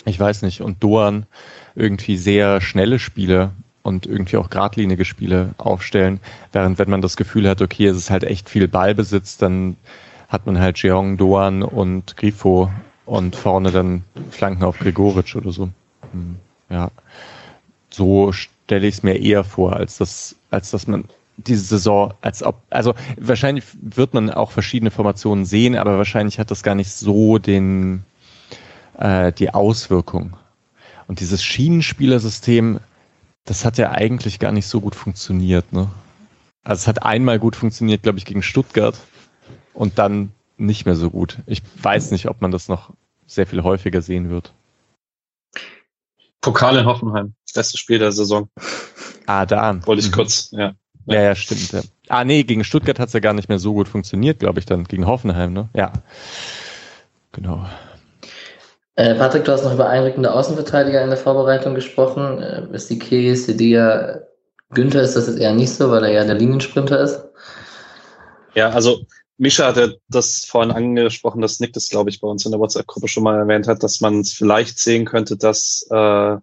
ich 0.05 0.19
weiß 0.19 0.43
nicht, 0.43 0.61
und 0.61 0.83
Doan 0.83 1.27
irgendwie 1.75 2.17
sehr 2.17 2.61
schnelle 2.61 2.99
Spiele 2.99 3.51
und 3.83 4.07
irgendwie 4.07 4.37
auch 4.37 4.51
geradlinige 4.51 5.05
Spiele 5.05 5.55
aufstellen. 5.59 6.21
Während 6.53 6.79
wenn 6.79 6.91
man 6.91 7.03
das 7.03 7.17
Gefühl 7.17 7.49
hat, 7.49 7.63
okay, 7.63 7.87
es 7.87 7.97
ist 7.97 8.11
halt 8.11 8.25
echt 8.25 8.49
viel 8.49 8.69
Ballbesitz, 8.69 9.39
dann 9.39 9.77
hat 10.29 10.47
man 10.47 10.59
halt 10.59 10.79
Jeong, 10.79 11.17
Doan 11.17 11.63
und 11.63 12.17
Grifo 12.17 12.71
und 13.07 13.35
vorne 13.35 13.71
dann 13.71 14.05
Flanken 14.31 14.65
auf 14.65 14.79
Gregoritsch 14.79 15.37
oder 15.37 15.53
so. 15.53 15.71
Hm, 16.13 16.37
ja, 16.69 16.91
so 17.91 18.33
stelle 18.33 18.87
ich 18.87 18.97
es 18.97 19.03
mir 19.03 19.19
eher 19.19 19.45
vor, 19.45 19.75
als 19.75 19.97
dass, 19.97 20.37
als 20.51 20.71
dass 20.71 20.87
man 20.87 21.05
diese 21.39 21.63
Saison, 21.63 22.13
als 22.21 22.43
ob, 22.43 22.61
also 22.69 22.95
wahrscheinlich 23.17 23.65
wird 23.81 24.13
man 24.13 24.31
auch 24.31 24.51
verschiedene 24.51 24.91
Formationen 24.91 25.47
sehen, 25.47 25.77
aber 25.77 25.97
wahrscheinlich 25.97 26.39
hat 26.39 26.51
das 26.51 26.63
gar 26.63 26.75
nicht 26.75 26.91
so 26.91 27.39
den, 27.39 28.05
äh, 28.99 29.33
die 29.33 29.55
Auswirkung. 29.55 30.37
Und 31.07 31.21
dieses 31.21 31.43
Schienenspielersystem, 31.43 32.81
das 33.45 33.65
hat 33.65 33.79
ja 33.79 33.93
eigentlich 33.93 34.39
gar 34.39 34.53
nicht 34.53 34.67
so 34.67 34.81
gut 34.81 34.95
funktioniert. 34.95 35.73
Ne? 35.73 35.89
Also 36.63 36.83
es 36.83 36.87
hat 36.87 37.03
einmal 37.03 37.39
gut 37.39 37.57
funktioniert, 37.57 38.03
glaube 38.03 38.19
ich, 38.19 38.27
gegen 38.27 38.43
Stuttgart 38.43 38.99
und 39.73 39.99
dann 39.99 40.33
nicht 40.59 40.85
mehr 40.85 40.97
so 40.97 41.11
gut. 41.11 41.39
Ich 41.47 41.63
weiß 41.83 42.11
nicht, 42.11 42.29
ob 42.29 42.43
man 42.43 42.51
das 42.51 42.69
noch 42.69 42.93
sehr 43.27 43.47
viel 43.47 43.63
häufiger 43.63 44.03
sehen 44.03 44.29
wird. 44.29 44.53
Pokal 46.41 46.77
in 46.77 46.87
Hoffenheim, 46.87 47.35
das 47.47 47.55
beste 47.55 47.79
Spiel 47.79 47.99
der 47.99 48.13
Saison. 48.13 48.49
Ah, 49.27 49.47
da. 49.47 49.85
Wollte 49.87 50.01
ich 50.01 50.11
mhm. 50.11 50.15
kurz, 50.15 50.51
ja. 50.53 50.75
Ja, 51.07 51.23
ja, 51.23 51.35
stimmt. 51.35 51.73
Ja. 51.73 51.81
Ah, 52.09 52.25
nee, 52.25 52.43
gegen 52.43 52.65
Stuttgart 52.65 52.99
hat 52.99 53.09
es 53.09 53.15
ja 53.15 53.21
gar 53.21 53.33
nicht 53.33 53.49
mehr 53.49 53.59
so 53.59 53.73
gut 53.73 53.89
funktioniert, 53.89 54.41
glaube 54.41 54.59
ich, 54.61 54.67
dann. 54.67 54.85
Gegen 54.85 55.07
Hoffenheim, 55.07 55.55
ne? 55.55 55.71
Ja. 55.75 55.93
Genau. 57.33 57.67
Äh, 58.99 59.15
Patrick, 59.15 59.45
du 59.45 59.53
hast 59.53 59.63
noch 59.63 59.75
über 59.75 59.89
einrückende 59.89 60.35
Außenverteidiger 60.35 61.01
in 61.01 61.11
der 61.11 61.17
Vorbereitung 61.17 61.77
gesprochen. 61.77 62.43
Äh, 62.43 62.67
ist 62.73 62.91
die 62.91 62.99
Kegi, 62.99 63.37
Sedia, 63.37 64.23
Günther 64.71 65.03
ist 65.03 65.15
das 65.15 65.29
jetzt 65.29 65.39
eher 65.39 65.53
nicht 65.53 65.71
so, 65.71 65.89
weil 65.93 66.03
er 66.03 66.11
ja 66.11 66.25
der 66.25 66.35
Liniensprinter 66.35 66.99
ist? 66.99 67.23
Ja, 68.57 68.71
also 68.71 69.07
Misha 69.37 69.69
hatte 69.69 70.01
das 70.09 70.45
vorhin 70.45 70.73
angesprochen, 70.73 71.41
dass 71.41 71.61
Nick 71.61 71.75
das, 71.75 71.91
glaube 71.91 72.11
ich, 72.11 72.21
bei 72.21 72.27
uns 72.27 72.45
in 72.45 72.51
der 72.51 72.59
WhatsApp-Gruppe 72.59 73.07
schon 73.07 73.23
mal 73.23 73.39
erwähnt 73.39 73.69
hat, 73.69 73.85
dass 73.85 74.01
man 74.01 74.19
es 74.19 74.33
vielleicht 74.33 74.81
sehen 74.81 75.05
könnte, 75.05 75.37
dass 75.37 75.87
äh, 75.93 76.37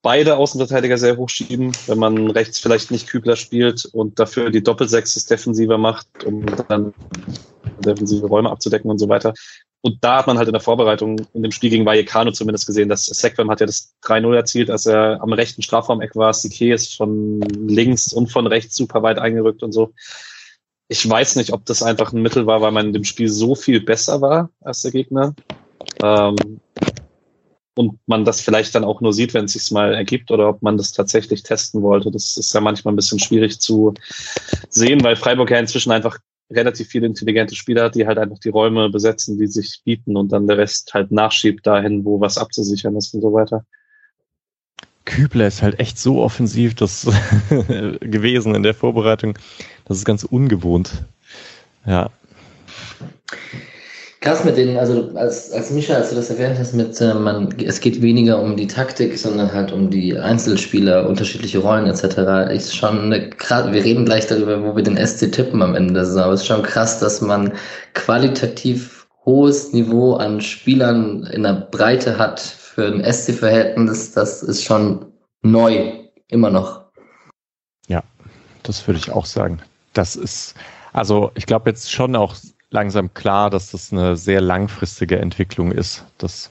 beide 0.00 0.38
Außenverteidiger 0.38 0.96
sehr 0.96 1.18
hoch 1.18 1.28
schieben, 1.28 1.72
wenn 1.88 1.98
man 1.98 2.30
rechts 2.30 2.58
vielleicht 2.58 2.90
nicht 2.90 3.06
Kübler 3.06 3.36
spielt 3.36 3.84
und 3.84 4.18
dafür 4.18 4.48
die 4.48 4.62
Doppelsechs 4.62 5.26
defensiver 5.26 5.76
macht, 5.76 6.06
um 6.24 6.46
dann 6.68 6.94
defensive 7.80 8.26
Räume 8.26 8.50
abzudecken 8.50 8.90
und 8.90 8.98
so 8.98 9.10
weiter. 9.10 9.34
Und 9.82 10.04
da 10.04 10.18
hat 10.18 10.26
man 10.26 10.36
halt 10.36 10.48
in 10.48 10.52
der 10.52 10.60
Vorbereitung 10.60 11.20
in 11.32 11.42
dem 11.42 11.52
Spiel 11.52 11.70
gegen 11.70 11.86
Vallecano 11.86 12.32
zumindest 12.32 12.66
gesehen, 12.66 12.90
dass 12.90 13.06
Sekwem 13.06 13.50
hat 13.50 13.60
ja 13.60 13.66
das 13.66 13.94
3-0 14.04 14.34
erzielt, 14.34 14.70
als 14.70 14.84
er 14.86 15.22
am 15.22 15.32
rechten 15.32 15.62
Strafraumeck 15.62 16.14
war. 16.16 16.34
Sique 16.34 16.74
ist 16.74 16.96
von 16.96 17.40
links 17.40 18.12
und 18.12 18.30
von 18.30 18.46
rechts 18.46 18.76
super 18.76 19.02
weit 19.02 19.18
eingerückt 19.18 19.62
und 19.62 19.72
so. 19.72 19.92
Ich 20.88 21.08
weiß 21.08 21.36
nicht, 21.36 21.52
ob 21.52 21.64
das 21.64 21.82
einfach 21.82 22.12
ein 22.12 22.20
Mittel 22.20 22.46
war, 22.46 22.60
weil 22.60 22.72
man 22.72 22.88
in 22.88 22.92
dem 22.92 23.04
Spiel 23.04 23.28
so 23.28 23.54
viel 23.54 23.80
besser 23.80 24.20
war 24.20 24.50
als 24.60 24.82
der 24.82 24.90
Gegner. 24.90 25.34
Ähm, 26.02 26.36
und 27.74 27.98
man 28.06 28.26
das 28.26 28.42
vielleicht 28.42 28.74
dann 28.74 28.84
auch 28.84 29.00
nur 29.00 29.14
sieht, 29.14 29.32
wenn 29.32 29.46
es 29.46 29.52
sich 29.52 29.70
mal 29.70 29.94
ergibt 29.94 30.30
oder 30.30 30.48
ob 30.50 30.60
man 30.60 30.76
das 30.76 30.92
tatsächlich 30.92 31.42
testen 31.42 31.80
wollte. 31.80 32.10
Das 32.10 32.36
ist 32.36 32.52
ja 32.52 32.60
manchmal 32.60 32.92
ein 32.92 32.96
bisschen 32.96 33.20
schwierig 33.20 33.60
zu 33.60 33.94
sehen, 34.68 35.02
weil 35.02 35.16
Freiburg 35.16 35.50
ja 35.50 35.58
inzwischen 35.58 35.92
einfach 35.92 36.18
relativ 36.50 36.88
viele 36.88 37.06
intelligente 37.06 37.54
Spieler 37.54 37.84
hat, 37.84 37.94
die 37.94 38.06
halt 38.06 38.18
einfach 38.18 38.38
die 38.38 38.48
Räume 38.48 38.90
besetzen, 38.90 39.38
die 39.38 39.46
sich 39.46 39.80
bieten 39.84 40.16
und 40.16 40.32
dann 40.32 40.46
der 40.46 40.58
Rest 40.58 40.92
halt 40.94 41.10
nachschiebt 41.10 41.66
dahin, 41.66 42.04
wo 42.04 42.20
was 42.20 42.38
abzusichern 42.38 42.96
ist 42.96 43.14
und 43.14 43.22
so 43.22 43.32
weiter. 43.32 43.64
Kübler 45.04 45.46
ist 45.46 45.62
halt 45.62 45.80
echt 45.80 45.98
so 45.98 46.22
offensiv 46.22 46.74
das 46.74 47.04
gewesen 48.00 48.54
in 48.54 48.62
der 48.62 48.74
Vorbereitung. 48.74 49.38
Das 49.84 49.96
ist 49.96 50.04
ganz 50.04 50.24
ungewohnt. 50.24 51.04
Ja. 51.86 52.10
Krass 54.20 54.44
mit 54.44 54.58
denen, 54.58 54.76
also 54.76 55.10
als, 55.14 55.50
als 55.50 55.70
Mischa, 55.70 55.94
als 55.94 56.10
du 56.10 56.16
das 56.16 56.28
erwähnt 56.28 56.58
hast, 56.58 56.74
mit 56.74 57.00
äh, 57.00 57.14
man, 57.14 57.48
es 57.58 57.80
geht 57.80 58.02
weniger 58.02 58.38
um 58.42 58.54
die 58.54 58.66
Taktik, 58.66 59.16
sondern 59.16 59.50
halt 59.50 59.72
um 59.72 59.88
die 59.88 60.18
Einzelspieler, 60.18 61.08
unterschiedliche 61.08 61.58
Rollen 61.58 61.86
etc. 61.86 62.52
Ist 62.52 62.76
schon 62.76 63.04
eine 63.04 63.30
krass, 63.30 63.72
wir 63.72 63.82
reden 63.82 64.04
gleich 64.04 64.26
darüber, 64.26 64.62
wo 64.62 64.76
wir 64.76 64.82
den 64.82 64.98
SC 64.98 65.32
tippen 65.32 65.62
am 65.62 65.74
Ende 65.74 66.00
aber 66.00 66.34
es 66.34 66.42
ist 66.42 66.46
schon 66.46 66.62
krass, 66.62 67.00
dass 67.00 67.22
man 67.22 67.54
qualitativ 67.94 69.08
hohes 69.24 69.72
Niveau 69.72 70.16
an 70.16 70.42
Spielern 70.42 71.24
in 71.24 71.42
der 71.42 71.68
Breite 71.70 72.18
hat 72.18 72.40
für 72.40 72.86
ein 72.86 73.02
SC-Verhältnis, 73.02 74.12
das 74.12 74.42
ist 74.42 74.62
schon 74.62 75.06
neu, 75.40 75.92
immer 76.28 76.50
noch. 76.50 76.84
Ja, 77.88 78.02
das 78.64 78.86
würde 78.86 78.98
ich 78.98 79.10
auch 79.10 79.24
sagen. 79.24 79.62
Das 79.94 80.14
ist, 80.14 80.54
also 80.92 81.30
ich 81.34 81.46
glaube 81.46 81.70
jetzt 81.70 81.90
schon 81.90 82.14
auch 82.16 82.34
langsam 82.70 83.12
klar, 83.14 83.50
dass 83.50 83.70
das 83.72 83.92
eine 83.92 84.16
sehr 84.16 84.40
langfristige 84.40 85.18
Entwicklung 85.18 85.72
ist, 85.72 86.04
dass 86.18 86.50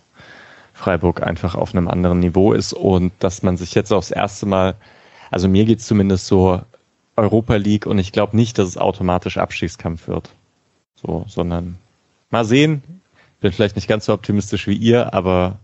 Freiburg 0.73 1.23
einfach 1.23 1.55
auf 1.55 1.73
einem 1.73 1.87
anderen 1.87 2.19
Niveau 2.19 2.53
ist 2.53 2.73
und 2.73 3.11
dass 3.19 3.43
man 3.43 3.57
sich 3.57 3.73
jetzt 3.73 3.91
aufs 3.91 4.11
erste 4.11 4.45
Mal, 4.45 4.75
also 5.31 5.47
mir 5.47 5.65
geht 5.65 5.79
es 5.79 5.87
zumindest 5.87 6.27
so 6.27 6.61
Europa 7.15 7.55
League 7.55 7.85
und 7.85 7.99
ich 7.99 8.11
glaube 8.11 8.35
nicht, 8.35 8.57
dass 8.57 8.67
es 8.67 8.77
automatisch 8.77 9.37
Abstiegskampf 9.37 10.07
wird. 10.07 10.29
So, 10.95 11.25
sondern 11.27 11.77
mal 12.29 12.45
sehen. 12.45 12.81
Bin 13.41 13.51
vielleicht 13.53 13.75
nicht 13.75 13.87
ganz 13.87 14.05
so 14.05 14.13
optimistisch 14.13 14.67
wie 14.67 14.75
ihr, 14.75 15.13
aber 15.13 15.59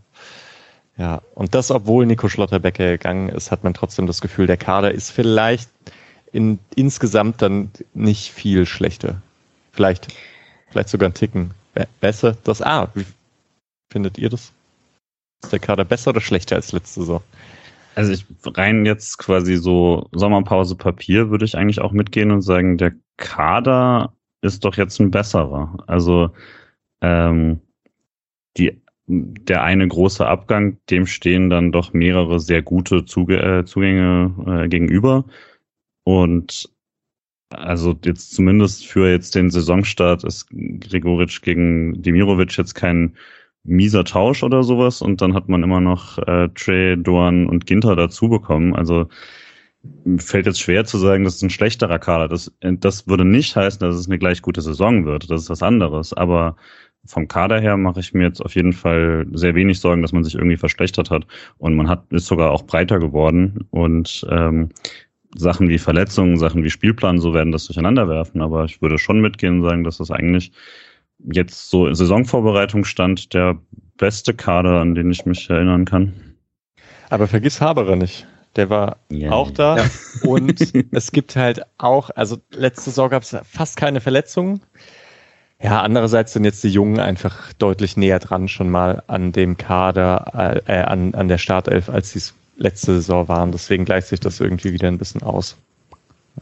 ja, 0.97 1.21
und 1.33 1.53
das, 1.55 1.71
obwohl 1.71 2.05
Nico 2.05 2.29
Schlotterbecker 2.29 2.91
gegangen 2.91 3.27
ist, 3.27 3.51
hat 3.51 3.65
man 3.65 3.73
trotzdem 3.73 4.07
das 4.07 4.21
Gefühl, 4.21 4.47
der 4.47 4.55
Kader 4.55 4.91
ist 4.91 5.11
vielleicht 5.11 5.69
in, 6.31 6.59
insgesamt 6.75 7.41
dann 7.41 7.71
nicht 7.93 8.31
viel 8.31 8.65
schlechter. 8.65 9.21
Vielleicht 9.73 10.07
vielleicht 10.69 10.89
sogar 10.89 11.07
einen 11.07 11.13
Ticken 11.13 11.51
besser. 11.99 12.37
Das 12.43 12.61
A, 12.61 12.89
wie 12.95 13.05
findet 13.89 14.17
ihr 14.17 14.29
das? 14.29 14.51
Ist 15.43 15.51
der 15.51 15.59
Kader 15.59 15.85
besser 15.85 16.11
oder 16.11 16.21
schlechter 16.21 16.55
als 16.55 16.71
letzte 16.71 17.01
Saison? 17.01 17.21
Also 17.95 18.11
ich 18.11 18.25
rein 18.45 18.85
jetzt 18.85 19.17
quasi 19.17 19.55
so 19.55 20.09
Sommerpause 20.11 20.75
Papier 20.75 21.29
würde 21.29 21.45
ich 21.45 21.57
eigentlich 21.57 21.79
auch 21.81 21.91
mitgehen 21.93 22.31
und 22.31 22.41
sagen, 22.41 22.77
der 22.77 22.93
Kader 23.17 24.13
ist 24.41 24.65
doch 24.65 24.75
jetzt 24.75 24.99
ein 24.99 25.11
besserer. 25.11 25.77
Also 25.87 26.31
ähm, 27.01 27.61
die, 28.57 28.81
der 29.07 29.63
eine 29.63 29.87
große 29.87 30.25
Abgang, 30.27 30.77
dem 30.89 31.05
stehen 31.07 31.49
dann 31.49 31.71
doch 31.71 31.93
mehrere 31.93 32.39
sehr 32.39 32.61
gute 32.61 33.05
Zuge, 33.05 33.41
äh, 33.41 33.65
Zugänge 33.65 34.63
äh, 34.63 34.67
gegenüber. 34.67 35.25
und 36.03 36.69
also 37.49 37.95
jetzt 38.03 38.33
zumindest 38.33 38.87
für 38.87 39.09
jetzt 39.09 39.35
den 39.35 39.49
Saisonstart 39.49 40.23
ist 40.23 40.47
Gregoritsch 40.49 41.41
gegen 41.41 42.01
Dimirovic 42.01 42.57
jetzt 42.57 42.73
kein 42.73 43.15
mieser 43.63 44.03
Tausch 44.03 44.43
oder 44.43 44.63
sowas 44.63 45.01
und 45.01 45.21
dann 45.21 45.33
hat 45.33 45.49
man 45.49 45.63
immer 45.63 45.81
noch 45.81 46.17
äh, 46.19 46.49
Trey, 46.49 46.97
Dorn 46.97 47.47
und 47.47 47.65
Ginter 47.65 47.95
dazu 47.95 48.29
bekommen. 48.29 48.75
Also 48.75 49.07
fällt 50.17 50.45
jetzt 50.45 50.61
schwer 50.61 50.85
zu 50.85 50.97
sagen, 50.97 51.23
das 51.23 51.35
ist 51.35 51.43
ein 51.43 51.49
schlechterer 51.49 51.99
Kader. 51.99 52.27
Das, 52.27 52.51
das 52.61 53.07
würde 53.07 53.25
nicht 53.25 53.55
heißen, 53.55 53.79
dass 53.79 53.95
es 53.95 54.07
eine 54.07 54.19
gleich 54.19 54.41
gute 54.41 54.61
Saison 54.61 55.05
wird. 55.05 55.29
Das 55.29 55.43
ist 55.43 55.49
was 55.49 55.63
anderes. 55.63 56.13
Aber 56.13 56.55
vom 57.05 57.27
Kader 57.27 57.59
her 57.59 57.77
mache 57.77 57.99
ich 57.99 58.13
mir 58.13 58.23
jetzt 58.23 58.41
auf 58.41 58.55
jeden 58.55 58.73
Fall 58.73 59.27
sehr 59.33 59.55
wenig 59.55 59.79
Sorgen, 59.79 60.01
dass 60.01 60.11
man 60.11 60.23
sich 60.23 60.35
irgendwie 60.35 60.57
verschlechtert 60.57 61.11
hat. 61.11 61.27
Und 61.57 61.75
man 61.75 61.87
hat 61.87 62.11
ist 62.11 62.27
sogar 62.27 62.51
auch 62.51 62.63
breiter 62.63 62.99
geworden. 62.99 63.67
Und 63.71 64.25
ähm, 64.29 64.69
Sachen 65.37 65.69
wie 65.69 65.77
Verletzungen, 65.77 66.37
Sachen 66.37 66.63
wie 66.63 66.69
Spielplan, 66.69 67.19
so 67.19 67.33
werden 67.33 67.51
das 67.51 67.65
durcheinander 67.65 68.07
werfen. 68.07 68.41
Aber 68.41 68.65
ich 68.65 68.81
würde 68.81 68.97
schon 68.97 69.19
mitgehen 69.19 69.59
und 69.59 69.69
sagen, 69.69 69.83
dass 69.83 69.97
das 69.97 70.11
eigentlich 70.11 70.51
jetzt 71.19 71.69
so 71.69 71.87
in 71.87 71.95
Saisonvorbereitung 71.95 72.85
stand 72.85 73.33
der 73.33 73.57
beste 73.97 74.33
Kader, 74.33 74.81
an 74.81 74.95
den 74.95 75.11
ich 75.11 75.25
mich 75.25 75.49
erinnern 75.49 75.85
kann. 75.85 76.13
Aber 77.09 77.27
vergiss 77.27 77.61
Haberer 77.61 77.95
nicht. 77.95 78.27
Der 78.55 78.69
war 78.69 78.97
yeah. 79.11 79.31
auch 79.31 79.51
da. 79.51 79.77
Ja. 79.77 79.85
Und 80.23 80.61
es 80.91 81.11
gibt 81.11 81.35
halt 81.35 81.61
auch, 81.77 82.09
also 82.15 82.37
letzte 82.51 82.89
Saison 82.89 83.09
gab 83.09 83.23
es 83.23 83.35
fast 83.43 83.77
keine 83.77 83.99
Verletzungen. 83.99 84.61
Ja, 85.61 85.81
andererseits 85.81 86.33
sind 86.33 86.45
jetzt 86.45 86.63
die 86.63 86.69
Jungen 86.69 86.99
einfach 86.99 87.53
deutlich 87.53 87.97
näher 87.97 88.19
dran 88.19 88.47
schon 88.47 88.69
mal 88.69 89.03
an 89.07 89.31
dem 89.31 89.57
Kader, 89.57 90.61
äh, 90.67 90.81
an, 90.81 91.15
an 91.15 91.27
der 91.27 91.37
Startelf, 91.37 91.89
als 91.89 92.11
sie 92.11 92.19
es 92.19 92.33
letzte 92.57 92.95
Saison 92.95 93.27
waren. 93.27 93.51
Deswegen 93.51 93.85
gleicht 93.85 94.07
sich 94.07 94.19
das 94.19 94.39
irgendwie 94.39 94.73
wieder 94.73 94.87
ein 94.87 94.97
bisschen 94.97 95.23
aus. 95.23 95.55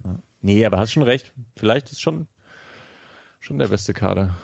Ja. 0.03 0.15
Nee, 0.41 0.65
aber 0.65 0.77
hast 0.77 0.91
schon 0.91 1.03
recht. 1.03 1.31
Vielleicht 1.55 1.91
ist 1.91 2.01
schon, 2.01 2.27
schon 3.39 3.59
der 3.59 3.67
beste 3.67 3.93
Kader. 3.93 4.35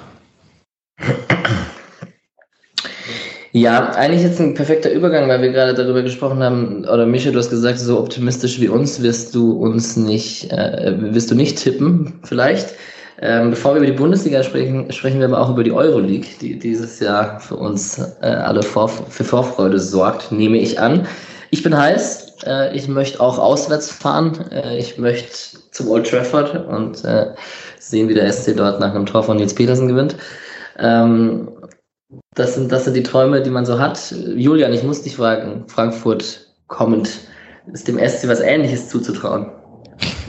Ja, 3.51 3.89
eigentlich 3.93 4.21
jetzt 4.21 4.39
ein 4.39 4.53
perfekter 4.53 4.91
Übergang, 4.91 5.27
weil 5.27 5.41
wir 5.41 5.51
gerade 5.51 5.73
darüber 5.73 6.03
gesprochen 6.03 6.43
haben, 6.43 6.85
oder 6.85 7.07
Michael, 7.07 7.33
du 7.33 7.39
hast 7.39 7.49
gesagt, 7.49 7.79
so 7.79 7.99
optimistisch 7.99 8.61
wie 8.61 8.67
uns 8.67 9.01
wirst 9.01 9.33
du 9.33 9.53
uns 9.53 9.97
nicht, 9.97 10.51
äh, 10.51 10.95
wirst 10.99 11.31
du 11.31 11.35
nicht 11.35 11.57
tippen, 11.57 12.13
vielleicht. 12.23 12.75
Ähm, 13.21 13.49
bevor 13.49 13.73
wir 13.73 13.81
über 13.81 13.87
die 13.87 13.97
Bundesliga 13.97 14.43
sprechen, 14.43 14.89
sprechen 14.91 15.19
wir 15.19 15.27
aber 15.27 15.41
auch 15.41 15.49
über 15.49 15.63
die 15.63 15.71
Euroleague, 15.71 16.27
die 16.39 16.57
dieses 16.57 16.99
Jahr 16.99 17.39
für 17.39 17.55
uns 17.55 17.97
äh, 18.21 18.27
alle 18.27 18.61
vor, 18.61 18.87
für 18.87 19.23
Vorfreude 19.23 19.79
sorgt, 19.79 20.31
nehme 20.31 20.57
ich 20.57 20.79
an. 20.79 21.07
Ich 21.51 21.63
bin 21.63 21.75
heiß, 21.75 22.37
äh, 22.45 22.75
ich 22.75 22.87
möchte 22.87 23.19
auch 23.19 23.39
auswärts 23.39 23.91
fahren, 23.91 24.49
äh, 24.51 24.77
ich 24.77 24.97
möchte 24.97 25.59
zum 25.71 25.89
Old 25.89 26.09
Trafford 26.09 26.67
und 26.67 27.03
äh, 27.03 27.33
sehen, 27.79 28.07
wie 28.09 28.13
der 28.13 28.31
SC 28.31 28.55
dort 28.55 28.79
nach 28.79 28.93
einem 28.93 29.05
Tor 29.05 29.23
von 29.23 29.37
Nils 29.37 29.55
Petersen 29.55 29.87
gewinnt. 29.87 30.15
Ähm, 30.77 31.49
das 32.35 32.55
sind, 32.55 32.71
das 32.71 32.85
sind 32.85 32.95
die 32.95 33.03
Träume, 33.03 33.41
die 33.41 33.49
man 33.49 33.65
so 33.65 33.79
hat. 33.79 34.11
Julian, 34.11 34.73
ich 34.73 34.83
muss 34.83 35.01
dich 35.01 35.15
fragen, 35.15 35.65
Frankfurt 35.67 36.47
kommend, 36.67 37.09
ist 37.71 37.87
dem 37.87 37.97
SC 37.97 38.27
was 38.27 38.39
Ähnliches 38.39 38.89
zuzutrauen? 38.89 39.51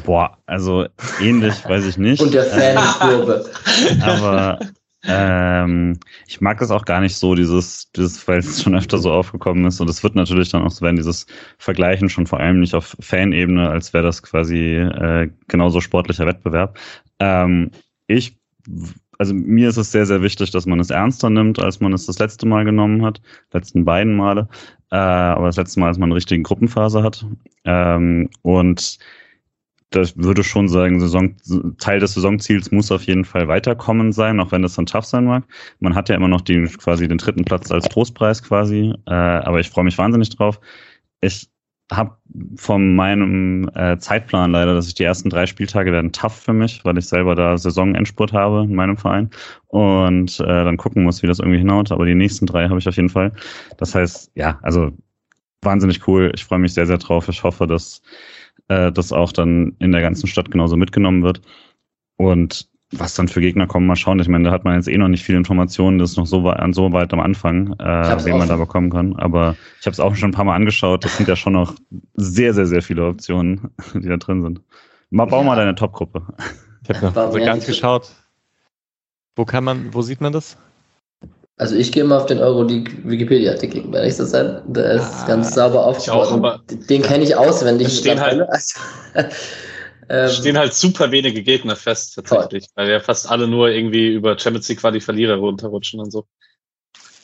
Boah, 0.04 0.36
also 0.46 0.86
ähnlich 1.20 1.54
weiß 1.68 1.86
ich 1.86 1.98
nicht. 1.98 2.22
Und 2.22 2.34
der 2.34 2.44
Fankurve. 2.44 3.44
Aber 4.02 4.58
ähm, 5.04 5.98
ich 6.26 6.40
mag 6.40 6.58
das 6.58 6.70
auch 6.70 6.84
gar 6.84 7.00
nicht 7.00 7.16
so, 7.16 7.34
dieses, 7.34 7.90
dieses, 7.92 8.26
weil 8.28 8.40
es 8.40 8.62
schon 8.62 8.74
öfter 8.74 8.98
so 8.98 9.12
aufgekommen 9.12 9.64
ist. 9.64 9.80
Und 9.80 9.88
es 9.88 10.02
wird 10.02 10.14
natürlich 10.14 10.50
dann 10.50 10.62
auch 10.62 10.70
so 10.70 10.84
werden, 10.84 10.96
dieses 10.96 11.26
Vergleichen 11.58 12.08
schon 12.08 12.26
vor 12.26 12.40
allem 12.40 12.60
nicht 12.60 12.74
auf 12.74 12.96
Fanebene, 13.00 13.70
als 13.70 13.92
wäre 13.92 14.04
das 14.04 14.22
quasi 14.22 14.76
äh, 14.76 15.30
genauso 15.48 15.80
sportlicher 15.80 16.26
Wettbewerb. 16.26 16.78
Ähm, 17.18 17.70
ich 18.06 18.38
also 19.20 19.34
mir 19.34 19.68
ist 19.68 19.76
es 19.76 19.92
sehr, 19.92 20.06
sehr 20.06 20.22
wichtig, 20.22 20.50
dass 20.50 20.64
man 20.64 20.80
es 20.80 20.88
ernster 20.88 21.28
nimmt, 21.28 21.58
als 21.58 21.80
man 21.80 21.92
es 21.92 22.06
das 22.06 22.18
letzte 22.18 22.46
Mal 22.46 22.64
genommen 22.64 23.04
hat, 23.04 23.20
letzten 23.52 23.84
beiden 23.84 24.16
Male. 24.16 24.48
Äh, 24.90 24.96
aber 24.96 25.46
das 25.46 25.56
letzte 25.56 25.78
Mal, 25.78 25.88
als 25.88 25.98
man 25.98 26.08
eine 26.08 26.16
richtige 26.16 26.42
Gruppenphase 26.42 27.02
hat. 27.02 27.26
Ähm, 27.64 28.30
und 28.40 28.98
das 29.90 30.16
würde 30.16 30.44
schon 30.44 30.68
sagen, 30.68 31.00
Saison, 31.00 31.34
Teil 31.78 32.00
des 32.00 32.14
Saisonziels 32.14 32.70
muss 32.70 32.92
auf 32.92 33.02
jeden 33.04 33.24
Fall 33.24 33.48
weiterkommen 33.48 34.12
sein, 34.12 34.40
auch 34.40 34.52
wenn 34.52 34.62
das 34.62 34.74
dann 34.74 34.86
tough 34.86 35.04
sein 35.04 35.24
mag. 35.24 35.44
Man 35.80 35.94
hat 35.94 36.08
ja 36.08 36.14
immer 36.14 36.28
noch 36.28 36.40
die, 36.40 36.62
quasi 36.78 37.08
den 37.08 37.18
dritten 37.18 37.44
Platz 37.44 37.70
als 37.70 37.88
Trostpreis 37.88 38.42
quasi, 38.42 38.94
äh, 39.06 39.10
aber 39.10 39.60
ich 39.60 39.70
freue 39.70 39.84
mich 39.84 39.98
wahnsinnig 39.98 40.30
drauf. 40.30 40.60
Ich 41.20 41.50
habe 41.90 42.16
von 42.54 42.94
meinem 42.94 43.68
äh, 43.74 43.98
Zeitplan 43.98 44.52
leider, 44.52 44.74
dass 44.74 44.86
ich 44.86 44.94
die 44.94 45.02
ersten 45.02 45.28
drei 45.28 45.46
Spieltage 45.46 45.92
werden 45.92 46.12
tough 46.12 46.36
für 46.36 46.52
mich, 46.52 46.84
weil 46.84 46.96
ich 46.98 47.08
selber 47.08 47.34
da 47.34 47.58
Saisonendspurt 47.58 48.32
habe 48.32 48.62
in 48.62 48.76
meinem 48.76 48.96
Verein 48.96 49.30
und 49.66 50.38
äh, 50.38 50.44
dann 50.44 50.76
gucken 50.76 51.02
muss, 51.02 51.22
wie 51.22 51.26
das 51.26 51.40
irgendwie 51.40 51.58
hinhaut. 51.58 51.90
Aber 51.90 52.06
die 52.06 52.14
nächsten 52.14 52.46
drei 52.46 52.68
habe 52.68 52.78
ich 52.78 52.88
auf 52.88 52.94
jeden 52.94 53.08
Fall. 53.08 53.32
Das 53.78 53.94
heißt, 53.94 54.30
ja, 54.36 54.60
also 54.62 54.92
wahnsinnig 55.62 56.06
cool. 56.06 56.30
Ich 56.34 56.44
freue 56.44 56.60
mich 56.60 56.74
sehr, 56.74 56.86
sehr 56.86 56.98
drauf. 56.98 57.28
Ich 57.28 57.42
hoffe, 57.42 57.66
dass 57.66 58.02
äh, 58.70 58.92
das 58.92 59.12
auch 59.12 59.32
dann 59.32 59.74
in 59.80 59.92
der 59.92 60.00
ganzen 60.00 60.28
Stadt 60.28 60.50
genauso 60.50 60.76
mitgenommen 60.76 61.22
wird. 61.22 61.42
Und 62.16 62.68
was 62.92 63.14
dann 63.14 63.28
für 63.28 63.40
Gegner 63.40 63.66
kommen, 63.66 63.86
mal 63.86 63.96
schauen. 63.96 64.18
Ich 64.18 64.28
meine, 64.28 64.44
da 64.44 64.50
hat 64.50 64.64
man 64.64 64.74
jetzt 64.74 64.88
eh 64.88 64.96
noch 64.96 65.08
nicht 65.08 65.24
viele 65.24 65.38
Informationen, 65.38 65.98
das 65.98 66.12
ist 66.12 66.16
noch 66.16 66.26
so 66.26 66.42
weit, 66.42 66.74
so 66.74 66.92
weit 66.92 67.12
am 67.12 67.20
Anfang, 67.20 67.72
äh, 67.78 68.24
wen 68.24 68.38
man 68.38 68.48
da 68.48 68.56
bekommen 68.56 68.90
kann. 68.90 69.16
Aber 69.16 69.56
ich 69.80 69.86
habe 69.86 69.92
es 69.92 70.00
auch 70.00 70.14
schon 70.16 70.30
ein 70.30 70.34
paar 70.34 70.44
Mal 70.44 70.56
angeschaut. 70.56 71.04
Das 71.04 71.16
sind 71.16 71.28
ja 71.28 71.36
schon 71.36 71.52
noch 71.52 71.74
sehr, 72.14 72.54
sehr, 72.54 72.66
sehr 72.66 72.82
viele 72.82 73.06
Optionen, 73.06 73.70
die 73.94 74.08
da 74.08 74.16
drin 74.16 74.42
sind. 74.42 74.60
Mal 75.10 75.26
bau 75.26 75.40
ja. 75.40 75.46
mal 75.46 75.56
deine 75.56 75.74
Top-Gruppe. 75.74 76.22
Ich 76.82 76.96
habe 76.96 77.06
noch 77.06 77.32
so 77.32 77.38
ganz 77.38 77.66
geschaut. 77.66 78.10
Wo 79.36 79.44
kann 79.44 79.64
man, 79.64 79.94
wo 79.94 80.02
sieht 80.02 80.20
man 80.20 80.32
das? 80.32 80.56
Also 81.60 81.76
ich 81.76 81.92
gehe 81.92 82.04
mal 82.04 82.16
auf 82.16 82.24
den 82.24 82.38
Euroleague 82.38 82.90
Wikipedia-Artikel, 83.04 83.84
wenn 83.92 84.08
ich 84.08 84.16
das 84.16 84.30
sein. 84.30 84.62
Der 84.66 84.92
ist 84.92 85.12
ah, 85.12 85.26
ganz 85.26 85.54
sauber 85.54 85.84
aufgebaut. 85.84 86.62
Den 86.88 87.02
kenne 87.02 87.22
ich 87.22 87.36
auswendig. 87.36 87.98
Stehen 87.98 88.18
halt, 88.18 88.48
ähm, 90.08 90.30
stehen 90.30 90.56
halt 90.56 90.72
super 90.72 91.10
wenige 91.10 91.42
Gegner 91.42 91.76
fest, 91.76 92.14
tatsächlich, 92.14 92.62
toll. 92.62 92.72
weil 92.76 92.90
ja 92.90 92.98
fast 92.98 93.30
alle 93.30 93.46
nur 93.46 93.68
irgendwie 93.68 94.14
über 94.14 94.38
Champions 94.38 94.70
League 94.70 94.80
Quali 94.80 95.02
Verlierer 95.02 95.36
runterrutschen 95.36 96.00
und 96.00 96.10
so. 96.10 96.24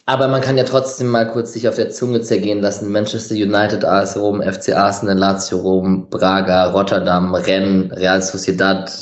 Aber 0.04 0.28
man 0.28 0.42
kann 0.42 0.58
ja 0.58 0.64
trotzdem 0.64 1.06
mal 1.06 1.32
kurz 1.32 1.54
sich 1.54 1.66
auf 1.66 1.76
der 1.76 1.88
Zunge 1.88 2.20
zergehen 2.20 2.60
lassen. 2.60 2.92
Manchester 2.92 3.34
United, 3.34 3.86
AS 3.86 4.18
Rom, 4.18 4.42
FC 4.42 4.76
Arsenal, 4.76 5.16
Lazio 5.16 5.56
Rom, 5.56 6.10
Braga, 6.10 6.72
Rotterdam, 6.72 7.34
Rennes, 7.34 7.90
Real 7.96 8.20
Sociedad, 8.20 8.92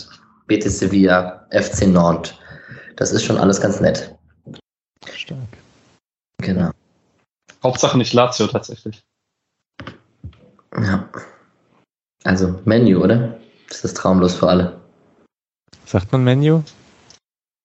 Betis 0.47 0.78
Sevilla, 0.78 1.44
FC 1.51 1.89
Nantes. 1.89 2.35
Das 2.94 3.11
ist 3.11 3.24
schon 3.24 3.36
alles 3.36 3.61
ganz 3.61 3.81
nett. 3.81 4.14
Stark. 5.12 5.39
Genau. 6.39 6.70
Hauptsache 7.62 7.97
nicht 7.97 8.12
Lazio 8.12 8.47
tatsächlich. 8.47 9.02
Ja. 10.76 11.09
Also 12.24 12.60
Menu, 12.64 13.02
oder? 13.02 13.39
Das 13.68 13.85
ist 13.85 13.97
traumlos 13.97 14.35
für 14.35 14.48
alle. 14.48 14.81
Sagt 15.85 16.12
man 16.12 16.24
Menu? 16.24 16.62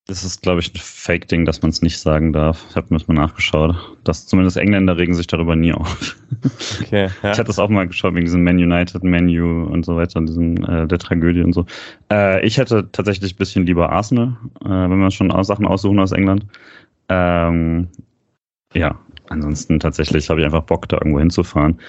Das 0.09 0.23
ist, 0.23 0.41
glaube 0.41 0.59
ich, 0.59 0.73
ein 0.73 0.79
Fake-Ding, 0.79 1.45
dass 1.45 1.61
man 1.61 1.69
es 1.69 1.83
nicht 1.83 1.99
sagen 1.99 2.33
darf. 2.33 2.65
Ich 2.71 2.75
habe 2.75 2.87
mir 2.89 2.97
das 2.97 3.07
mal 3.07 3.13
nachgeschaut. 3.13 3.75
Das, 4.03 4.25
zumindest 4.25 4.57
Engländer 4.57 4.97
regen 4.97 5.13
sich 5.13 5.27
darüber 5.27 5.55
nie 5.55 5.71
auf. 5.71 6.15
Okay, 6.81 7.09
ja. 7.21 7.31
Ich 7.31 7.37
hatte 7.37 7.43
das 7.43 7.59
auch 7.59 7.69
mal 7.69 7.87
geschaut 7.87 8.15
wegen 8.15 8.25
diesem 8.25 8.43
Man 8.43 8.57
United 8.57 9.03
Menu 9.03 9.65
und 9.65 9.85
so 9.85 9.95
weiter, 9.95 10.19
diesem, 10.21 10.63
äh, 10.63 10.87
der 10.87 10.97
Tragödie 10.97 11.43
und 11.43 11.53
so. 11.53 11.67
Äh, 12.11 12.43
ich 12.43 12.57
hätte 12.57 12.89
tatsächlich 12.91 13.35
ein 13.35 13.37
bisschen 13.37 13.67
lieber 13.67 13.91
Arsenal, 13.91 14.35
äh, 14.65 14.69
wenn 14.69 14.99
wir 14.99 15.11
schon 15.11 15.29
Sachen 15.43 15.67
aussuchen 15.67 15.99
aus 15.99 16.11
England. 16.11 16.43
Ähm, 17.09 17.89
ja, 18.73 18.99
ansonsten 19.29 19.79
tatsächlich 19.79 20.29
habe 20.29 20.39
ich 20.39 20.45
einfach 20.45 20.63
Bock, 20.63 20.87
da 20.87 20.97
irgendwo 20.97 21.19
hinzufahren. 21.19 21.79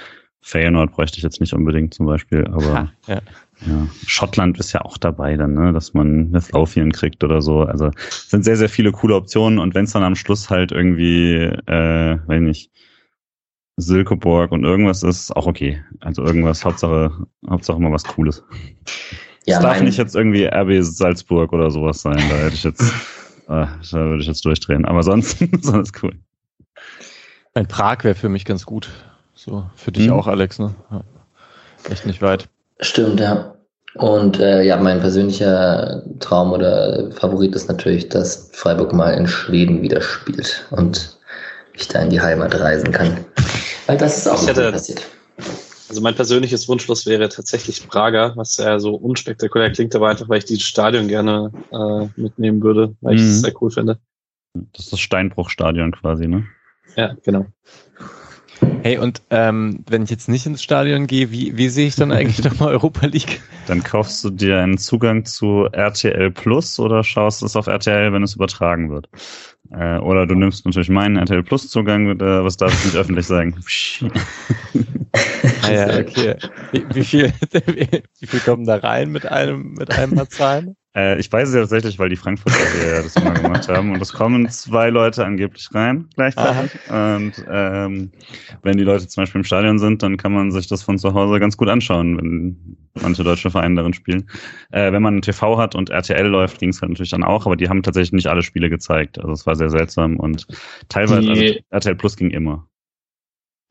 Feyenoord 0.42 0.92
bräuchte 0.92 1.18
ich 1.18 1.22
jetzt 1.22 1.40
nicht 1.40 1.52
unbedingt 1.52 1.92
zum 1.92 2.06
Beispiel, 2.06 2.46
aber 2.46 2.72
ha, 2.72 2.92
ja. 3.06 3.20
Ja. 3.66 3.86
Schottland 4.06 4.58
ist 4.58 4.72
ja 4.72 4.80
auch 4.80 4.96
dabei 4.96 5.36
dann, 5.36 5.54
ne, 5.54 5.72
dass 5.72 5.92
man 5.92 6.32
Lothlorien 6.32 6.92
kriegt 6.92 7.22
oder 7.22 7.42
so. 7.42 7.62
Also 7.62 7.90
sind 8.08 8.44
sehr, 8.44 8.56
sehr 8.56 8.70
viele 8.70 8.90
coole 8.90 9.14
Optionen 9.14 9.58
und 9.58 9.74
wenn 9.74 9.84
es 9.84 9.92
dann 9.92 10.02
am 10.02 10.16
Schluss 10.16 10.48
halt 10.48 10.72
irgendwie, 10.72 11.34
äh, 11.34 12.18
weiß 12.26 12.40
nicht, 12.40 12.70
Silkeborg 13.76 14.52
und 14.52 14.64
irgendwas 14.64 15.02
ist, 15.02 15.34
auch 15.36 15.46
okay. 15.46 15.82
Also 16.00 16.24
irgendwas, 16.24 16.64
Hauptsache, 16.64 17.12
Hauptsache 17.48 17.80
mal 17.80 17.92
was 17.92 18.04
Cooles. 18.04 18.42
Ja, 19.46 19.56
es 19.56 19.62
darf 19.62 19.80
nicht 19.80 19.98
jetzt 19.98 20.14
irgendwie 20.14 20.46
RB 20.46 20.82
Salzburg 20.82 21.52
oder 21.52 21.70
sowas 21.70 22.02
sein. 22.02 22.18
Da 22.28 22.36
hätte 22.36 22.54
ich 22.54 22.64
jetzt, 22.64 22.92
da 23.50 23.68
würde 23.92 24.20
ich 24.20 24.28
jetzt 24.28 24.44
durchdrehen. 24.44 24.84
Aber 24.84 25.02
sonst, 25.02 25.38
sonst 25.62 26.02
cool. 26.02 26.14
Ein 27.54 27.66
Prag 27.66 28.04
wäre 28.04 28.14
für 28.14 28.28
mich 28.28 28.44
ganz 28.44 28.64
gut. 28.64 28.88
So, 29.34 29.64
für 29.74 29.92
dich 29.92 30.06
hm. 30.06 30.12
auch, 30.12 30.26
Alex, 30.26 30.58
ne? 30.58 30.74
Ja. 30.90 31.02
Echt 31.90 32.06
nicht 32.06 32.22
weit. 32.22 32.48
Stimmt, 32.80 33.20
ja. 33.20 33.54
Und 33.94 34.38
äh, 34.38 34.62
ja, 34.62 34.76
mein 34.76 35.00
persönlicher 35.00 36.02
Traum 36.20 36.52
oder 36.52 37.10
Favorit 37.12 37.54
ist 37.56 37.68
natürlich, 37.68 38.08
dass 38.08 38.50
Freiburg 38.52 38.92
mal 38.92 39.10
in 39.10 39.26
Schweden 39.26 39.82
wieder 39.82 40.00
spielt 40.00 40.66
und 40.70 41.18
ich 41.72 41.88
da 41.88 42.00
in 42.00 42.10
die 42.10 42.20
Heimat 42.20 42.54
reisen 42.60 42.92
kann. 42.92 43.24
Weil 43.86 43.96
das 43.96 44.18
ist 44.18 44.28
auch 44.28 44.40
ich 44.42 44.48
hätte, 44.48 44.70
passiert. 44.70 45.02
Also 45.90 46.02
mein 46.02 46.14
persönliches 46.14 46.68
Wunschlos 46.68 47.04
wäre 47.06 47.28
tatsächlich 47.28 47.88
Prager, 47.88 48.36
was 48.36 48.58
ja 48.58 48.78
so 48.78 48.94
unspektakulär 48.94 49.72
klingt, 49.72 49.92
aber 49.96 50.08
einfach, 50.08 50.28
weil 50.28 50.38
ich 50.38 50.44
dieses 50.44 50.62
Stadion 50.62 51.08
gerne 51.08 51.52
äh, 51.72 52.06
mitnehmen 52.20 52.62
würde, 52.62 52.94
weil 53.00 53.16
ich 53.16 53.22
es 53.22 53.38
Mhm. 53.38 53.40
sehr 53.46 53.54
cool 53.60 53.70
finde. 53.72 53.98
Das 54.72 54.84
ist 54.84 54.92
das 54.92 55.00
Steinbruchstadion 55.00 55.90
quasi, 55.90 56.28
ne? 56.28 56.46
Ja, 56.94 57.16
genau. 57.24 57.46
Hey, 58.82 58.98
und 58.98 59.22
ähm, 59.30 59.84
wenn 59.88 60.02
ich 60.02 60.10
jetzt 60.10 60.28
nicht 60.28 60.46
ins 60.46 60.62
Stadion 60.62 61.06
gehe, 61.06 61.30
wie, 61.30 61.56
wie 61.56 61.68
sehe 61.68 61.86
ich 61.86 61.96
dann 61.96 62.12
eigentlich 62.12 62.42
nochmal 62.50 62.70
Europa 62.70 63.06
League? 63.06 63.42
Dann 63.66 63.82
kaufst 63.82 64.24
du 64.24 64.30
dir 64.30 64.58
einen 64.58 64.78
Zugang 64.78 65.24
zu 65.24 65.68
RTL 65.72 66.30
Plus 66.30 66.78
oder 66.80 67.04
schaust 67.04 67.42
es 67.42 67.56
auf 67.56 67.66
RTL, 67.66 68.12
wenn 68.12 68.22
es 68.22 68.34
übertragen 68.34 68.90
wird. 68.90 69.08
Äh, 69.70 69.98
oder 69.98 70.26
du 70.26 70.34
nimmst 70.34 70.64
natürlich 70.64 70.88
meinen 70.88 71.16
RTL 71.16 71.42
Plus 71.42 71.68
Zugang, 71.68 72.18
äh, 72.18 72.44
was 72.44 72.56
darf 72.56 72.72
ich 72.72 72.86
nicht 72.86 72.96
öffentlich 72.96 73.26
sagen. 73.26 73.54
Ah 75.62 75.72
ja, 75.72 75.98
okay. 75.98 76.36
Wie, 76.72 76.86
wie, 76.94 77.04
viel, 77.04 77.32
wie 78.18 78.26
viel 78.26 78.40
kommen 78.40 78.64
da 78.64 78.76
rein 78.76 79.10
mit 79.10 79.26
einem, 79.26 79.74
mit 79.74 79.90
einem 79.90 80.14
Mal 80.14 80.28
zahlen? 80.28 80.76
Äh, 80.96 81.20
ich 81.20 81.32
weiß 81.32 81.48
es 81.48 81.54
ja 81.54 81.60
tatsächlich, 81.60 81.98
weil 81.98 82.08
die 82.08 82.16
Frankfurter 82.16 82.58
ja 82.84 83.02
das 83.02 83.14
immer 83.16 83.34
gemacht 83.34 83.68
haben. 83.68 83.92
Und 83.92 84.02
es 84.02 84.12
kommen 84.12 84.48
zwei 84.48 84.90
Leute 84.90 85.24
angeblich 85.24 85.68
rein 85.72 86.08
gleichzeitig. 86.16 86.72
Und 86.88 87.44
ähm, 87.48 88.10
wenn 88.62 88.76
die 88.76 88.82
Leute 88.82 89.06
zum 89.06 89.22
Beispiel 89.22 89.40
im 89.40 89.44
Stadion 89.44 89.78
sind, 89.78 90.02
dann 90.02 90.16
kann 90.16 90.32
man 90.32 90.50
sich 90.50 90.66
das 90.66 90.82
von 90.82 90.98
zu 90.98 91.14
Hause 91.14 91.38
ganz 91.38 91.56
gut 91.56 91.68
anschauen, 91.68 92.16
wenn 92.16 92.76
manche 93.00 93.22
deutsche 93.22 93.50
Vereine 93.50 93.76
darin 93.76 93.94
spielen. 93.94 94.28
Äh, 94.72 94.92
wenn 94.92 95.02
man 95.02 95.14
einen 95.14 95.22
TV 95.22 95.58
hat 95.58 95.76
und 95.76 95.90
RTL 95.90 96.26
läuft, 96.26 96.58
ging 96.58 96.70
es 96.70 96.80
halt 96.82 96.90
natürlich 96.90 97.10
dann 97.10 97.22
auch, 97.24 97.46
aber 97.46 97.54
die 97.56 97.68
haben 97.68 97.82
tatsächlich 97.84 98.12
nicht 98.12 98.26
alle 98.26 98.42
Spiele 98.42 98.68
gezeigt. 98.68 99.18
Also 99.20 99.32
es 99.32 99.46
war 99.46 99.54
sehr 99.54 99.70
seltsam 99.70 100.16
und 100.16 100.46
teilweise, 100.88 101.20
Die- 101.20 101.28
also 101.30 101.44
RTL 101.70 101.94
Plus 101.94 102.16
ging 102.16 102.30
immer. 102.30 102.66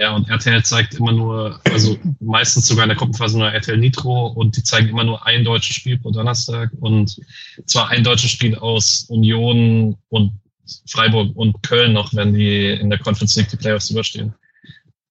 Ja, 0.01 0.15
und 0.15 0.29
RTL 0.29 0.63
zeigt 0.63 0.93
immer 0.93 1.11
nur, 1.11 1.59
also 1.65 1.97
meistens 2.21 2.67
sogar 2.67 2.85
in 2.85 2.89
der 2.89 2.97
Gruppenphase 2.97 3.37
nur 3.37 3.51
RTL 3.51 3.77
Nitro 3.77 4.27
und 4.27 4.55
die 4.55 4.63
zeigen 4.63 4.87
immer 4.87 5.03
nur 5.03 5.25
ein 5.25 5.43
deutsches 5.43 5.75
Spiel 5.75 5.99
pro 5.99 6.11
Donnerstag 6.11 6.71
und 6.79 7.19
zwar 7.65 7.89
ein 7.89 8.05
deutsches 8.05 8.31
Spiel 8.31 8.55
aus 8.55 9.05
Union 9.09 9.97
und 10.07 10.31
Freiburg 10.87 11.35
und 11.35 11.61
Köln 11.63 11.91
noch, 11.91 12.13
wenn 12.13 12.33
die 12.33 12.67
in 12.67 12.89
der 12.89 12.99
Conference 12.99 13.35
League 13.35 13.49
die 13.49 13.57
Playoffs 13.57 13.89
überstehen. 13.89 14.33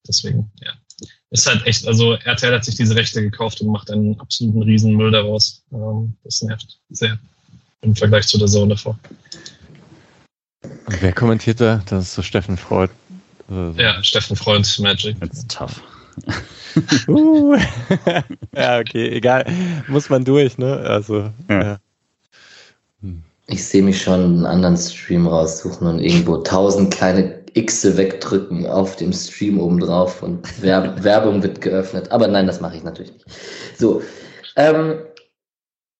Deswegen, 0.06 0.50
ja. 0.62 0.72
Ist 1.30 1.46
halt 1.46 1.66
echt, 1.66 1.86
also 1.86 2.14
RTL 2.14 2.54
hat 2.54 2.64
sich 2.64 2.76
diese 2.76 2.96
Rechte 2.96 3.20
gekauft 3.20 3.60
und 3.60 3.68
macht 3.68 3.90
einen 3.90 4.18
absoluten 4.18 4.62
Riesenmüll 4.62 5.10
daraus. 5.10 5.62
Ähm, 5.70 6.16
das 6.24 6.40
nervt 6.40 6.80
sehr 6.88 7.18
im 7.82 7.94
Vergleich 7.94 8.26
zu 8.26 8.38
der 8.38 8.48
Zone 8.48 8.70
davor. 8.70 8.98
Wer 10.86 11.12
kommentiert 11.12 11.60
da? 11.60 11.82
Das 11.84 12.04
ist 12.04 12.14
so 12.14 12.22
Steffen 12.22 12.56
Freud. 12.56 12.90
Äh, 13.50 13.82
Ja, 13.82 14.02
Steffen 14.02 14.36
Freund 14.36 14.78
Magic. 14.80 15.16
It's 15.22 15.46
tough. 15.48 15.80
Uh. 17.08 17.56
ja, 18.54 18.78
okay, 18.78 19.08
egal. 19.08 19.44
Muss 19.88 20.10
man 20.10 20.22
durch, 20.24 20.58
ne? 20.58 20.76
Also, 20.76 21.30
Ja. 21.48 21.62
ja. 21.62 21.78
Ich 23.46 23.64
sehe 23.64 23.82
mich 23.82 24.00
schon 24.02 24.20
einen 24.20 24.46
anderen 24.46 24.76
Stream 24.76 25.26
raussuchen 25.26 25.86
und 25.86 25.98
irgendwo 26.00 26.36
tausend 26.36 26.92
kleine 26.94 27.42
Xe 27.54 27.96
wegdrücken 27.96 28.66
auf 28.66 28.96
dem 28.96 29.12
Stream 29.12 29.58
oben 29.58 29.80
drauf 29.80 30.22
und 30.22 30.62
Werb 30.62 31.02
Werbung 31.02 31.42
wird 31.42 31.62
geöffnet. 31.62 32.12
Aber 32.12 32.28
nein, 32.28 32.46
das 32.46 32.60
mache 32.60 32.76
ich 32.76 32.84
natürlich 32.84 33.12
nicht. 33.12 33.24
So, 33.76 34.02
ähm, 34.56 34.98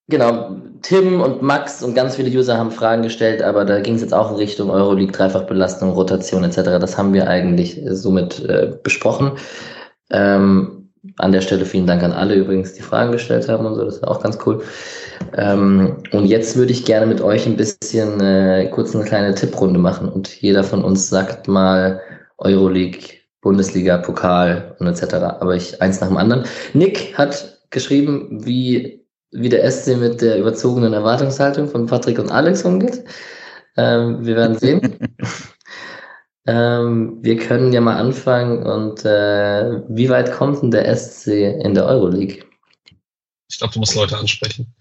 genau, 0.08 0.56
Tim 0.82 1.20
und 1.20 1.42
Max 1.42 1.82
und 1.82 1.94
ganz 1.94 2.16
viele 2.16 2.36
User 2.36 2.56
haben 2.56 2.70
Fragen 2.70 3.02
gestellt, 3.02 3.42
aber 3.42 3.64
da 3.64 3.80
ging 3.80 3.94
es 3.94 4.00
jetzt 4.00 4.14
auch 4.14 4.30
in 4.30 4.36
Richtung 4.36 4.70
Euroleague, 4.70 5.12
Dreifachbelastung, 5.12 5.90
Rotation 5.90 6.44
etc. 6.44 6.56
Das 6.80 6.96
haben 6.96 7.12
wir 7.12 7.28
eigentlich 7.28 7.84
äh, 7.84 7.94
somit 7.94 8.44
äh, 8.44 8.72
besprochen. 8.82 9.32
Ähm, 10.10 10.90
an 11.16 11.32
der 11.32 11.40
Stelle 11.40 11.64
vielen 11.64 11.86
Dank 11.86 12.02
an 12.02 12.12
alle 12.12 12.34
übrigens, 12.34 12.74
die 12.74 12.82
Fragen 12.82 13.12
gestellt 13.12 13.48
haben 13.48 13.66
und 13.66 13.74
so, 13.74 13.84
das 13.84 14.02
war 14.02 14.10
auch 14.10 14.22
ganz 14.22 14.38
cool. 14.46 14.62
Ähm, 15.36 15.98
und 16.12 16.26
jetzt 16.26 16.56
würde 16.56 16.72
ich 16.72 16.84
gerne 16.84 17.06
mit 17.06 17.20
euch 17.20 17.46
ein 17.46 17.56
bisschen 17.56 18.20
äh, 18.20 18.68
kurz 18.72 18.94
eine 18.94 19.04
kleine 19.04 19.34
Tipprunde 19.34 19.78
machen 19.78 20.08
und 20.08 20.28
jeder 20.40 20.64
von 20.64 20.84
uns 20.84 21.08
sagt 21.08 21.48
mal 21.48 22.00
Euroleague, 22.38 23.00
Bundesliga, 23.40 23.98
Pokal 23.98 24.76
und 24.78 24.86
etc. 24.86 25.14
Aber 25.14 25.54
ich 25.54 25.80
eins 25.80 26.00
nach 26.00 26.08
dem 26.08 26.16
anderen. 26.16 26.44
Nick 26.72 27.16
hat 27.16 27.58
geschrieben, 27.70 28.44
wie, 28.44 28.97
wie 29.32 29.48
der 29.48 29.70
SC 29.70 29.96
mit 29.96 30.20
der 30.20 30.38
überzogenen 30.38 30.92
Erwartungshaltung 30.92 31.68
von 31.68 31.86
Patrick 31.86 32.18
und 32.18 32.30
Alex 32.30 32.64
umgeht. 32.64 33.04
Ähm, 33.76 34.24
wir 34.24 34.36
werden 34.36 34.58
sehen. 34.58 34.98
ähm, 36.46 37.18
wir 37.20 37.36
können 37.36 37.72
ja 37.72 37.80
mal 37.80 37.96
anfangen 37.96 38.64
und 38.64 39.04
äh, 39.04 39.82
wie 39.88 40.08
weit 40.08 40.32
kommt 40.32 40.62
denn 40.62 40.70
der 40.70 40.94
SC 40.96 41.28
in 41.62 41.74
der 41.74 41.86
Euroleague? 41.86 42.44
Ich 43.50 43.58
glaube, 43.58 43.74
du 43.74 43.80
musst 43.80 43.94
Leute 43.94 44.16
ansprechen. 44.16 44.74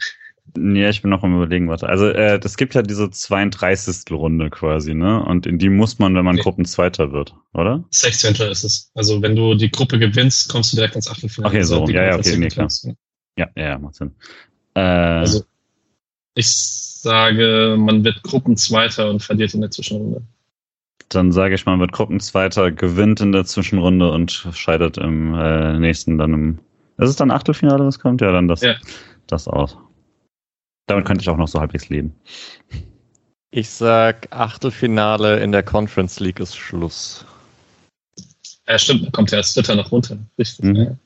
Ja, 0.57 0.90
ich 0.90 1.02
bin 1.02 1.11
noch 1.11 1.24
am 1.24 1.36
überlegen, 1.36 1.68
warte. 1.68 1.88
Also 1.88 2.07
äh, 2.07 2.40
das 2.40 2.57
gibt 2.57 2.74
ja 2.74 2.82
diese 2.82 3.10
32. 3.10 4.11
Runde 4.11 4.49
quasi, 4.49 4.94
ne? 4.94 5.24
Und 5.24 5.45
in 5.45 5.60
die 5.60 5.69
muss 5.69 5.99
man, 5.99 6.15
wenn 6.15 6.24
man 6.26 6.36
Okay. 6.36 6.44
Gruppenzweiter 6.44 7.11
wird, 7.11 7.36
oder? 7.53 7.84
16. 7.91 8.34
ist 8.49 8.64
es. 8.64 8.91
Also 8.95 9.22
wenn 9.22 9.36
du 9.36 9.56
die 9.56 9.69
Gruppe 9.69 9.99
gewinnst, 9.99 10.49
kommst 10.49 10.72
du 10.72 10.78
direkt 10.78 10.95
ins 10.95 11.10
Achtelfinale. 11.10 11.53
Okay, 11.53 11.64
so. 11.64 11.82
Also 11.82 11.94
Ja, 11.94 12.06
ja, 12.06 12.15
okay, 12.18 12.38
nee, 12.38 12.48
klar. 12.48 12.69
Ja, 13.38 13.47
ja, 13.55 13.77
macht 13.77 13.95
Sinn. 13.95 14.11
Äh, 14.76 14.80
Also 14.80 15.43
ich 16.35 16.47
sage, 16.49 17.76
man 17.80 18.03
wird 18.03 18.22
Gruppenzweiter 18.23 19.09
und 19.09 19.23
verliert 19.23 19.53
in 19.53 19.61
der 19.61 19.72
Zwischenrunde. 19.72 20.22
dann 21.09 21.31
sage 21.31 21.55
ich 21.55 21.65
mal, 21.65 21.80
wird 21.80 21.93
Gruppenzweiter, 21.93 22.72
gewinnt 22.72 23.22
in 23.22 23.31
der 23.31 23.45
Zwischenrunde 23.45 24.11
und 24.11 24.31
scheidet 24.53 24.97
im 24.97 25.34
äh, 25.34 25.80
nächsten 25.80 26.18
dann 26.18 26.34
im. 26.34 26.59
Ist 26.97 27.09
es 27.09 27.15
dann 27.15 27.31
Achtelfinale, 27.31 27.85
was 27.85 27.99
kommt? 27.99 28.22
Ja, 28.22 28.31
dann 28.31 28.47
das, 28.47 28.61
Ja. 28.61 28.76
das 29.27 29.47
aus. 29.47 29.77
Damit 30.88 31.05
könnte 31.05 31.22
ich 31.22 31.30
auch 31.30 31.38
noch 31.38 31.47
so 31.47 31.59
halbwegs 31.59 31.89
leben. 31.89 32.14
Ich 33.51 33.69
sag, 33.69 34.27
Achtelfinale 34.31 35.39
in 35.39 35.51
der 35.51 35.64
Conference 35.64 36.19
League 36.19 36.39
ist 36.39 36.55
Schluss. 36.57 37.26
Ja, 38.68 38.77
stimmt, 38.77 39.05
da 39.05 39.11
kommt 39.11 39.31
ja 39.31 39.38
als 39.38 39.53
Dritter 39.53 39.76
noch 39.76 39.91
runter. 39.91 40.18
Richtig. 40.38 40.65
Mhm. 40.65 40.97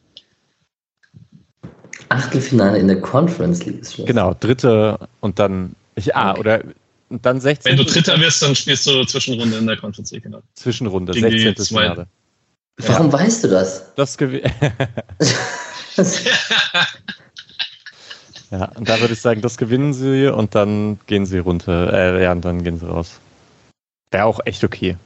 Ja. 2.12 2.18
Achtelfinale 2.18 2.78
in 2.78 2.88
der 2.88 3.02
Conference 3.02 3.66
League 3.66 3.82
ist 3.82 3.96
schon. 3.96 4.06
Genau, 4.06 4.36
dritte 4.40 5.00
und 5.22 5.40
dann. 5.40 5.76
Ich, 5.96 6.16
ah, 6.16 6.32
Okay. 6.32 6.40
oder 6.40 6.62
und 7.10 7.26
dann 7.26 7.42
16. 7.42 7.72
Wenn 7.72 7.78
du 7.78 7.84
Dritter 7.84 8.18
wirst, 8.22 8.42
dann 8.42 8.56
spielst 8.56 8.88
du 8.88 9.04
Zwischenrunde 9.04 9.58
in 9.58 9.68
der 9.68 9.76
Conference 9.76 10.12
League, 10.12 10.24
genau. 10.24 10.42
Zwischenrunde, 10.56 11.12
Gegen 11.12 11.30
die 11.30 11.40
16. 11.40 11.66
zwei- 11.66 11.82
Finale. 11.90 12.08
Warum 12.78 13.12
weißt 13.12 13.44
du 13.44 13.50
das? 13.50 13.94
Das 13.96 14.18
Ja, 18.52 18.66
und 18.76 18.90
da 18.90 19.00
würde 19.00 19.14
ich 19.14 19.22
sagen, 19.22 19.42
das 19.42 19.58
gewinnen 19.58 19.94
sie 19.94 20.28
und 20.28 20.56
dann 20.56 21.00
gehen 21.08 21.26
sie 21.26 21.38
runter. 21.40 21.94
Äh, 21.94 22.24
ja, 22.24 22.32
und 22.34 22.44
dann 22.44 22.64
gehen 22.64 22.78
sie 22.78 22.86
raus. 22.88 23.20
Wäre 24.12 24.26
auch 24.26 24.40
echt 24.46 24.64
okay. 24.64 24.98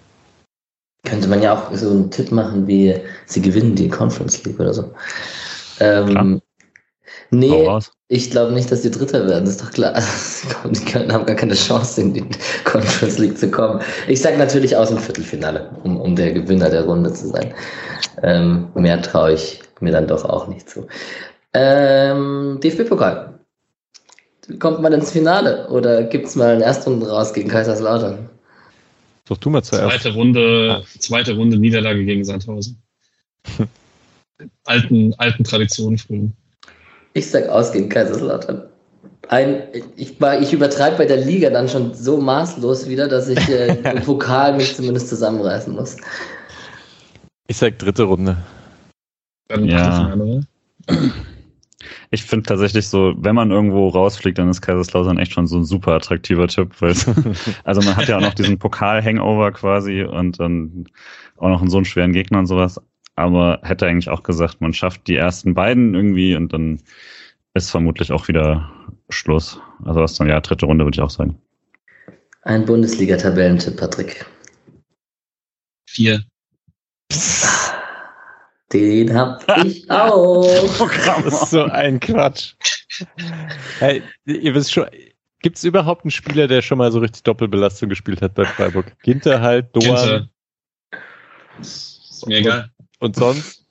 Könnte 1.05 1.27
man 1.27 1.41
ja 1.43 1.53
auch 1.55 1.71
so 1.75 1.91
einen 1.91 2.09
Tipp 2.09 2.31
machen, 2.31 2.65
wie 2.65 2.95
sie 3.27 3.41
gewinnen 3.41 3.75
die 3.75 3.87
Conference 3.89 4.43
League 4.45 4.59
oder 4.59 4.73
so. 4.73 4.91
Ähm, 5.79 6.41
nee, 7.31 7.67
ich 8.07 8.29
glaube 8.29 8.53
nicht, 8.53 8.71
dass 8.71 8.81
die 8.81 8.91
Dritter 8.91 9.27
werden, 9.27 9.45
das 9.45 9.55
ist 9.55 9.63
doch 9.63 9.71
klar. 9.71 9.93
Die 10.69 10.85
können, 10.85 11.11
haben 11.11 11.25
gar 11.25 11.35
keine 11.35 11.55
Chance, 11.55 12.01
in 12.01 12.13
die 12.13 12.25
Conference 12.63 13.17
League 13.17 13.37
zu 13.37 13.49
kommen. 13.49 13.81
Ich 14.07 14.21
sage 14.21 14.37
natürlich 14.37 14.75
aus 14.75 14.89
dem 14.89 14.99
Viertelfinale, 14.99 15.71
um, 15.83 15.99
um 15.99 16.15
der 16.15 16.31
Gewinner 16.31 16.69
der 16.69 16.85
Runde 16.85 17.11
zu 17.13 17.27
sein. 17.29 17.53
Ähm, 18.23 18.67
mehr 18.75 19.01
traue 19.01 19.33
ich 19.33 19.59
mir 19.79 19.91
dann 19.91 20.07
doch 20.07 20.23
auch 20.25 20.47
nicht 20.47 20.69
zu. 20.69 20.87
Ähm, 21.53 22.59
DFB-Pokal. 22.61 23.39
Kommt 24.59 24.81
man 24.81 24.93
ins 24.93 25.11
Finale 25.11 25.67
oder 25.69 26.03
gibt 26.03 26.27
es 26.27 26.35
mal 26.35 26.51
einen 26.51 26.61
Erstrunden 26.61 27.03
raus 27.03 27.33
gegen 27.33 27.49
Kaiserslautern? 27.49 28.29
Doch 29.27 29.37
du 29.37 29.49
mal 29.49 29.63
zuerst. 29.63 30.01
Zweite 30.01 30.13
Runde, 30.13 30.83
zweite 30.99 31.35
Runde 31.35 31.57
Niederlage 31.57 32.05
gegen 32.05 32.23
Sandhausen. 32.23 32.81
alten, 34.65 35.13
alten 35.17 35.43
Traditionen 35.43 35.97
früher. 35.97 36.29
Ich 37.15 37.31
sag 37.31 37.47
aus 37.47 37.71
gegen 37.71 37.87
Kaiserslautern. 37.87 38.63
Ein, 39.29 39.63
ich, 39.95 40.19
ich 40.21 40.53
übertreibe 40.53 40.97
bei 40.97 41.05
der 41.05 41.17
Liga 41.17 41.49
dann 41.49 41.67
schon 41.69 41.93
so 41.93 42.17
maßlos 42.17 42.89
wieder, 42.89 43.07
dass 43.07 43.29
ich 43.29 43.39
äh, 43.49 43.67
im 43.95 44.03
Pokal 44.03 44.55
mich 44.57 44.75
zumindest 44.75 45.07
zusammenreißen 45.07 45.73
muss. 45.73 45.95
Ich 47.47 47.57
sag 47.57 47.79
dritte 47.79 48.03
Runde. 48.03 48.37
Dann 49.47 49.65
Ja. 49.65 50.13
Ich 52.11 52.23
finde 52.23 52.45
tatsächlich 52.47 52.87
so, 52.89 53.13
wenn 53.17 53.33
man 53.35 53.49
irgendwo 53.49 53.87
rausfliegt, 53.87 54.37
dann 54.37 54.49
ist 54.49 54.61
Kaiserslautern 54.61 55.17
echt 55.17 55.31
schon 55.31 55.47
so 55.47 55.57
ein 55.57 55.65
super 55.65 55.93
attraktiver 55.93 56.47
Tipp, 56.47 56.75
weil 56.79 56.91
es- 56.91 57.05
also 57.63 57.81
man 57.81 57.95
hat 57.95 58.07
ja 58.09 58.17
auch 58.17 58.21
noch 58.21 58.33
diesen 58.33 58.59
Pokal-Hangover 58.59 59.53
quasi 59.53 60.03
und 60.03 60.39
dann 60.39 60.85
auch 61.37 61.47
noch 61.49 61.61
einen 61.61 61.69
so 61.69 61.77
einen 61.77 61.85
schweren 61.85 62.11
Gegner 62.11 62.39
und 62.39 62.47
sowas. 62.47 62.79
Aber 63.15 63.59
hätte 63.63 63.87
eigentlich 63.87 64.09
auch 64.09 64.23
gesagt, 64.23 64.61
man 64.61 64.73
schafft 64.73 65.07
die 65.07 65.15
ersten 65.15 65.53
beiden 65.53 65.95
irgendwie 65.95 66.35
und 66.35 66.51
dann 66.53 66.81
ist 67.53 67.71
vermutlich 67.71 68.11
auch 68.11 68.27
wieder 68.27 68.69
Schluss. 69.09 69.59
Also 69.83 70.01
das 70.01 70.11
ist 70.11 70.19
dann 70.19 70.27
ja 70.27 70.39
dritte 70.41 70.65
Runde, 70.65 70.83
würde 70.85 70.95
ich 70.95 71.01
auch 71.01 71.09
sagen. 71.09 71.39
Ein 72.41 72.65
Bundesliga-Tabellentipp, 72.65 73.77
Patrick. 73.77 74.25
Vier. 75.87 76.23
Den 78.73 79.13
hab 79.13 79.43
ich 79.65 79.89
auch. 79.89 80.45
Das 81.23 81.43
ist 81.43 81.49
so 81.51 81.63
ein 81.63 81.99
Quatsch. 81.99 82.55
Hey, 83.79 84.03
ihr 84.25 84.53
wisst 84.53 84.73
schon, 84.73 84.85
gibt 85.41 85.57
es 85.57 85.63
überhaupt 85.63 86.03
einen 86.03 86.11
Spieler, 86.11 86.47
der 86.47 86.61
schon 86.61 86.77
mal 86.77 86.91
so 86.91 86.99
richtig 86.99 87.23
Doppelbelastung 87.23 87.89
gespielt 87.89 88.21
hat 88.21 88.35
bei 88.35 88.45
Freiburg? 88.45 88.91
Ginter 89.03 89.41
halt, 89.41 89.75
Doan 89.75 89.83
Ginter. 89.83 90.29
Ist 91.61 92.27
mir 92.27 92.37
egal. 92.37 92.71
Und 93.05 93.15
sonst? 93.15 93.63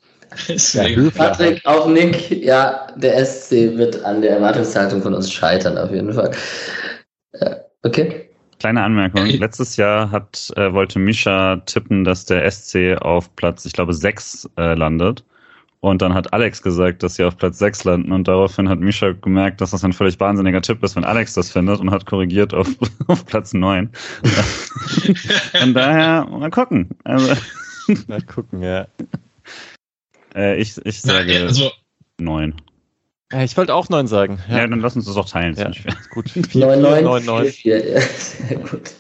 Ja. 0.73 1.11
Patrick, 1.15 1.65
auch 1.65 1.87
Nick, 1.87 2.31
ja, 2.31 2.89
der 2.97 3.25
SC 3.25 3.77
wird 3.77 4.05
an 4.05 4.21
der 4.21 4.33
Erwartungshaltung 4.33 5.03
von 5.03 5.15
uns 5.15 5.33
scheitern, 5.33 5.79
auf 5.79 5.91
jeden 5.91 6.13
Fall. 6.13 6.31
Ja, 7.41 7.57
okay. 7.83 8.29
Kleine 8.59 8.83
Anmerkung. 8.83 9.27
Letztes 9.27 9.77
Jahr 9.77 10.11
hat, 10.11 10.53
äh, 10.57 10.73
wollte 10.73 10.99
Misha 10.99 11.57
tippen, 11.67 12.05
dass 12.05 12.25
der 12.25 12.51
SC 12.51 12.97
auf 13.01 13.35
Platz, 13.37 13.65
ich 13.65 13.75
glaube, 13.75 13.93
6 13.93 14.49
äh, 14.57 14.75
landet. 14.75 15.23
Und 15.81 16.01
dann 16.01 16.15
hat 16.15 16.33
Alex 16.33 16.63
gesagt, 16.63 17.03
dass 17.03 17.17
sie 17.17 17.25
auf 17.25 17.37
Platz 17.37 17.59
6 17.59 17.85
landen. 17.85 18.11
Und 18.11 18.27
daraufhin 18.27 18.69
hat 18.69 18.81
Misha 18.81 19.13
gemerkt, 19.13 19.61
dass 19.61 19.73
das 19.73 19.85
ein 19.85 19.93
völlig 19.93 20.19
wahnsinniger 20.19 20.63
Tipp 20.63 20.83
ist, 20.83 20.97
wenn 20.97 21.05
Alex 21.05 21.35
das 21.35 21.51
findet 21.51 21.79
und 21.79 21.91
hat 21.91 22.07
korrigiert 22.07 22.55
auf, 22.55 22.69
auf 23.07 23.27
Platz 23.27 23.53
9. 23.53 23.91
Von 25.61 25.75
daher, 25.75 26.27
mal 26.27 26.51
gucken. 26.51 26.89
Also, 27.05 27.35
Mal 28.07 28.23
gucken, 28.23 28.63
ja. 28.63 28.87
Äh, 30.35 30.57
ich, 30.57 30.77
ich 30.85 31.01
sage 31.01 31.33
ja, 31.33 31.43
also, 31.43 31.71
9. 32.19 32.55
Ja, 33.33 33.43
Ich 33.43 33.57
wollte 33.57 33.75
auch 33.75 33.89
neun 33.89 34.07
sagen. 34.07 34.39
Ja. 34.49 34.59
Ja, 34.59 34.67
dann 34.67 34.81
lass 34.81 34.97
uns 34.97 35.07
das 35.07 35.17
auch 35.17 35.29
teilen. 35.29 35.57
ja. 35.57 35.71
gut. 36.11 36.27
9-9, 36.27 37.03
9-9. 37.03 37.25
4-4, 37.25 37.95
ja, 37.95 38.01
sehr 38.19 38.59
gut. 38.59 38.95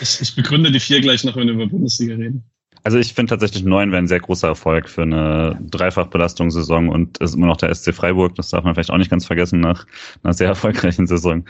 ich, 0.00 0.20
ich 0.20 0.36
begründe 0.36 0.70
die 0.70 0.80
vier 0.80 1.00
gleich 1.00 1.24
noch, 1.24 1.36
wenn 1.36 1.46
wir 1.46 1.54
über 1.54 1.66
Bundesliga 1.66 2.14
reden. 2.14 2.44
Also 2.82 2.98
ich 2.98 3.12
finde 3.12 3.30
tatsächlich 3.30 3.64
9 3.64 3.90
wäre 3.90 4.02
ein 4.02 4.08
sehr 4.08 4.20
großer 4.20 4.48
Erfolg 4.48 4.88
für 4.88 5.02
eine 5.02 5.58
Dreifachbelastungssaison 5.70 6.88
und 6.88 7.18
ist 7.18 7.34
immer 7.34 7.46
noch 7.46 7.58
der 7.58 7.74
SC 7.74 7.94
Freiburg. 7.94 8.34
Das 8.36 8.50
darf 8.50 8.64
man 8.64 8.74
vielleicht 8.74 8.90
auch 8.90 8.96
nicht 8.96 9.10
ganz 9.10 9.26
vergessen 9.26 9.60
nach 9.60 9.86
einer 10.22 10.32
sehr 10.32 10.48
erfolgreichen 10.48 11.06
Saison. 11.06 11.44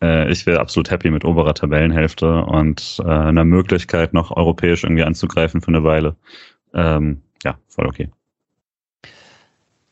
Äh, 0.00 0.30
ich 0.30 0.46
wäre 0.46 0.60
absolut 0.60 0.90
happy 0.90 1.10
mit 1.10 1.24
oberer 1.24 1.54
Tabellenhälfte 1.54 2.44
und 2.44 3.00
äh, 3.04 3.08
einer 3.08 3.44
Möglichkeit, 3.44 4.12
noch 4.12 4.30
europäisch 4.30 4.84
irgendwie 4.84 5.02
anzugreifen 5.02 5.60
für 5.60 5.68
eine 5.68 5.82
Weile. 5.82 6.16
Ähm, 6.72 7.22
ja, 7.44 7.58
voll 7.68 7.86
okay. 7.86 8.10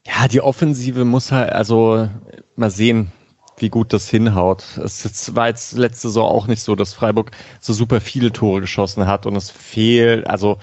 Ja, 0.07 0.29
die 0.29 0.41
Offensive 0.41 1.05
muss 1.05 1.33
halt, 1.33 1.51
also 1.53 2.09
mal 2.57 2.71
sehen, 2.71 3.11
wie 3.57 3.71
gut 3.71 3.93
das 3.93 4.09
hinhaut. 4.09 4.65
Es 4.79 5.35
war 5.35 5.49
jetzt 5.49 5.73
letzte 5.73 6.09
Saison 6.09 6.29
auch 6.29 6.47
nicht 6.47 6.63
so, 6.63 6.75
dass 6.75 6.93
Freiburg 6.95 7.31
so 7.61 7.73
super 7.73 8.01
viele 8.01 8.33
Tore 8.33 8.61
geschossen 8.61 9.07
hat 9.07 9.27
und 9.27 9.37
es 9.37 9.51
fehlt, 9.51 10.27
also 10.27 10.59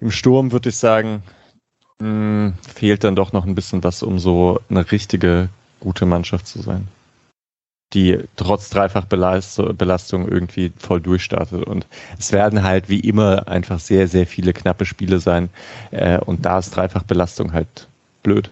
im 0.00 0.10
Sturm 0.10 0.52
würde 0.52 0.68
ich 0.68 0.76
sagen, 0.76 1.22
mh, 1.98 2.54
fehlt 2.74 3.04
dann 3.04 3.16
doch 3.16 3.32
noch 3.32 3.46
ein 3.46 3.54
bisschen 3.54 3.82
was, 3.84 4.02
um 4.02 4.18
so 4.18 4.60
eine 4.68 4.90
richtige 4.92 5.48
gute 5.80 6.06
Mannschaft 6.06 6.46
zu 6.46 6.62
sein. 6.62 6.88
Die 7.94 8.18
trotz 8.36 8.70
Dreifachbelastung 8.70 10.28
irgendwie 10.28 10.72
voll 10.76 11.00
durchstartet. 11.00 11.64
Und 11.64 11.86
es 12.18 12.32
werden 12.32 12.62
halt 12.64 12.88
wie 12.88 13.00
immer 13.00 13.48
einfach 13.48 13.78
sehr, 13.80 14.08
sehr 14.08 14.26
viele 14.26 14.52
knappe 14.52 14.84
Spiele 14.86 15.20
sein. 15.20 15.50
Äh, 15.92 16.18
und 16.18 16.44
da 16.44 16.58
ist 16.58 16.70
Dreifachbelastung 16.76 17.52
halt 17.52 17.88
blöd. 18.22 18.50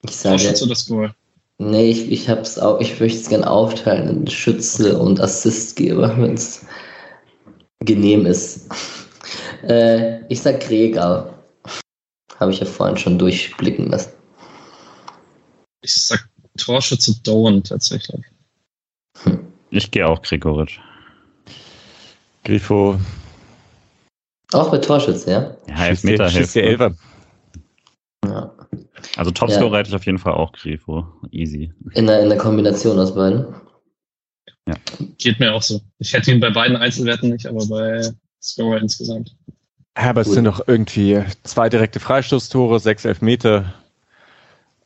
Ich 0.03 0.15
sage, 0.15 0.37
Torschütze 0.37 0.65
oder 0.65 0.75
Score? 0.75 1.13
nee, 1.57 1.91
ich, 1.91 2.09
ich 2.11 2.29
hab's 2.29 2.57
auch, 2.57 2.79
ich 2.79 2.97
möchte 2.99 3.19
es 3.19 3.27
gerne 3.27 3.49
aufteilen 3.49 4.07
in 4.07 4.25
Schütze 4.27 4.97
und 4.97 5.19
Assistgeber, 5.19 6.15
wenn 6.17 6.35
es 6.35 6.65
genehm 7.81 8.25
ist. 8.25 8.69
Äh, 9.63 10.25
ich 10.27 10.41
sag 10.41 10.61
Gregor. 10.61 11.33
Habe 12.39 12.51
ich 12.51 12.61
ja 12.61 12.65
vorhin 12.65 12.95
schon 12.95 13.19
durchblicken 13.19 13.87
lassen. 13.87 14.13
Ich 15.81 15.93
sag 15.93 16.29
Torschütze 16.57 17.21
Doan 17.23 17.63
tatsächlich. 17.63 18.23
Ich 19.71 19.91
gehe 19.91 20.07
auch 20.07 20.21
Gregoritsch. 20.21 20.79
Grifo, 22.44 22.99
Auch 24.53 24.72
mit 24.72 24.84
Torschütze, 24.84 25.32
ja? 25.32 25.57
Ja, 25.68 25.86
Elfmeter 25.86 26.30
schießt 26.30 26.56
der 26.56 26.64
hilft. 26.64 26.82
Elfer. 26.82 26.95
ja. 28.26 28.52
Also 29.16 29.32
Topscorer 29.32 29.78
hätte 29.78 29.90
ich 29.90 29.95
auf 29.95 30.06
jeden 30.06 30.18
Fall 30.18 30.34
auch 30.34 30.52
Grifo. 30.52 31.06
Easy. 31.32 31.74
In 31.94 32.07
der, 32.07 32.22
in 32.22 32.30
der 32.30 32.38
Kombination 32.38 32.99
aus 32.99 33.14
beiden. 33.14 33.45
Geht 35.18 35.40
mir 35.40 35.53
auch 35.53 35.61
so. 35.61 35.82
Ich 35.98 36.14
hätte 36.14 36.32
ihn 36.32 36.40
bei 36.40 36.52
beiden 36.52 36.78
Einzelwerten 36.78 37.30
nicht, 37.30 37.45
aber 37.48 37.66
bei 37.68 38.02
Scorer 38.41 38.80
insgesamt. 38.80 39.36
Ja, 39.98 40.11
aber 40.11 40.22
es 40.22 40.32
sind 40.32 40.45
doch 40.45 40.68
irgendwie 40.68 41.24
zwei 41.44 41.70
direkte 41.70 41.99
Freistoßtore, 41.99 42.80
sechs 42.80 43.03
Elfmeter. 43.06 43.74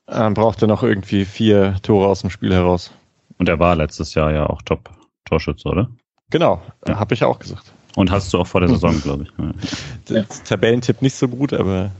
Dann 0.05 0.33
braucht 0.33 0.61
er 0.61 0.67
noch 0.67 0.83
irgendwie 0.83 1.25
vier 1.25 1.75
Tore 1.81 2.07
aus 2.07 2.21
dem 2.21 2.29
Spiel 2.29 2.53
heraus. 2.53 2.91
Und 3.37 3.49
er 3.49 3.59
war 3.59 3.75
letztes 3.75 4.13
Jahr 4.13 4.31
ja 4.31 4.47
auch 4.47 4.61
Top-Torschütze, 4.61 5.67
oder? 5.67 5.89
Genau, 6.33 6.59
Ja. 6.87 6.99
habe 6.99 7.13
ich 7.13 7.23
auch 7.23 7.37
gesagt. 7.37 7.63
Und 7.95 8.09
hast 8.09 8.33
du 8.33 8.39
auch 8.39 8.47
vor 8.47 8.59
der 8.61 8.69
Saison, 8.69 8.99
glaube 9.03 9.23
ich. 9.25 10.09
Ja. 10.09 10.17
Ja. 10.17 10.23
Tabellentipp 10.45 10.99
nicht 11.03 11.15
so 11.15 11.27
gut, 11.27 11.53
aber 11.53 11.91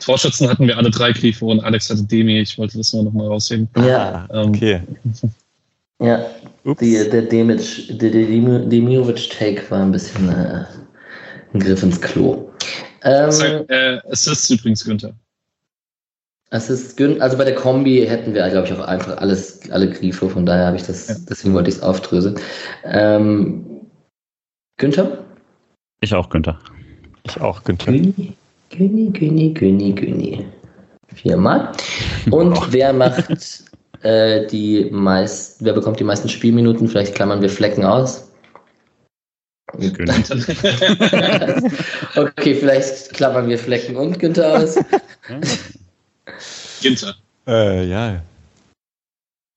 Torschützen 0.00 0.48
hatten 0.48 0.66
wir 0.66 0.78
alle 0.78 0.90
drei 0.90 1.12
Grifo 1.12 1.50
und 1.50 1.60
Alex 1.60 1.90
hatte 1.90 2.02
Demi. 2.02 2.40
Ich 2.40 2.56
wollte 2.56 2.78
das 2.78 2.94
nur 2.94 3.04
noch 3.04 3.12
mal 3.12 3.26
rausheben. 3.26 3.68
Ja, 3.76 4.26
Ah, 4.30 4.42
okay. 4.42 4.80
ja. 6.00 6.24
Die, 6.80 6.92
der 7.10 7.22
Demic, 7.22 7.88
der, 7.98 8.10
der 8.10 8.22
Demi- 8.26 8.66
Demiovic-Take 8.70 9.70
war 9.70 9.82
ein 9.82 9.92
bisschen 9.92 10.30
äh, 10.30 10.64
ein 11.52 11.60
Griff 11.60 11.82
ins 11.82 12.00
Klo. 12.00 12.48
Ähm, 13.02 13.30
Sag, 13.30 13.68
äh, 13.68 13.98
Assists 14.10 14.48
übrigens 14.48 14.82
Günther. 14.82 15.12
Assist 16.54 16.96
Gün, 16.96 17.20
also 17.20 17.36
bei 17.36 17.44
der 17.44 17.56
Kombi 17.56 18.06
hätten 18.06 18.32
wir, 18.32 18.48
glaube 18.48 18.68
ich, 18.68 18.72
auch 18.72 18.86
einfach 18.86 19.16
alles, 19.18 19.68
alle 19.72 19.90
Grifo, 19.90 20.28
von 20.28 20.46
daher 20.46 20.66
habe 20.66 20.76
ich 20.76 20.84
das, 20.84 21.08
Ja. 21.08 21.16
deswegen 21.28 21.52
wollte 21.52 21.68
ich 21.68 21.76
es 21.76 21.82
aufdröseln. 21.82 22.36
Ähm, 22.84 23.88
Günther? 24.78 25.24
Ich 26.00 26.14
auch, 26.14 26.30
Günther. 26.30 26.58
Ich 27.24 27.40
auch, 27.40 27.64
Günther. 27.64 27.90
Güni, 27.92 28.34
Güni, 28.70 29.10
Güni, 29.10 29.52
Güni, 29.52 29.92
Güni. 29.94 30.46
Viermal. 31.12 31.72
Und 32.30 32.72
wer 32.72 32.92
macht 32.92 33.64
äh, 34.02 34.46
die 34.46 34.88
meist, 34.92 35.64
wer 35.64 35.72
bekommt 35.72 35.98
die 35.98 36.04
meisten 36.04 36.28
Spielminuten? 36.28 36.86
Vielleicht 36.86 37.16
klammern 37.16 37.42
wir 37.42 37.50
Flecken 37.50 37.84
aus. 37.84 38.30
Günther. 39.76 40.14
okay, 42.16 42.54
vielleicht 42.54 43.12
klammern 43.12 43.48
wir 43.48 43.58
Flecken 43.58 43.96
und 43.96 44.20
Günther 44.20 44.62
aus. 44.62 44.78
Ginter. 46.80 47.14
Äh, 47.46 47.86
ja. 47.86 48.22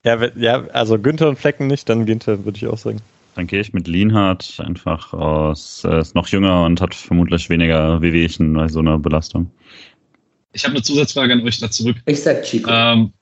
Ja, 0.05 0.27
ja, 0.35 0.67
also 0.67 0.97
Günther 0.99 1.29
und 1.29 1.37
Flecken 1.37 1.67
nicht, 1.67 1.89
dann 1.89 2.05
Günther, 2.05 2.45
würde 2.45 2.57
ich 2.57 2.67
auch 2.67 2.77
sagen. 2.77 3.01
Dann 3.35 3.47
gehe 3.47 3.59
ich 3.59 3.73
mit 3.73 3.87
Lienhardt 3.87 4.59
einfach 4.59 5.13
aus, 5.13 5.83
er 5.83 5.99
ist 5.99 6.15
noch 6.15 6.27
jünger 6.27 6.63
und 6.63 6.81
hat 6.81 6.95
vermutlich 6.95 7.49
weniger 7.49 8.01
Wehwehchen 8.01 8.53
bei 8.53 8.67
so 8.67 8.79
einer 8.79 8.97
Belastung. 8.97 9.51
Ich 10.53 10.63
habe 10.63 10.73
eine 10.73 10.81
Zusatzfrage 10.81 11.33
an 11.33 11.43
euch 11.43 11.59
da 11.59 11.69
zurück. 11.69 11.97
Ich 12.05 12.23
sag 12.23 12.41
Chico. 12.43 12.71
Ähm, 12.71 13.13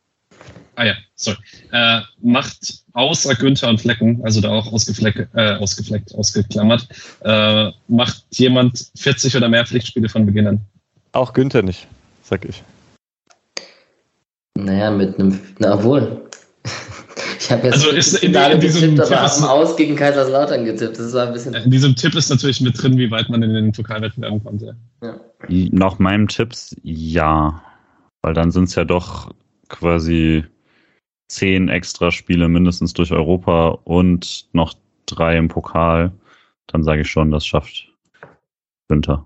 ah 0.76 0.86
ja, 0.86 0.94
sorry. 1.16 1.38
Äh, 1.72 2.02
macht 2.22 2.84
außer 2.94 3.36
Günther 3.36 3.68
und 3.68 3.82
Flecken, 3.82 4.22
also 4.24 4.40
da 4.40 4.52
auch 4.52 4.72
ausgefleckt, 4.72 5.28
äh, 5.34 5.56
ausgefleckt, 5.56 6.16
ausgeklammert, 6.16 6.88
äh, 7.22 7.72
macht 7.88 8.24
jemand 8.32 8.92
40 8.96 9.36
oder 9.36 9.50
mehr 9.50 9.66
Pflichtspiele 9.66 10.08
von 10.08 10.26
Beginn 10.26 10.48
an? 10.48 10.62
Auch 11.12 11.34
Günther 11.34 11.62
nicht, 11.62 11.88
sag 12.24 12.46
ich. 12.46 12.64
Naja, 14.58 14.92
mit 14.92 15.20
einem, 15.20 15.40
na 15.60 15.82
wohl. 15.84 16.22
Ich 17.38 17.52
habe 17.52 17.64
jetzt 17.68 17.74
Also 17.76 17.90
ist 17.90 18.14
in- 18.16 18.32
Finale 18.32 18.56
in 18.56 18.60
diesem 18.62 18.82
getippt, 18.96 19.00
aber 19.02 19.10
Tipp 19.18 19.26
ist- 19.26 19.38
am 19.44 19.50
Aus 19.50 19.76
gegen 19.76 19.96
Kaiserslautern 19.96 20.66
getippt. 20.66 20.98
Das 20.98 21.14
war 21.14 21.28
ein 21.28 21.34
bisschen. 21.34 21.54
In 21.54 21.70
diesem 21.70 21.96
Tipp 21.96 22.16
ist 22.16 22.30
natürlich 22.30 22.60
mit 22.62 22.82
drin, 22.82 22.98
wie 22.98 23.12
weit 23.12 23.30
man 23.30 23.44
in 23.44 23.54
den 23.54 23.72
Pokalwettbewerben 23.72 24.44
konnte. 24.44 24.76
Ja. 25.04 25.20
Nach 25.50 26.00
meinem 26.00 26.28
Tipps 26.28 26.76
ja, 26.82 27.62
weil 28.22 28.34
dann 28.34 28.52
sind 28.52 28.64
es 28.66 28.76
ja 28.76 28.84
doch 28.84 29.32
quasi 29.70 30.44
zehn 31.28 31.70
extra 31.70 32.10
Spiele 32.12 32.48
mindestens 32.48 32.94
durch 32.94 33.12
Europa 33.12 33.78
und 33.84 34.48
noch 34.54 34.74
drei 35.06 35.38
im 35.38 35.48
Pokal. 35.50 36.12
Dann 36.68 36.84
sage 36.84 37.02
ich 37.02 37.10
schon, 37.12 37.32
das 37.32 37.46
schafft 37.46 37.90
Günther. 38.88 39.26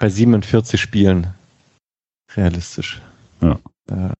Bei 0.00 0.08
47 0.10 0.78
Spielen. 0.80 1.28
Realistisch. 2.36 3.00
Ja. 3.40 3.58
Äh, 3.90 4.10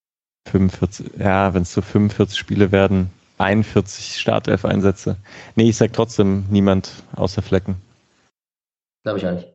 45, 0.49 1.13
ja, 1.19 1.55
wenn 1.55 1.63
es 1.63 1.73
so 1.73 1.83
45 1.83 2.39
Spiele 2.39 2.73
werden, 2.73 3.11
41 3.39 4.21
Startelf-Einsätze. 4.21 5.17
Nee, 5.57 5.69
ich 5.69 5.77
sag 5.77 5.93
trotzdem 5.93 6.45
niemand 6.51 6.93
außer 7.17 7.43
Flecken. 7.43 7.77
Glaube 9.03 9.19
ich 9.19 9.27
auch 9.27 9.33
nicht. 9.33 9.49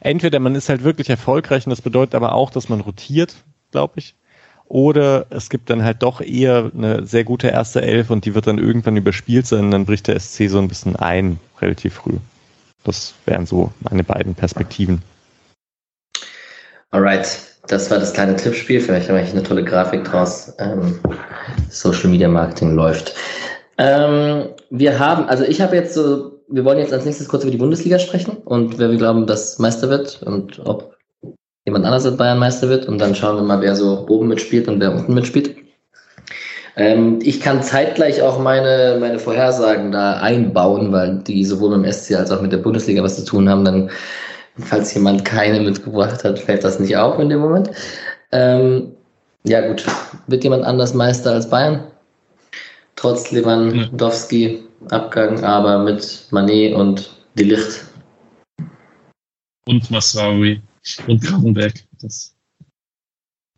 Entweder 0.00 0.40
man 0.40 0.54
ist 0.54 0.68
halt 0.68 0.82
wirklich 0.82 1.08
erfolgreich 1.08 1.66
und 1.66 1.70
das 1.70 1.80
bedeutet 1.80 2.14
aber 2.14 2.32
auch, 2.32 2.50
dass 2.50 2.68
man 2.68 2.80
rotiert, 2.80 3.36
glaube 3.70 3.94
ich. 3.96 4.16
Oder 4.66 5.26
es 5.30 5.50
gibt 5.50 5.70
dann 5.70 5.84
halt 5.84 6.02
doch 6.02 6.20
eher 6.20 6.70
eine 6.74 7.06
sehr 7.06 7.24
gute 7.24 7.48
erste 7.48 7.82
Elf 7.82 8.10
und 8.10 8.24
die 8.24 8.34
wird 8.34 8.46
dann 8.46 8.58
irgendwann 8.58 8.96
überspielt 8.96 9.46
sein 9.46 9.66
und 9.66 9.70
dann 9.70 9.86
bricht 9.86 10.08
der 10.08 10.18
SC 10.18 10.48
so 10.48 10.58
ein 10.58 10.68
bisschen 10.68 10.96
ein, 10.96 11.38
relativ 11.60 11.94
früh. 11.94 12.16
Das 12.84 13.14
wären 13.26 13.46
so 13.46 13.72
meine 13.80 14.02
beiden 14.02 14.34
Perspektiven. 14.34 15.02
Alright, 16.90 17.51
das 17.66 17.90
war 17.90 17.98
das 17.98 18.12
kleine 18.12 18.36
Tippspiel. 18.36 18.80
Vielleicht 18.80 19.08
habe 19.08 19.20
ich 19.20 19.30
eine 19.30 19.42
tolle 19.42 19.64
Grafik 19.64 20.04
draus. 20.04 20.52
Ähm, 20.58 20.98
Social 21.70 22.10
Media 22.10 22.28
Marketing 22.28 22.74
läuft. 22.74 23.14
Ähm, 23.78 24.48
wir 24.70 24.98
haben, 24.98 25.28
also 25.28 25.44
ich 25.44 25.60
habe 25.60 25.76
jetzt 25.76 25.94
so, 25.94 26.40
wir 26.48 26.64
wollen 26.64 26.78
jetzt 26.78 26.92
als 26.92 27.04
nächstes 27.04 27.28
kurz 27.28 27.44
über 27.44 27.52
die 27.52 27.58
Bundesliga 27.58 27.98
sprechen 27.98 28.36
und 28.44 28.78
wer 28.78 28.90
wir 28.90 28.98
glauben, 28.98 29.26
dass 29.26 29.58
Meister 29.58 29.88
wird 29.88 30.22
und 30.22 30.60
ob 30.64 30.96
jemand 31.64 31.84
anders 31.84 32.04
als 32.04 32.16
Bayern 32.16 32.38
Meister 32.38 32.68
wird 32.68 32.86
und 32.86 32.98
dann 32.98 33.14
schauen 33.14 33.36
wir 33.36 33.42
mal, 33.42 33.60
wer 33.60 33.74
so 33.74 34.06
oben 34.08 34.28
mitspielt 34.28 34.68
und 34.68 34.80
wer 34.80 34.92
unten 34.92 35.14
mitspielt. 35.14 35.56
Ähm, 36.76 37.18
ich 37.22 37.40
kann 37.40 37.62
zeitgleich 37.62 38.22
auch 38.22 38.38
meine, 38.38 38.96
meine 38.98 39.18
Vorhersagen 39.18 39.92
da 39.92 40.14
einbauen, 40.14 40.92
weil 40.92 41.18
die 41.18 41.44
sowohl 41.44 41.76
mit 41.76 41.86
dem 41.86 41.92
SC 41.92 42.14
als 42.14 42.30
auch 42.30 42.40
mit 42.40 42.52
der 42.52 42.58
Bundesliga 42.58 43.02
was 43.02 43.16
zu 43.16 43.24
tun 43.24 43.48
haben. 43.48 43.64
Dann, 43.64 43.90
falls 44.58 44.94
jemand 44.94 45.24
keine 45.24 45.60
mitgebracht 45.60 46.24
hat, 46.24 46.38
fällt 46.38 46.64
das 46.64 46.80
nicht 46.80 46.96
auf 46.96 47.18
in 47.18 47.28
dem 47.28 47.40
Moment. 47.40 47.70
Ähm, 48.32 48.92
ja 49.44 49.66
gut, 49.66 49.84
wird 50.26 50.44
jemand 50.44 50.64
anders 50.64 50.94
Meister 50.94 51.32
als 51.32 51.48
Bayern? 51.48 51.84
Trotz 52.96 53.30
Lewandowski 53.30 54.62
Abgang, 54.90 55.42
aber 55.44 55.78
mit 55.78 56.26
Manet 56.30 56.74
und 56.74 57.10
Die 57.38 57.44
Licht. 57.44 57.84
Und 59.66 59.90
Masraoui 59.90 60.60
und 61.06 61.22
Gravenberg. 61.22 61.74
Das 62.00 62.34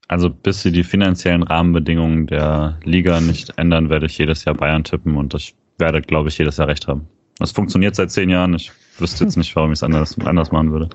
also 0.09 0.31
bis 0.31 0.63
sie 0.63 0.71
die 0.71 0.85
finanziellen 0.85 1.43
Rahmenbedingungen 1.43 2.27
der 2.27 2.79
Liga 2.85 3.21
nicht 3.21 3.57
ändern, 3.57 3.91
werde 3.91 4.07
ich 4.07 4.19
jedes 4.19 4.45
Jahr 4.45 4.55
Bayern 4.55 4.85
tippen 4.85 5.17
und 5.17 5.35
ich 5.35 5.55
werde, 5.79 6.03
glaube 6.03 6.29
ich, 6.29 6.39
jedes 6.39 6.59
Jahr 6.59 6.69
recht 6.69 6.87
haben. 6.87 7.09
Das 7.39 7.53
funktioniert 7.53 7.95
seit 7.97 8.11
zehn 8.11 8.29
Jahren. 8.29 8.55
Ich 8.55 8.71
wüsste 9.01 9.25
jetzt 9.25 9.37
nicht, 9.37 9.55
warum 9.57 9.73
ich 9.73 9.79
es 9.79 9.83
anders, 9.83 10.17
anders 10.25 10.53
machen 10.53 10.73
würde. 10.73 10.89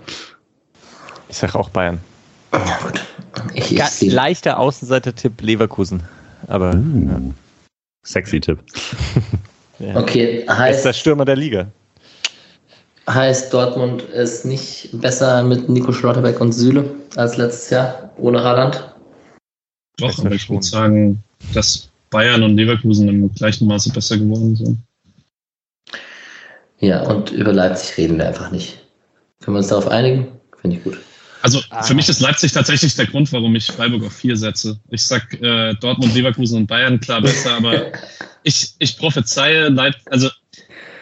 Ich 1.30 1.38
sage 1.38 1.55
auch 1.55 1.69
Bayern. 1.69 1.99
Ja, 2.53 2.80
gut. 2.84 3.05
Ich, 3.53 3.71
ich 3.71 4.11
leichter 4.11 4.57
Außenseiter-Tipp 4.57 5.41
Leverkusen. 5.41 6.01
Aber 6.47 6.73
uh, 6.73 7.07
ja. 7.07 7.21
sexy 8.03 8.39
Tipp. 8.39 8.59
ja. 9.80 9.95
Okay, 9.95 10.45
heißt. 10.47 10.80
Ist 10.80 10.85
der 10.85 10.93
Stürmer 10.93 11.26
der 11.26 11.35
Liga. 11.35 11.67
Heißt 13.07 13.51
Dortmund 13.53 14.03
ist 14.03 14.45
nicht 14.45 14.89
besser 14.93 15.43
mit 15.43 15.67
Nico 15.67 15.91
Schlotterbeck 15.91 16.39
und 16.39 16.51
Süle 16.51 16.91
als 17.15 17.38
letztes 17.38 17.69
Jahr 17.71 18.11
ohne 18.17 18.43
Haaland? 18.43 18.93
Doch, 19.97 20.19
aber 20.19 20.31
ich 20.31 20.49
würde 20.49 20.63
sagen, 20.63 21.23
dass 21.53 21.89
Bayern 22.11 22.43
und 22.43 22.55
Leverkusen 22.55 23.07
im 23.07 23.34
gleichen 23.34 23.67
Maße 23.67 23.91
besser 23.91 24.17
geworden 24.17 24.55
sind. 24.55 24.80
Ja, 26.80 27.03
und 27.03 27.31
über 27.31 27.53
Leipzig 27.53 27.97
reden 27.97 28.18
wir 28.18 28.27
einfach 28.27 28.51
nicht. 28.51 28.80
Können 29.41 29.56
wir 29.56 29.60
uns 29.60 29.68
darauf 29.68 29.88
einigen? 29.88 30.27
Finde 30.61 30.77
ich 30.77 30.84
gut. 30.84 30.97
Also 31.41 31.61
ah. 31.69 31.84
für 31.84 31.93
mich 31.93 32.10
ist 32.10 32.19
Leipzig 32.19 32.51
tatsächlich 32.51 32.95
der 32.95 33.07
Grund, 33.07 33.31
warum 33.31 33.56
ich 33.56 33.68
Freiburg 33.68 34.03
auf 34.03 34.14
vier 34.14 34.35
setze. 34.35 34.80
Ich 34.89 35.03
sag 35.03 35.34
äh, 35.41 35.73
Dortmund, 35.76 36.14
Leverkusen 36.14 36.57
und 36.57 36.68
Bayern 36.68 36.99
klar 36.99 37.22
besser, 37.22 37.53
aber 37.56 37.91
ich, 38.43 38.73
ich 38.80 38.97
prophezeie 38.97 39.69
Leipzig, 39.69 40.11
also 40.11 40.30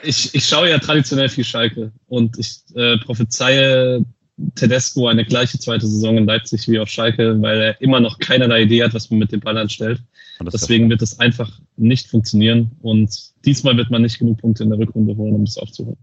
ich, 0.03 0.33
ich 0.35 0.45
schaue 0.45 0.69
ja 0.69 0.77
traditionell 0.77 1.29
viel 1.29 1.43
Schalke 1.43 1.91
und 2.07 2.37
ich 2.37 2.59
äh, 2.75 2.97
prophezeie 2.97 4.05
Tedesco 4.55 5.07
eine 5.07 5.25
gleiche 5.25 5.57
zweite 5.57 5.87
Saison 5.87 6.17
in 6.17 6.25
Leipzig 6.25 6.67
wie 6.67 6.79
auf 6.79 6.89
Schalke, 6.89 7.41
weil 7.41 7.59
er 7.59 7.81
immer 7.81 7.99
noch 7.99 8.19
keinerlei 8.19 8.63
Idee 8.63 8.83
hat, 8.83 8.93
was 8.93 9.09
man 9.09 9.19
mit 9.19 9.31
dem 9.31 9.39
Ball 9.39 9.57
anstellt. 9.57 10.01
Deswegen 10.41 10.89
wird 10.89 11.01
es 11.01 11.19
einfach 11.19 11.59
nicht 11.75 12.07
funktionieren 12.07 12.71
und 12.81 13.31
diesmal 13.45 13.75
wird 13.77 13.89
man 13.89 14.03
nicht 14.03 14.19
genug 14.19 14.39
Punkte 14.39 14.63
in 14.63 14.69
der 14.69 14.77
Rückrunde 14.77 15.15
holen, 15.15 15.33
um 15.33 15.43
es 15.43 15.57
aufzuholen. 15.57 15.97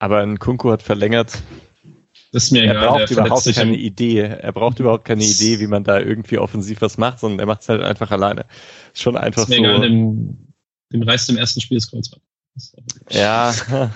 Aber 0.00 0.18
ein 0.18 0.38
Kunku 0.38 0.70
hat 0.70 0.82
verlängert. 0.82 1.40
Das 2.32 2.44
ist 2.44 2.50
mir 2.50 2.64
er 2.64 2.72
egal. 2.72 2.82
Er 2.82 2.88
braucht 2.88 3.10
überhaupt 3.10 3.54
keine 3.54 3.76
Idee. 3.76 4.18
Er 4.18 4.52
braucht 4.52 4.80
überhaupt 4.80 5.04
keine 5.04 5.24
Idee, 5.24 5.60
wie 5.60 5.66
man 5.66 5.84
da 5.84 6.00
irgendwie 6.00 6.38
offensiv 6.38 6.80
was 6.80 6.98
macht, 6.98 7.20
sondern 7.20 7.40
er 7.40 7.46
macht 7.46 7.62
es 7.62 7.68
halt 7.68 7.82
einfach 7.82 8.10
alleine. 8.10 8.44
Ist 8.92 9.02
schon 9.02 9.16
einfach 9.16 9.42
ist 9.42 9.48
mir 9.48 9.56
so. 9.56 9.62
Egal, 9.62 9.80
dem, 9.80 10.52
dem 10.92 11.02
reißt 11.02 11.30
im 11.30 11.36
ersten 11.36 11.60
Spiel 11.60 11.78
das 11.78 11.90
Kreuzband. 11.90 12.22
Ja. 13.10 13.54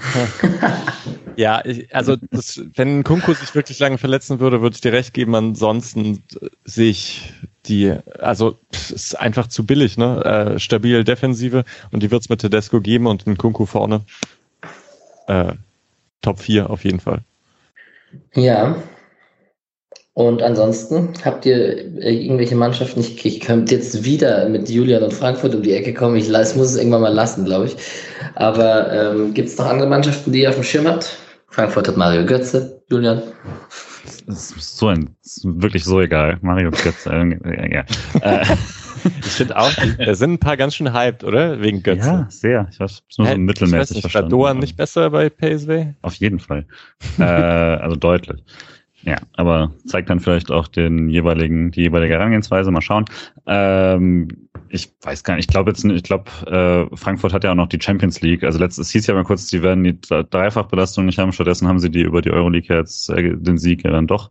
ja, 1.37 1.65
ich, 1.65 1.95
also 1.95 2.16
das, 2.31 2.61
wenn 2.74 3.05
Kunku 3.05 3.35
sich 3.35 3.55
wirklich 3.55 3.79
lange 3.79 3.99
verletzen 3.99 4.41
würde, 4.41 4.62
würde 4.62 4.74
ich 4.74 4.81
dir 4.81 4.93
recht 4.93 5.15
geben. 5.15 5.35
Ansonsten 5.35 6.23
sehe 6.65 6.91
ich 6.91 7.33
die, 7.66 7.95
also 8.19 8.59
ist 8.70 9.19
einfach 9.19 9.47
zu 9.49 9.66
billig, 9.66 9.97
ne? 9.97 10.55
Äh, 10.55 10.59
stabil 10.59 11.05
Defensive 11.05 11.65
und 11.91 12.03
die 12.03 12.11
wird 12.11 12.23
es 12.23 12.29
mit 12.29 12.41
Tedesco 12.41 12.81
geben 12.81 13.07
und 13.07 13.27
den 13.27 13.39
Kunku 13.39 13.66
vorne. 13.66 14.03
Äh, 15.27 15.55
Top 16.20 16.41
4 16.41 16.70
auf 16.70 16.85
jeden 16.85 17.01
Fall. 17.01 17.23
Ja, 18.35 18.77
und 20.14 20.43
ansonsten 20.43 21.14
habt 21.24 21.47
ihr 21.47 21.78
äh, 22.02 22.14
irgendwelche 22.14 22.55
Mannschaften, 22.55 23.01
ich, 23.01 23.24
ich 23.24 23.40
könnte 23.40 23.74
jetzt 23.74 24.05
wieder 24.05 24.47
mit 24.48 24.68
Julian 24.68 25.02
und 25.02 25.14
Frankfurt 25.14 25.55
um 25.55 25.62
die 25.62 25.72
Ecke 25.72 25.94
kommen, 25.94 26.16
ich 26.16 26.28
muss 26.28 26.70
es 26.70 26.76
irgendwann 26.76 27.01
mal 27.01 27.14
lassen, 27.14 27.47
glaube 27.47 27.66
ich. 27.66 27.76
Aber 28.34 28.93
ähm, 28.93 29.32
gibt 29.32 29.48
es 29.48 29.56
noch 29.56 29.66
andere 29.66 29.89
Mannschaften, 29.89 30.32
die 30.32 30.43
ihr 30.43 30.51
auf 30.51 30.56
dem 30.56 30.64
Schirm 30.64 30.86
habt? 30.86 31.16
Frankfurt 31.48 31.89
hat 31.89 31.97
Mario 31.97 32.26
Götze, 32.26 32.82
Julian. 32.90 33.22
Das 34.26 34.51
ist 34.51 34.76
so 34.76 34.89
ein, 34.89 35.16
ist 35.22 35.44
wirklich 35.44 35.84
so 35.84 36.01
egal. 36.01 36.39
Mario 36.43 36.70
Götze, 36.70 37.10
äh, 37.10 37.74
ja. 37.74 37.84
Äh, 38.22 38.44
ich 39.18 39.32
finde 39.32 39.56
auch, 39.56 39.72
da 39.98 40.14
sind 40.14 40.34
ein 40.34 40.39
paar 40.39 40.56
ganz 40.56 40.76
schön 40.76 40.93
hyped, 40.93 41.24
oder? 41.24 41.60
Wegen 41.60 41.82
Götze. 41.82 42.06
Ja, 42.06 42.26
sehr. 42.28 42.68
Ich 42.70 42.78
weiß, 42.78 43.02
nur 43.18 43.26
so 43.26 43.36
mittelmäßig 43.36 43.97
ich 43.97 44.05
weiß 44.05 44.05
nicht, 44.05 44.14
War 44.14 44.28
Doan 44.28 44.59
nicht 44.59 44.76
besser 44.76 45.10
bei 45.10 45.28
PSV? 45.28 45.94
Auf 46.02 46.14
jeden 46.14 46.39
Fall. 46.39 46.66
äh, 47.18 47.24
also 47.24 47.97
deutlich. 47.97 48.44
Ja, 49.05 49.16
aber 49.35 49.73
zeigt 49.85 50.11
dann 50.11 50.20
vielleicht 50.20 50.51
auch 50.51 50.69
den 50.69 51.09
jeweiligen, 51.09 51.73
die 51.73 51.83
jeweilige 51.83 52.15
Herangehensweise. 52.15 52.70
Mal 52.70 52.83
schauen. 52.83 53.05
Ähm, 53.47 54.29
ich 54.69 54.93
weiß 55.03 55.24
gar 55.24 55.35
nicht, 55.35 55.47
ich 55.47 55.53
glaube 55.53 55.70
jetzt 55.70 55.85
nicht, 55.85 55.97
ich 55.97 56.03
glaube, 56.05 56.31
äh, 56.47 56.97
Frankfurt 56.97 57.33
hat 57.33 57.45
ja 57.45 57.51
auch 57.51 57.57
noch 57.57 57.69
die 57.69 57.81
Champions 57.81 58.20
League. 58.20 58.45
Also 58.45 58.59
letztes 58.59 58.91
hieß 58.91 59.07
ja 59.09 59.15
mal 59.15 59.24
kurz, 59.24 59.47
die 59.49 59.62
werden 59.62 59.83
die 59.83 60.01
Dreifachbelastung 60.01 61.05
nicht 61.05 61.19
haben. 61.19 61.33
Stattdessen 61.33 61.66
haben 61.66 61.81
sie 61.81 61.91
die 61.91 62.03
über 62.03 62.23
die 62.23 62.31
Euroleague 62.31 62.74
jetzt 62.74 63.11
äh, 63.11 63.37
den 63.37 63.59
Sieg 63.59 63.85
ja 63.85 63.91
dann 63.91 64.07
doch 64.07 64.31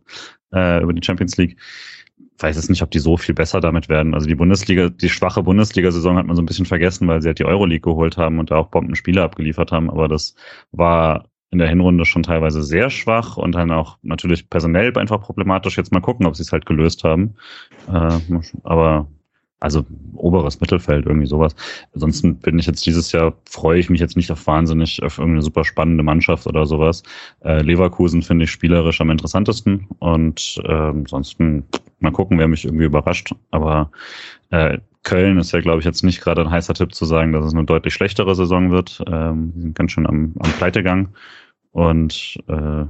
äh, 0.54 0.82
über 0.82 0.94
die 0.94 1.04
Champions 1.04 1.36
League. 1.36 1.58
Weiß 2.38 2.56
jetzt 2.56 2.70
nicht, 2.70 2.82
ob 2.82 2.90
die 2.90 2.98
so 2.98 3.16
viel 3.18 3.34
besser 3.34 3.60
damit 3.60 3.88
werden. 3.90 4.14
Also 4.14 4.26
die 4.26 4.34
Bundesliga, 4.34 4.88
die 4.88 5.10
schwache 5.10 5.42
Bundesliga-Saison 5.42 6.16
hat 6.16 6.26
man 6.26 6.34
so 6.34 6.42
ein 6.42 6.46
bisschen 6.46 6.66
vergessen, 6.66 7.06
weil 7.06 7.20
sie 7.20 7.28
halt 7.28 7.38
die 7.38 7.44
Euroleague 7.44 7.92
geholt 7.92 8.16
haben 8.16 8.38
und 8.38 8.50
da 8.50 8.56
auch 8.56 8.68
Bombenspiele 8.68 9.22
abgeliefert 9.22 9.70
haben. 9.70 9.90
Aber 9.90 10.08
das 10.08 10.34
war 10.72 11.28
in 11.52 11.58
der 11.58 11.68
Hinrunde 11.68 12.06
schon 12.06 12.22
teilweise 12.22 12.62
sehr 12.62 12.90
schwach 12.90 13.36
und 13.36 13.54
dann 13.54 13.70
auch 13.70 13.98
natürlich 14.02 14.48
personell 14.48 14.96
einfach 14.96 15.20
problematisch. 15.20 15.76
Jetzt 15.76 15.92
mal 15.92 16.00
gucken, 16.00 16.26
ob 16.26 16.34
sie 16.34 16.42
es 16.42 16.50
halt 16.50 16.66
gelöst 16.66 17.04
haben. 17.04 17.34
Äh, 17.88 18.18
aber 18.64 19.06
also 19.60 19.84
oberes 20.16 20.60
Mittelfeld, 20.60 21.06
irgendwie 21.06 21.26
sowas. 21.26 21.54
Ansonsten 21.94 22.36
bin 22.36 22.58
ich 22.58 22.66
jetzt 22.66 22.84
dieses 22.84 23.12
Jahr, 23.12 23.34
freue 23.48 23.78
ich 23.78 23.90
mich 23.90 24.00
jetzt 24.00 24.16
nicht 24.16 24.32
auf 24.32 24.46
wahnsinnig 24.46 25.00
auf 25.02 25.18
irgendeine 25.18 25.42
super 25.42 25.64
spannende 25.64 26.02
Mannschaft 26.02 26.46
oder 26.46 26.66
sowas. 26.66 27.02
Äh, 27.44 27.62
Leverkusen 27.62 28.22
finde 28.22 28.44
ich 28.44 28.50
spielerisch 28.50 29.00
am 29.00 29.10
interessantesten 29.10 29.86
und 30.00 30.60
äh, 30.64 30.72
ansonsten 30.72 31.64
mal 32.00 32.12
gucken, 32.12 32.38
wer 32.38 32.48
mich 32.48 32.64
irgendwie 32.64 32.86
überrascht. 32.86 33.34
Aber 33.52 33.90
äh, 34.50 34.78
Köln 35.04 35.38
ist 35.38 35.52
ja, 35.52 35.60
glaube 35.60 35.80
ich, 35.80 35.84
jetzt 35.84 36.02
nicht 36.02 36.20
gerade 36.20 36.42
ein 36.42 36.50
heißer 36.50 36.74
Tipp 36.74 36.94
zu 36.94 37.04
sagen, 37.04 37.32
dass 37.32 37.44
es 37.44 37.54
eine 37.54 37.64
deutlich 37.64 37.94
schlechtere 37.94 38.34
Saison 38.34 38.70
wird. 38.70 39.02
Ähm, 39.06 39.52
sind 39.56 39.74
ganz 39.74 39.92
schön 39.92 40.06
am, 40.06 40.32
am 40.38 40.50
Pleitegang. 40.52 41.08
Und 41.72 42.38
äh, 42.48 42.84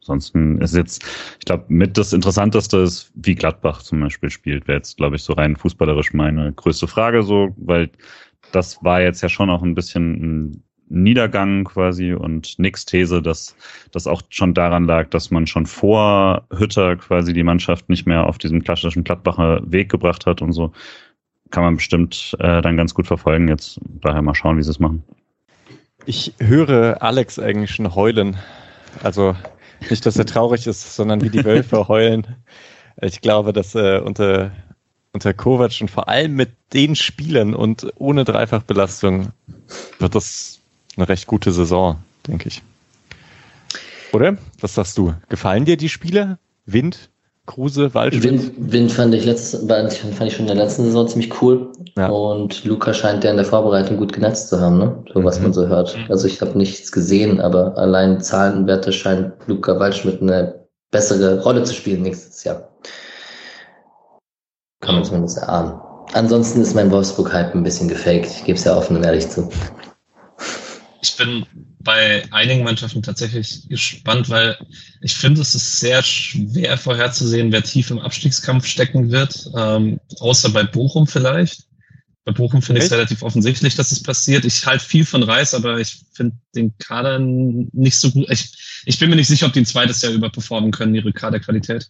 ansonsten 0.00 0.58
ist 0.60 0.74
jetzt, 0.74 1.04
ich 1.38 1.44
glaube, 1.44 1.64
mit 1.68 1.96
das 1.96 2.12
Interessanteste 2.12 2.78
ist, 2.78 3.12
wie 3.14 3.34
Gladbach 3.34 3.82
zum 3.82 4.00
Beispiel 4.00 4.30
spielt, 4.30 4.66
wäre 4.68 4.78
jetzt, 4.78 4.96
glaube 4.96 5.16
ich, 5.16 5.22
so 5.22 5.32
rein 5.32 5.56
fußballerisch 5.56 6.12
meine 6.12 6.52
größte 6.52 6.88
Frage 6.88 7.22
so, 7.22 7.54
weil 7.56 7.90
das 8.52 8.82
war 8.82 9.00
jetzt 9.00 9.22
ja 9.22 9.28
schon 9.28 9.50
auch 9.50 9.62
ein 9.62 9.74
bisschen 9.74 10.48
ein 10.48 10.64
Niedergang 10.90 11.64
quasi 11.64 12.12
und 12.12 12.58
nix 12.58 12.84
These, 12.84 13.22
dass 13.22 13.54
das 13.92 14.08
auch 14.08 14.22
schon 14.28 14.54
daran 14.54 14.86
lag, 14.86 15.08
dass 15.10 15.30
man 15.30 15.46
schon 15.46 15.66
vor 15.66 16.46
Hütter 16.52 16.96
quasi 16.96 17.32
die 17.32 17.44
Mannschaft 17.44 17.88
nicht 17.88 18.06
mehr 18.06 18.26
auf 18.26 18.38
diesem 18.38 18.64
klassischen 18.64 19.04
Gladbacher 19.04 19.62
Weg 19.70 19.88
gebracht 19.88 20.26
hat 20.26 20.42
und 20.42 20.52
so. 20.52 20.72
Kann 21.50 21.62
man 21.62 21.76
bestimmt 21.76 22.36
äh, 22.40 22.60
dann 22.60 22.76
ganz 22.76 22.94
gut 22.94 23.06
verfolgen. 23.06 23.46
Jetzt 23.46 23.80
daher 24.00 24.22
mal 24.22 24.34
schauen, 24.34 24.56
wie 24.56 24.62
sie 24.64 24.70
es 24.70 24.80
machen. 24.80 25.04
Ich 26.06 26.34
höre 26.38 27.02
Alex 27.02 27.38
eigentlich 27.38 27.72
schon 27.72 27.94
heulen. 27.94 28.36
Also 29.02 29.36
nicht, 29.88 30.04
dass 30.06 30.16
er 30.16 30.26
traurig 30.26 30.66
ist, 30.66 30.94
sondern 30.94 31.20
wie 31.20 31.30
die 31.30 31.44
Wölfe 31.44 31.88
heulen. 31.88 32.26
Ich 33.00 33.20
glaube, 33.20 33.52
dass 33.52 33.74
äh, 33.74 33.98
unter, 33.98 34.50
unter 35.12 35.32
Kovac 35.34 35.80
und 35.80 35.90
vor 35.90 36.08
allem 36.08 36.34
mit 36.34 36.50
den 36.72 36.96
Spielern 36.96 37.54
und 37.54 37.92
ohne 37.96 38.24
Dreifachbelastung 38.24 39.32
wird 39.98 40.14
das 40.14 40.60
eine 40.96 41.08
recht 41.08 41.26
gute 41.26 41.52
Saison, 41.52 41.98
denke 42.26 42.48
ich. 42.48 42.62
Oder? 44.12 44.36
Was 44.60 44.74
sagst 44.74 44.98
du? 44.98 45.14
Gefallen 45.28 45.64
dir 45.64 45.76
die 45.76 45.88
Spiele? 45.88 46.38
Wind? 46.66 47.10
Kruse, 47.46 47.92
Waldschmidt. 47.94 48.24
Wind, 48.24 48.72
Wind 48.72 48.92
fand 48.92 49.14
ich 49.14 49.24
letztes, 49.24 49.66
fand 49.66 49.92
ich 50.22 50.36
schon 50.36 50.46
in 50.48 50.54
der 50.54 50.64
letzten 50.64 50.84
Saison 50.84 51.08
ziemlich 51.08 51.42
cool. 51.42 51.72
Ja. 51.96 52.08
Und 52.08 52.64
Luca 52.64 52.94
scheint 52.94 53.24
ja 53.24 53.30
in 53.30 53.36
der 53.36 53.46
Vorbereitung 53.46 53.96
gut 53.96 54.12
genetzt 54.12 54.48
zu 54.50 54.60
haben, 54.60 54.78
ne? 54.78 55.04
So 55.12 55.24
was 55.24 55.38
Mhm. 55.38 55.44
man 55.44 55.52
so 55.52 55.66
hört. 55.66 55.96
Also 56.08 56.26
ich 56.28 56.40
habe 56.40 56.56
nichts 56.56 56.92
gesehen, 56.92 57.40
aber 57.40 57.76
allein 57.76 58.20
Zahlenwerte 58.20 58.92
scheint 58.92 59.32
Luca 59.46 59.78
Waldschmidt 59.80 60.22
eine 60.22 60.66
bessere 60.90 61.42
Rolle 61.42 61.64
zu 61.64 61.74
spielen 61.74 62.02
nächstes 62.02 62.44
Jahr. 62.44 62.68
Kann 64.80 64.94
man 64.96 65.04
zumindest 65.04 65.38
erahnen. 65.38 65.80
Ansonsten 66.12 66.60
ist 66.60 66.74
mein 66.74 66.90
Wolfsburg-Hype 66.90 67.54
ein 67.54 67.62
bisschen 67.62 67.88
gefaked. 67.88 68.26
Ich 68.26 68.44
gebe 68.44 68.58
es 68.58 68.64
ja 68.64 68.76
offen 68.76 68.96
und 68.96 69.04
ehrlich 69.04 69.28
zu. 69.28 69.48
Ich 71.02 71.16
bin 71.16 71.44
bei 71.82 72.22
einigen 72.30 72.62
Mannschaften 72.62 73.02
tatsächlich 73.02 73.68
gespannt, 73.68 74.28
weil 74.28 74.56
ich 75.00 75.14
finde, 75.14 75.40
es 75.40 75.54
ist 75.54 75.80
sehr 75.80 76.02
schwer 76.02 76.76
vorherzusehen, 76.76 77.52
wer 77.52 77.62
tief 77.62 77.90
im 77.90 77.98
Abstiegskampf 77.98 78.66
stecken 78.66 79.10
wird, 79.10 79.48
ähm, 79.56 79.98
außer 80.18 80.50
bei 80.50 80.64
Bochum 80.64 81.06
vielleicht. 81.06 81.64
Bei 82.24 82.32
Bochum 82.32 82.60
finde 82.60 82.80
ich 82.80 82.84
es 82.84 82.92
relativ 82.92 83.22
offensichtlich, 83.22 83.76
dass 83.76 83.92
es 83.92 84.02
passiert. 84.02 84.44
Ich 84.44 84.66
halte 84.66 84.84
viel 84.84 85.06
von 85.06 85.22
Reis, 85.22 85.54
aber 85.54 85.80
ich 85.80 86.02
finde 86.12 86.36
den 86.54 86.76
Kader 86.76 87.18
nicht 87.18 87.96
so 87.96 88.10
gut. 88.10 88.30
Ich, 88.30 88.82
ich 88.84 88.98
bin 88.98 89.08
mir 89.08 89.16
nicht 89.16 89.28
sicher, 89.28 89.46
ob 89.46 89.54
die 89.54 89.60
ein 89.60 89.66
zweites 89.66 90.02
Jahr 90.02 90.12
überperformen 90.12 90.70
können, 90.70 90.94
ihre 90.94 91.14
Kaderqualität. 91.14 91.88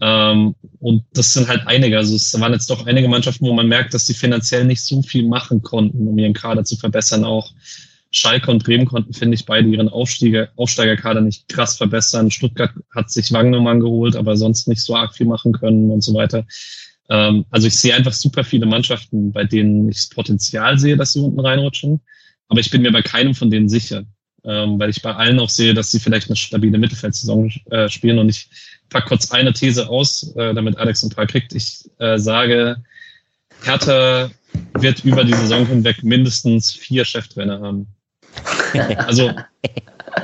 Ähm, 0.00 0.54
und 0.78 1.04
das 1.12 1.32
sind 1.32 1.48
halt 1.48 1.66
einige. 1.66 1.96
Also 1.96 2.14
es 2.14 2.38
waren 2.40 2.52
jetzt 2.52 2.70
doch 2.70 2.86
einige 2.86 3.08
Mannschaften, 3.08 3.46
wo 3.46 3.52
man 3.52 3.66
merkt, 3.66 3.94
dass 3.94 4.06
sie 4.06 4.14
finanziell 4.14 4.64
nicht 4.64 4.82
so 4.82 5.02
viel 5.02 5.26
machen 5.26 5.62
konnten, 5.62 6.06
um 6.06 6.18
ihren 6.18 6.34
Kader 6.34 6.64
zu 6.64 6.76
verbessern. 6.76 7.24
Auch 7.24 7.52
Schalke 8.16 8.48
und 8.48 8.62
Bremen 8.62 8.86
konnten, 8.86 9.12
finde 9.12 9.34
ich, 9.34 9.44
beide 9.44 9.68
ihren 9.68 9.88
Aufsteiger, 9.88 10.48
Aufsteigerkader 10.54 11.20
nicht 11.20 11.48
krass 11.48 11.76
verbessern. 11.76 12.30
Stuttgart 12.30 12.70
hat 12.94 13.10
sich 13.10 13.32
Wagnermann 13.32 13.80
geholt, 13.80 14.14
aber 14.14 14.36
sonst 14.36 14.68
nicht 14.68 14.82
so 14.82 14.94
arg 14.94 15.14
viel 15.16 15.26
machen 15.26 15.52
können 15.52 15.90
und 15.90 16.00
so 16.02 16.14
weiter. 16.14 16.46
Ähm, 17.10 17.44
also 17.50 17.66
ich 17.66 17.76
sehe 17.76 17.92
einfach 17.92 18.12
super 18.12 18.44
viele 18.44 18.66
Mannschaften, 18.66 19.32
bei 19.32 19.42
denen 19.42 19.88
ich 19.88 19.96
das 19.96 20.08
Potenzial 20.10 20.78
sehe, 20.78 20.96
dass 20.96 21.12
sie 21.12 21.20
unten 21.20 21.40
reinrutschen. 21.40 22.00
Aber 22.48 22.60
ich 22.60 22.70
bin 22.70 22.82
mir 22.82 22.92
bei 22.92 23.02
keinem 23.02 23.34
von 23.34 23.50
denen 23.50 23.68
sicher, 23.68 24.04
ähm, 24.44 24.78
weil 24.78 24.90
ich 24.90 25.02
bei 25.02 25.12
allen 25.12 25.40
auch 25.40 25.48
sehe, 25.50 25.74
dass 25.74 25.90
sie 25.90 25.98
vielleicht 25.98 26.28
eine 26.28 26.36
stabile 26.36 26.78
Mittelfeldsaison 26.78 27.52
äh, 27.70 27.88
spielen. 27.88 28.20
Und 28.20 28.28
ich 28.28 28.48
pack 28.90 29.06
kurz 29.06 29.32
eine 29.32 29.52
These 29.52 29.88
aus, 29.88 30.34
äh, 30.36 30.54
damit 30.54 30.78
Alex 30.78 31.02
ein 31.02 31.10
paar 31.10 31.26
kriegt. 31.26 31.52
Ich 31.52 31.90
äh, 31.98 32.16
sage, 32.16 32.76
Hertha 33.64 34.30
wird 34.78 35.04
über 35.04 35.24
die 35.24 35.34
Saison 35.34 35.66
hinweg 35.66 36.04
mindestens 36.04 36.72
vier 36.72 37.04
Cheftrainer 37.04 37.60
haben. 37.60 37.88
Also 39.06 39.32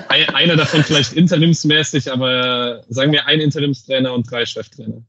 ein, 0.08 0.28
einer 0.34 0.56
davon 0.56 0.82
vielleicht 0.84 1.12
interimsmäßig, 1.14 2.10
aber 2.10 2.82
sagen 2.88 3.12
wir 3.12 3.26
ein 3.26 3.40
Interimstrainer 3.40 4.12
und 4.12 4.30
drei 4.30 4.44
Cheftrainer. 4.46 5.02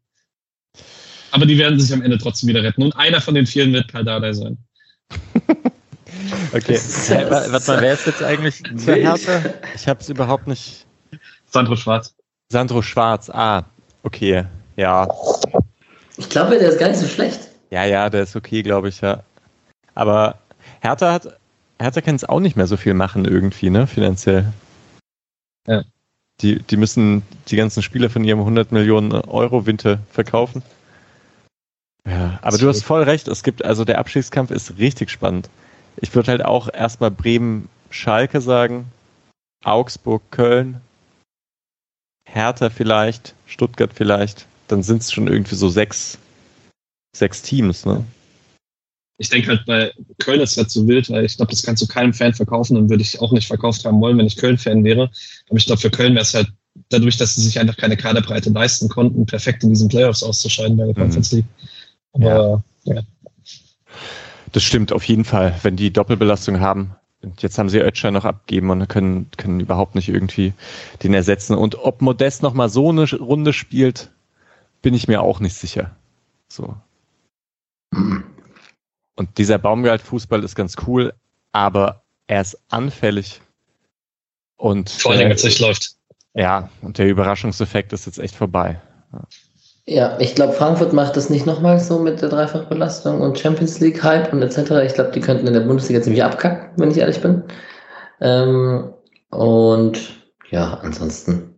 Aber 1.32 1.46
die 1.46 1.58
werden 1.58 1.80
sich 1.80 1.94
am 1.94 2.02
Ende 2.02 2.18
trotzdem 2.18 2.50
wieder 2.50 2.64
retten. 2.64 2.84
Und 2.84 2.96
einer 2.96 3.22
von 3.22 3.36
den 3.36 3.46
vielen 3.46 3.74
wird 3.74 3.92
Paldada 3.92 4.34
sein. 4.34 4.58
Okay. 6.54 6.78
Warte 6.78 7.72
mal, 7.72 7.82
wer 7.82 7.94
ist 7.94 8.06
jetzt 8.06 8.22
eigentlich 8.22 8.62
zur 8.78 8.96
Hertha? 8.96 9.42
Ich 9.76 9.88
habe 9.88 10.00
es 10.00 10.10
überhaupt 10.10 10.48
nicht. 10.48 10.86
Sandro 11.50 11.76
Schwarz. 11.76 12.14
Sandro 12.50 12.82
Schwarz, 12.82 13.30
ah, 13.30 13.64
okay. 14.04 14.46
Ja, 14.76 15.08
Ich 16.18 16.30
glaube, 16.30 16.60
der 16.60 16.70
ist 16.70 16.80
gar 16.80 16.90
nicht 16.90 17.00
so 17.00 17.08
schlecht. 17.08 17.40
ja, 17.72 17.86
ja, 17.86 18.10
der 18.10 18.24
ist 18.24 18.36
okay, 18.36 18.62
glaube 18.62 18.90
ich, 18.90 19.02
ja. 19.02 19.24
Aber 19.96 20.38
Hertha 20.82 21.14
hat, 21.14 21.40
Hertha 21.82 22.02
kann 22.02 22.16
es 22.16 22.24
auch 22.24 22.40
nicht 22.40 22.56
mehr 22.56 22.68
so 22.68 22.78
viel 22.78 22.94
machen 22.94 23.26
irgendwie, 23.26 23.70
ne, 23.70 23.88
finanziell. 23.88 24.52
Ja. 25.68 25.84
Die, 26.42 26.62
die 26.62 26.78
müssen 26.78 27.24
die 27.48 27.56
ganzen 27.56 27.84
Spieler 27.84 28.10
von 28.10 28.24
ihrem 28.24 28.40
100 28.40 28.72
Millionen 28.72 29.12
Euro 29.12 29.66
Winter 29.66 30.00
verkaufen. 30.12 30.64
Ja, 32.08 32.40
aber 32.42 32.58
du 32.58 32.68
hast 32.68 32.84
voll 32.84 33.04
recht. 33.04 33.28
Es 33.28 33.44
gibt, 33.44 33.64
also 33.64 33.86
der 33.86 34.00
Abstiegskampf 34.00 34.50
ist 34.50 34.78
richtig 34.80 35.12
spannend. 35.12 35.50
Ich 35.98 36.16
würde 36.16 36.32
halt 36.32 36.44
auch 36.44 36.74
erstmal 36.74 37.12
Bremen, 37.12 37.70
Schalke 37.92 38.42
sagen, 38.42 38.86
Augsburg, 39.64 40.24
Köln, 40.32 40.82
Hertha 42.26 42.70
vielleicht, 42.70 43.36
Stuttgart 43.46 43.92
vielleicht. 43.94 44.48
Dann 44.68 44.82
sind 44.84 45.02
es 45.02 45.12
schon 45.12 45.28
irgendwie 45.28 45.56
so 45.56 45.70
sechs, 45.70 46.18
sechs 47.16 47.42
Teams, 47.42 47.86
ne? 47.86 48.06
Ich 49.22 49.30
denke 49.30 49.50
halt, 49.50 49.66
bei 49.68 49.94
Köln 50.18 50.42
ist 50.42 50.58
halt 50.58 50.72
so 50.72 50.88
wild, 50.88 51.08
weil 51.12 51.26
ich 51.26 51.38
glaube, 51.38 51.52
das 51.52 51.62
kannst 51.62 51.84
du 51.84 51.88
keinem 51.88 52.12
Fan 52.12 52.34
verkaufen 52.34 52.76
und 52.76 52.90
würde 52.90 53.04
ich 53.04 53.22
auch 53.22 53.32
nicht 53.32 53.46
verkauft 53.46 53.86
haben 53.86 54.02
wollen, 54.02 54.18
wenn 54.18 54.26
ich 54.26 54.36
Köln-Fan 54.36 54.84
wäre. 54.84 55.12
Aber 55.48 55.58
ich 55.58 55.68
glaube, 55.68 55.80
für 55.80 55.92
Köln 55.92 56.16
wäre 56.16 56.24
es 56.24 56.34
halt 56.34 56.52
dadurch, 56.90 57.18
dass 57.18 57.36
sie 57.36 57.44
sich 57.44 57.60
einfach 57.60 57.78
keine 57.78 57.98
Kaderbreite 57.98 58.50
leisten 58.50 58.90
konnten, 58.90 59.28
perfekt 59.28 59.64
in 59.64 59.70
diesen 59.70 59.90
Playoffs 59.90 60.24
auszuscheiden 60.24 60.76
bei 60.76 60.86
der 60.86 60.96
Mhm. 60.96 61.02
Conference 61.02 61.32
League. 61.34 61.46
Aber 62.14 62.64
ja. 62.86 63.02
Das 64.54 64.64
stimmt 64.64 64.92
auf 64.92 65.04
jeden 65.04 65.24
Fall, 65.24 65.56
wenn 65.62 65.76
die 65.76 65.94
Doppelbelastung 65.94 66.60
haben. 66.60 66.96
Und 67.22 67.44
jetzt 67.44 67.60
haben 67.60 67.70
sie 67.70 67.78
Ötscher 67.78 68.10
noch 68.10 68.26
abgegeben 68.26 68.72
und 68.72 68.88
können, 68.90 69.30
können 69.38 69.60
überhaupt 69.60 69.94
nicht 69.94 70.10
irgendwie 70.10 70.54
den 71.04 71.14
ersetzen. 71.14 71.56
Und 71.56 71.76
ob 71.76 72.02
Modest 72.02 72.42
noch 72.42 72.56
mal 72.56 72.70
so 72.70 72.90
eine 72.90 73.08
Runde 73.08 73.54
spielt, 73.54 74.10
bin 74.82 74.96
ich 74.96 75.08
mir 75.08 75.22
auch 75.22 75.40
nicht 75.40 75.56
sicher. 75.56 75.96
So. 76.50 76.76
Und 79.22 79.38
dieser 79.38 79.60
Baumgart-Fußball 79.60 80.44
ist 80.44 80.56
ganz 80.56 80.76
cool, 80.88 81.14
aber 81.52 82.02
er 82.26 82.42
ist 82.42 82.58
anfällig. 82.70 83.40
Und 84.58 84.90
vor 84.90 85.12
allem, 85.12 85.26
wenn 85.26 85.32
es 85.34 85.44
nicht 85.44 85.60
läuft. 85.60 85.92
ja, 86.34 86.70
und 86.82 86.98
der 86.98 87.08
Überraschungseffekt 87.08 87.94
ist 87.94 88.08
jetzt 88.08 88.18
echt 88.18 88.34
vorbei. 88.34 88.82
Ja, 89.86 90.18
ich 90.20 90.34
glaube, 90.34 90.54
Frankfurt 90.54 90.92
macht 90.94 91.18
das 91.18 91.30
nicht 91.30 91.46
nochmal 91.46 91.80
so 91.80 92.00
mit 92.00 92.20
der 92.20 92.30
Dreifachbelastung 92.30 93.22
und 93.22 93.38
Champions 93.38 93.80
League 93.80 94.02
Hype 94.02 94.34
und 94.34 94.42
etc. 94.42 94.58
Ich 94.88 94.96
glaube, 94.96 95.12
die 95.12 95.22
könnten 95.22 95.46
in 95.46 95.54
der 95.54 95.60
Bundesliga 95.60 96.02
ziemlich 96.02 96.24
abkacken, 96.24 96.72
wenn 96.78 96.90
ich 96.90 96.98
ehrlich 96.98 97.22
bin. 97.22 97.44
Ähm, 98.22 98.92
und 99.30 100.00
ja, 100.50 100.80
ansonsten. 100.82 101.51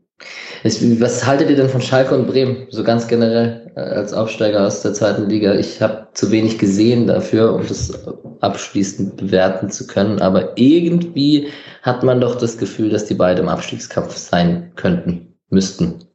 Ich, 0.63 0.79
was 1.01 1.25
haltet 1.25 1.49
ihr 1.49 1.55
denn 1.57 1.67
von 1.69 1.81
Schalke 1.81 2.15
und 2.15 2.27
Bremen, 2.27 2.67
so 2.69 2.83
ganz 2.83 3.07
generell 3.07 3.71
äh, 3.75 3.79
als 3.81 4.13
Aufsteiger 4.13 4.65
aus 4.65 4.81
der 4.81 4.93
zweiten 4.93 5.29
Liga? 5.29 5.55
Ich 5.55 5.81
habe 5.81 6.07
zu 6.13 6.31
wenig 6.31 6.57
gesehen 6.57 7.07
dafür, 7.07 7.53
um 7.53 7.67
das 7.67 7.91
abschließend 8.39 9.17
bewerten 9.17 9.69
zu 9.69 9.87
können, 9.87 10.21
aber 10.21 10.57
irgendwie 10.57 11.49
hat 11.81 12.03
man 12.03 12.21
doch 12.21 12.35
das 12.37 12.57
Gefühl, 12.57 12.89
dass 12.89 13.05
die 13.05 13.15
beide 13.15 13.41
im 13.41 13.49
Abstiegskampf 13.49 14.15
sein 14.15 14.71
könnten, 14.75 15.35
müssten. 15.49 16.05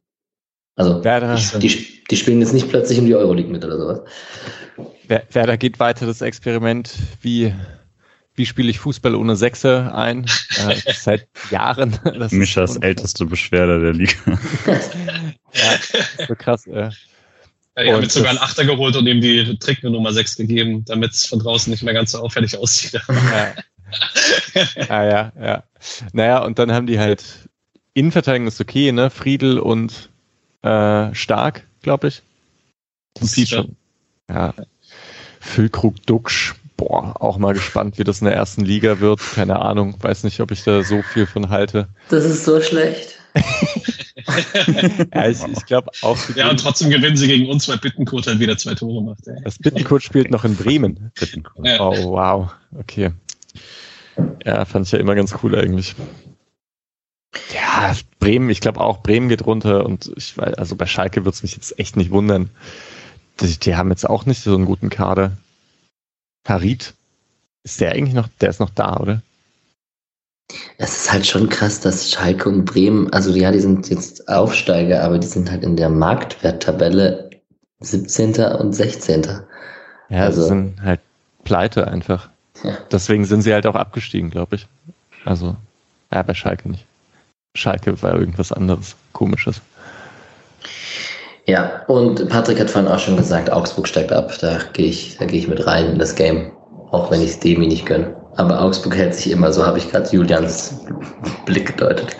Also 0.75 1.03
Werder, 1.03 1.37
die, 1.59 2.03
die 2.09 2.15
spielen 2.17 2.39
jetzt 2.39 2.53
nicht 2.53 2.69
plötzlich 2.69 2.97
um 2.99 3.05
die 3.05 3.15
Euroleague 3.15 3.51
mit 3.51 3.63
oder 3.65 3.77
sowas. 3.77 4.01
Wer- 5.07 5.23
Werder 5.31 5.57
geht 5.57 5.79
weiter 5.79 6.05
das 6.07 6.21
Experiment, 6.21 6.93
wie, 7.21 7.53
wie 8.39 8.45
spiele 8.45 8.69
ich 8.71 8.79
Fußball 8.79 9.13
ohne 9.15 9.35
Sechse 9.35 9.93
ein? 9.93 10.25
Äh, 10.67 10.93
seit 10.93 11.27
Jahren. 11.51 11.99
Das 12.03 12.31
ist 12.31 12.37
Mischas 12.37 12.75
älteste 12.77 13.25
Beschwerde 13.25 13.79
der 13.81 13.93
Liga. 13.93 14.13
Ja, 15.53 16.25
so 16.27 16.35
krass. 16.35 16.67
Äh. 16.67 16.91
Ja, 17.75 17.83
die 17.83 17.93
haben 17.93 18.03
jetzt 18.03 18.13
sogar 18.13 18.29
einen 18.29 18.39
Achter 18.39 18.65
geholt 18.65 18.95
und 18.95 19.07
ihm 19.07 19.19
die 19.19 19.57
Trick 19.57 19.83
mit 19.83 19.93
Nummer 19.93 20.13
6 20.13 20.35
gegeben, 20.35 20.85
damit 20.85 21.11
es 21.11 21.25
von 21.25 21.39
draußen 21.39 21.71
nicht 21.71 21.81
mehr 21.81 21.93
ganz 21.95 22.11
so 22.11 22.19
auffällig 22.19 22.55
aussieht. 22.57 22.93
Ja. 22.93 23.53
ah, 24.89 25.03
ja, 25.03 25.31
ja. 25.41 25.63
Naja, 26.13 26.43
und 26.43 26.59
dann 26.59 26.71
haben 26.71 26.85
die 26.85 26.99
halt 26.99 27.23
Innenverteidigung 27.93 28.47
ist 28.47 28.61
okay, 28.61 28.91
ne? 28.91 29.09
Friedel 29.09 29.57
und 29.59 30.09
äh, 30.61 31.13
Stark, 31.15 31.65
glaube 31.81 32.09
ich. 32.09 32.21
Das 33.15 33.31
sieht 33.31 33.49
Ja. 33.49 33.63
schon. 33.63 33.75
Ja. 34.29 34.53
Füllkrug 35.39 36.05
Duxch, 36.05 36.53
boah, 36.79 37.13
auch 37.19 37.37
mal 37.37 37.53
gespannt, 37.53 37.97
wie 37.97 38.03
das 38.05 38.21
in 38.21 38.25
der 38.25 38.35
ersten 38.35 38.63
Liga 38.63 39.01
wird. 39.01 39.19
Keine 39.35 39.59
Ahnung, 39.59 39.95
weiß 39.99 40.23
nicht, 40.23 40.39
ob 40.39 40.51
ich 40.51 40.63
da 40.63 40.81
so 40.83 41.01
viel 41.01 41.25
von 41.25 41.49
halte. 41.49 41.89
Das 42.09 42.23
ist 42.23 42.45
so 42.45 42.61
schlecht. 42.61 43.17
Ja, 45.13 45.27
ich, 45.29 45.39
ich 45.41 45.65
glaube 45.65 45.89
auch. 46.01 46.17
Ja, 46.35 46.49
und 46.49 46.59
trotzdem 46.59 46.89
gewinnen 46.89 47.15
sie 47.15 47.27
gegen 47.27 47.49
uns, 47.49 47.69
weil 47.69 47.77
Bittenkurt 47.77 48.27
halt 48.27 48.39
wieder 48.39 48.57
zwei 48.57 48.75
Tore 48.75 49.01
macht. 49.01 49.25
Ey. 49.27 49.41
Das 49.45 49.57
Bittenkurt 49.57 50.03
spielt 50.03 50.29
noch 50.29 50.43
in 50.43 50.57
Bremen. 50.57 51.11
Ja. 51.63 51.79
Oh, 51.79 52.11
wow. 52.11 52.51
Okay. 52.77 53.11
Ja, 54.45 54.65
fand 54.65 54.85
ich 54.85 54.91
ja 54.91 54.99
immer 54.99 55.15
ganz 55.15 55.33
cool 55.41 55.55
eigentlich. 55.55 55.95
Ja, 57.53 57.95
Bremen, 58.19 58.49
ich 58.49 58.59
glaube 58.59 58.81
auch, 58.81 59.01
Bremen 59.01 59.29
geht 59.29 59.45
runter 59.45 59.85
und 59.85 60.11
ich 60.17 60.37
weiß, 60.37 60.55
also 60.55 60.75
bei 60.75 60.85
Schalke 60.85 61.23
wird 61.23 61.35
es 61.35 61.43
mich 61.43 61.53
jetzt 61.53 61.79
echt 61.79 61.95
nicht 61.95 62.11
wundern. 62.11 62.49
Die, 63.39 63.57
die 63.57 63.75
haben 63.75 63.89
jetzt 63.89 64.07
auch 64.07 64.25
nicht 64.25 64.43
so 64.43 64.53
einen 64.53 64.65
guten 64.65 64.89
Kader. 64.89 65.37
Harit, 66.47 66.93
ist 67.63 67.79
der 67.81 67.91
eigentlich 67.91 68.13
noch, 68.13 68.27
der 68.41 68.49
ist 68.49 68.59
noch 68.59 68.69
da, 68.71 68.97
oder? 68.97 69.21
Es 70.77 70.97
ist 71.03 71.11
halt 71.11 71.27
schon 71.27 71.47
krass, 71.49 71.79
dass 71.79 72.09
Schalke 72.09 72.49
und 72.49 72.65
Bremen, 72.65 73.11
also 73.13 73.31
ja, 73.31 73.51
die 73.51 73.59
sind 73.59 73.89
jetzt 73.89 74.27
Aufsteiger, 74.27 75.03
aber 75.03 75.19
die 75.19 75.27
sind 75.27 75.51
halt 75.51 75.63
in 75.63 75.75
der 75.75 75.89
Marktwerttabelle 75.89 77.29
17. 77.81 78.35
und 78.59 78.73
16. 78.73 79.23
Ja, 80.09 80.23
Also- 80.23 80.41
sie 80.43 80.47
sind 80.47 80.81
halt 80.81 81.01
pleite 81.43 81.87
einfach. 81.87 82.29
Ja. 82.63 82.77
Deswegen 82.91 83.25
sind 83.25 83.43
sie 83.43 83.53
halt 83.53 83.67
auch 83.67 83.75
abgestiegen, 83.75 84.31
glaube 84.31 84.55
ich. 84.55 84.67
Also, 85.23 85.55
ja, 86.11 86.23
bei 86.23 86.33
Schalke 86.33 86.69
nicht. 86.69 86.85
Schalke 87.55 88.01
war 88.01 88.15
irgendwas 88.15 88.51
anderes, 88.51 88.95
komisches. 89.13 89.61
Ja, 91.49 91.83
und 91.87 92.29
Patrick 92.29 92.59
hat 92.59 92.69
vorhin 92.69 92.91
auch 92.91 92.99
schon 92.99 93.17
gesagt, 93.17 93.51
Augsburg 93.51 93.87
steigt 93.87 94.11
ab. 94.11 94.31
Da 94.39 94.59
gehe 94.73 94.85
ich, 94.85 95.17
da 95.17 95.25
gehe 95.25 95.39
ich 95.39 95.47
mit 95.47 95.65
rein 95.65 95.93
in 95.93 95.97
das 95.97 96.13
Game. 96.13 96.51
Auch 96.91 97.09
wenn 97.09 97.21
ich 97.21 97.31
es 97.31 97.39
Demi 97.39 97.65
nicht 97.65 97.87
gönne. 97.87 98.15
Aber 98.37 98.61
Augsburg 98.61 98.95
hält 98.95 99.15
sich 99.15 99.31
immer, 99.31 99.51
so 99.51 99.65
habe 99.65 99.79
ich 99.79 99.89
gerade 99.89 100.07
Julians 100.11 100.85
Blick 101.47 101.65
gedeutet. 101.65 102.15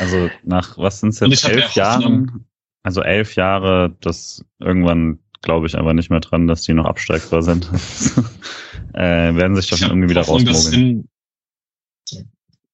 Also 0.00 0.30
nach 0.44 0.78
was 0.78 1.00
sind 1.00 1.10
es 1.10 1.20
jetzt 1.20 1.46
elf 1.46 1.72
Jahren? 1.72 2.46
Also 2.82 3.02
elf 3.02 3.34
Jahre, 3.36 3.94
das 4.00 4.42
irgendwann 4.60 5.18
glaube 5.42 5.66
ich 5.66 5.76
aber 5.76 5.92
nicht 5.92 6.08
mehr 6.08 6.20
dran, 6.20 6.46
dass 6.46 6.62
die 6.62 6.72
noch 6.72 6.86
absteigbar 6.86 7.42
sind. 7.42 7.68
äh, 8.94 9.34
werden 9.34 9.56
sich 9.56 9.68
doch 9.68 9.80
irgendwie 9.82 10.08
wieder 10.08 10.22
rausmogeln. 10.22 11.06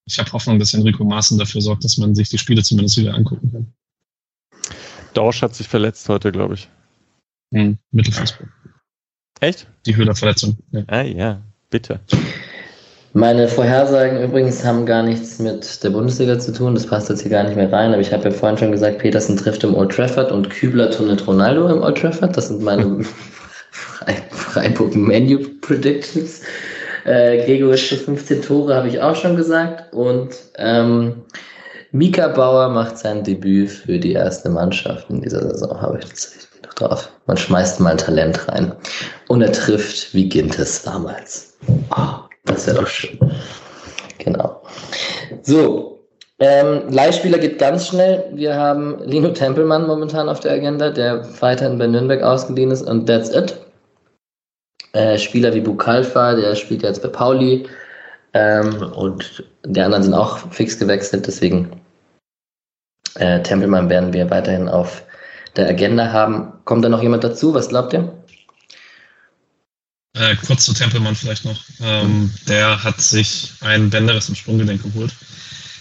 Ich 0.05 0.19
habe 0.21 0.31
Hoffnung, 0.31 0.61
dass 0.61 0.73
Enrico 0.73 1.05
Maaßen 1.05 1.37
dafür 1.37 1.63
sorgt, 1.63 1.83
dass 1.83 1.99
man 1.99 2.15
sich 2.15 2.29
die 2.29 2.39
Spiele 2.39 2.63
zumindest 2.63 2.97
wieder 2.97 3.15
angucken 3.15 3.51
kann. 3.51 3.73
Dorsch 5.17 5.43
hat 5.43 5.55
sich 5.55 5.69
verletzt 5.69 6.09
heute, 6.09 6.31
glaube 6.31 6.55
ich. 6.55 6.69
Hm, 7.55 7.79
Mittelfußball. 7.91 8.49
Echt? 9.41 9.67
Die 9.87 9.97
Höhlerverletzung. 9.97 10.57
Ja. 10.73 10.83
Ah 10.89 11.03
ja, 11.03 11.43
bitte. 11.71 12.01
Meine 13.13 13.49
Vorhersagen 13.49 14.23
übrigens 14.23 14.63
haben 14.63 14.85
gar 14.85 15.03
nichts 15.03 15.39
mit 15.39 15.83
der 15.83 15.91
Bundesliga 15.91 16.39
zu 16.39 16.53
tun. 16.53 16.75
Das 16.75 16.87
passt 16.87 17.09
jetzt 17.09 17.23
hier 17.23 17.31
gar 17.31 17.45
nicht 17.45 17.57
mehr 17.57 17.73
rein. 17.73 17.93
Aber 17.93 18.01
ich 18.01 18.13
habe 18.13 18.25
ja 18.25 18.31
vorhin 18.31 18.59
schon 18.59 18.73
gesagt, 18.73 18.99
Petersen 18.99 19.39
trifft 19.39 19.65
im 19.65 19.75
Old 19.75 19.93
Trafford 19.93 20.33
und 20.33 20.51
Kübler 20.51 20.91
tunnelt 20.91 21.27
Ronaldo 21.27 21.69
im 21.69 21.81
Old 21.81 21.97
Trafford. 21.97 22.37
Das 22.37 22.49
sind 22.49 22.63
meine 22.63 23.03
Freiburg 24.31 24.95
Menu 24.95 25.39
Predictions. 25.63 26.43
Äh, 27.07 27.77
für 27.77 27.97
15 27.97 28.43
Tore 28.43 28.75
habe 28.75 28.89
ich 28.89 29.01
auch 29.01 29.17
schon 29.17 29.37
gesagt. 29.37 29.95
Und 29.95 30.35
ähm, 30.57 31.23
Mika 31.93 32.29
Bauer 32.29 32.69
macht 32.69 32.99
sein 32.99 33.23
Debüt 33.23 33.71
für 33.71 33.99
die 33.99 34.13
erste 34.13 34.49
Mannschaft 34.49 35.09
in 35.11 35.23
dieser 35.23 35.43
Saison, 35.49 35.81
habe 35.81 35.99
ich 35.99 36.05
tatsächlich 36.05 36.63
noch 36.65 36.75
drauf. 36.75 37.09
Man 37.27 37.37
schmeißt 37.37 37.81
mal 37.81 37.91
ein 37.91 37.99
Talent 37.99 38.49
rein. 38.49 38.73
Und 39.29 39.43
er 39.43 39.53
trifft 39.53 40.13
wie 40.15 40.29
Gintes 40.29 40.83
damals. 40.83 41.57
Oh, 41.97 42.21
das 42.45 42.67
wäre 42.67 42.81
doch 42.81 42.87
schön. 42.87 43.19
Genau. 44.19 44.63
So, 45.43 45.97
ähm, 46.39 46.83
Leihspieler 46.91 47.39
geht 47.39 47.59
ganz 47.59 47.87
schnell. 47.87 48.25
Wir 48.35 48.55
haben 48.57 49.03
Lino 49.05 49.29
Tempelmann 49.29 49.87
momentan 49.87 50.29
auf 50.29 50.41
der 50.41 50.53
Agenda, 50.53 50.91
der 50.91 51.27
weiterhin 51.41 51.79
bei 51.79 51.87
Nürnberg 51.87 52.23
ausgeliehen 52.23 52.71
ist 52.71 52.83
und 52.83 53.07
that's 53.07 53.31
it. 53.35 53.57
Äh, 54.93 55.19
Spieler 55.19 55.55
wie 55.55 55.61
Bukalfa, 55.61 56.35
der 56.35 56.55
spielt 56.55 56.83
jetzt 56.83 57.03
bei 57.03 57.09
Pauli. 57.09 57.67
Ähm, 58.37 58.83
und 58.93 59.45
die 59.65 59.81
anderen 59.81 60.03
sind 60.03 60.13
auch 60.13 60.53
fix 60.53 60.79
gewechselt, 60.79 61.27
deswegen 61.27 61.81
äh, 63.15 63.43
Tempelmann 63.43 63.89
werden 63.89 64.13
wir 64.13 64.29
weiterhin 64.29 64.69
auf 64.69 65.03
der 65.57 65.69
Agenda 65.69 66.13
haben. 66.13 66.53
Kommt 66.67 66.85
da 66.85 66.91
noch 66.91 67.03
jemand 67.03 67.25
dazu? 67.25 67.55
Was 67.55 67.71
glaubt 67.71 67.95
ihr? 67.95 68.13
Äh, 70.15 70.37
kurz 70.47 70.67
zu 70.67 70.75
Tempelmann 70.75 71.15
vielleicht 71.15 71.47
noch. 71.47 71.65
Ähm, 71.83 72.31
der 72.47 72.85
hat 72.85 73.01
sich 73.01 73.55
ein 73.63 73.89
Bänderes 73.89 74.29
im 74.29 74.35
Sprunggelenk 74.35 74.83
geholt. 74.83 75.15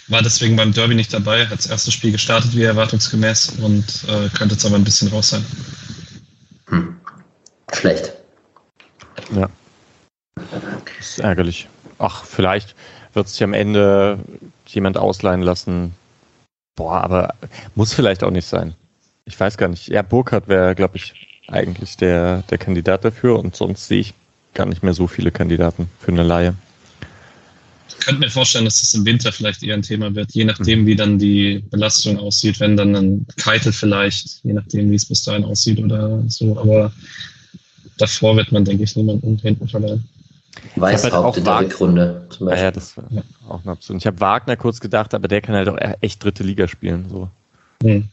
War 0.07 0.21
deswegen 0.21 0.55
beim 0.55 0.71
Derby 0.71 0.95
nicht 0.95 1.13
dabei, 1.13 1.47
hat 1.47 1.57
das 1.57 1.67
erste 1.67 1.91
Spiel 1.91 2.13
gestartet 2.13 2.55
wie 2.55 2.63
erwartungsgemäß 2.63 3.55
und 3.61 4.05
äh, 4.07 4.29
könnte 4.29 4.55
jetzt 4.55 4.65
aber 4.65 4.75
ein 4.75 4.83
bisschen 4.85 5.09
raus 5.09 5.31
sein. 5.31 5.45
Hm. 6.69 6.95
Schlecht. 7.73 8.13
Ja. 9.35 9.49
Das 10.35 11.09
ist 11.09 11.19
ärgerlich. 11.19 11.67
Ach, 11.97 12.25
vielleicht 12.25 12.75
wird 13.13 13.29
sich 13.29 13.43
am 13.43 13.53
Ende 13.53 14.19
jemand 14.67 14.97
ausleihen 14.97 15.41
lassen, 15.41 15.93
Boah, 16.75 17.01
aber 17.01 17.35
muss 17.73 17.93
vielleicht 17.93 18.23
auch 18.23 18.31
nicht 18.31 18.47
sein. 18.47 18.73
Ich 19.23 19.39
weiß 19.39 19.57
gar 19.57 19.69
nicht. 19.69 19.87
Ja, 19.87 20.01
Burkhardt 20.01 20.47
wäre, 20.47 20.75
glaube 20.75 20.97
ich, 20.97 21.13
eigentlich 21.47 21.95
der, 21.97 22.43
der 22.49 22.57
Kandidat 22.57 23.05
dafür 23.05 23.39
und 23.39 23.55
sonst 23.55 23.87
sehe 23.87 24.01
ich 24.01 24.13
gar 24.53 24.65
nicht 24.65 24.83
mehr 24.83 24.93
so 24.93 25.07
viele 25.07 25.31
Kandidaten 25.31 25.89
für 25.99 26.11
eine 26.11 26.23
Laie. 26.23 26.55
Ich 27.87 27.97
könnte 27.99 28.19
mir 28.19 28.29
vorstellen, 28.29 28.65
dass 28.65 28.81
das 28.81 28.93
im 28.93 29.05
Winter 29.05 29.31
vielleicht 29.31 29.63
eher 29.63 29.75
ein 29.75 29.81
Thema 29.81 30.13
wird, 30.13 30.33
je 30.33 30.43
nachdem, 30.43 30.85
wie 30.85 30.95
dann 30.95 31.17
die 31.17 31.63
Belastung 31.69 32.17
aussieht, 32.17 32.59
wenn 32.59 32.75
dann 32.75 32.95
ein 32.95 33.25
Keitel 33.37 33.71
vielleicht, 33.71 34.43
je 34.43 34.53
nachdem, 34.53 34.91
wie 34.91 34.95
es 34.95 35.07
bis 35.07 35.23
dahin 35.23 35.45
aussieht 35.45 35.79
oder 35.79 36.23
so. 36.27 36.59
Aber 36.59 36.91
davor 37.97 38.35
wird 38.35 38.51
man, 38.51 38.65
denke 38.65 38.83
ich, 38.83 38.95
niemanden 38.95 39.37
hinten 39.37 39.67
verleihen. 39.67 40.03
Weißhaupt 40.75 41.37
in 41.37 41.43
der 41.43 41.59
Rückrunde 41.59 42.27
zum 42.29 42.47
Beispiel. 42.47 42.63
Ja, 42.63 42.71
das 42.71 42.97
war 42.97 43.05
auch 43.49 43.61
eine 43.63 43.71
Option. 43.71 43.97
Ich 43.97 44.07
habe 44.07 44.19
Wagner 44.19 44.55
kurz 44.57 44.79
gedacht, 44.79 45.13
aber 45.13 45.27
der 45.27 45.41
kann 45.41 45.55
halt 45.55 45.69
auch 45.69 45.77
echt 46.01 46.23
dritte 46.23 46.43
Liga 46.43 46.67
spielen. 46.67 47.07
So. 47.09 47.29
Hm. 47.83 48.09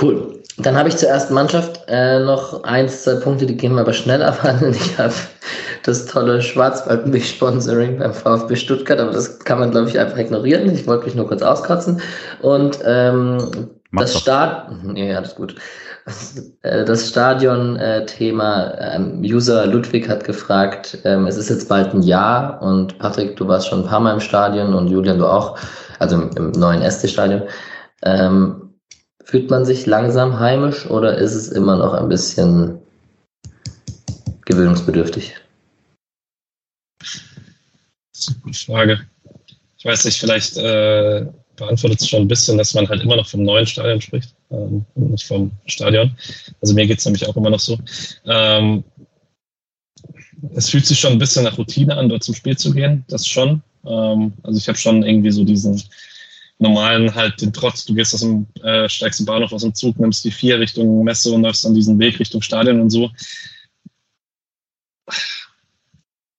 Cool. 0.00 0.42
Dann 0.58 0.76
habe 0.76 0.88
ich 0.88 0.96
zur 0.96 1.08
ersten 1.08 1.34
Mannschaft 1.34 1.82
äh, 1.86 2.18
noch 2.20 2.64
eins, 2.64 3.04
zwei 3.04 3.14
Punkte, 3.14 3.46
die 3.46 3.56
gehen 3.56 3.74
wir 3.74 3.82
aber 3.82 3.92
schnell 3.92 4.22
abhandeln. 4.22 4.74
Ich 4.80 4.98
habe 4.98 5.14
das 5.84 6.06
tolle 6.06 6.42
Schwarzwald-Sponsoring 6.42 7.98
beim 7.98 8.12
VfB 8.12 8.56
Stuttgart, 8.56 8.98
aber 8.98 9.12
das 9.12 9.38
kann 9.40 9.60
man, 9.60 9.70
glaube 9.70 9.88
ich, 9.88 9.98
einfach 9.98 10.18
ignorieren. 10.18 10.68
Ich 10.74 10.86
wollte 10.86 11.06
mich 11.06 11.14
nur 11.14 11.28
kurz 11.28 11.42
auskotzen. 11.42 12.00
Und 12.42 12.78
ähm, 12.84 13.70
das 13.92 14.18
Start. 14.18 14.70
Nee, 14.84 15.14
alles 15.16 15.34
gut. 15.34 15.54
Äh, 16.62 16.84
das 16.84 17.08
Stadion-Thema, 17.08 18.78
ähm, 18.80 19.20
User 19.22 19.66
Ludwig 19.66 20.08
hat 20.08 20.24
gefragt, 20.24 20.98
ähm, 21.04 21.26
es 21.26 21.36
ist 21.36 21.48
jetzt 21.48 21.68
bald 21.68 21.94
ein 21.94 22.02
Jahr 22.02 22.62
und 22.62 22.98
Patrick, 22.98 23.36
du 23.36 23.48
warst 23.48 23.68
schon 23.68 23.80
ein 23.80 23.88
paar 23.88 24.00
Mal 24.00 24.14
im 24.14 24.20
Stadion 24.20 24.74
und 24.74 24.88
Julian, 24.88 25.18
du 25.18 25.26
auch, 25.26 25.58
also 25.98 26.20
im, 26.20 26.50
neuen 26.52 26.82
SC-Stadion. 26.82 27.42
Ähm, 28.02 28.74
fühlt 29.24 29.50
man 29.50 29.64
sich 29.64 29.86
langsam 29.86 30.38
heimisch 30.38 30.86
oder 30.86 31.18
ist 31.18 31.34
es 31.34 31.48
immer 31.48 31.76
noch 31.76 31.92
ein 31.92 32.08
bisschen 32.08 32.78
gewöhnungsbedürftig? 34.46 35.36
Das 36.98 37.20
ist 38.12 38.28
eine 38.28 38.38
gute 38.42 38.58
Frage. 38.58 39.00
Ich 39.76 39.84
weiß 39.84 40.04
nicht, 40.06 40.18
vielleicht 40.18 40.56
äh, 40.56 41.26
beantwortet 41.58 42.00
es 42.00 42.08
schon 42.08 42.22
ein 42.22 42.28
bisschen, 42.28 42.56
dass 42.56 42.74
man 42.74 42.88
halt 42.88 43.02
immer 43.02 43.16
noch 43.16 43.28
vom 43.28 43.42
neuen 43.42 43.66
Stadion 43.66 44.00
spricht 44.00 44.34
ähm, 44.50 44.84
und 44.94 45.10
nicht 45.10 45.26
vom 45.26 45.50
Stadion. 45.66 46.16
Also 46.60 46.74
mir 46.74 46.86
geht 46.86 46.98
es 46.98 47.04
nämlich 47.04 47.26
auch 47.26 47.36
immer 47.36 47.50
noch 47.50 47.60
so. 47.60 47.78
Ähm, 48.24 48.84
es 50.54 50.70
fühlt 50.70 50.86
sich 50.86 50.98
schon 50.98 51.12
ein 51.12 51.18
bisschen 51.18 51.44
nach 51.44 51.58
Routine 51.58 51.96
an, 51.96 52.08
dort 52.08 52.22
zum 52.22 52.34
Spiel 52.34 52.56
zu 52.56 52.72
gehen. 52.72 53.04
Das 53.08 53.26
schon. 53.26 53.62
Ähm, 53.86 54.32
also 54.42 54.58
ich 54.58 54.68
habe 54.68 54.78
schon 54.78 55.02
irgendwie 55.02 55.30
so 55.30 55.44
diesen 55.44 55.82
normalen 56.58 57.14
halt 57.14 57.40
den 57.40 57.52
Trotz. 57.52 57.84
Du 57.84 57.94
gehst 57.94 58.14
aus 58.14 58.20
dem 58.20 58.46
äh, 58.62 58.88
steigst 58.88 59.20
im 59.20 59.26
Bahnhof 59.26 59.52
aus 59.52 59.62
dem 59.62 59.74
Zug, 59.74 59.98
nimmst 59.98 60.24
die 60.24 60.30
vier 60.30 60.58
Richtung 60.58 61.04
Messe 61.04 61.32
und 61.32 61.42
läufst 61.42 61.64
dann 61.64 61.74
diesen 61.74 61.98
Weg 61.98 62.18
Richtung 62.18 62.42
Stadion 62.42 62.80
und 62.80 62.90
so. 62.90 63.10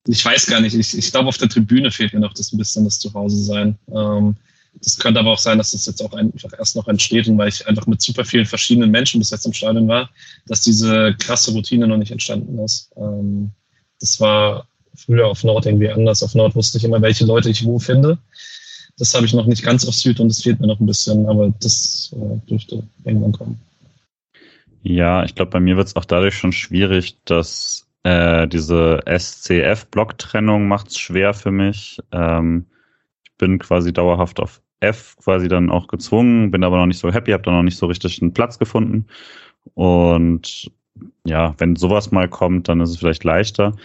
Ich 0.07 0.23
weiß 0.23 0.47
gar 0.47 0.61
nicht. 0.61 0.75
Ich, 0.75 0.97
ich 0.97 1.11
glaube, 1.11 1.27
auf 1.27 1.37
der 1.37 1.49
Tribüne 1.49 1.91
fehlt 1.91 2.13
mir 2.13 2.19
noch 2.19 2.33
das 2.33 2.51
ein 2.51 2.57
bisschen 2.57 2.85
das 2.85 2.99
Zuhause 2.99 3.43
sein. 3.43 3.77
Ähm, 3.93 4.35
das 4.73 4.97
könnte 4.97 5.19
aber 5.19 5.31
auch 5.31 5.39
sein, 5.39 5.57
dass 5.57 5.71
das 5.71 5.85
jetzt 5.85 6.01
auch 6.01 6.13
einfach 6.13 6.51
erst 6.57 6.75
noch 6.75 6.87
entsteht 6.87 7.27
und 7.27 7.37
weil 7.37 7.49
ich 7.49 7.67
einfach 7.67 7.87
mit 7.87 8.01
super 8.01 8.23
vielen 8.23 8.45
verschiedenen 8.45 8.91
Menschen 8.91 9.19
bis 9.19 9.31
jetzt 9.31 9.45
im 9.45 9.53
Stadion 9.53 9.87
war, 9.87 10.09
dass 10.47 10.61
diese 10.61 11.15
krasse 11.19 11.51
Routine 11.51 11.87
noch 11.87 11.97
nicht 11.97 12.11
entstanden 12.11 12.59
ist. 12.59 12.91
Ähm, 12.95 13.51
das 13.99 14.19
war 14.19 14.67
früher 14.95 15.27
auf 15.27 15.43
Nord 15.43 15.65
irgendwie 15.65 15.89
anders. 15.89 16.23
Auf 16.23 16.35
Nord 16.35 16.55
wusste 16.55 16.77
ich 16.77 16.83
immer, 16.83 17.01
welche 17.01 17.25
Leute 17.25 17.49
ich 17.49 17.65
wo 17.65 17.79
finde. 17.79 18.17
Das 18.97 19.13
habe 19.13 19.25
ich 19.25 19.33
noch 19.33 19.45
nicht 19.45 19.63
ganz 19.63 19.87
auf 19.87 19.95
Süd 19.95 20.19
und 20.19 20.29
das 20.29 20.41
fehlt 20.41 20.59
mir 20.59 20.67
noch 20.67 20.79
ein 20.79 20.85
bisschen, 20.85 21.25
aber 21.27 21.53
das 21.61 22.13
äh, 22.15 22.47
dürfte 22.49 22.83
irgendwann 23.05 23.31
kommen. 23.31 23.59
Ja, 24.83 25.23
ich 25.23 25.35
glaube, 25.35 25.51
bei 25.51 25.59
mir 25.59 25.77
wird 25.77 25.87
es 25.87 25.95
auch 25.95 26.05
dadurch 26.05 26.35
schon 26.35 26.51
schwierig, 26.51 27.17
dass 27.25 27.87
äh, 28.03 28.47
diese 28.47 29.01
SCF-Block-Trennung 29.05 30.67
macht 30.67 30.89
es 30.89 30.97
schwer 30.97 31.33
für 31.33 31.51
mich. 31.51 31.99
Ähm, 32.11 32.65
bin 33.39 33.57
quasi 33.57 33.91
dauerhaft 33.91 34.39
auf 34.39 34.61
F 34.81 35.15
quasi 35.23 35.47
dann 35.47 35.71
auch 35.71 35.87
gezwungen, 35.87 36.51
bin 36.51 36.63
aber 36.63 36.77
noch 36.77 36.85
nicht 36.85 36.99
so 36.99 37.11
happy, 37.11 37.31
habe 37.31 37.43
da 37.43 37.51
noch 37.51 37.63
nicht 37.63 37.77
so 37.77 37.87
richtig 37.87 38.21
einen 38.21 38.33
Platz 38.33 38.59
gefunden. 38.59 39.07
Und 39.73 40.71
ja, 41.25 41.55
wenn 41.57 41.75
sowas 41.75 42.11
mal 42.11 42.27
kommt, 42.27 42.69
dann 42.69 42.81
ist 42.81 42.91
es 42.91 42.97
vielleicht 42.97 43.23
leichter. 43.23 43.75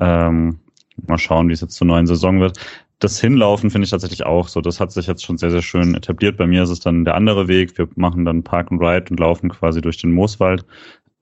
Ähm, 0.00 0.58
mal 1.06 1.18
schauen, 1.18 1.48
wie 1.48 1.52
es 1.52 1.60
jetzt 1.60 1.74
zur 1.74 1.86
neuen 1.86 2.06
Saison 2.06 2.40
wird. 2.40 2.58
Das 2.98 3.20
Hinlaufen 3.20 3.70
finde 3.70 3.84
ich 3.84 3.90
tatsächlich 3.90 4.24
auch 4.24 4.48
so. 4.48 4.60
Das 4.60 4.80
hat 4.80 4.90
sich 4.90 5.06
jetzt 5.06 5.24
schon 5.24 5.38
sehr, 5.38 5.50
sehr 5.50 5.62
schön 5.62 5.94
etabliert. 5.94 6.36
Bei 6.36 6.46
mir 6.46 6.62
ist 6.62 6.70
es 6.70 6.80
dann 6.80 7.04
der 7.04 7.14
andere 7.14 7.46
Weg. 7.46 7.76
Wir 7.78 7.88
machen 7.94 8.24
dann 8.24 8.42
Park 8.42 8.72
and 8.72 8.80
Ride 8.80 9.06
und 9.10 9.20
laufen 9.20 9.50
quasi 9.50 9.80
durch 9.80 9.98
den 9.98 10.12
Mooswald. 10.12 10.64